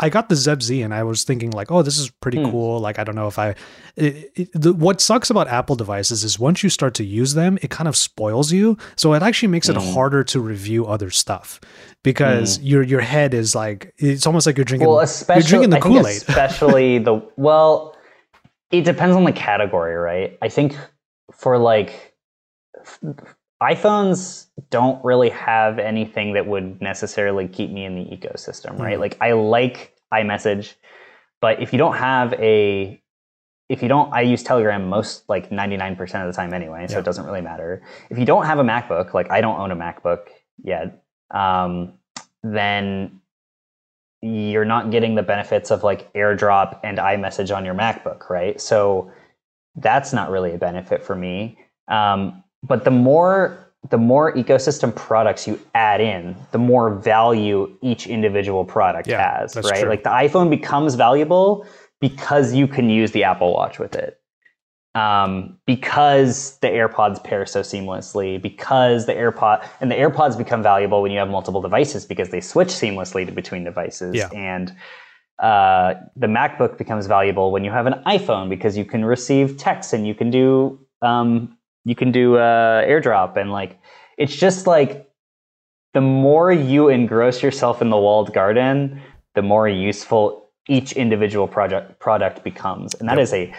I 0.00 0.08
got 0.08 0.28
the 0.28 0.34
Zepp 0.34 0.60
Z 0.60 0.82
and 0.82 0.92
I 0.92 1.04
was 1.04 1.22
thinking 1.22 1.52
like, 1.52 1.70
oh, 1.70 1.82
this 1.82 1.98
is 1.98 2.10
pretty 2.10 2.38
Hmm. 2.38 2.50
cool. 2.50 2.80
Like, 2.80 2.98
I 2.98 3.04
don't 3.04 3.14
know 3.14 3.28
if 3.28 3.38
I. 3.38 3.54
It, 3.94 4.32
it, 4.34 4.48
the, 4.52 4.72
what 4.72 5.00
sucks 5.00 5.30
about 5.30 5.46
Apple 5.46 5.76
devices 5.76 6.24
is 6.24 6.36
once 6.36 6.64
you 6.64 6.68
start 6.68 6.94
to 6.94 7.04
use 7.04 7.34
them, 7.34 7.58
it 7.62 7.70
kind 7.70 7.86
of 7.86 7.96
spoils 7.96 8.50
you. 8.50 8.76
So 8.96 9.14
it 9.14 9.22
actually 9.22 9.48
makes 9.54 9.68
it 9.68 9.76
Hmm. 9.76 9.92
harder 9.94 10.24
to 10.24 10.40
review 10.40 10.84
other 10.86 11.10
stuff 11.10 11.60
because 12.02 12.58
your 12.60 12.82
your 12.82 13.00
head 13.02 13.34
is 13.34 13.54
like 13.54 13.94
it's 13.98 14.26
almost 14.26 14.46
like 14.48 14.56
you're 14.58 14.64
drinking. 14.64 14.88
well, 14.88 14.96
you're 14.96 15.04
especially 15.04 15.48
drinking 15.48 15.70
the 15.70 15.80
Kool 15.80 16.06
Aid. 16.06 16.16
especially 16.28 16.98
the 16.98 17.22
well, 17.36 17.93
it 18.70 18.82
depends 18.84 19.16
on 19.16 19.24
the 19.24 19.32
category, 19.32 19.94
right? 19.94 20.38
I 20.42 20.48
think 20.48 20.76
for 21.32 21.58
like 21.58 22.14
iPhones 23.62 24.46
don't 24.70 25.02
really 25.04 25.30
have 25.30 25.78
anything 25.78 26.34
that 26.34 26.46
would 26.46 26.80
necessarily 26.82 27.48
keep 27.48 27.70
me 27.70 27.84
in 27.84 27.94
the 27.94 28.04
ecosystem, 28.04 28.78
right? 28.78 28.96
Mhm. 28.96 29.00
Like 29.00 29.16
I 29.20 29.32
like 29.32 29.94
iMessage, 30.12 30.74
but 31.40 31.62
if 31.62 31.72
you 31.72 31.78
don't 31.78 31.96
have 31.96 32.32
a 32.34 33.00
if 33.70 33.82
you 33.82 33.88
don't 33.88 34.12
I 34.12 34.20
use 34.20 34.42
Telegram 34.42 34.88
most 34.88 35.26
like 35.28 35.50
99% 35.50 36.00
of 36.26 36.26
the 36.26 36.36
time 36.36 36.52
anyway, 36.52 36.86
so 36.86 36.94
Yeah. 36.94 36.98
it 36.98 37.04
doesn't 37.04 37.24
really 37.24 37.40
matter. 37.40 37.82
If 38.10 38.18
you 38.18 38.26
don't 38.26 38.44
have 38.44 38.58
a 38.58 38.62
MacBook, 38.64 39.14
like 39.14 39.30
I 39.30 39.40
don't 39.40 39.58
own 39.58 39.70
a 39.70 39.76
MacBook 39.76 40.26
yet, 40.62 41.02
um, 41.30 41.94
then 42.42 43.20
you're 44.24 44.64
not 44.64 44.90
getting 44.90 45.14
the 45.14 45.22
benefits 45.22 45.70
of 45.70 45.82
like 45.82 46.10
AirDrop 46.14 46.80
and 46.82 46.96
iMessage 46.96 47.54
on 47.54 47.64
your 47.64 47.74
MacBook, 47.74 48.30
right? 48.30 48.58
So 48.58 49.10
that's 49.76 50.12
not 50.12 50.30
really 50.30 50.54
a 50.54 50.58
benefit 50.58 51.02
for 51.02 51.14
me. 51.14 51.58
Um, 51.88 52.42
but 52.62 52.84
the 52.84 52.90
more 52.90 53.60
the 53.90 53.98
more 53.98 54.32
ecosystem 54.32 54.94
products 54.94 55.46
you 55.46 55.60
add 55.74 56.00
in, 56.00 56.34
the 56.52 56.58
more 56.58 56.88
value 56.94 57.70
each 57.82 58.06
individual 58.06 58.64
product 58.64 59.06
Yeah, 59.06 59.40
has, 59.40 59.54
right? 59.56 59.80
true. 59.80 59.90
Like 59.90 60.02
the 60.02 60.08
iPhone 60.08 60.48
becomes 60.48 60.94
valuable 60.94 61.66
because 62.00 62.54
you 62.54 62.66
can 62.66 62.88
use 62.88 63.12
the 63.12 63.24
Apple 63.24 63.52
Watch 63.52 63.78
with 63.78 63.94
it. 63.94 64.18
Um, 64.94 65.58
because 65.66 66.56
the 66.58 66.68
AirPods 66.68 67.22
pair 67.24 67.46
so 67.46 67.62
seamlessly, 67.62 68.40
because 68.40 69.06
the 69.06 69.12
AirPod 69.12 69.66
and 69.80 69.90
the 69.90 69.96
AirPods 69.96 70.38
become 70.38 70.62
valuable 70.62 71.02
when 71.02 71.10
you 71.10 71.18
have 71.18 71.28
multiple 71.28 71.60
devices 71.60 72.06
because 72.06 72.28
they 72.28 72.40
switch 72.40 72.68
seamlessly 72.68 73.26
to 73.26 73.32
between 73.32 73.64
devices. 73.64 74.14
Yeah. 74.14 74.28
And 74.32 74.72
uh, 75.40 75.94
the 76.14 76.28
MacBook 76.28 76.78
becomes 76.78 77.08
valuable 77.08 77.50
when 77.50 77.64
you 77.64 77.72
have 77.72 77.86
an 77.86 77.94
iPhone 78.06 78.48
because 78.48 78.76
you 78.76 78.84
can 78.84 79.04
receive 79.04 79.56
text 79.56 79.92
and 79.92 80.06
you 80.06 80.14
can 80.14 80.30
do 80.30 80.78
um, 81.02 81.58
you 81.84 81.96
can 81.96 82.12
do 82.12 82.36
uh, 82.36 82.84
AirDrop 82.84 83.36
and 83.36 83.50
like 83.50 83.78
it's 84.16 84.34
just 84.34 84.66
like 84.66 85.10
the 85.92 86.00
more 86.00 86.52
you 86.52 86.88
engross 86.88 87.42
yourself 87.42 87.80
in 87.82 87.90
the 87.90 87.96
walled 87.96 88.32
garden, 88.32 89.00
the 89.34 89.42
more 89.42 89.68
useful 89.68 90.50
each 90.68 90.92
individual 90.92 91.46
project 91.46 91.98
product 92.00 92.42
becomes, 92.42 92.94
and 92.94 93.08
that 93.08 93.18
Yep. 93.18 93.22
is 93.22 93.32
a 93.32 93.54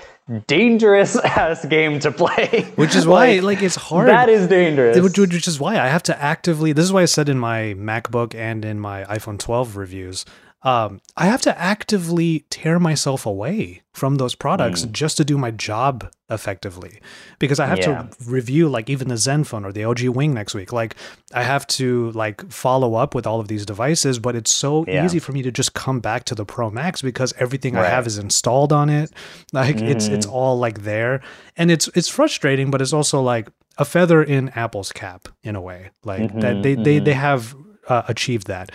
dangerous 0.47 1.15
ass 1.23 1.65
game 1.65 1.99
to 1.99 2.11
play. 2.11 2.71
Which 2.75 2.95
is 2.95 3.05
why, 3.05 3.39
like, 3.39 3.61
it's 3.61 3.75
hard. 3.75 4.09
That 4.09 4.29
is 4.29 4.47
dangerous. 4.47 4.99
Which, 4.99 5.17
which 5.17 5.47
is 5.47 5.59
why 5.59 5.79
I 5.79 5.87
have 5.87 6.03
to 6.03 6.21
actively. 6.21 6.73
This 6.73 6.85
is 6.85 6.93
why 6.93 7.03
I 7.03 7.05
said 7.05 7.29
in 7.29 7.37
my 7.39 7.75
MacBook 7.77 8.33
and 8.35 8.65
in 8.65 8.79
my 8.79 9.03
iPhone 9.05 9.37
12 9.37 9.77
reviews, 9.77 10.25
um, 10.63 10.99
I 11.15 11.25
have 11.27 11.41
to 11.41 11.55
actively 11.59 12.45
tear 12.49 12.79
myself 12.79 13.25
away 13.25 13.83
from 13.93 14.15
those 14.15 14.33
products 14.35 14.81
just 14.91 15.15
to 15.17 15.23
do 15.23 15.37
my 15.37 15.51
job 15.51 16.09
effectively, 16.29 16.99
because 17.37 17.59
I 17.59 17.67
have 17.67 17.77
Yeah. 17.77 17.85
to 17.85 18.09
review 18.25 18.67
like 18.67 18.89
even 18.89 19.07
the 19.07 19.15
Zenfone 19.15 19.63
or 19.63 19.71
the 19.71 19.81
LG 19.83 20.09
Wing 20.09 20.33
next 20.33 20.55
week. 20.55 20.73
Like 20.73 20.95
I 21.33 21.43
have 21.43 21.67
to 21.79 22.11
like 22.11 22.51
follow 22.51 22.95
up 22.95 23.13
with 23.13 23.27
all 23.27 23.39
of 23.39 23.47
these 23.47 23.63
devices, 23.65 24.17
but 24.17 24.35
it's 24.35 24.51
so 24.51 24.85
Yeah. 24.87 25.05
easy 25.05 25.19
for 25.19 25.33
me 25.33 25.43
to 25.43 25.51
just 25.51 25.73
come 25.75 25.99
back 25.99 26.25
to 26.25 26.35
the 26.35 26.45
Pro 26.45 26.71
Max 26.71 27.01
because 27.03 27.31
everything 27.39 27.77
I 27.77 27.85
have 27.85 28.07
is 28.07 28.17
installed 28.17 28.73
on 28.73 28.89
it. 28.89 29.11
Like 29.53 29.79
it's 29.81 30.07
it's 30.07 30.25
Mhm. 30.25 30.31
all 30.33 30.57
like 30.57 30.81
there, 30.83 31.21
and 31.55 31.69
it's 31.69 31.87
it's 31.93 32.09
frustrating, 32.09 32.71
but 32.71 32.81
it's 32.81 32.93
also 32.93 33.21
like 33.21 33.49
a 33.77 33.85
feather 33.85 34.23
in 34.23 34.49
Apple's 34.55 34.91
cap 34.91 35.27
in 35.43 35.55
a 35.55 35.61
way. 35.61 35.91
Like 36.03 36.33
that 36.39 36.55
Mhm, 36.57 36.63
they 36.63 36.75
they 36.75 36.99
mhm. 36.99 37.05
they 37.05 37.13
have 37.13 37.55
uh, 37.87 38.01
achieved 38.07 38.47
that. 38.47 38.71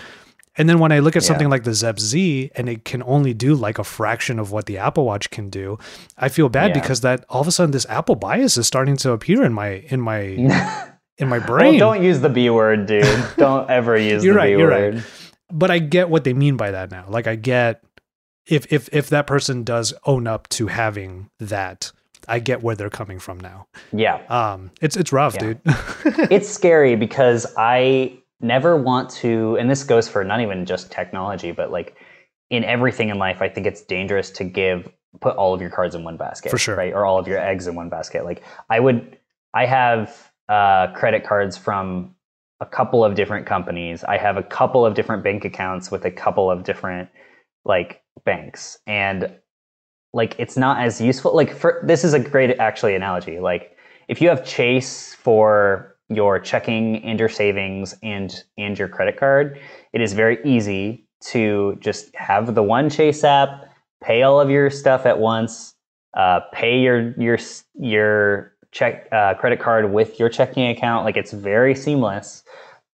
And 0.61 0.69
then 0.69 0.79
when 0.79 0.93
I 0.93 0.99
look 0.99 1.17
at 1.17 1.23
Yeah. 1.23 1.29
something 1.29 1.49
like 1.49 1.65
the 1.65 1.73
Zepp 1.73 1.99
Z 1.99 2.51
and 2.55 2.69
it 2.69 2.85
can 2.85 3.03
only 3.05 3.33
do 3.33 3.55
like 3.55 3.79
a 3.79 3.85
fraction 3.85 4.39
of 4.39 4.53
what 4.53 4.67
the 4.67 4.77
Apple 4.77 5.07
Watch 5.07 5.31
can 5.31 5.49
do, 5.49 5.79
I 6.19 6.29
feel 6.29 6.49
bad 6.51 6.69
Yeah. 6.69 6.81
because 6.83 7.01
that 7.01 7.25
all 7.31 7.41
of 7.41 7.49
a 7.49 7.51
sudden 7.53 7.71
this 7.71 7.87
Apple 7.89 8.15
bias 8.17 8.59
is 8.59 8.67
starting 8.67 8.97
to 8.99 9.13
appear 9.13 9.43
in 9.43 9.53
my 9.55 9.83
in 9.89 10.01
my 10.03 10.21
in 11.19 11.29
my 11.29 11.39
Well, 11.39 11.47
brain. 11.47 11.79
don't 11.79 12.03
use 12.03 12.21
the 12.21 12.29
B 12.29 12.51
word, 12.51 12.85
dude. 12.87 13.07
don't 13.39 13.71
ever 13.71 13.97
use 14.13 14.23
You're 14.23 14.35
the 14.35 14.39
right, 14.39 14.53
B 14.55 14.59
you're 14.59 14.69
right. 14.69 14.95
word. 14.95 15.05
but 15.51 15.71
I 15.71 15.79
get 15.79 16.11
what 16.11 16.25
they 16.25 16.35
mean 16.35 16.57
by 16.59 16.71
that 16.73 16.91
now. 16.91 17.05
Like 17.09 17.27
I 17.27 17.37
get 17.37 17.83
if 18.47 18.71
if 18.73 18.89
if 18.93 19.09
that 19.09 19.27
person 19.27 19.65
does 19.65 19.95
own 20.05 20.27
up 20.27 20.49
to 20.51 20.67
having 20.67 21.31
that, 21.39 21.91
I 22.29 22.39
get 22.39 22.63
where 22.63 22.75
they're 22.77 22.91
coming 22.91 23.19
from 23.19 23.41
now. 23.41 23.67
Yeah. 23.93 24.19
Um, 24.29 24.71
it's 24.83 24.97
it's 24.97 25.13
rough, 25.13 25.35
Yeah. 25.37 25.41
dude. 25.41 25.61
it's 26.31 26.49
scary 26.49 26.97
because 26.97 27.47
I 27.57 28.19
never 28.41 28.77
want 28.77 29.11
to, 29.11 29.57
and 29.57 29.71
this 29.71 29.85
goes 29.85 30.09
for 30.09 30.25
not 30.25 30.41
even 30.41 30.65
just 30.65 30.91
technology, 30.91 31.53
but 31.53 31.71
like 31.71 31.97
in 32.51 32.65
everything 32.65 33.09
in 33.09 33.19
life, 33.19 33.43
I 33.43 33.49
think 33.49 33.67
it's 33.67 33.83
dangerous 33.83 34.31
to 34.33 34.45
give 34.45 34.91
put 35.21 35.37
all 35.37 35.53
of 35.53 35.61
your 35.61 35.71
cards 35.71 35.95
in 35.95 36.05
one 36.05 36.17
basket, 36.17 36.51
For 36.51 36.59
sure. 36.59 36.77
right? 36.77 36.93
Or 36.93 37.05
all 37.05 37.19
of 37.19 37.27
your 37.27 37.39
eggs 37.39 37.67
in 37.67 37.75
one 37.75 37.89
basket. 37.89 38.25
Like 38.25 38.43
I 38.69 38.79
would, 38.79 39.19
I 39.55 39.67
have 39.67 40.31
uh, 40.49 40.93
credit 40.93 41.25
cards 41.25 41.57
from 41.57 42.15
a 42.61 42.67
couple 42.67 43.05
of 43.05 43.15
different 43.15 43.47
companies. 43.47 44.05
I 44.05 44.19
have 44.19 44.37
a 44.37 44.43
couple 44.43 44.85
of 44.85 44.95
different 44.95 45.25
bank 45.25 45.45
accounts 45.45 45.91
with 45.91 46.05
a 46.05 46.11
couple 46.11 46.51
of 46.51 46.63
different 46.63 47.09
like 47.65 48.03
banks, 48.25 48.79
and 48.87 49.35
like 50.13 50.37
it's 50.39 50.57
not 50.57 50.79
as 50.81 51.01
useful. 51.01 51.35
Like 51.35 51.55
for 51.55 51.83
this 51.85 52.05
is 52.05 52.13
a 52.13 52.21
great 52.21 52.59
actually 52.59 52.95
analogy. 52.95 53.39
Like 53.41 53.77
if 54.09 54.21
you 54.21 54.29
have 54.29 54.45
Chase 54.45 55.15
for 55.15 55.90
your 56.11 56.39
checking 56.41 57.03
and 57.05 57.19
your 57.19 57.29
savings 57.29 57.95
and 58.03 58.43
and 58.59 58.79
your 58.79 58.89
credit 58.89 59.17
card, 59.17 59.59
it 59.93 60.01
is 60.01 60.13
very 60.13 60.39
easy 60.45 61.07
to 61.31 61.77
just 61.81 62.15
have 62.17 62.55
the 62.55 62.63
one 62.63 62.91
Chase 62.91 63.23
app, 63.25 63.51
pay 64.03 64.23
all 64.23 64.41
of 64.41 64.51
your 64.51 64.71
stuff 64.71 65.07
at 65.07 65.19
once, 65.19 65.75
uh, 66.17 66.41
pay 66.53 66.81
your 66.81 67.13
your 67.21 67.39
your 67.75 68.53
check 68.73 69.09
uh, 69.13 69.35
credit 69.35 69.61
card 69.61 69.93
with 69.93 70.19
your 70.19 70.29
checking 70.29 70.69
account. 70.69 71.05
Like 71.05 71.17
it's 71.17 71.33
very 71.33 71.75
seamless. 71.75 72.43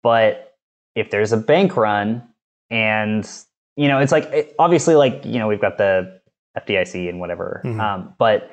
But 0.03 0.55
if 0.95 1.11
there's 1.11 1.33
a 1.33 1.37
bank 1.37 1.77
run, 1.77 2.23
and 2.71 3.29
you 3.77 3.89
know, 3.89 3.99
it's 3.99 4.13
like 4.13 4.25
it, 4.25 4.55
obviously 4.59 4.95
like 4.95 5.25
you 5.25 5.39
know 5.39 5.49
we've 5.49 5.61
got 5.61 5.79
the 5.79 6.21
FDIC 6.59 7.09
and 7.09 7.21
whatever, 7.21 7.61
Mhm. 7.65 7.81
um, 7.81 8.15
but 8.19 8.51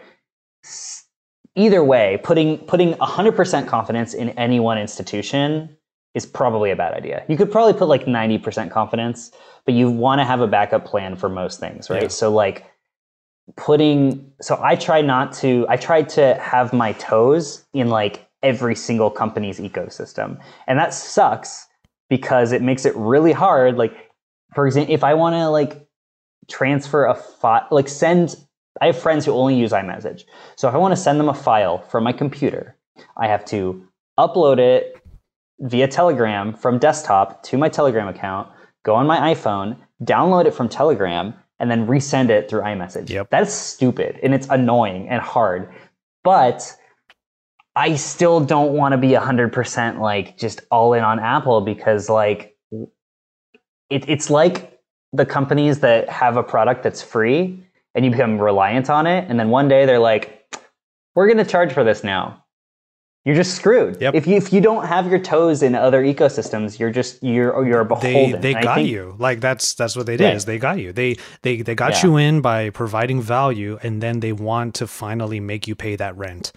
s- 0.65 1.02
either 1.55 1.83
way, 1.83 2.19
putting 2.23 2.57
putting 2.59 2.93
100% 2.95 3.67
confidence 3.67 4.13
in 4.13 4.29
any 4.29 4.59
one 4.59 4.77
institution 4.77 5.77
is 6.13 6.25
probably 6.25 6.71
a 6.71 6.75
bad 6.75 6.93
idea. 6.93 7.23
You 7.27 7.37
could 7.37 7.51
probably 7.51 7.73
put 7.73 7.87
like 7.87 8.05
90% 8.05 8.69
confidence, 8.69 9.31
but 9.65 9.73
you 9.73 9.89
want 9.89 10.19
to 10.19 10.25
have 10.25 10.41
a 10.41 10.47
backup 10.47 10.85
plan 10.85 11.15
for 11.15 11.29
most 11.29 11.59
things, 11.59 11.89
right? 11.89 12.03
Yeah. 12.03 12.07
So 12.09 12.31
like 12.31 12.65
putting 13.57 14.31
so 14.41 14.59
I 14.63 14.75
try 14.75 15.01
not 15.01 15.33
to 15.33 15.65
I 15.67 15.77
try 15.77 16.03
to 16.03 16.35
have 16.35 16.71
my 16.71 16.93
toes 16.93 17.65
in 17.73 17.89
like 17.89 18.27
every 18.41 18.75
single 18.75 19.09
company's 19.09 19.59
ecosystem. 19.59 20.39
And 20.67 20.77
that 20.79 20.93
sucks 20.93 21.67
because 22.09 22.51
it 22.51 22.61
makes 22.61 22.85
it 22.85 22.95
really 22.95 23.31
hard 23.31 23.77
like 23.77 24.11
for 24.53 24.67
example 24.67 24.93
if 24.93 25.03
I 25.03 25.13
want 25.13 25.33
to 25.33 25.49
like 25.49 25.87
transfer 26.49 27.05
a 27.05 27.15
file 27.15 27.67
like 27.71 27.87
send 27.87 28.35
I 28.81 28.87
have 28.87 28.99
friends 28.99 29.25
who 29.25 29.33
only 29.33 29.55
use 29.55 29.71
iMessage. 29.71 30.23
So 30.55 30.67
if 30.67 30.73
I 30.73 30.77
want 30.77 30.93
to 30.93 31.01
send 31.01 31.19
them 31.19 31.29
a 31.29 31.33
file 31.33 31.79
from 31.79 32.03
my 32.03 32.13
computer, 32.13 32.75
I 33.17 33.27
have 33.27 33.45
to 33.45 33.87
upload 34.19 34.57
it 34.59 34.97
via 35.59 35.87
Telegram 35.87 36.53
from 36.53 36.79
desktop 36.79 37.43
to 37.43 37.57
my 37.57 37.69
Telegram 37.69 38.07
account, 38.07 38.49
go 38.83 38.95
on 38.95 39.07
my 39.07 39.33
iPhone, 39.33 39.77
download 40.03 40.45
it 40.45 40.53
from 40.53 40.67
Telegram, 40.67 41.33
and 41.59 41.69
then 41.69 41.87
resend 41.87 42.29
it 42.29 42.49
through 42.49 42.61
iMessage. 42.61 43.09
Yep. 43.09 43.29
That's 43.29 43.53
stupid 43.53 44.19
and 44.23 44.33
it's 44.33 44.47
annoying 44.49 45.07
and 45.07 45.21
hard. 45.21 45.73
But 46.23 46.75
I 47.75 47.95
still 47.95 48.39
don't 48.39 48.73
want 48.73 48.91
to 48.91 48.97
be 48.97 49.09
100% 49.09 49.99
like 49.99 50.37
just 50.37 50.61
all 50.69 50.93
in 50.93 51.03
on 51.03 51.19
Apple 51.19 51.61
because 51.61 52.09
like 52.09 52.57
it, 52.71 54.09
it's 54.09 54.29
like 54.29 54.79
the 55.11 55.25
companies 55.25 55.79
that 55.79 56.09
have 56.09 56.37
a 56.37 56.43
product 56.43 56.83
that's 56.83 57.01
free 57.01 57.62
and 57.95 58.03
you 58.05 58.11
become 58.11 58.39
reliant 58.39 58.89
on 58.89 59.05
it 59.07 59.29
and 59.29 59.39
then 59.39 59.49
one 59.49 59.67
day 59.67 59.85
they're 59.85 59.99
like 59.99 60.39
we're 61.15 61.27
going 61.27 61.37
to 61.37 61.45
charge 61.45 61.71
for 61.71 61.83
this 61.83 62.03
now. 62.03 62.39
You're 63.25 63.35
just 63.35 63.55
screwed. 63.55 64.01
Yep. 64.01 64.15
if 64.15 64.27
you 64.27 64.35
if 64.35 64.51
you 64.51 64.59
don't 64.59 64.85
have 64.85 65.07
your 65.07 65.19
toes 65.19 65.63
in 65.63 65.75
other 65.75 66.03
ecosystems 66.03 66.77
you're 66.77 66.89
just 66.91 67.23
you're 67.23 67.65
you're 67.65 67.83
they 67.85 67.87
beholden 67.87 68.41
they 68.41 68.53
I 68.55 68.61
got 68.61 68.75
think- 68.75 68.89
you. 68.89 69.15
Like 69.17 69.39
that's 69.39 69.75
that's 69.75 69.95
what 69.95 70.07
they 70.07 70.17
did 70.17 70.25
Right. 70.25 70.35
is 70.35 70.43
they 70.45 70.57
got 70.59 70.77
you. 70.79 70.91
They 70.91 71.15
they 71.41 71.61
they 71.61 71.73
got 71.75 71.91
Yeah. 71.93 72.09
you 72.09 72.17
in 72.17 72.41
by 72.41 72.69
providing 72.71 73.21
value 73.21 73.79
and 73.81 74.01
then 74.01 74.19
they 74.19 74.33
want 74.33 74.75
to 74.75 74.87
finally 74.87 75.39
make 75.39 75.67
you 75.69 75.75
pay 75.75 75.95
that 75.95 76.17
rent. 76.17 76.51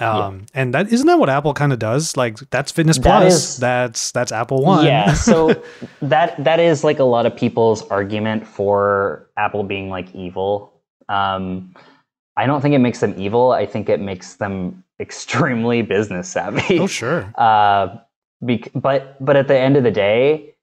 Um 0.00 0.44
and 0.52 0.74
that 0.74 0.92
isn't 0.92 1.06
that 1.06 1.18
what 1.18 1.30
apple 1.30 1.54
kind 1.54 1.72
of 1.72 1.78
does? 1.78 2.14
Like 2.14 2.38
that's 2.50 2.72
fitness 2.72 2.98
That 2.98 3.20
plus. 3.20 3.32
is- 3.34 3.56
that's 3.56 4.10
that's 4.12 4.32
apple 4.32 4.62
one. 4.62 4.84
Yeah, 4.84 5.14
so 5.28 5.62
that 6.02 6.42
that 6.44 6.60
is 6.60 6.84
like 6.84 6.98
a 6.98 7.04
lot 7.04 7.24
of 7.24 7.34
people's 7.34 7.86
argument 7.88 8.46
for 8.46 9.30
Apple 9.38 9.62
being 9.64 9.88
like 9.88 10.14
evil. 10.14 10.71
Um, 11.08 11.74
I 12.36 12.46
don't 12.46 12.60
think 12.60 12.74
it 12.74 12.78
makes 12.78 13.00
them 13.00 13.14
evil. 13.18 13.52
I 13.52 13.66
think 13.66 13.88
it 13.88 14.00
makes 14.00 14.34
them 14.34 14.82
extremely 15.00 15.82
business 15.94 16.28
savvy. 16.28 16.78
oh 16.80 16.86
sure 16.86 17.32
Uh, 17.36 17.98
bec- 18.40 18.70
but 18.74 19.22
but 19.24 19.36
at 19.36 19.48
the 19.48 19.58
end 19.58 19.76
of 19.76 19.82
the 19.84 19.90
day, 19.90 20.54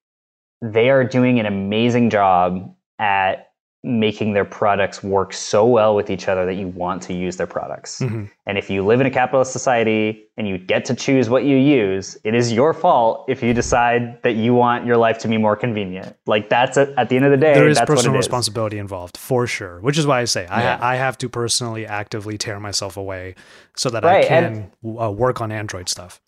they 0.61 0.89
are 0.89 1.03
doing 1.03 1.39
an 1.39 1.45
amazing 1.45 2.09
job 2.09 2.73
at 2.99 3.48
making 3.81 4.33
their 4.33 4.43
products 4.43 5.01
work 5.01 5.31
so 5.33 5.65
well 5.65 5.95
with 5.95 6.09
each 6.09 6.27
other 6.27 6.45
that 6.45 6.55
you 6.55 6.67
want 6.67 7.01
to 7.01 7.13
use 7.13 7.37
their 7.37 7.47
products. 7.47 8.01
Mhm. 8.01 8.29
And 8.45 8.57
if 8.57 8.69
you 8.69 8.85
live 8.85 8.99
in 8.99 9.07
a 9.07 9.09
capitalist 9.09 9.53
society 9.53 10.25
and 10.35 10.45
you 10.49 10.57
get 10.57 10.83
to 10.85 10.93
choose 10.93 11.29
what 11.29 11.45
you 11.45 11.55
use, 11.55 12.17
it 12.25 12.35
is 12.35 12.51
your 12.51 12.73
fault 12.73 13.23
if 13.29 13.41
you 13.41 13.53
decide 13.53 14.21
that 14.23 14.33
you 14.33 14.53
want 14.53 14.85
your 14.85 14.97
life 14.97 15.17
to 15.19 15.29
be 15.29 15.37
more 15.37 15.55
convenient. 15.55 16.13
Like 16.27 16.49
that's 16.49 16.75
a, 16.75 16.93
at 16.97 17.07
the 17.07 17.15
end 17.15 17.23
of 17.23 17.31
the 17.31 17.37
day, 17.37 17.53
there 17.53 17.69
is 17.69 17.77
that's 17.77 17.87
personal 17.87 18.11
what 18.11 18.17
it 18.17 18.19
is. 18.19 18.25
responsibility 18.27 18.77
involved 18.79 19.15
for 19.15 19.47
sure 19.47 19.79
which 19.79 19.97
is 19.97 20.05
why 20.05 20.19
i 20.19 20.25
say 20.25 20.43
Yeah. 20.49 20.77
I, 20.81 20.93
I 20.93 20.95
have 20.97 21.17
to 21.19 21.29
personally 21.29 21.85
actively 21.85 22.37
tear 22.37 22.59
myself 22.59 22.97
away 22.97 23.35
so 23.77 23.89
that 23.91 24.03
Right, 24.03 24.25
i 24.25 24.27
can 24.27 24.71
uh, 24.83 25.09
work 25.11 25.39
on 25.39 25.51
android 25.53 25.87
stuff 25.87 26.19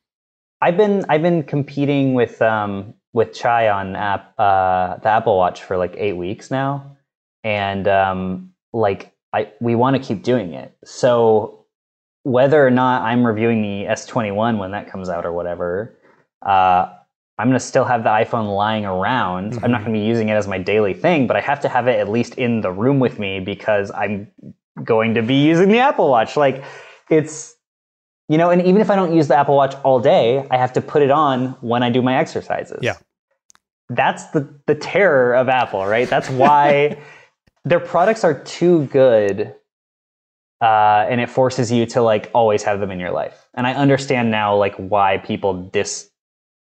I've 0.61 0.77
been 0.77 1.05
I've 1.09 1.23
been 1.23 1.43
competing 1.43 2.13
with 2.13 2.41
um 2.41 2.93
with 3.13 3.33
Chai 3.33 3.67
on 3.69 3.95
app 3.95 4.33
uh 4.39 4.97
the 4.97 5.09
Apple 5.09 5.35
Watch 5.37 5.63
for 5.63 5.75
like 5.75 5.95
eight 5.97 6.13
weeks 6.15 6.51
now, 6.51 6.95
and 7.43 7.87
um 7.87 8.53
like 8.73 9.13
I 9.33 9.51
we 9.59 9.75
want 9.75 9.95
to 9.95 10.01
keep 10.01 10.23
doing 10.23 10.53
it. 10.53 10.75
So 10.83 11.65
whether 12.23 12.65
or 12.65 12.69
not 12.71 13.01
I'm 13.01 13.25
reviewing 13.25 13.61
the 13.61 13.85
S21 13.85 14.57
when 14.59 14.71
that 14.71 14.89
comes 14.91 15.09
out 15.09 15.25
or 15.25 15.31
whatever, 15.33 15.97
uh, 16.45 16.89
I'm 17.39 17.47
gonna 17.47 17.59
still 17.59 17.85
have 17.85 18.03
the 18.03 18.09
iPhone 18.09 18.55
lying 18.55 18.85
around. 18.85 19.57
I'm 19.63 19.71
not 19.71 19.81
Mhm. 19.81 19.85
gonna 19.85 19.97
be 19.97 20.05
using 20.05 20.29
it 20.29 20.33
as 20.33 20.47
my 20.47 20.59
daily 20.59 20.93
thing, 20.93 21.25
but 21.25 21.35
I 21.35 21.41
have 21.41 21.59
to 21.61 21.69
have 21.69 21.87
it 21.87 21.99
at 21.99 22.09
least 22.09 22.35
in 22.35 22.61
the 22.61 22.71
room 22.71 22.99
with 22.99 23.17
me 23.17 23.39
because 23.39 23.91
I'm 23.91 24.27
going 24.83 25.15
to 25.15 25.21
be 25.23 25.33
using 25.35 25.69
the 25.69 25.79
Apple 25.79 26.09
Watch. 26.09 26.37
Like 26.37 26.63
it's 27.09 27.55
you 28.29 28.37
know, 28.37 28.49
and 28.49 28.61
even 28.61 28.79
if 28.79 28.89
I 28.89 28.95
don't 28.95 29.13
use 29.13 29.27
the 29.27 29.35
Apple 29.35 29.57
Watch 29.57 29.75
all 29.83 29.99
day, 29.99 30.47
I 30.49 30.55
have 30.57 30.71
to 30.73 30.81
put 30.81 31.01
it 31.01 31.11
on 31.11 31.47
when 31.59 31.83
I 31.83 31.89
do 31.89 32.01
my 32.01 32.15
exercises. 32.15 32.79
Yeah. 32.81 32.95
That's 33.89 34.27
the 34.27 34.47
the 34.67 34.75
terror 34.75 35.33
of 35.33 35.49
Apple, 35.49 35.85
right? 35.85 36.07
That's 36.07 36.29
why 36.29 36.97
their 37.65 37.79
products 37.79 38.23
are 38.23 38.33
too 38.43 38.85
good 38.87 39.55
uh, 40.61 41.05
and 41.09 41.19
it 41.19 41.29
forces 41.29 41.71
you 41.71 41.85
to 41.87 42.01
like 42.01 42.29
always 42.33 42.63
have 42.63 42.79
them 42.79 42.91
in 42.91 42.99
your 42.99 43.11
life. 43.11 43.47
And 43.55 43.65
I 43.65 43.73
understand 43.73 44.29
now 44.31 44.55
like 44.55 44.75
why 44.75 45.17
people 45.17 45.53
dis 45.53 46.09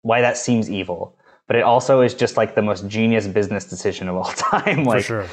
why 0.03 0.21
that 0.21 0.37
seems 0.37 0.69
evil. 0.69 1.17
But 1.47 1.57
it 1.57 1.63
also 1.63 1.99
is 2.01 2.13
just 2.13 2.37
like 2.37 2.55
the 2.55 2.61
most 2.61 2.87
genius 2.87 3.27
business 3.27 3.65
decision 3.65 4.07
of 4.07 4.15
all 4.15 4.23
time. 4.51 4.85
for 4.85 4.91
like 4.91 5.03
sure 5.03 5.27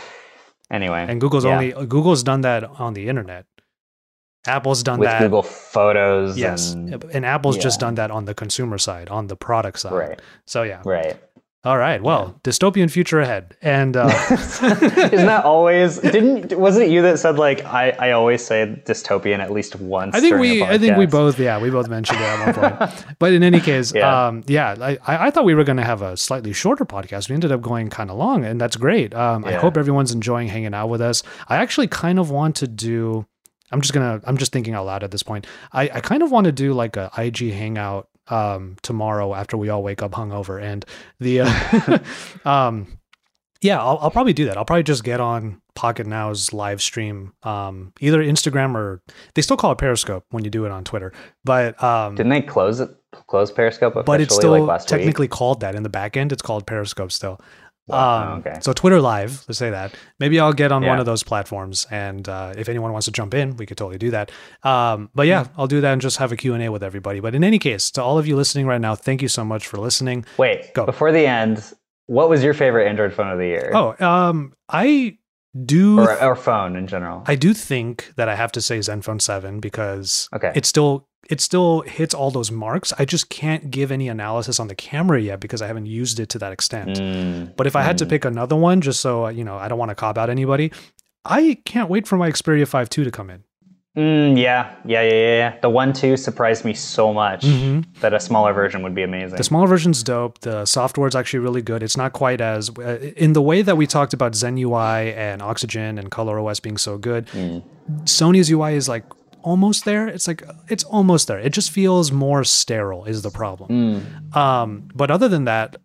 anyway. 0.71 1.07
and 1.09 1.21
google's 1.21 1.45
yeah. 1.45 1.53
only 1.53 1.87
google's 1.87 2.23
done 2.23 2.43
that 2.43 2.65
on 2.65 2.95
the 2.95 3.09
internet 3.09 3.47
apple's 4.47 4.83
done 4.83 4.99
with 4.99 5.09
that 5.09 5.21
Google 5.21 5.43
Photos 5.43 6.39
yes 6.39 6.73
and 6.73 7.05
and 7.13 7.27
apple's 7.27 7.59
just 7.59 7.81
done 7.81 7.97
that 7.97 8.11
on 8.11 8.25
the 8.25 8.35
consumer 8.35 8.79
side 8.79 9.09
on 9.09 9.27
the 9.27 9.37
product 9.37 9.81
side 9.81 9.93
right. 9.93 10.23
so 10.47 10.63
yeah 10.63 10.81
Right. 10.85 11.17
All 11.65 11.77
right 11.77 12.03
well 12.03 12.39
dystopian 12.45 12.91
future 12.91 13.21
ahead 13.21 13.57
and 13.63 13.97
uh 13.97 14.07
Isn't 14.31 15.27
that 15.27 15.45
always? 15.45 15.99
Didn't 15.99 16.59
wasn't 16.59 16.87
it 16.87 16.91
you 16.91 17.03
that 17.03 17.19
said 17.19 17.37
like 17.39 17.65
I, 17.65 17.91
I 17.91 18.11
always 18.13 18.45
say 18.45 18.81
dystopian 18.87 19.39
at 19.39 19.51
least 19.53 19.77
once? 19.77 20.15
I 20.15 20.21
think 20.21 20.39
we, 20.39 20.63
I 20.63 20.79
think 20.79 20.97
we 20.97 21.07
both, 21.07 21.39
yeah, 21.39 21.61
we 21.61 21.71
both 21.71 21.89
mentioned 21.89 22.21
it 22.21 22.25
at 22.25 22.57
one 22.57 22.79
point. 22.79 23.05
but 23.19 23.33
in 23.33 23.43
any 23.43 23.61
case, 23.61 23.93
Yeah. 23.95 24.27
um, 24.27 24.45
yeah, 24.47 24.75
I, 24.81 24.99
I 25.07 25.31
thought 25.31 25.45
we 25.45 25.55
were 25.55 25.65
going 25.65 25.77
to 25.79 25.85
have 25.85 26.03
a 26.03 26.17
slightly 26.17 26.53
shorter 26.53 26.85
podcast. 26.85 27.29
We 27.29 27.35
ended 27.35 27.53
up 27.53 27.61
going 27.63 27.89
kind 27.91 28.11
of 28.11 28.17
long, 28.17 28.45
and 28.45 28.61
that's 28.61 28.77
great. 28.77 29.15
Um, 29.15 29.45
I 29.45 29.53
hope 29.55 29.77
everyone's 29.77 30.13
enjoying 30.13 30.49
hanging 30.49 30.75
out 30.75 30.89
with 30.89 31.01
us. 31.01 31.23
I 31.49 31.57
actually 31.57 31.89
kind 31.89 32.19
of 32.19 32.31
want 32.31 32.57
to 32.57 32.69
do. 32.69 33.27
I'm 33.73 33.81
just 33.81 33.93
gonna. 33.95 34.21
I'm 34.25 34.37
just 34.37 34.53
thinking 34.53 34.75
out 34.75 34.87
loud 34.87 35.03
at 35.03 35.11
this 35.11 35.23
point. 35.23 35.47
I, 35.73 35.83
I 35.95 36.01
kind 36.01 36.23
of 36.23 36.31
want 36.31 36.45
to 36.47 36.53
do 36.53 36.73
like 36.73 36.97
a 36.97 37.11
IG 37.19 37.53
hangout 37.53 38.09
um, 38.31 38.77
tomorrow 38.83 39.35
after 39.35 39.57
we 39.57 39.69
all 39.69 39.83
wake 39.83 40.03
up 40.03 40.13
hungover, 40.13 40.63
and 40.63 40.85
the 41.21 41.41
uh, 41.41 41.99
um, 42.49 42.99
yeah, 43.61 43.81
I'll, 43.81 43.99
I'll 44.01 44.11
probably 44.11 44.33
do 44.33 44.47
that. 44.47 44.57
I'll 44.57 44.65
probably 44.65 44.85
just 44.85 45.03
get 45.03 45.21
on 45.21 45.61
Pocketnow's 45.77 46.53
live 46.53 46.81
stream, 46.81 47.33
um, 47.43 47.93
either 48.01 48.23
Instagram 48.23 48.75
or 48.75 49.03
they 49.35 49.43
still 49.43 49.57
call 49.57 49.73
it 49.73 49.79
Periscope 49.79 50.25
when 50.31 50.45
you 50.45 50.51
do 50.51 50.65
it 50.65 50.71
on 50.71 50.85
Twitter, 50.85 51.13
but 51.45 51.81
um, 51.83 52.15
Didn't 52.15 52.31
they 52.31 52.43
close 52.43 52.81
it? 52.81 52.91
Close 53.27 53.51
Periscope 53.51 53.97
officially 53.97 54.05
but 54.05 54.21
it's 54.21 54.35
still 54.35 54.65
like 54.67 54.85
technically 54.85 55.25
week? 55.25 55.31
called 55.31 55.61
that 55.61 55.75
in 55.75 55.83
the 55.83 55.89
back 55.89 56.17
end. 56.17 56.31
It's 56.31 56.43
called 56.43 56.67
Periscope 56.67 57.11
still. 57.11 57.41
Wow, 57.89 58.33
Um, 58.35 58.39
okay. 58.41 58.59
So 58.61 58.73
Twitter 58.73 59.01
Live, 59.01 59.45
let's 59.49 59.59
say 59.59 59.71
that. 59.71 59.95
Maybe 60.21 60.39
I'll 60.39 60.53
get 60.53 60.71
on 60.73 60.85
one 60.85 60.99
of 61.01 61.07
those 61.07 61.23
platforms, 61.23 61.87
and 61.91 62.29
uh, 62.29 62.53
if 62.57 62.69
anyone 62.69 62.93
wants 62.93 63.07
to 63.07 63.13
jump 63.13 63.35
in, 63.35 63.57
we 63.57 63.67
could 63.67 63.79
totally 63.79 63.99
do 63.99 64.11
that. 64.11 64.31
Um, 64.63 65.11
but 65.15 65.27
yeah, 65.27 65.47
I'll 65.57 65.67
do 65.67 65.81
that 65.81 65.93
and 65.93 66.03
just 66.03 66.19
have 66.19 66.31
a 66.31 66.37
Q 66.37 66.55
and 66.55 66.63
A 66.63 66.71
with 66.71 66.83
everybody. 66.83 67.21
But 67.21 67.35
in 67.35 67.43
any 67.43 67.59
case, 67.59 67.91
to 67.93 68.03
all 68.03 68.19
of 68.19 68.27
you 68.27 68.37
listening 68.37 68.67
right 68.67 68.81
now, 68.81 68.95
thank 68.95 69.23
you 69.23 69.29
so 69.29 69.45
much 69.45 69.67
for 69.67 69.79
listening. 69.79 70.25
Wait, 70.37 70.75
Go. 70.75 70.85
before 70.87 71.11
the 71.13 71.27
end, 71.27 71.65
what 72.07 72.29
was 72.29 72.45
your 72.45 72.55
favorite 72.55 72.87
Android 72.89 73.15
phone 73.15 73.31
of 73.33 73.39
the 73.39 73.47
year? 73.47 73.71
Oh, 73.75 73.97
um, 74.05 74.53
I 74.69 75.17
do 75.65 75.99
or, 75.99 76.23
or 76.23 76.37
phone 76.37 76.77
in 76.77 76.87
general. 76.87 77.23
I 77.27 77.35
do 77.35 77.55
think 77.55 78.13
that 78.17 78.29
I 78.29 78.35
have 78.37 78.53
to 78.53 78.61
say 78.61 78.79
Zenfone 78.81 79.21
7 79.21 79.61
because 79.61 80.29
Okay. 80.35 80.53
it 80.55 80.67
still 80.67 81.08
it 81.29 81.41
still 81.41 81.83
hits 81.83 82.15
all 82.15 82.31
those 82.31 82.51
marks. 82.51 82.93
I 82.99 83.05
just 83.05 83.29
can't 83.29 83.71
give 83.71 83.91
any 83.93 84.09
analysis 84.09 84.59
on 84.61 84.69
the 84.69 84.75
camera 84.75 85.21
yet 85.21 85.41
because 85.41 85.61
I 85.61 85.67
haven't 85.67 85.87
used 85.87 86.21
it 86.21 86.29
to 86.31 86.39
that 86.39 86.53
extent. 86.53 86.91
Mm, 86.99 87.57
But 87.57 87.67
if 87.67 87.77
I 87.77 87.83
had 87.83 87.99
to 87.99 88.07
mm. 88.07 88.11
pick 88.11 88.25
another 88.25 88.57
one, 88.57 88.81
just 88.81 89.01
so 89.01 89.29
you 89.29 89.45
know, 89.45 89.57
I 89.57 89.69
don't 89.69 89.79
want 89.79 89.91
to 89.91 89.95
cop 89.95 90.17
out 90.17 90.31
anybody. 90.31 90.73
I 91.25 91.59
can't 91.65 91.91
wait 91.91 92.07
for 92.07 92.17
my 92.17 92.31
Xperia 92.31 92.67
5 92.67 92.89
II 92.97 93.05
to 93.05 93.11
come 93.11 93.31
in. 93.31 93.43
Mm, 93.97 94.39
yeah, 94.41 94.77
yeah, 94.85 95.03
yeah, 95.03 95.11
yeah. 95.13 95.55
The 95.61 95.69
one 95.69 95.93
two 95.93 96.17
surprised 96.17 96.65
me 96.65 96.73
so 96.73 97.13
much 97.13 97.45
Mhm. 97.45 97.85
that 98.01 98.15
a 98.15 98.21
smaller 98.21 98.53
version 98.53 98.85
would 98.85 98.95
be 98.95 99.03
amazing. 99.03 99.37
The 99.37 99.43
smaller 99.43 99.67
version's 99.67 100.05
dope. 100.05 100.39
The 100.43 100.67
software 100.67 101.09
is 101.09 101.17
actually 101.17 101.41
really 101.41 101.63
good. 101.63 101.83
It's 101.83 101.97
not 101.97 102.13
quite 102.13 102.41
as 102.41 102.71
uh, 102.79 102.99
in 103.17 103.33
the 103.33 103.43
way 103.43 103.61
that 103.63 103.77
we 103.77 103.89
talked 103.89 104.13
about 104.15 104.37
Zen 104.37 104.57
UI 104.57 105.13
and 105.15 105.43
Oxygen 105.43 105.99
and 105.99 106.13
Color 106.13 106.39
OS 106.39 106.61
being 106.61 106.79
so 106.79 106.97
good. 106.97 107.27
Mm. 107.29 107.63
Sony's 108.05 108.49
UI 108.51 108.75
is 108.75 108.89
like 108.89 109.05
almost 109.49 109.85
there. 109.85 110.07
It's 110.09 110.27
like 110.29 110.43
it's 110.69 110.85
almost 110.85 111.27
there. 111.29 111.39
It 111.39 111.53
just 111.53 111.71
feels 111.71 112.13
more 112.13 112.45
sterile 112.45 113.05
is 113.07 113.23
the 113.23 113.31
problem. 113.31 113.69
Mm, 113.71 114.37
Um, 114.37 114.89
but 114.95 115.11
other 115.11 115.29
than 115.29 115.45
that, 115.47 115.77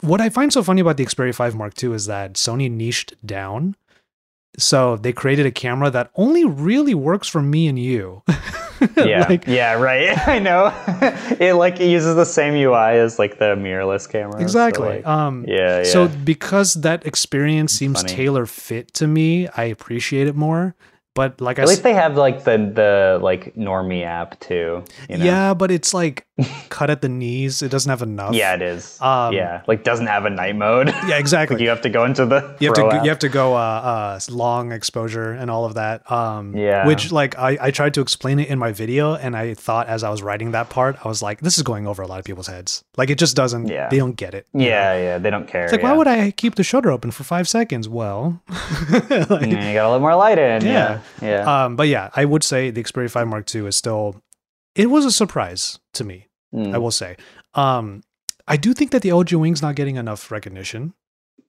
what 0.00 0.20
I 0.20 0.28
find 0.28 0.52
so 0.52 0.62
funny 0.62 0.80
about 0.80 0.96
the 0.96 1.06
Xperia 1.06 1.34
5 1.34 1.54
Mark 1.54 1.82
II 1.82 1.92
is 1.92 2.06
that 2.06 2.34
Sony 2.34 2.70
niched 2.70 3.14
down. 3.24 3.76
So 4.58 4.96
they 4.96 5.12
created 5.12 5.44
a 5.46 5.50
camera 5.50 5.90
that 5.90 6.10
only 6.14 6.44
really 6.44 6.94
works 6.94 7.28
for 7.28 7.42
me 7.42 7.66
and 7.68 7.78
you. 7.78 8.22
yeah, 8.96 9.26
Like- 9.28 9.46
yeah, 9.46 9.74
right. 9.74 10.16
I 10.28 10.38
know. 10.38 10.72
it 11.40 11.54
like 11.54 11.78
it 11.80 11.88
uses 11.88 12.14
the 12.16 12.24
same 12.24 12.54
UI 12.54 12.98
as 12.98 13.18
like 13.18 13.38
the 13.38 13.54
mirrorless 13.56 14.08
camera. 14.10 14.32
so, 14.34 14.38
exactly. 14.40 14.88
like, 14.88 15.06
um, 15.06 15.44
yeah, 15.46 15.78
yeah. 15.78 15.82
So 15.84 16.08
because 16.08 16.74
that 16.74 17.04
experience 17.06 17.72
seems 17.74 18.00
funny. 18.02 18.14
tailor 18.14 18.46
fit 18.46 18.92
to 18.94 19.06
me, 19.06 19.48
I 19.56 19.64
appreciate 19.64 20.26
it 20.26 20.36
more. 20.36 20.74
But 21.16 21.40
like 21.40 21.58
I 21.58 21.62
At 21.62 21.64
s- 21.64 21.70
least 21.70 21.82
they 21.82 21.94
have 21.94 22.16
like 22.16 22.44
the 22.44 22.58
the 22.74 23.18
like 23.22 23.54
normie 23.56 24.04
app 24.04 24.38
too. 24.38 24.84
You 25.08 25.16
know? 25.18 25.24
yeah, 25.24 25.54
but 25.54 25.70
it's 25.70 25.92
like 25.94 26.25
cut 26.68 26.90
at 26.90 27.00
the 27.00 27.08
knees. 27.08 27.62
It 27.62 27.70
doesn't 27.70 27.88
have 27.88 28.02
enough. 28.02 28.34
Yeah, 28.34 28.54
it 28.54 28.62
is. 28.62 29.00
Um, 29.00 29.32
yeah, 29.32 29.62
like 29.66 29.84
doesn't 29.84 30.06
have 30.06 30.24
a 30.26 30.30
night 30.30 30.56
mode. 30.56 30.88
yeah, 31.08 31.18
exactly. 31.18 31.62
you 31.62 31.68
have 31.70 31.80
to 31.82 31.88
go 31.88 32.04
into 32.04 32.26
the. 32.26 32.56
you 32.60 32.68
have 32.68 32.74
to 32.74 32.86
app. 32.86 33.04
you 33.04 33.08
have 33.10 33.18
to 33.20 33.28
go 33.28 33.54
uh, 33.54 33.58
uh 33.58 34.20
long 34.30 34.72
exposure 34.72 35.32
and 35.32 35.50
all 35.50 35.64
of 35.64 35.74
that 35.74 36.10
um 36.10 36.54
Yeah. 36.56 36.86
which 36.86 37.12
like 37.12 37.38
I, 37.38 37.56
I 37.60 37.70
tried 37.70 37.94
to 37.94 38.00
explain 38.00 38.38
it 38.38 38.48
in 38.48 38.58
my 38.58 38.72
video 38.72 39.14
and 39.14 39.36
i 39.36 39.54
thought 39.54 39.86
as 39.88 40.02
i 40.02 40.10
was 40.10 40.22
writing 40.22 40.50
that 40.52 40.68
part 40.68 40.96
i 41.04 41.08
was 41.08 41.22
like 41.22 41.40
this 41.40 41.56
is 41.56 41.62
going 41.62 41.86
over 41.86 42.02
a 42.02 42.06
lot 42.06 42.18
of 42.18 42.24
people's 42.24 42.46
heads 42.46 42.82
like 42.96 43.10
it 43.10 43.18
just 43.18 43.36
doesn't 43.36 43.68
Yeah. 43.68 43.88
they 43.88 43.98
don't 43.98 44.16
get 44.16 44.34
it 44.34 44.46
you 44.52 44.60
know? 44.60 44.66
Yeah, 44.66 44.96
yeah, 44.96 45.18
they 45.18 45.30
don't 45.30 45.46
care. 45.46 45.64
it's 45.64 45.72
like 45.72 45.82
yeah. 45.82 45.90
why 45.90 45.96
would 45.96 46.06
i 46.08 46.30
keep 46.30 46.54
the 46.56 46.64
shutter 46.64 46.90
open 46.90 47.10
for 47.10 47.24
five 47.24 47.48
seconds 47.48 47.88
well 47.88 48.40
like, 48.90 49.46
you 49.46 49.56
got 49.74 49.86
a 49.86 49.90
little 49.90 50.00
more 50.00 50.14
light 50.16 50.38
in. 50.38 50.64
Yeah. 50.64 51.00
Yeah, 51.22 51.28
yeah. 51.28 51.64
um 51.64 51.76
but 51.76 51.88
yeah 51.88 52.10
i 52.14 52.24
would 52.24 52.42
say 52.42 52.70
the 52.70 52.82
xperia 52.82 53.10
5 53.10 53.28
mark 53.28 53.54
ii 53.54 53.66
is 53.66 53.76
still 53.76 54.20
it 54.76 54.86
was 54.90 55.04
a 55.04 55.10
surprise 55.10 55.80
to 55.94 56.04
me 56.04 56.28
Mm. 56.54 56.72
I 56.74 56.78
will 56.78 56.92
say. 56.92 57.16
Um, 57.54 58.02
I 58.46 58.56
do 58.56 58.72
think 58.72 58.92
that 58.92 59.02
the 59.02 59.08
LG 59.10 59.34
Wing's 59.38 59.60
not 59.60 59.74
getting 59.74 59.96
enough 59.96 60.30
recognition. 60.30 60.94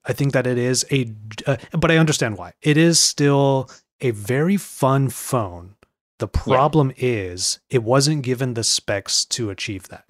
I 0.04 0.12
think 0.12 0.32
that 0.32 0.44
it 0.46 0.58
is 0.58 0.84
a, 0.90 1.06
uh, 1.46 1.56
but 1.78 1.90
I 1.92 1.96
understand 1.98 2.36
why. 2.36 2.52
It 2.62 2.76
is 2.76 2.98
still 2.98 3.70
a 4.00 4.10
very 4.10 4.56
fun 4.56 5.08
phone. 5.08 5.76
The 6.18 6.26
problem 6.28 6.92
is 6.96 7.60
it 7.70 7.84
wasn't 7.84 8.22
given 8.24 8.54
the 8.54 8.64
specs 8.64 9.24
to 9.26 9.50
achieve 9.50 9.86
that. 9.88 10.04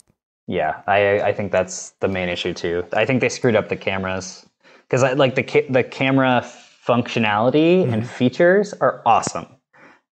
Yeah, 0.47 0.81
I 0.87 1.21
I 1.21 1.33
think 1.35 1.53
that's 1.53 1.91
the 2.01 2.09
main 2.09 2.31
issue 2.31 2.55
too. 2.55 2.83
I 2.95 3.05
think 3.05 3.21
they 3.21 3.29
screwed 3.29 3.57
up 3.57 3.69
the 3.69 3.77
cameras 3.77 4.47
because 4.89 5.03
like 5.19 5.35
the 5.35 5.43
ca- 5.43 5.69
the 5.69 5.85
camera 5.85 6.43
functionality 6.89 7.83
Mm-hmm. 7.85 7.93
and 7.95 8.09
features 8.09 8.73
are 8.81 9.03
awesome. 9.05 9.47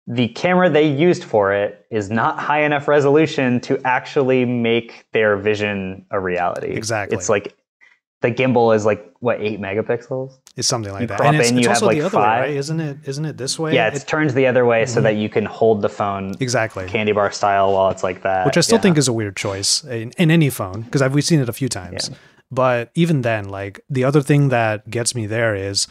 The 0.07 0.27
camera 0.30 0.69
they 0.69 0.88
used 0.88 1.23
for 1.23 1.52
it 1.53 1.86
is 1.90 2.11
not 2.11 2.38
high 2.38 2.61
enough 2.64 2.88
resolution 2.88 3.60
to 3.61 3.80
actually 3.86 4.45
make 4.45 5.07
their 5.14 5.36
vision 5.38 6.06
a 6.11 6.19
reality. 6.19 6.68
Exactly. 6.73 7.18
It's 7.18 7.27
like 7.30 7.56
the 8.22 8.32
gimbal 8.32 8.76
is 8.76 8.86
like 8.86 9.11
what 9.19 9.41
eight 9.41 9.60
megapixels. 9.60 10.38
It's 10.56 10.68
something 10.68 10.94
like 10.94 11.02
You 11.02 11.07
that. 11.07 11.18
crop 11.18 11.34
And 11.34 11.41
it's, 11.41 11.49
in, 11.49 11.57
it's 11.57 11.65
you 11.68 11.73
have, 11.73 11.82
like, 11.82 11.98
the 11.98 12.06
other 12.06 12.18
way, 12.18 12.23
five. 12.23 12.41
right? 12.44 12.52
Isn't 12.56 12.80
it? 12.80 12.98
Isn't 13.06 13.26
it 13.26 13.38
this 13.38 13.57
way? 13.60 13.73
Yeah, 13.73 13.88
it's 13.88 14.03
It- 14.03 14.07
turns 14.07 14.34
the 14.36 14.45
other 14.48 14.65
way 14.65 14.84
Mm-hmm. 14.84 14.94
so 14.94 15.02
that 15.02 15.15
you 15.15 15.27
can 15.27 15.45
hold 15.45 15.82
the 15.82 15.90
phone 15.90 16.36
exactly. 16.40 16.86
candy 16.88 17.11
bar 17.11 17.32
style 17.32 17.73
while 17.73 17.90
it's 17.90 18.03
like 18.03 18.22
that. 18.23 18.45
which 18.45 18.57
I 18.57 18.61
still 18.61 18.77
Yeah. 18.77 18.82
think 18.84 18.98
is 18.98 19.07
a 19.07 19.14
weird 19.14 19.36
choice 19.36 19.84
in, 19.84 20.11
in 20.18 20.30
any 20.32 20.49
phone 20.52 20.82
because 20.82 21.02
we've 21.11 21.23
seen 21.26 21.40
it 21.40 21.49
a 21.49 21.53
few 21.53 21.68
times. 21.68 22.11
But 22.52 22.91
even 22.94 23.22
then, 23.23 23.49
like 23.49 23.82
the 23.90 24.03
other 24.03 24.22
thing 24.22 24.49
that 24.49 24.88
gets 24.90 25.15
me 25.15 25.26
there 25.26 25.56
is 25.56 25.88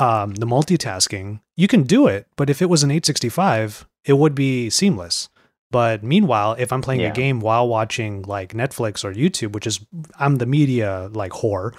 um, 0.00 0.34
the 0.34 0.46
multitasking. 0.46 1.40
You 1.56 1.68
can 1.68 1.82
do 1.82 2.06
it, 2.06 2.26
but 2.36 2.48
if 2.50 2.62
it 2.62 2.66
was 2.70 2.82
an 2.82 2.90
865, 2.90 3.86
it 4.04 4.14
would 4.14 4.34
be 4.34 4.70
seamless. 4.70 5.28
But 5.70 6.02
meanwhile, 6.02 6.56
if 6.58 6.72
I'm 6.72 6.80
playing 6.80 7.02
Yeah. 7.02 7.08
a 7.10 7.12
game 7.12 7.40
while 7.40 7.68
watching 7.68 8.22
like 8.22 8.54
Netflix 8.54 9.04
or 9.04 9.12
YouTube, 9.12 9.52
which 9.52 9.66
is 9.66 9.80
I'm 10.18 10.36
the 10.36 10.46
media 10.46 11.10
like 11.12 11.32
whore, 11.32 11.74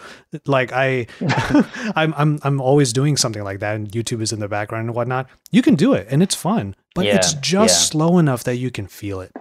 like 0.46 0.72
I, 0.72 1.08
I'm 1.96 2.14
I'm 2.16 2.40
I'm 2.44 2.62
always 2.62 2.94
doing 2.94 3.18
something 3.18 3.44
like 3.44 3.60
that, 3.62 3.76
and 3.76 3.90
YouTube 3.92 4.22
is 4.22 4.32
in 4.32 4.40
the 4.40 4.48
background 4.48 4.86
and 4.88 4.96
whatnot. 4.96 5.28
You 5.50 5.64
can 5.64 5.74
do 5.74 5.94
it, 5.94 6.06
and 6.12 6.22
it's 6.22 6.36
fun, 6.36 6.76
but 6.94 7.06
it's 7.08 7.34
just 7.36 7.82
yeah. 7.82 7.90
slow 7.90 8.20
enough 8.20 8.44
that 8.44 8.58
you 8.58 8.70
can 8.70 8.86
feel 8.88 9.22
it. 9.22 9.32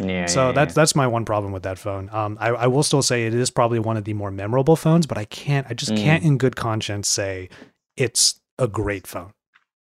Yeah, 0.00 0.24
So 0.24 0.46
yeah, 0.46 0.52
that's 0.52 0.70
yeah. 0.72 0.80
that's 0.80 0.94
my 0.96 1.06
one 1.06 1.26
problem 1.26 1.52
with 1.52 1.64
that 1.64 1.78
phone. 1.78 2.08
Um, 2.12 2.38
I, 2.40 2.48
I 2.48 2.66
will 2.68 2.82
still 2.82 3.02
say 3.02 3.26
it 3.26 3.34
is 3.34 3.50
probably 3.50 3.78
one 3.78 3.98
of 3.98 4.04
the 4.04 4.14
more 4.14 4.30
memorable 4.30 4.74
phones, 4.74 5.06
but 5.06 5.18
I 5.18 5.26
can't, 5.26 5.66
I 5.68 5.74
just 5.74 5.92
Mm. 5.92 5.98
can't, 6.02 6.24
in 6.24 6.38
good 6.38 6.56
conscience, 6.56 7.08
say 7.08 7.50
it's 7.96 8.40
a 8.58 8.68
great 8.68 9.06
phone. 9.06 9.32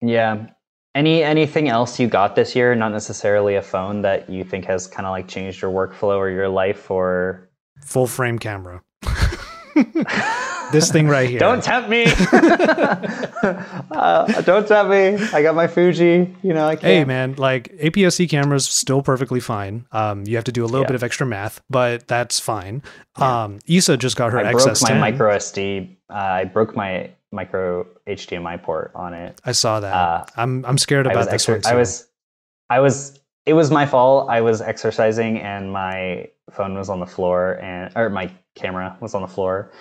Yeah. 0.01 0.47
Any 0.95 1.23
anything 1.23 1.69
else 1.69 2.01
you 2.01 2.09
got 2.09 2.35
this 2.35 2.57
year? 2.57 2.75
Not 2.75 2.93
necessarily 2.93 3.55
a 3.57 3.63
phone 3.63 4.03
that 4.03 4.29
you 4.29 4.43
think 4.43 4.65
has 4.65 4.87
kind 4.87 5.07
of 5.07 5.11
like 5.13 5.29
changed 5.29 5.63
your 5.63 5.71
workflow 5.71 6.17
or 6.17 6.31
your 6.31 6.49
life, 6.49 6.91
or 6.91 7.49
Full 7.85 8.07
frame 8.09 8.39
camera. 8.39 8.83
this 10.73 10.91
thing 10.91 11.07
right 11.07 11.29
here. 11.31 11.39
don't 11.39 11.63
tempt 11.63 11.89
me. 11.89 12.07
uh, 13.93 14.41
don't 14.43 14.67
tempt 14.67 14.91
me. 14.91 15.17
I 15.33 15.43
got 15.43 15.55
my 15.55 15.67
Fuji. 15.67 16.35
You 16.43 16.55
know, 16.55 16.67
I 16.67 16.75
can't. 16.75 16.85
Hey 16.85 17.05
man, 17.05 17.35
like 17.37 17.69
APS-C 17.79 18.27
cameras 18.29 18.67
still 18.67 19.03
perfectly 19.03 19.41
fine. 19.41 19.87
Um, 19.93 20.25
you 20.27 20.37
have 20.37 20.45
to 20.45 20.53
do 20.53 20.65
a 20.65 20.67
little 20.67 20.81
Yeah. 20.83 20.89
bit 20.89 20.97
of 20.97 21.03
extra 21.03 21.27
math, 21.27 21.61
but 21.71 22.09
that's 22.09 22.41
fine. 22.41 22.83
Um, 23.17 23.59
Isa 23.67 23.97
just 23.97 24.17
got 24.17 24.33
her 24.33 24.39
I 24.39 24.53
broke 24.53 24.67
XS10. 24.69 24.91
my 24.91 24.99
micro 24.99 25.37
SD. 25.37 25.97
Uh, 26.11 26.15
I 26.15 26.45
broke 26.45 26.75
my 26.75 27.11
micro 27.33 27.87
HDMI 28.07 28.63
port 28.63 28.93
on 28.95 29.15
it. 29.15 29.41
I 29.45 29.53
saw 29.53 29.81
that. 29.81 29.93
Uh, 29.93 30.25
I'm 30.37 30.65
I'm 30.65 30.79
scared 30.79 31.07
about 31.07 31.31
this 31.31 31.47
exer- 31.47 31.55
one 31.55 31.63
too. 31.63 31.69
I 31.69 31.75
was, 31.75 32.09
I 32.71 32.81
was. 32.81 33.19
It 33.47 33.55
was 33.55 33.71
my 33.71 33.87
fault. 33.87 34.29
I 34.29 34.43
was 34.43 34.61
exercising 34.61 35.41
and 35.41 35.73
my 35.73 36.29
phone 36.53 36.75
was 36.77 36.89
on 36.91 37.01
the 37.01 37.07
floor, 37.07 37.59
and 37.63 37.91
or 37.97 38.11
my 38.11 38.31
camera 38.55 38.97
was 39.01 39.15
on 39.15 39.23
the 39.23 39.29
floor, 39.29 39.73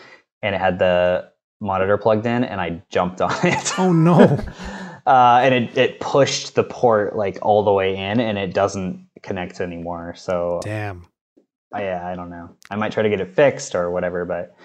and 0.41 0.56
it 0.56 0.61
had 0.61 0.80
the 0.80 1.30
monitor 1.60 1.98
plugged 1.98 2.26
in, 2.26 2.44
and 2.44 2.61
I 2.61 2.82
jumped 2.90 3.22
on 3.22 3.34
it. 3.44 3.74
oh 3.80 3.91
no. 3.91 4.19
uh, 5.06 5.40
and 5.41 5.53
it 5.53 5.78
it 5.78 5.99
pushed 5.99 6.56
the 6.56 6.64
port 6.64 7.15
like 7.15 7.40
all 7.41 7.64
the 7.64 7.74
way 7.74 7.95
in, 7.95 8.19
and 8.19 8.38
it 8.38 8.53
doesn't 8.53 9.07
connect 9.24 9.60
anymore. 9.60 10.14
So 10.15 10.61
Damn. 10.64 11.06
I, 11.74 11.84
yeah, 11.84 12.07
I 12.07 12.15
don't 12.15 12.30
know. 12.30 12.56
I 12.72 12.76
might 12.78 12.91
try 12.91 13.03
to 13.03 13.10
get 13.10 13.19
it 13.19 13.36
fixed 13.36 13.76
or 13.76 13.91
whatever, 13.91 14.24
but 14.26 14.56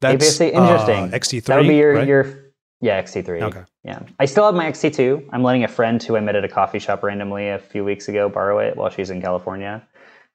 That's 0.00 0.24
APS-C, 0.24 0.48
interesting. 0.48 1.04
Uh, 1.04 1.18
XT3. 1.18 1.44
that 1.44 1.56
would 1.58 1.68
be 1.68 1.76
your 1.76 1.94
right? 1.94 2.08
your 2.08 2.52
yeah 2.80 3.02
XT3. 3.02 3.42
Okay. 3.42 3.62
Yeah, 3.84 4.02
I 4.18 4.26
still 4.26 4.44
have 4.44 4.54
my 4.54 4.70
XT2. 4.70 5.28
I'm 5.32 5.42
letting 5.42 5.64
a 5.64 5.68
friend 5.68 6.02
who 6.02 6.16
I 6.16 6.20
met 6.20 6.36
at 6.36 6.44
a 6.44 6.48
coffee 6.48 6.78
shop 6.78 7.02
randomly 7.02 7.48
a 7.48 7.58
few 7.58 7.84
weeks 7.84 8.08
ago 8.08 8.28
borrow 8.28 8.58
it 8.58 8.76
while 8.76 8.90
she's 8.90 9.10
in 9.10 9.20
California, 9.20 9.86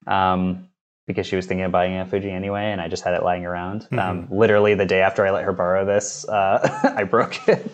um, 0.07 0.67
because 1.07 1.25
she 1.27 1.35
was 1.35 1.45
thinking 1.45 1.65
of 1.65 1.71
buying 1.71 1.97
a 1.97 2.05
Fuji 2.05 2.29
anyway, 2.29 2.71
and 2.71 2.79
I 2.79 2.87
just 2.87 3.03
had 3.03 3.13
it 3.13 3.23
lying 3.23 3.45
around. 3.45 3.83
Mm-hmm. 3.83 3.99
Um, 3.99 4.27
literally 4.31 4.75
the 4.75 4.85
day 4.85 5.01
after 5.01 5.25
I 5.25 5.31
let 5.31 5.43
her 5.45 5.53
borrow 5.53 5.85
this, 5.85 6.27
uh, 6.27 6.93
I 6.95 7.03
broke 7.03 7.47
it. 7.47 7.65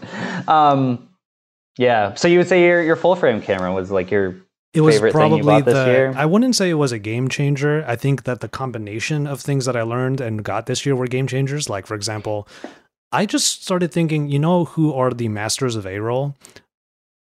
Um, 0.47 1.09
yeah, 1.77 2.13
so 2.13 2.27
you 2.27 2.37
would 2.37 2.47
say 2.47 2.63
your 2.63 2.81
your 2.81 2.95
full 2.95 3.15
frame 3.15 3.41
camera 3.41 3.73
was 3.73 3.91
like 3.91 4.11
your 4.11 4.44
it 4.75 4.81
was 4.81 4.99
probably 4.99 5.37
you 5.37 5.43
bought 5.43 5.65
this 5.65 5.73
the 5.73 6.13
i 6.19 6.25
wouldn't 6.25 6.55
say 6.55 6.69
it 6.69 6.75
was 6.75 6.91
a 6.91 6.99
game 6.99 7.29
changer. 7.29 7.83
I 7.87 7.95
think 7.95 8.23
that 8.23 8.41
the 8.41 8.47
combination 8.47 9.25
of 9.27 9.41
things 9.41 9.65
that 9.65 9.75
i 9.75 9.81
learned 9.81 10.21
and 10.21 10.43
got 10.43 10.65
this 10.65 10.85
year 10.85 10.95
were 10.95 11.07
game 11.07 11.27
changers. 11.27 11.69
Like 11.69 11.85
for 11.87 11.95
example 11.95 12.47
i 13.11 13.25
just 13.25 13.63
started 13.63 13.91
thinking 13.91 14.27
you 14.29 14.39
know 14.39 14.65
who 14.65 14.93
are 14.93 15.11
the 15.11 15.29
masters 15.29 15.75
of 15.75 15.85
a-roll? 15.85 16.35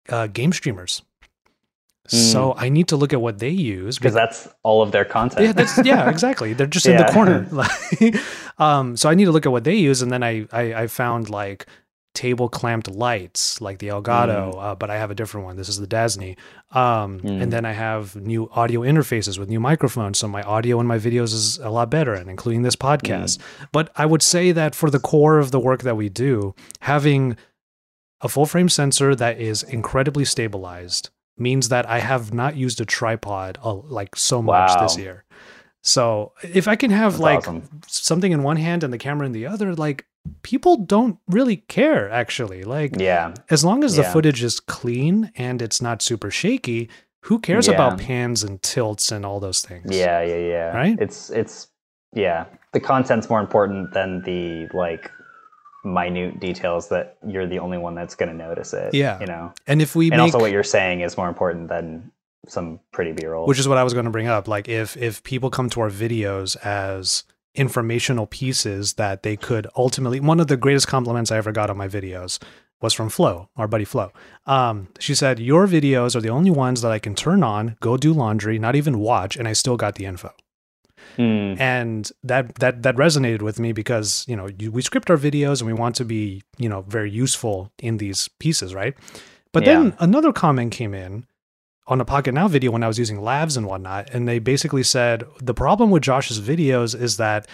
Uh, 0.09 0.27
game 0.27 0.53
streamers. 0.53 1.03
So 2.09 2.55
i 2.59 2.69
need 2.69 2.89
to 2.89 2.97
look 2.97 3.13
at 3.13 3.21
what 3.21 3.39
they 3.39 3.51
use 3.51 3.99
because 3.99 4.13
that's 4.13 4.49
all 4.63 4.83
of 4.83 4.91
their 4.93 5.05
content. 5.05 5.47
yeah, 5.47 5.53
that's 5.53 5.79
yeah, 5.85 6.11
exactly. 6.17 6.53
They're 6.53 6.67
just 6.67 6.87
in 6.87 6.97
the 6.97 7.05
corner. 7.13 7.47
Um, 8.59 8.97
so 8.97 9.09
I 9.09 9.15
need 9.15 9.25
to 9.25 9.33
look 9.33 9.47
at 9.47 9.51
what 9.51 9.65
they 9.65 9.75
use, 9.75 10.03
and 10.03 10.13
then 10.13 10.23
I, 10.23 10.47
I 10.53 10.75
I 10.83 10.87
found 10.87 11.31
like 11.31 11.67
table 12.15 12.49
clamped 12.49 12.89
lights 12.91 13.61
like 13.61 13.79
the 13.79 13.89
Elgato, 13.89 14.55
uh, 14.63 14.75
but 14.75 14.91
I 14.91 14.99
have 14.99 15.11
a 15.11 15.15
different 15.15 15.47
one. 15.47 15.57
This 15.57 15.69
is 15.69 15.79
the 15.79 15.87
Dasny. 15.87 16.37
Um, 16.71 17.21
Mm. 17.21 17.43
And 17.43 17.53
then 17.53 17.65
I 17.65 17.73
have 17.73 18.15
new 18.17 18.49
audio 18.53 18.81
interfaces 18.83 19.39
with 19.39 19.49
new 19.49 19.61
microphones. 19.61 20.19
So 20.19 20.29
my 20.29 20.43
audio 20.43 20.81
in 20.81 20.87
my 20.87 20.99
videos 20.99 21.33
is 21.35 21.59
a 21.59 21.71
lot 21.71 21.91
better, 21.91 22.15
and 22.15 22.29
including 22.29 22.63
this 22.63 22.77
podcast. 22.77 23.39
But 23.73 23.91
I 23.97 24.07
would 24.07 24.23
say 24.23 24.53
that 24.53 24.75
for 24.75 24.91
the 24.91 24.99
core 25.01 25.39
of 25.39 25.51
the 25.51 25.61
work 25.61 25.83
that 25.83 25.97
we 25.97 26.09
do, 26.09 26.55
having 26.81 27.37
a 28.21 28.29
full 28.29 28.47
frame 28.47 28.69
sensor 28.69 29.15
that 29.15 29.41
is 29.41 29.63
incredibly 29.63 30.25
stabilized 30.25 31.11
means 31.39 31.69
that 31.71 31.89
I 31.89 31.99
have 32.01 32.33
not 32.33 32.57
used 32.57 32.81
a 32.81 32.85
tripod 32.85 33.59
uh, 33.65 33.75
like 33.75 34.17
so 34.17 34.43
much 34.43 34.71
this 34.81 34.97
year. 34.99 35.25
So 35.83 36.33
if 36.43 36.69
I 36.69 36.77
can 36.77 36.91
have 36.91 37.13
That's 37.15 37.23
like 37.23 37.39
awesome. 37.41 37.81
something 37.89 38.31
in 38.33 38.43
one 38.45 38.57
hand 38.57 38.85
and 38.85 38.93
the 38.93 38.99
camera 38.99 39.27
in 39.27 39.33
the 39.33 39.47
other, 39.47 39.75
like 39.75 40.05
people 40.43 40.77
don't 40.77 41.19
really 41.29 41.57
care 41.57 42.11
actually. 42.11 42.63
Like 42.65 42.95
Yeah. 42.99 43.35
as 43.51 43.65
long 43.65 43.85
as 43.85 43.97
the 43.97 44.03
Yeah. 44.03 44.13
footage 44.13 44.43
is 44.43 44.61
clean 44.61 45.31
and 45.37 45.61
it's 45.63 45.81
not 45.83 46.03
super 46.03 46.31
shaky, 46.31 46.89
who 47.27 47.39
cares 47.39 47.69
about 47.69 47.99
pans 47.99 48.43
and 48.43 48.61
tilts 48.63 49.13
and 49.13 49.25
all 49.25 49.41
those 49.41 49.63
things? 49.63 49.97
Yeah, 49.97 50.23
yeah, 50.23 50.37
yeah. 50.37 50.77
Right? 50.77 50.97
It's 51.01 51.31
it's 51.31 51.69
yeah. 52.13 52.47
The 52.73 52.81
content's 52.81 53.29
more 53.31 53.41
important 53.41 53.93
than 53.95 54.23
the 54.23 54.69
like 54.75 55.11
minute 55.85 56.39
details 56.41 56.89
that 56.89 57.17
you're 57.27 57.47
the 57.47 57.59
only 57.59 57.79
one 57.79 57.95
that's 57.95 58.15
going 58.15 58.29
to 58.29 58.37
notice 58.37 58.73
it. 58.73 58.95
Yeah. 58.95 59.19
You 59.21 59.27
know. 59.27 59.53
And 59.67 59.83
if 59.83 59.97
we 59.97 60.07
and 60.11 60.19
make 60.19 60.35
also 60.35 60.39
what 60.41 60.53
you're 60.53 60.63
saying 60.63 61.01
is 61.01 61.17
more 61.17 61.29
important 61.29 61.69
than 61.69 62.11
some 62.47 62.81
pretty 62.93 63.13
B-roll. 63.13 63.47
which 63.47 63.59
is 63.61 63.69
what 63.69 63.79
I 63.79 63.85
was 63.85 63.93
going 63.93 64.05
to 64.05 64.11
bring 64.11 64.27
up. 64.27 64.49
Like 64.49 64.69
if 64.69 64.97
if 64.97 65.23
people 65.23 65.51
come 65.51 65.71
to 65.71 65.81
our 65.81 65.91
videos 65.91 66.57
as 66.65 67.25
informational 67.55 68.27
pieces 68.27 68.95
that 68.95 69.23
they 69.23 69.37
could 69.37 69.67
ultimately 69.77 70.21
one 70.21 70.41
of 70.41 70.47
the 70.47 70.57
greatest 70.57 70.89
compliments 70.89 71.31
I 71.31 71.37
ever 71.37 71.53
got 71.53 71.71
on 71.71 71.77
my 71.77 71.89
videos 71.89 72.39
was 72.81 72.93
from 72.93 73.09
Flo, 73.09 73.49
our 73.57 73.69
buddy 73.69 73.85
Flo. 73.85 74.13
Um, 74.45 74.89
she 74.99 75.15
said, 75.15 75.39
Your 75.39 75.67
videos 75.67 76.17
are 76.17 76.21
the 76.21 76.31
only 76.31 76.51
ones 76.51 76.83
that 76.83 76.91
I 76.91 76.99
can 76.99 77.15
turn 77.15 77.43
on, 77.43 77.77
go 77.81 77.97
do 77.97 78.13
laundry, 78.13 78.59
not 78.59 78.75
even 78.75 78.99
watch, 78.99 79.37
and 79.37 79.47
I 79.47 79.53
still 79.53 79.77
got 79.77 79.95
the 79.95 80.05
info. 80.05 80.33
Mm, 81.19 81.61
and 81.61 82.11
that 82.23 82.55
that 82.57 82.83
that 82.85 82.97
resonated 82.97 83.43
with 83.43 83.59
me 83.59 83.73
because 83.73 84.25
you 84.29 84.37
know 84.37 84.49
you, 84.59 84.71
we 84.71 84.83
script 84.83 85.11
our 85.11 85.17
videos 85.17 85.61
and 85.61 85.67
we 85.67 85.73
want 85.73 85.95
to 85.97 86.05
be 86.05 86.43
you 86.59 86.69
know 86.69 86.83
very 86.83 87.11
useful 87.11 87.71
in 87.79 87.99
these 87.99 88.29
pieces 88.39 88.75
right 88.75 88.95
but 89.53 89.65
then 89.65 89.95
another 89.99 90.33
comment 90.33 90.73
came 90.73 90.95
in 90.95 91.27
on 91.87 92.01
a 92.01 92.05
Pocketnow 92.05 92.49
video 92.49 92.71
when 92.71 92.83
i 92.83 92.89
was 92.89 92.99
using 92.99 93.21
labs 93.21 93.57
and 93.57 93.67
whatnot 93.67 94.09
and 94.15 94.29
they 94.29 94.39
basically 94.39 94.83
said 94.83 95.25
the 95.41 95.55
problem 95.55 95.91
with 95.91 96.03
josh's 96.03 96.41
videos 96.41 96.99
is 96.99 97.17
that 97.17 97.47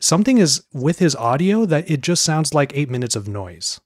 something 0.00 0.38
is 0.38 0.62
with 0.72 0.98
his 0.98 1.14
audio 1.16 1.64
that 1.66 1.90
it 1.90 2.00
just 2.00 2.22
sounds 2.22 2.54
like 2.54 2.72
eight 2.76 2.90
minutes 2.90 3.16
of 3.16 3.26
noise 3.28 3.80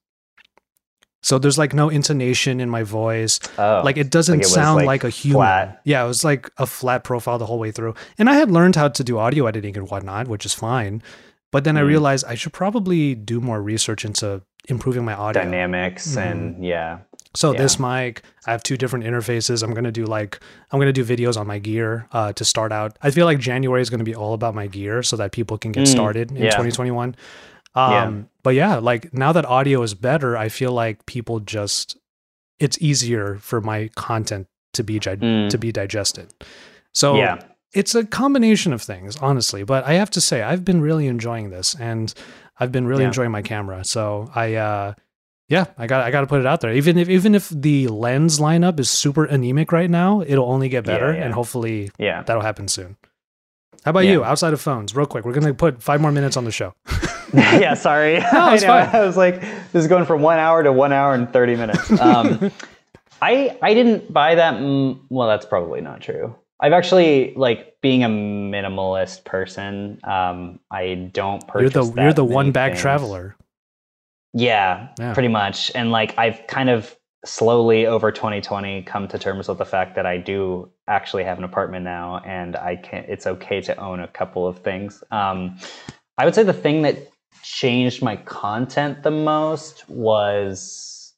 so 1.22 1.38
there's 1.38 1.58
like 1.58 1.74
no 1.74 1.88
intonation 1.88 2.60
in 2.60 2.70
my 2.70 2.82
voice 2.84 3.40
oh, 3.58 3.82
like 3.84 3.96
it 3.96 4.10
doesn't 4.10 4.38
like 4.38 4.46
it 4.46 4.48
sound 4.48 4.76
like, 4.76 4.86
like, 4.86 5.04
a 5.04 5.10
human. 5.10 5.38
flat. 5.38 5.80
Yeah, 5.84 6.04
it 6.04 6.06
was 6.06 6.22
like 6.22 6.50
a 6.56 6.66
flat 6.66 7.02
profile 7.02 7.36
the 7.38 7.46
whole 7.46 7.58
way 7.58 7.72
through. 7.72 7.94
And 8.16 8.30
I 8.30 8.34
had 8.34 8.48
learned 8.48 8.76
how 8.76 8.86
to 8.88 9.02
do 9.02 9.18
audio 9.18 9.46
editing 9.46 9.76
and 9.76 9.90
whatnot, 9.90 10.28
which 10.28 10.46
is 10.46 10.54
fine. 10.54 11.02
But 11.50 11.64
then 11.64 11.76
I 11.76 11.80
Mm. 11.80 11.88
realized 11.88 12.26
I 12.28 12.36
should 12.36 12.52
probably 12.52 13.16
do 13.16 13.40
more 13.40 13.60
research 13.60 14.04
into 14.04 14.42
improving 14.68 15.04
my 15.04 15.14
audio. 15.14 15.42
dynamics 15.42 16.14
Mhm. 16.14 16.30
and 16.30 16.64
yeah. 16.64 16.98
So 17.36 17.52
Yeah. 17.52 17.58
this 17.58 17.78
mic, 17.78 18.22
I 18.46 18.50
have 18.52 18.62
two 18.62 18.76
different 18.76 19.04
interfaces. 19.04 19.62
I'm 19.62 19.74
gonna 19.74 19.92
do 19.92 20.04
like 20.06 20.40
I'm 20.72 20.78
gonna 20.80 20.92
do 20.92 21.04
videos 21.04 21.36
on 21.36 21.46
my 21.46 21.58
gear 21.58 22.08
uh, 22.12 22.32
to 22.32 22.44
start 22.44 22.72
out. 22.72 22.96
I 23.02 23.10
feel 23.10 23.26
like 23.26 23.38
January 23.38 23.82
is 23.82 23.90
gonna 23.90 24.04
be 24.04 24.14
all 24.14 24.32
about 24.34 24.54
my 24.54 24.66
gear 24.66 25.02
so 25.02 25.16
that 25.16 25.32
people 25.32 25.58
can 25.58 25.72
get 25.72 25.84
Mm, 25.84 25.88
started 25.88 26.30
in 26.30 26.38
yeah. 26.38 26.50
2021. 26.50 27.14
Um, 27.74 27.92
Yeah. 27.92 28.12
But 28.42 28.54
yeah, 28.54 28.76
like 28.76 29.12
now 29.12 29.32
that 29.32 29.44
audio 29.44 29.82
is 29.82 29.94
better, 29.94 30.36
I 30.36 30.48
feel 30.48 30.72
like 30.72 31.04
people 31.06 31.40
just 31.40 31.96
it's 32.58 32.78
easier 32.80 33.36
for 33.40 33.60
my 33.60 33.90
content 33.96 34.46
to 34.72 34.82
be 34.82 34.98
gi- 34.98 35.10
Mm, 35.16 35.50
to 35.50 35.58
be 35.58 35.72
digested. 35.72 36.32
So 36.92 37.16
yeah. 37.16 37.38
it's 37.74 37.94
a 37.94 38.04
combination 38.04 38.72
of 38.72 38.80
things, 38.80 39.16
honestly. 39.18 39.62
But 39.62 39.84
I 39.84 39.94
have 39.94 40.10
to 40.12 40.20
say, 40.20 40.42
I've 40.42 40.64
been 40.64 40.80
really 40.80 41.06
enjoying 41.06 41.50
this, 41.50 41.74
and 41.78 42.14
I've 42.58 42.72
been 42.72 42.86
really 42.86 43.04
enjoying 43.04 43.30
my 43.30 43.42
camera. 43.42 43.84
So 43.84 44.30
I, 44.34 44.54
uh, 44.54 44.94
yeah, 45.48 45.66
I 45.78 45.86
got 45.86 46.04
I 46.04 46.10
got 46.10 46.22
to 46.22 46.26
put 46.26 46.40
it 46.40 46.46
out 46.46 46.60
there. 46.60 46.72
Even 46.72 46.98
if 46.98 47.08
even 47.08 47.34
if 47.34 47.48
the 47.50 47.88
lens 47.88 48.40
lineup 48.40 48.80
is 48.80 48.90
super 48.90 49.24
anemic 49.24 49.72
right 49.72 49.90
now, 49.90 50.22
it'll 50.26 50.50
only 50.50 50.68
get 50.68 50.84
better, 50.84 51.12
yeah. 51.12 51.24
and 51.24 51.34
hopefully 51.34 51.90
Yeah. 51.98 52.22
that'll 52.22 52.42
happen 52.42 52.68
soon. 52.68 52.96
How 53.84 53.90
about 53.90 54.00
Yeah. 54.04 54.12
you? 54.12 54.24
Outside 54.24 54.52
of 54.52 54.60
phones, 54.60 54.94
real 54.96 55.06
quick, 55.06 55.24
we're 55.24 55.32
gonna 55.32 55.54
put 55.54 55.82
five 55.82 56.00
more 56.00 56.10
minutes 56.12 56.36
on 56.36 56.44
the 56.44 56.50
show. 56.52 56.74
yeah, 57.32 57.74
sorry. 57.74 58.18
I, 58.20 58.54
it's 58.54 58.64
fine. 58.64 58.88
I 58.92 59.00
was 59.06 59.16
like, 59.16 59.40
this 59.40 59.82
is 59.82 59.86
going 59.86 60.04
from 60.06 60.22
one 60.22 60.38
hour 60.38 60.62
to 60.62 60.72
one 60.72 60.92
hour 60.92 61.14
and 61.14 61.32
30 61.32 61.56
minutes. 61.56 62.00
Um, 62.00 62.50
I, 63.22 63.56
I 63.62 63.74
didn't 63.74 64.12
buy 64.12 64.34
that. 64.34 64.54
Mm, 64.54 65.00
well, 65.08 65.28
that's 65.28 65.46
probably 65.46 65.80
not 65.80 66.00
true. 66.00 66.34
I've 66.60 66.72
actually, 66.72 67.34
like, 67.36 67.80
being 67.80 68.02
a 68.02 68.08
minimalist 68.08 69.24
person, 69.24 70.00
um, 70.04 70.58
I 70.70 71.10
don't 71.12 71.46
purchase. 71.46 71.74
You're 71.74 71.84
the 71.84 72.02
you're 72.02 72.12
the 72.12 72.24
one 72.24 72.50
bag 72.52 72.76
traveler. 72.76 73.36
Yeah, 74.36 74.88
Yeah. 74.98 75.14
pretty 75.14 75.28
much. 75.28 75.72
And 75.74 75.90
like 75.90 76.14
I've 76.18 76.46
kind 76.46 76.68
of 76.70 76.94
slowly 77.24 77.86
over 77.86 78.12
2020 78.12 78.82
come 78.82 79.08
to 79.08 79.18
terms 79.18 79.48
with 79.48 79.58
the 79.58 79.64
fact 79.64 79.96
that 79.96 80.06
I 80.06 80.18
do 80.18 80.70
actually 80.86 81.24
have 81.24 81.38
an 81.38 81.44
apartment 81.44 81.84
now 81.84 82.20
and 82.24 82.54
I 82.54 82.76
can 82.76 83.04
it's 83.08 83.26
okay 83.26 83.60
to 83.62 83.76
own 83.78 83.98
a 84.00 84.08
couple 84.08 84.46
of 84.46 84.58
things. 84.60 85.02
Um 85.10 85.58
I 86.18 86.24
would 86.24 86.34
say 86.34 86.42
the 86.44 86.52
thing 86.52 86.82
that 86.82 86.96
changed 87.42 88.02
my 88.02 88.16
content 88.16 89.02
the 89.02 89.10
most 89.10 89.88
was 89.88 91.14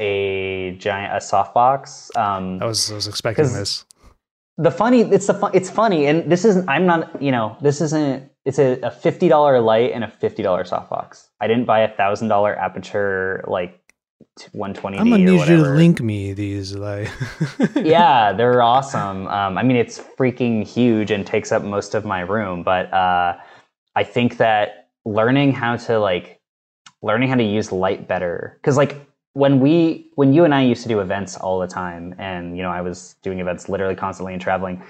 a 0.00 0.74
giant 0.80 1.12
a 1.12 1.18
softbox. 1.18 2.16
Um 2.16 2.58
I 2.62 2.66
was 2.66 2.90
I 2.90 2.94
was 2.94 3.06
expecting 3.06 3.52
this. 3.52 3.84
the 4.58 4.70
funny 4.70 5.02
it's 5.02 5.26
the 5.26 5.34
fun 5.34 5.50
it's 5.54 5.70
funny 5.70 6.06
and 6.06 6.30
this 6.32 6.44
isn't 6.44 6.68
i'm 6.68 6.86
not 6.86 7.20
you 7.22 7.30
know 7.30 7.56
this 7.62 7.80
isn't 7.80 8.31
it's 8.44 8.58
a, 8.58 8.72
a 8.80 8.90
$50 8.90 9.64
light 9.64 9.92
and 9.92 10.04
a 10.04 10.08
$50 10.08 10.36
softbox 10.68 11.28
i 11.40 11.46
didn't 11.46 11.64
buy 11.64 11.80
a 11.80 11.88
thousand 11.88 12.28
dollar 12.28 12.56
Aputure 12.56 13.46
like 13.48 13.78
120 14.52 14.98
I'm 14.98 15.10
gonna 15.10 15.18
need 15.18 15.48
you 15.48 15.56
to 15.56 15.62
link 15.62 16.00
me 16.00 16.32
these 16.32 16.74
like. 16.74 17.08
yeah 17.76 18.32
they're 18.32 18.62
awesome 18.62 19.26
um, 19.28 19.58
i 19.58 19.62
mean 19.62 19.76
it's 19.76 19.98
freaking 19.98 20.66
huge 20.66 21.10
and 21.10 21.26
takes 21.26 21.52
up 21.52 21.62
most 21.62 21.94
of 21.94 22.04
my 22.04 22.20
room 22.20 22.62
but 22.62 22.92
uh, 22.92 23.36
i 23.94 24.04
think 24.04 24.38
that 24.38 24.88
learning 25.04 25.52
how 25.52 25.76
to 25.76 25.98
like 25.98 26.40
learning 27.02 27.28
how 27.28 27.34
to 27.34 27.42
use 27.42 27.72
light 27.72 28.06
better 28.06 28.58
because 28.60 28.76
like 28.76 29.04
when 29.34 29.60
we 29.60 30.10
when 30.14 30.32
you 30.32 30.44
and 30.44 30.54
i 30.54 30.62
used 30.62 30.82
to 30.82 30.88
do 30.88 31.00
events 31.00 31.36
all 31.36 31.58
the 31.58 31.66
time 31.66 32.14
and 32.18 32.56
you 32.56 32.62
know 32.62 32.70
i 32.70 32.80
was 32.80 33.16
doing 33.22 33.40
events 33.40 33.68
literally 33.68 33.94
constantly 33.94 34.32
and 34.32 34.40
traveling 34.40 34.82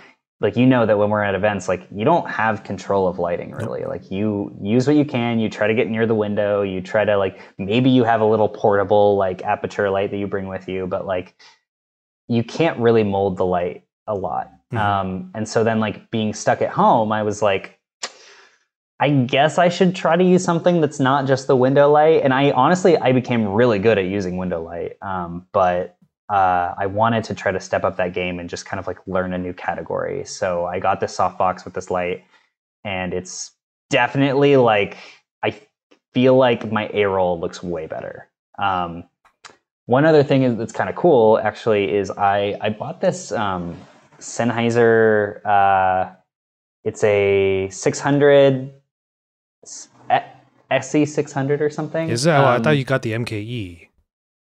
like 0.43 0.56
you 0.56 0.66
know 0.66 0.85
that 0.85 0.98
when 0.98 1.09
we're 1.09 1.23
at 1.23 1.35
events 1.35 1.69
like 1.69 1.86
you 1.94 2.05
don't 2.05 2.28
have 2.28 2.64
control 2.64 3.06
of 3.06 3.19
lighting 3.19 3.52
really 3.52 3.85
like 3.85 4.10
you 4.10 4.55
use 4.60 4.86
what 4.86 4.97
you 4.97 5.05
can 5.05 5.39
you 5.39 5.48
try 5.48 5.66
to 5.66 5.74
get 5.74 5.89
near 5.89 6.05
the 6.05 6.14
window 6.14 6.62
you 6.62 6.81
try 6.81 7.05
to 7.05 7.16
like 7.16 7.40
maybe 7.59 7.89
you 7.89 8.05
have 8.05 8.20
a 8.20 8.24
little 8.24 8.48
portable 8.48 9.16
like 9.16 9.39
Aputure 9.43 9.90
light 9.90 10.10
that 10.10 10.19
you 10.19 10.27
bring 10.27 10.48
with 10.48 10.69
you 10.69 10.86
but 10.86 11.06
like 11.06 11.35
you 12.28 12.43
can't 12.43 12.78
really 12.78 13.05
mold 13.05 13.36
the 13.36 13.47
light 13.47 13.85
a 14.06 14.14
lot 14.14 14.51
Mhm. 14.73 14.78
um, 14.78 15.31
and 15.35 15.48
so 15.48 15.64
then 15.64 15.81
like 15.81 16.10
being 16.10 16.35
stuck 16.35 16.60
at 16.62 16.70
home 16.70 17.12
i 17.12 17.23
was 17.23 17.40
like 17.43 17.78
I 19.01 19.10
guess 19.10 19.59
I 19.59 19.69
should 19.69 19.97
try 19.97 20.14
to 20.14 20.23
use 20.23 20.44
something 20.44 20.81
that's 20.81 21.01
not 21.01 21.27
just 21.27 21.48
the 21.48 21.56
window 21.56 21.90
light. 21.90 22.23
And 22.23 22.32
I 22.32 22.52
honestly, 22.52 22.97
I 22.97 23.10
became 23.10 23.48
really 23.48 23.81
good 23.81 23.98
at 23.98 24.05
using 24.05 24.36
window 24.36 24.62
light. 24.62 24.93
Um, 25.02 25.44
but 25.51 25.97
uh, 26.33 26.75
I 26.79 26.87
wanted 26.87 27.25
to 27.25 27.35
try 27.35 27.53
to 27.53 27.61
step 27.61 27.85
up 27.85 27.97
that 27.99 28.15
game 28.15 28.39
and 28.41 28.49
just 28.49 28.65
kind 28.65 28.81
of 28.81 28.87
like 28.87 28.99
learn 29.07 29.33
a 29.35 29.39
new 29.39 29.53
category. 29.53 30.25
So 30.25 30.65
I 30.65 30.79
got 30.79 30.99
this 31.01 31.17
softbox 31.17 31.65
with 31.65 31.75
this 31.75 31.91
light, 31.91 32.25
and 32.85 33.13
it's 33.13 33.53
definitely 33.91 34.57
like 34.57 34.97
I 35.43 35.55
feel 36.15 36.37
like 36.37 36.73
my 36.73 36.89
A 36.95 37.05
roll 37.05 37.39
looks 37.39 37.63
way 37.63 37.87
better. 37.87 38.29
Um, 38.59 39.05
one 39.87 40.05
other 40.07 40.23
thing 40.23 40.57
that's 40.57 40.73
kind 40.73 40.89
of 40.89 40.97
cool 40.97 41.39
actually 41.39 41.93
is 41.95 42.11
I 42.11 42.57
I 42.61 42.71
bought 42.71 43.01
this 43.01 43.31
um, 43.33 43.77
Sennheiser. 44.19 45.45
Uh, 45.45 46.15
it's 46.85 47.05
a 47.05 47.69
600 47.71 48.73
SE 50.71 51.05
600 51.05 51.61
or 51.63 51.69
something. 51.71 52.09
Is 52.09 52.23
that? 52.25 52.41
oh, 52.41 52.45
I 52.47 52.57
Um, 52.57 52.63
thought 52.63 52.77
you 52.79 52.85
got 52.85 53.03
the 53.03 53.13
MKE. 53.13 53.89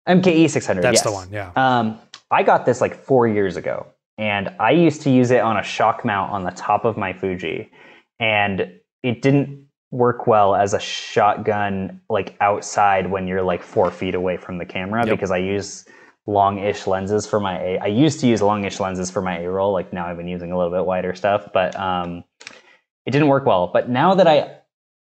MKE 0.09 0.49
600. 0.49 0.81
That's 0.81 0.95
yes. 0.95 1.03
the 1.03 1.11
one. 1.11 1.29
Yeah. 1.31 1.51
Um, 1.55 1.99
I 2.31 2.43
got 2.43 2.65
this 2.65 2.81
like 2.81 2.95
four 2.95 3.27
years 3.27 3.55
ago, 3.55 3.87
and 4.17 4.49
I 4.59 4.71
used 4.71 5.01
to 5.03 5.09
use 5.09 5.31
it 5.31 5.41
on 5.41 5.57
a 5.57 5.63
shock 5.63 6.03
mount 6.03 6.31
on 6.31 6.43
the 6.43 6.51
top 6.51 6.83
of 6.83 6.97
my 6.97 7.13
Fuji, 7.13 7.71
and 8.19 8.71
it 9.03 9.21
didn't 9.21 9.65
work 9.91 10.27
well 10.27 10.55
as 10.55 10.73
a 10.73 10.79
shotgun 10.79 11.99
like 12.09 12.35
outside 12.41 13.09
when 13.09 13.27
you're 13.27 13.41
like 13.41 13.63
four 13.63 13.89
feet 13.89 14.13
away 14.13 14.37
from 14.37 14.57
the 14.59 14.65
camera 14.65 15.03
Yep. 15.05 15.15
because 15.15 15.31
I 15.31 15.37
use 15.37 15.85
long-ish 16.27 16.85
lenses 16.85 17.25
for 17.25 17.39
my 17.39 17.59
A. 17.59 17.79
I 17.79 17.87
used 17.87 18.19
to 18.19 18.27
use 18.27 18.39
long-ish 18.41 18.79
lenses 18.79 19.09
for 19.09 19.21
my 19.21 19.39
A 19.39 19.49
roll. 19.49 19.73
Like 19.73 19.91
now 19.91 20.05
I've 20.05 20.17
been 20.17 20.27
using 20.27 20.51
a 20.51 20.57
little 20.57 20.71
bit 20.71 20.85
wider 20.85 21.15
stuff, 21.15 21.47
but 21.53 21.75
um, 21.79 22.23
it 23.07 23.11
didn't 23.11 23.29
work 23.29 23.45
well. 23.47 23.67
But 23.73 23.89
now 23.89 24.13
that 24.13 24.27
I 24.27 24.57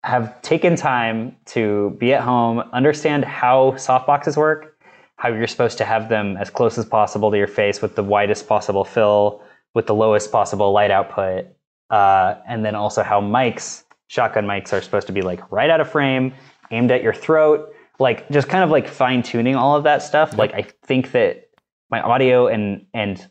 have 0.03 0.39
taken 0.43 0.75
time 0.75 1.35
to 1.47 1.95
be 1.99 2.13
at 2.13 2.21
home, 2.21 2.59
understand 2.71 3.25
how 3.25 3.71
softboxes 3.71 4.37
work, 4.37 4.74
how 5.17 5.29
you're 5.29 5.47
supposed 5.47 5.77
to 5.77 5.85
have 5.85 6.09
them 6.09 6.37
as 6.37 6.49
close 6.49 6.77
as 6.77 6.85
possible 6.85 7.31
to 7.31 7.37
your 7.37 7.47
face 7.47 7.81
with 7.81 7.95
the 7.95 8.03
widest 8.03 8.47
possible 8.47 8.83
fill, 8.83 9.41
with 9.73 9.87
the 9.87 9.95
lowest 9.95 10.31
possible 10.31 10.71
light 10.71 10.91
output, 10.91 11.45
uh, 11.89 12.35
and 12.47 12.65
then 12.65 12.75
also 12.75 13.03
how 13.03 13.21
mics, 13.21 13.83
shotgun 14.07 14.45
mics, 14.45 14.73
are 14.73 14.81
supposed 14.81 15.07
to 15.07 15.13
be 15.13 15.21
like 15.21 15.51
right 15.51 15.69
out 15.69 15.79
of 15.79 15.89
frame, 15.89 16.33
aimed 16.71 16.91
at 16.91 17.01
your 17.01 17.13
throat, 17.13 17.73
like 17.99 18.27
just 18.29 18.49
kind 18.49 18.63
of 18.63 18.69
like 18.69 18.87
fine 18.87 19.23
tuning 19.23 19.55
all 19.55 19.75
of 19.75 19.83
that 19.83 20.01
stuff. 20.03 20.37
Like 20.37 20.53
I 20.53 20.67
think 20.83 21.11
that 21.11 21.49
my 21.89 22.01
audio 22.01 22.47
and 22.47 22.85
and 22.93 23.25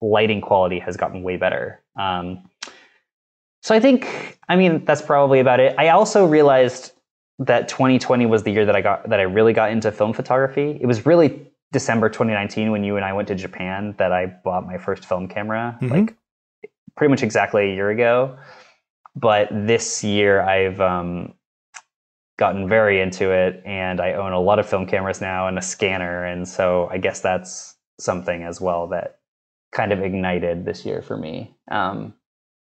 lighting 0.00 0.40
quality 0.40 0.80
has 0.80 0.96
gotten 0.96 1.22
way 1.22 1.36
better. 1.36 1.80
Um, 1.98 2.48
so 3.62 3.74
I 3.74 3.80
think, 3.80 4.38
I 4.48 4.56
mean, 4.56 4.84
that's 4.84 5.02
probably 5.02 5.38
about 5.38 5.60
it. 5.60 5.76
I 5.78 5.90
also 5.90 6.26
realized 6.26 6.92
that 7.38 7.68
2020 7.68 8.26
was 8.26 8.42
the 8.42 8.50
year 8.50 8.64
that 8.66 8.76
I 8.76 8.80
got 8.82 9.08
that 9.08 9.18
I 9.20 9.24
really 9.24 9.52
got 9.52 9.70
into 9.70 9.90
film 9.90 10.12
photography. 10.12 10.78
It 10.80 10.86
was 10.86 11.06
really 11.06 11.50
December 11.72 12.08
2019 12.08 12.70
when 12.70 12.84
you 12.84 12.96
and 12.96 13.04
I 13.04 13.12
went 13.12 13.28
to 13.28 13.34
Japan 13.34 13.94
that 13.98 14.12
I 14.12 14.26
bought 14.26 14.66
my 14.66 14.78
first 14.78 15.06
film 15.06 15.26
camera, 15.28 15.78
Mhm. 15.80 15.90
like 15.90 16.16
pretty 16.96 17.10
much 17.10 17.22
exactly 17.22 17.70
a 17.70 17.74
year 17.74 17.90
ago. 17.90 18.36
But 19.16 19.48
this 19.50 20.04
year 20.04 20.40
I've 20.42 20.80
um, 20.80 21.34
gotten 22.38 22.68
very 22.68 23.00
into 23.00 23.30
it, 23.30 23.62
and 23.64 24.00
I 24.00 24.14
own 24.14 24.32
a 24.32 24.40
lot 24.40 24.58
of 24.58 24.68
film 24.68 24.86
cameras 24.86 25.20
now 25.20 25.48
and 25.48 25.58
a 25.58 25.62
scanner, 25.62 26.24
and 26.24 26.46
so 26.48 26.88
I 26.90 26.98
guess 26.98 27.20
that's 27.20 27.76
something 27.98 28.42
as 28.42 28.60
well 28.60 28.88
that 28.88 29.18
kind 29.70 29.92
of 29.92 30.00
ignited 30.02 30.64
this 30.64 30.84
year 30.84 31.02
for 31.02 31.16
me. 31.16 31.54
Um, 31.70 32.14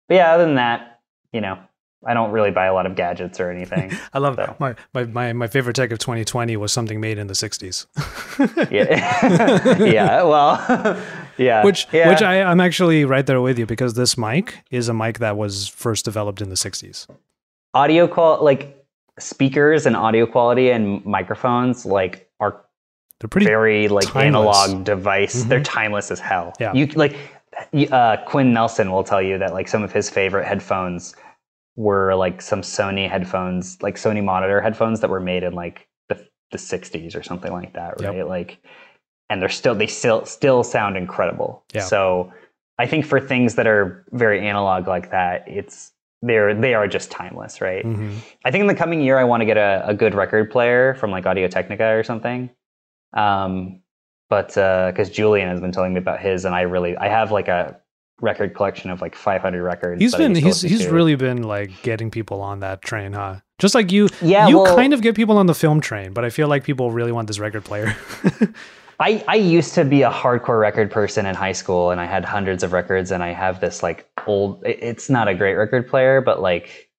but 0.09 0.17
yeah, 0.17 0.33
other 0.33 0.45
than 0.45 0.57
that, 0.57 1.01
you 1.33 1.41
know, 1.41 1.59
I 2.07 2.15
don't 2.15 2.31
really 2.31 2.51
buy 2.51 2.67
a 2.67 2.73
lot 2.73 2.87
of 2.87 2.95
gadgets 2.97 3.39
or 3.41 3.51
anything. 3.51 3.93
I 4.15 4.19
love 4.19 4.37
So. 4.37 4.57
my, 4.59 4.75
my, 4.95 5.05
my, 5.05 5.33
my 5.35 5.47
favorite 5.47 5.77
tech 5.77 5.91
of 5.93 5.99
2020 5.99 6.57
was 6.57 6.73
something 6.73 6.99
made 7.01 7.19
in 7.19 7.27
the 7.27 7.35
60s. 7.35 7.87
yeah, 8.71 9.79
yeah. 9.85 10.23
Well, 10.23 11.03
yeah. 11.37 11.63
which 11.65 11.87
yeah. 11.93 12.09
which 12.09 12.23
I, 12.23 12.43
I'm 12.43 12.61
actually 12.61 13.05
right 13.05 13.27
there 13.27 13.41
with 13.43 13.59
you 13.59 13.67
because 13.67 13.95
this 13.95 14.17
mic 14.17 14.55
is 14.71 14.89
a 14.89 14.95
mic 14.95 15.19
that 15.19 15.37
was 15.37 15.69
first 15.69 16.05
developed 16.07 16.41
in 16.41 16.49
the 16.49 16.55
60s. 16.55 17.07
audio 17.75 18.09
qual 18.09 18.43
like 18.43 18.83
speakers 19.19 19.85
and 19.85 19.95
audio 19.95 20.25
quality 20.27 20.71
and 20.71 21.05
microphones 21.05 21.85
like 21.85 22.31
are 22.41 22.65
They're 23.19 23.29
pretty 23.29 23.47
very 23.47 23.89
like 23.89 24.07
timeless. 24.07 24.57
analog 24.69 24.85
device. 24.85 25.45
They're 25.45 25.63
timeless 25.63 26.11
as 26.11 26.19
hell. 26.21 26.55
Yeah. 26.59 26.73
You 26.73 26.87
like 26.87 27.15
uh, 27.93 28.17
Quinn 28.27 28.55
Nelson 28.55 28.91
will 28.91 29.05
tell 29.05 29.21
you 29.21 29.37
that 29.37 29.53
like 29.53 29.69
some 29.69 29.83
of 29.83 29.93
his 29.93 30.09
favorite 30.09 30.47
headphones 30.47 31.15
were 31.77 32.15
like 32.15 32.43
some 32.43 32.63
Sony 32.63 33.09
headphones, 33.09 33.81
like 33.83 33.97
Sony 33.97 34.23
monitor 34.23 34.61
headphones 34.61 35.01
that 35.01 35.11
were 35.11 35.21
made 35.21 35.43
in 35.43 35.53
like 35.55 35.89
the 36.09 36.27
the 36.51 36.59
60s 36.59 37.17
or 37.17 37.23
something 37.23 37.53
like 37.53 37.73
that, 37.75 38.01
Yep. 38.01 38.13
right? 38.15 38.27
Like 38.29 38.59
and 39.29 39.41
they're 39.41 39.49
still 39.49 39.75
they 39.75 39.87
still 39.87 40.25
still 40.25 40.63
sound 40.65 40.97
incredible. 40.97 41.63
Yeah. 41.73 41.83
So 41.83 42.33
I 42.79 42.87
think 42.87 43.05
for 43.07 43.21
things 43.21 43.55
that 43.57 43.67
are 43.67 44.05
very 44.13 44.47
analog 44.47 44.89
like 44.89 45.11
that, 45.11 45.45
it's 45.47 45.93
they're 46.23 46.55
they 46.55 46.75
are 46.75 46.87
just 46.89 47.11
timeless, 47.11 47.61
right? 47.61 47.85
Mhm. 47.85 48.17
I 48.45 48.51
think 48.51 48.63
in 48.63 48.67
the 48.67 48.75
coming 48.75 49.01
year, 49.01 49.19
I 49.19 49.25
want 49.25 49.41
to 49.43 49.47
get 49.47 49.57
a, 49.57 49.83
a 49.87 49.95
good 49.95 50.15
record 50.15 50.51
player 50.51 50.95
from 50.95 51.11
like 51.11 51.25
Audio 51.27 51.47
Technica 51.49 51.87
or 51.95 52.03
something. 52.03 52.51
Um, 53.15 53.81
but 54.29 54.49
because 54.49 55.11
Julian 55.11 55.49
has 55.49 55.61
been 55.61 55.73
telling 55.73 55.93
me 55.95 55.99
about 55.99 56.21
his, 56.21 56.45
and 56.45 56.55
I 56.55 56.63
really 56.63 56.97
I 56.97 57.09
have 57.09 57.33
like 57.33 57.49
a 57.49 57.80
record 58.21 58.55
collection 58.55 58.91
of 58.91 59.01
like 59.01 59.15
500 59.15 59.63
records. 59.63 60.01
He's 60.01 60.15
been 60.15 60.35
he's 60.35 60.61
he's 60.63 60.87
to. 60.87 60.93
really 60.93 61.15
been 61.17 61.43
like 61.43 61.71
getting 61.83 62.11
people 62.11 62.41
on 62.43 62.61
that 62.61 62.83
train, 62.83 63.13
huh? 63.13 63.37
Just 63.59 63.75
like 63.75 63.93
you, 63.93 64.09
Yeah, 64.23 64.49
you 64.49 64.59
well- 64.61 64.75
kind 64.77 64.93
of 64.95 65.03
get 65.03 65.15
people 65.15 65.37
on 65.39 65.47
the 65.47 65.55
film 65.55 65.81
train, 65.81 66.13
but 66.13 66.25
I 66.25 66.31
feel 66.31 66.49
like 66.49 66.65
people 66.65 66.91
really 66.91 67.13
want 67.13 67.27
this 67.29 67.39
record 67.39 67.65
player. 67.65 67.95
I, 69.01 69.25
I 69.29 69.37
used 69.37 69.75
to 69.75 69.85
be 69.85 70.03
a 70.03 70.11
hardcore 70.11 70.61
record 70.61 70.91
person 70.91 71.25
in 71.25 71.35
high 71.35 71.53
school 71.53 71.91
and 71.91 72.01
I 72.01 72.05
had 72.05 72.25
hundreds 72.25 72.63
of 72.63 72.73
records 72.73 73.11
and 73.11 73.23
I 73.23 73.33
have 73.33 73.61
this 73.61 73.83
like 73.83 74.07
old 74.27 74.63
it's 74.67 75.09
not 75.09 75.27
a 75.27 75.35
great 75.35 75.55
record 75.55 75.89
player 75.89 76.21
but 76.21 76.43
like 76.43 76.91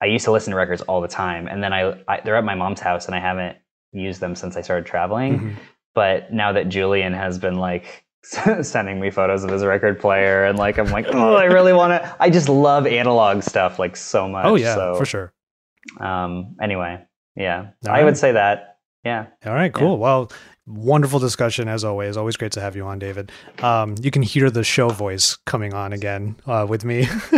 I 0.00 0.06
used 0.06 0.24
to 0.24 0.32
listen 0.32 0.52
to 0.52 0.56
records 0.56 0.80
all 0.82 1.02
the 1.02 1.08
time 1.08 1.46
and 1.48 1.62
then 1.62 1.74
I, 1.74 2.02
I 2.08 2.20
they're 2.24 2.36
at 2.36 2.44
my 2.44 2.54
mom's 2.54 2.80
house 2.80 3.04
and 3.04 3.14
I 3.14 3.20
haven't 3.20 3.58
used 3.92 4.20
them 4.20 4.34
since 4.34 4.56
I 4.56 4.62
started 4.62 4.86
traveling 4.86 5.38
Mhm. 5.40 5.56
but 5.94 6.32
now 6.32 6.52
that 6.52 6.70
Julian 6.70 7.12
has 7.12 7.38
been 7.38 7.56
like 7.56 8.02
sending 8.24 9.00
me 9.00 9.10
photos 9.10 9.42
of 9.44 9.50
his 9.50 9.64
record 9.64 9.98
player 9.98 10.44
and 10.44 10.58
like 10.58 10.78
I'm 10.78 10.86
like 10.90 11.06
oh 11.08 11.34
I 11.34 11.44
really 11.44 11.72
want 11.72 11.90
to 12.02 12.16
I 12.20 12.30
just 12.30 12.48
love 12.48 12.86
analog 12.86 13.42
stuff 13.42 13.78
like 13.78 13.96
so 13.96 14.28
much 14.28 14.46
oh 14.46 14.54
yeah, 14.54 14.74
so 14.74 14.94
for 14.94 15.04
sure. 15.04 15.32
um 16.00 16.54
anyway 16.60 17.04
yeah 17.36 17.70
All 17.84 17.90
I 17.90 17.98
right. 17.98 18.04
would 18.04 18.16
say 18.16 18.32
that 18.32 18.78
yeah 19.04 19.26
All 19.44 19.52
right, 19.54 19.72
cool. 19.72 19.98
Well, 19.98 20.30
wonderful 20.66 21.18
discussion 21.18 21.68
as 21.68 21.82
always. 21.84 22.16
Always 22.16 22.36
great 22.36 22.52
to 22.52 22.60
have 22.60 22.76
you 22.76 22.84
on, 22.86 22.98
David. 22.98 23.32
Um, 23.62 23.96
you 24.00 24.10
can 24.10 24.22
hear 24.22 24.48
the 24.50 24.62
show 24.62 24.88
voice 24.88 25.36
coming 25.44 25.74
on 25.74 25.92
again 25.92 26.36
uh, 26.46 26.66
with 26.68 26.84
me. 26.84 27.08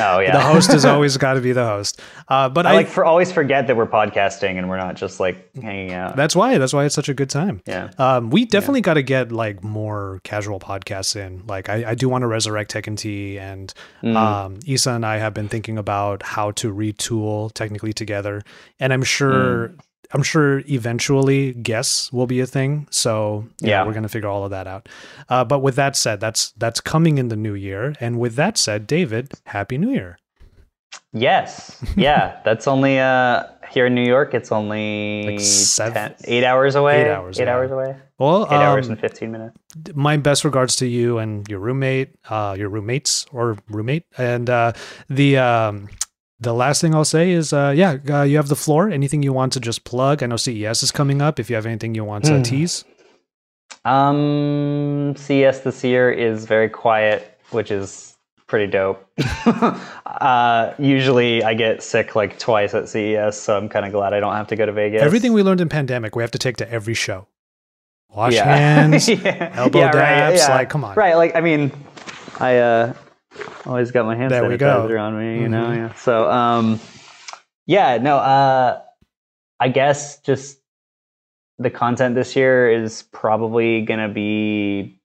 oh 0.00 0.18
yeah 0.18 0.32
the 0.32 0.40
host 0.40 0.72
has 0.72 0.84
always 0.84 1.16
got 1.16 1.34
to 1.34 1.40
be 1.40 1.52
the 1.52 1.64
host. 1.64 2.00
Uh, 2.28 2.48
but 2.48 2.66
I, 2.66 2.70
I 2.70 2.74
like 2.74 2.88
for 2.88 3.04
always 3.04 3.30
forget 3.30 3.66
that 3.68 3.76
we're 3.76 3.86
podcasting 3.86 4.58
and 4.58 4.68
we're 4.68 4.76
not 4.76 4.96
just 4.96 5.20
like 5.20 5.54
hanging 5.56 5.92
out. 5.92 6.16
that's 6.16 6.34
why 6.34 6.58
that's 6.58 6.72
why 6.72 6.84
it's 6.84 6.94
such 6.94 7.08
a 7.08 7.14
good 7.14 7.30
time. 7.30 7.62
yeah. 7.66 7.90
Um, 7.98 8.30
we 8.30 8.44
definitely 8.44 8.80
got 8.80 8.94
to 8.94 9.02
get 9.02 9.30
like 9.30 9.62
more 9.62 10.20
casual 10.24 10.58
podcasts 10.58 11.14
in. 11.16 11.44
Like, 11.46 11.68
I, 11.68 11.90
I 11.90 11.94
do 11.94 12.08
want 12.08 12.22
to 12.22 12.26
resurrect 12.26 12.70
Tech 12.72 12.86
and 12.86 12.98
Tea, 12.98 13.38
and 13.38 13.72
Mm. 14.02 14.16
um, 14.16 14.58
Isa 14.66 14.90
and 14.90 15.06
I 15.06 15.16
have 15.18 15.32
been 15.32 15.48
thinking 15.48 15.78
about 15.78 16.22
how 16.22 16.50
to 16.52 16.72
retool 16.72 17.52
technically 17.52 17.92
together. 17.92 18.42
And 18.78 18.92
I'm 18.92 19.02
sure, 19.02 19.68
Mm. 19.68 19.78
I'm 20.12 20.22
sure 20.22 20.62
eventually 20.68 21.52
guess 21.54 22.12
will 22.12 22.26
be 22.26 22.40
a 22.40 22.46
thing. 22.46 22.86
So 22.90 23.46
yeah, 23.60 23.68
Yeah. 23.68 23.86
we're 23.86 23.94
gonna 23.94 24.08
figure 24.08 24.28
all 24.28 24.44
of 24.44 24.50
that 24.50 24.66
out. 24.66 24.88
Uh, 25.28 25.44
but 25.44 25.60
with 25.60 25.76
that 25.76 25.96
said, 25.96 26.20
that's 26.20 26.52
that's 26.58 26.80
coming 26.80 27.18
in 27.18 27.28
the 27.28 27.36
new 27.36 27.54
year. 27.54 27.94
And 28.00 28.18
with 28.18 28.34
that 28.36 28.56
said, 28.58 28.86
David, 28.86 29.32
Happy 29.46 29.78
New 29.78 29.90
Year. 29.90 30.18
Yes. 31.12 31.82
Yeah. 31.96 32.40
That's 32.44 32.66
only 32.68 32.98
uh 32.98 33.44
here 33.70 33.86
in 33.86 33.94
New 33.94 34.04
York. 34.06 34.34
It's 34.34 34.52
only 34.52 35.24
Like 35.26 35.40
seven- 35.40 36.14
eight 36.24 36.44
hours 36.44 36.74
away. 36.74 37.02
Eight 37.04 37.10
hours, 37.10 37.40
Eight 37.40 37.44
yeah. 37.46 37.54
hours 37.54 37.70
away. 37.70 37.96
Well, 38.18 38.44
Eight 38.50 38.54
hours 38.54 38.86
um, 38.86 38.92
and 38.92 39.00
fifteen 39.00 39.32
minutes. 39.32 39.56
my 39.94 40.16
best 40.16 40.44
regards 40.44 40.76
to 40.76 40.86
you 40.86 41.18
and 41.18 41.48
your 41.48 41.58
roommate, 41.58 42.10
uh, 42.30 42.54
your 42.58 42.68
roommates 42.68 43.26
or 43.32 43.56
roommate. 43.68 44.04
And 44.18 44.48
uh, 44.50 44.72
the 45.08 45.38
um, 45.38 45.88
the 46.40 46.52
last 46.52 46.80
thing 46.80 46.94
I'll 46.94 47.04
say 47.04 47.30
is, 47.30 47.52
uh, 47.52 47.72
yeah, 47.76 47.96
uh, 48.10 48.22
you 48.22 48.36
have 48.36 48.48
the 48.48 48.56
floor. 48.56 48.90
Anything 48.90 49.22
you 49.22 49.32
want 49.32 49.52
to 49.54 49.60
just 49.60 49.84
plug? 49.84 50.22
I 50.22 50.26
know 50.26 50.36
CES 50.36 50.82
is 50.82 50.90
coming 50.90 51.22
up. 51.22 51.38
If 51.40 51.48
you 51.48 51.56
have 51.56 51.66
anything 51.66 51.94
you 51.94 52.04
want 52.04 52.24
to 52.26 52.36
Hmm. 52.36 52.42
tease, 52.42 52.84
Um, 53.84 55.14
CES 55.16 55.60
this 55.60 55.84
year 55.84 56.10
is 56.10 56.44
very 56.46 56.68
quiet, 56.68 57.38
which 57.50 57.70
is 57.70 58.16
pretty 58.46 58.66
dope. 58.70 59.06
uh, 60.06 60.72
usually 60.78 61.42
I 61.44 61.54
get 61.54 61.82
sick 61.82 62.14
like 62.14 62.38
twice 62.38 62.74
at 62.74 62.88
CES, 62.88 63.38
so 63.40 63.56
I'm 63.56 63.68
kind 63.68 63.84
of 63.86 63.92
glad 63.92 64.12
I 64.14 64.20
don't 64.20 64.34
have 64.34 64.48
to 64.48 64.56
go 64.56 64.66
to 64.66 64.72
Vegas. 64.72 65.02
everything 65.02 65.32
we 65.32 65.42
learned 65.42 65.60
in 65.60 65.68
pandemic, 65.68 66.16
we 66.16 66.22
have 66.22 66.30
to 66.32 66.38
take 66.38 66.56
to 66.58 66.70
every 66.70 66.94
show. 66.94 67.26
Wash 68.14 68.34
yeah. 68.34 68.44
hands. 68.56 69.08
yeah. 69.08 69.52
elbow 69.54 69.80
yeah, 69.80 69.90
dabs, 69.92 70.40
Right, 70.40 70.48
yeah. 70.48 70.54
like, 70.54 70.70
come 70.70 70.84
on. 70.84 70.94
Right, 70.94 71.14
like 71.16 71.34
I 71.36 71.40
mean, 71.40 71.72
I 72.38 72.58
uh, 72.58 72.92
always 73.66 73.90
got 73.90 74.06
my 74.06 74.16
hand 74.16 74.30
There 74.32 74.42
sanitizer 74.42 75.00
on 75.00 75.18
me, 75.18 75.40
you 75.42 75.48
know. 75.48 75.66
Mhm. 75.66 75.76
Yeah. 75.76 75.94
So 75.94 76.30
um, 76.30 76.80
yeah, 77.66 77.98
no. 77.98 78.18
Uh, 78.18 78.80
I 79.60 79.68
guess 79.68 80.18
just 80.20 80.58
the 81.58 81.70
content 81.70 82.14
this 82.14 82.34
year 82.36 82.70
is 82.70 83.02
probably 83.12 83.82
gonna 83.82 84.08
be 84.08 85.00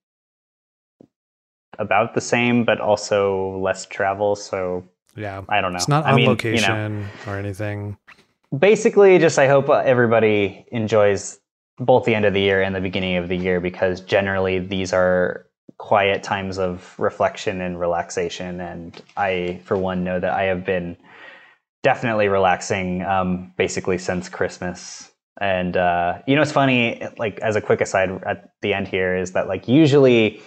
about 1.78 2.14
the 2.14 2.22
same, 2.22 2.66
but 2.66 2.80
also 2.82 3.58
less 3.60 3.86
travel. 3.86 4.36
So 4.36 4.84
Yeah, 5.16 5.44
I 5.50 5.62
don't 5.62 5.72
know. 5.72 5.78
it's 5.78 5.88
not 5.88 6.06
I 6.06 6.10
on 6.12 6.16
mean, 6.16 6.26
you 6.26 6.28
know, 6.28 6.32
location 6.32 7.08
or 7.28 7.38
anything. 7.38 7.98
basically 8.58 9.20
just 9.20 9.38
i 9.38 9.46
hope 9.48 9.70
everybody 9.70 10.66
enjoys 10.72 11.40
both 11.78 12.04
the 12.06 12.16
end 12.16 12.26
of 12.26 12.34
the 12.34 12.42
year 12.42 12.62
and 12.64 12.74
the 12.76 12.82
beginning 12.82 13.16
of 13.18 13.30
the 13.30 13.36
year 13.38 13.60
because 13.62 14.02
generally 14.02 14.58
these 14.58 14.92
are 14.92 15.46
quiet 15.78 16.24
times 16.24 16.58
of 16.58 16.96
reflection 16.98 17.62
and 17.62 17.80
relaxation. 17.80 18.60
And 18.62 19.02
i 19.18 19.62
for 19.64 19.78
one 19.78 20.04
know 20.04 20.20
that 20.20 20.32
i 20.32 20.44
have 20.44 20.66
been 20.66 20.98
definitely 21.84 22.28
relaxing 22.28 23.04
um, 23.04 23.54
basically 23.58 23.98
since 23.98 24.30
christmas. 24.30 25.12
And 25.42 25.78
uh, 25.78 26.20
you 26.28 26.36
know 26.36 26.42
it's 26.42 26.52
funny 26.52 27.02
like 27.18 27.40
as 27.40 27.56
a 27.56 27.62
quick 27.62 27.82
aside 27.82 28.10
at 28.26 28.50
the 28.62 28.74
end 28.74 28.88
here 28.88 29.16
is 29.16 29.32
that 29.32 29.48
like 29.48 29.68
usually 29.68 30.42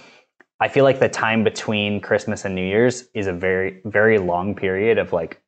i 0.60 0.68
feel 0.68 0.84
like 0.84 1.00
the 1.00 1.08
time 1.08 1.44
between 1.44 2.00
christmas 2.00 2.44
and 2.44 2.54
new 2.54 2.66
year's 2.66 3.04
is 3.14 3.26
a 3.26 3.32
very 3.32 3.80
very 3.86 4.18
long 4.18 4.54
period 4.54 4.98
of 4.98 5.12
like 5.12 5.42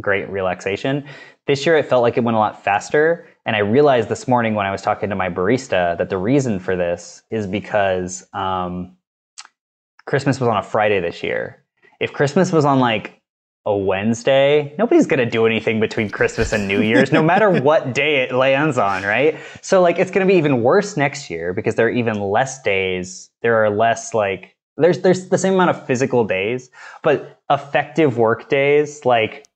great 0.00 0.28
relaxation. 0.30 1.06
This 1.46 1.66
year 1.66 1.76
it 1.76 1.86
felt 1.86 2.02
like 2.02 2.16
it 2.16 2.24
went 2.24 2.36
a 2.36 2.40
lot 2.40 2.62
faster 2.62 3.26
and 3.46 3.56
i 3.56 3.60
realized 3.60 4.08
this 4.08 4.26
morning 4.28 4.54
when 4.54 4.66
i 4.66 4.70
was 4.70 4.82
talking 4.82 5.10
to 5.10 5.16
my 5.16 5.28
barista 5.28 5.96
that 5.98 6.08
the 6.08 6.18
reason 6.18 6.58
for 6.58 6.76
this 6.76 7.22
is 7.30 7.46
because 7.46 8.26
um, 8.32 8.96
christmas 10.06 10.40
was 10.40 10.48
on 10.48 10.56
a 10.56 10.62
friday 10.62 11.00
this 11.00 11.22
year 11.22 11.64
if 12.00 12.12
christmas 12.12 12.52
was 12.52 12.64
on 12.64 12.78
like 12.78 13.22
a 13.64 13.76
Wednesday, 13.76 14.74
nobody's 14.76 15.06
going 15.06 15.20
to 15.20 15.26
do 15.26 15.46
anything 15.46 15.78
between 15.78 16.10
Christmas 16.10 16.52
and 16.52 16.66
New 16.66 16.82
Year's, 16.82 17.12
no 17.12 17.22
matter 17.22 17.60
what 17.62 17.94
day 17.94 18.16
it 18.16 18.32
lands 18.32 18.76
on, 18.76 19.04
right? 19.04 19.38
So, 19.60 19.80
like, 19.80 19.98
it's 19.98 20.10
going 20.10 20.26
to 20.26 20.32
be 20.32 20.36
even 20.36 20.62
worse 20.62 20.96
next 20.96 21.30
year 21.30 21.52
because 21.52 21.76
there 21.76 21.86
are 21.86 21.90
even 21.90 22.20
less 22.20 22.60
days. 22.62 23.30
There 23.42 23.64
are 23.64 23.70
less, 23.70 24.14
like, 24.14 24.56
there's 24.76 25.00
there's 25.00 25.28
the 25.28 25.38
same 25.38 25.54
amount 25.54 25.70
of 25.70 25.86
physical 25.86 26.24
days, 26.24 26.70
but 27.02 27.40
effective 27.50 28.18
work 28.18 28.48
days, 28.48 29.04
like, 29.04 29.46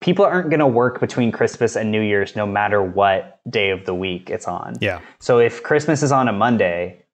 people 0.00 0.24
aren't 0.24 0.50
going 0.50 0.60
to 0.60 0.66
work 0.66 1.00
between 1.00 1.32
Christmas 1.32 1.76
and 1.76 1.90
New 1.90 2.00
Year's 2.02 2.36
no 2.36 2.46
matter 2.46 2.82
what 2.82 3.40
day 3.50 3.70
of 3.70 3.84
the 3.84 3.94
week 3.94 4.30
it's 4.30 4.46
on. 4.46 4.74
Yeah. 4.80 5.00
So, 5.20 5.38
if 5.38 5.62
Christmas 5.62 6.02
is 6.02 6.12
on 6.12 6.28
a 6.28 6.32
Monday, 6.32 7.04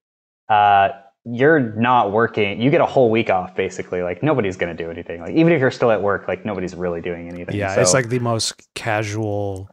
uh, 0.49 0.91
you're 1.27 1.59
not 1.59 2.13
working 2.13 2.61
you 2.61 2.71
get 2.71 2.83
a 2.83 2.87
whole 2.87 3.11
week 3.11 3.31
off 3.31 3.55
basically 3.57 4.03
like 4.03 4.23
nobody's 4.23 4.59
going 4.59 4.77
to 4.77 4.85
do 4.85 4.91
anything 4.91 5.23
like 5.23 5.35
even 5.35 5.55
if 5.55 5.59
you're 5.61 5.71
still 5.71 5.91
at 5.91 6.03
work 6.03 6.29
like 6.29 6.45
nobody's 6.45 6.75
really 6.75 7.01
doing 7.01 7.29
anything 7.31 7.57
Yeah, 7.57 7.75
So- 7.75 7.81
it's 7.81 7.95
like 7.95 8.11
the 8.11 8.19
most 8.19 8.53
casual 8.75 9.71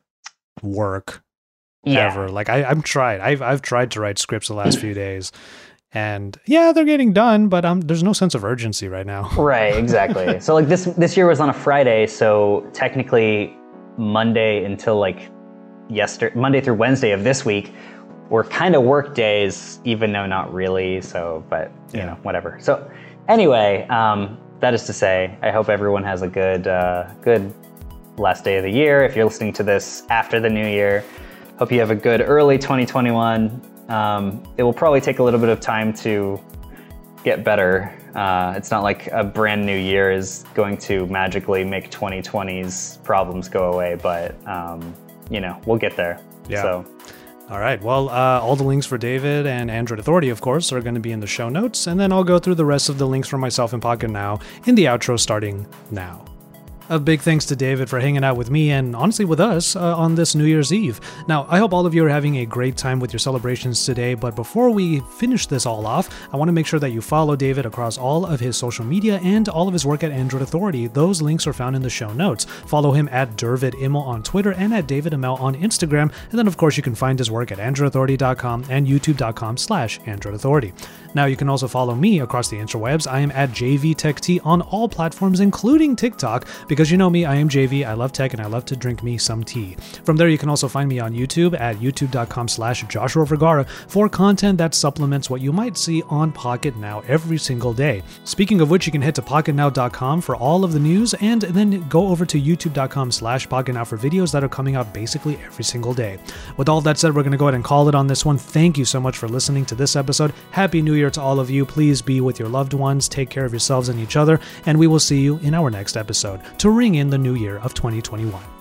work 0.62 1.22
yeah 1.84 2.10
ever. 2.10 2.30
Like 2.30 2.48
I, 2.48 2.64
I'm 2.64 2.82
tried. 2.82 3.20
I've 3.20 3.42
I've 3.42 3.62
tried 3.62 3.92
to 3.92 4.00
write 4.00 4.18
scripts 4.18 4.48
the 4.48 4.54
last 4.54 4.80
few 4.80 4.94
days, 4.94 5.32
and 5.94 6.38
yeah, 6.46 6.72
they're 6.72 6.86
getting 6.86 7.12
done, 7.14 7.50
but 7.50 7.66
um, 7.66 7.82
there's 7.82 8.04
no 8.04 8.14
sense 8.14 8.34
of 8.36 8.44
urgency 8.46 8.88
right 8.88 9.06
now. 9.06 9.30
right 9.38 9.76
exactly 9.76 10.40
so 10.40 10.54
like 10.54 10.68
this 10.68 10.86
this 10.86 11.18
year 11.18 11.28
was 11.28 11.40
on 11.40 11.50
a 11.50 11.54
friday 11.54 12.08
so 12.08 12.66
technically 12.74 13.56
monday 13.98 14.64
until 14.64 14.98
like 14.98 15.30
yesterday 15.90 16.34
monday 16.40 16.62
through 16.62 16.74
wednesday 16.76 17.12
of 17.12 17.24
this 17.24 17.44
week 17.46 17.74
were 18.30 18.44
kind 18.46 18.76
of 18.76 18.84
work 18.84 19.14
days 19.14 19.80
even 19.84 20.12
though 20.14 20.26
not 20.26 20.54
really 20.54 21.02
so 21.02 21.44
but 21.50 21.70
you 21.94 22.00
Yeah. 22.00 22.06
know 22.08 22.18
whatever 22.24 22.58
so 22.60 22.90
anyway 23.28 23.86
um, 23.90 24.38
that 24.60 24.74
is 24.74 24.86
to 24.86 24.94
say 24.94 25.38
i 25.42 25.52
hope 25.52 25.68
everyone 25.70 26.04
has 26.04 26.22
a 26.22 26.28
good 26.28 26.68
uh, 26.68 27.08
good 27.22 27.54
last 28.18 28.44
day 28.44 28.58
of 28.58 28.64
the 28.64 28.72
year 28.72 29.04
if 29.04 29.16
you're 29.16 29.26
listening 29.26 29.54
to 29.54 29.64
this 29.64 30.04
after 30.10 30.40
the 30.40 30.50
new 30.50 30.68
year 30.68 31.04
hope 31.58 31.72
you 31.72 31.80
have 31.80 31.92
a 31.92 31.96
good 31.96 32.22
early 32.22 32.58
2021 32.58 33.62
um, 33.92 34.42
it 34.58 34.64
will 34.64 34.74
probably 34.74 35.02
take 35.02 35.20
a 35.20 35.24
little 35.24 35.40
bit 35.40 35.50
of 35.50 35.60
time 35.60 35.94
to 35.96 36.40
get 37.24 37.44
better. 37.44 37.96
Uh, 38.16 38.54
it's 38.56 38.72
not 38.72 38.84
like 38.84 39.08
a 39.08 39.24
brand 39.24 39.66
new 39.66 39.78
year 39.78 40.12
is 40.12 40.46
going 40.54 40.78
to 40.78 41.06
magically 41.08 41.64
make 41.64 41.92
2020's 41.92 42.98
problems 43.04 43.48
go 43.50 43.72
away, 43.72 43.96
but 43.96 44.36
um, 44.48 44.94
you 45.30 45.40
know 45.40 45.60
we'll 45.66 45.78
get 45.78 45.96
there. 45.96 46.20
Yeah. 46.48 46.62
So 46.62 46.86
All 47.50 47.60
right. 47.60 47.82
Well, 47.82 48.10
uh, 48.10 48.40
all 48.42 48.56
the 48.56 48.64
links 48.64 48.86
for 48.86 48.98
David 48.98 49.46
and 49.46 49.70
Android 49.70 50.00
Authority, 50.00 50.30
of 50.30 50.42
course, 50.42 50.72
are 50.72 50.82
going 50.82 50.96
to 50.96 51.02
be 51.02 51.12
in 51.12 51.20
the 51.20 51.28
show 51.28 51.50
notes, 51.50 51.88
and 51.88 52.00
then 52.00 52.12
I'll 52.12 52.24
go 52.24 52.40
through 52.40 52.56
the 52.56 52.66
rest 52.66 52.90
of 52.90 52.98
the 52.98 53.06
links 53.06 53.28
for 53.28 53.38
myself 53.38 53.74
and 53.74 53.84
Pocketnow 53.84 54.42
in 54.66 54.76
the 54.76 54.86
outro 54.86 55.20
starting 55.20 55.68
now. 55.92 56.31
A 56.92 57.00
big 57.00 57.22
thanks 57.22 57.46
to 57.46 57.56
David 57.56 57.90
for 57.90 58.02
hanging 58.02 58.26
out 58.26 58.36
with 58.36 58.52
me 58.52 58.70
and 58.72 58.98
honestly 58.98 59.24
with 59.24 59.40
us 59.40 59.78
uh, 59.78 59.96
on 59.96 60.16
this 60.16 60.36
New 60.36 60.44
Year's 60.44 60.74
Eve. 60.74 61.00
Now, 61.26 61.48
I 61.48 61.58
hope 61.58 61.72
all 61.72 61.86
of 61.86 61.94
you 61.94 62.04
are 62.04 62.10
having 62.10 62.40
a 62.40 62.46
great 62.46 62.76
time 62.76 63.00
with 63.00 63.14
your 63.14 63.20
celebrations 63.22 63.86
today, 63.86 64.14
but 64.14 64.36
before 64.36 64.70
we 64.70 65.00
finish 65.00 65.48
this 65.48 65.66
all 65.66 65.88
off, 65.88 66.10
I 66.34 66.36
want 66.36 66.50
to 66.50 66.54
make 66.54 66.66
sure 66.66 66.82
that 66.82 66.90
you 66.90 67.00
follow 67.00 67.38
David 67.38 67.66
across 67.66 67.98
all 67.98 68.26
of 68.26 68.42
his 68.42 68.58
social 68.58 68.84
media 68.84 69.22
and 69.24 69.48
all 69.48 69.70
of 69.70 69.74
his 69.74 69.86
work 69.86 70.04
at 70.04 70.12
Android 70.12 70.42
Authority. 70.42 70.88
Those 70.88 71.22
links 71.22 71.48
are 71.48 71.54
found 71.54 71.78
in 71.78 71.82
the 71.82 71.90
show 71.90 72.12
notes. 72.12 72.44
Follow 72.44 72.92
him 72.92 73.08
at 73.10 73.38
Dervid 73.38 73.76
Immel 73.76 74.06
on 74.06 74.22
Twitter 74.22 74.52
and 74.52 74.74
at 74.74 74.88
David 74.88 75.14
Imel 75.14 75.40
on 75.40 75.56
Instagram, 75.56 76.12
and 76.30 76.38
then 76.38 76.46
of 76.46 76.58
course 76.58 76.76
you 76.76 76.84
can 76.84 76.94
find 76.94 77.18
his 77.18 77.32
work 77.32 77.54
at 77.54 77.58
androidauthority.com 77.58 78.66
and 78.70 78.86
youtube.com 78.86 79.56
slash 79.56 80.02
androidauthority. 80.02 80.74
Now 81.14 81.26
you 81.26 81.36
can 81.36 81.50
also 81.50 81.68
follow 81.68 81.96
me 81.96 82.20
across 82.20 82.50
the 82.50 82.58
interwebs. 82.58 83.10
I 83.10 83.20
am 83.20 83.32
at 83.32 83.52
JVTechT 83.52 84.46
on 84.46 84.62
all 84.62 84.88
platforms, 84.88 85.40
including 85.40 85.96
TikTok, 85.96 86.48
because 86.68 86.81
you 86.90 86.98
know 86.98 87.10
me, 87.10 87.26
I 87.26 87.36
am 87.36 87.50
JV, 87.50 87.86
I 87.86 87.94
love 87.94 88.14
tech, 88.14 88.34
and 88.34 88.42
I 88.42 88.46
love 88.46 88.64
to 88.66 88.78
drink 88.78 89.04
me 89.04 89.18
some 89.18 89.44
tea. 89.44 89.76
From 90.06 90.16
there, 90.16 90.30
you 90.30 90.38
can 90.38 90.48
also 90.48 90.70
find 90.70 90.88
me 90.88 91.00
on 91.00 91.14
YouTube 91.14 91.60
at 91.60 91.76
youtube.com 91.78 92.48
slash 92.48 92.84
Joshua 92.84 93.26
Vergara 93.26 93.66
for 93.88 94.08
content 94.08 94.58
that 94.60 94.74
supplements 94.74 95.30
what 95.30 95.42
you 95.42 95.52
might 95.52 95.78
see 95.78 96.02
on 96.04 96.32
Pocketnow 96.32 97.04
every 97.10 97.38
single 97.38 97.74
day. 97.74 98.02
Speaking 98.24 98.62
of 98.62 98.70
which, 98.70 98.86
you 98.86 98.92
can 98.94 99.02
head 99.02 99.16
to 99.16 99.22
pocketnow.com 99.22 100.22
for 100.22 100.38
all 100.38 100.64
of 100.64 100.72
the 100.72 100.80
news, 100.80 101.14
and 101.16 101.42
then 101.42 101.88
go 101.90 102.08
over 102.08 102.26
to 102.26 102.42
youtube.com 102.42 103.12
slash 103.12 103.48
pocketnow 103.50 103.86
for 103.86 103.98
videos 103.98 104.32
that 104.32 104.44
are 104.44 104.50
coming 104.50 104.76
out 104.76 104.94
basically 104.94 105.38
every 105.46 105.66
single 105.66 105.94
day. 105.94 106.18
With 106.56 106.70
all 106.70 106.80
that 106.82 106.98
said, 106.98 107.14
we're 107.14 107.24
going 107.24 107.32
to 107.34 107.38
go 107.38 107.46
ahead 107.48 107.56
and 107.56 107.64
call 107.64 107.90
it 107.90 107.96
on 107.96 108.08
this 108.08 108.24
one. 108.24 108.38
Thank 108.38 108.78
you 108.78 108.86
so 108.86 109.02
much 109.02 109.18
for 109.18 109.28
listening 109.28 109.66
to 109.66 109.76
this 109.76 109.98
episode. 109.98 110.34
Happy 110.52 110.82
New 110.82 110.94
Year 110.94 111.10
to 111.12 111.22
all 111.22 111.40
of 111.40 111.50
you. 111.50 111.66
Please 111.66 112.02
be 112.02 112.22
with 112.22 112.40
your 112.40 112.48
loved 112.48 112.74
ones, 112.74 113.10
take 113.10 113.30
care 113.30 113.44
of 113.44 113.52
yourselves 113.52 113.90
and 113.90 114.00
each 114.00 114.16
other, 114.16 114.40
and 114.66 114.80
we 114.80 114.88
will 114.88 115.00
see 115.00 115.20
you 115.20 115.38
in 115.40 115.54
our 115.54 115.70
next 115.70 115.98
episode 115.98 116.40
to 116.72 116.78
ring 116.78 116.96
in 116.96 117.10
the 117.10 117.18
new 117.18 117.36
year 117.36 117.58
of 117.58 117.74
2021. 117.74 118.61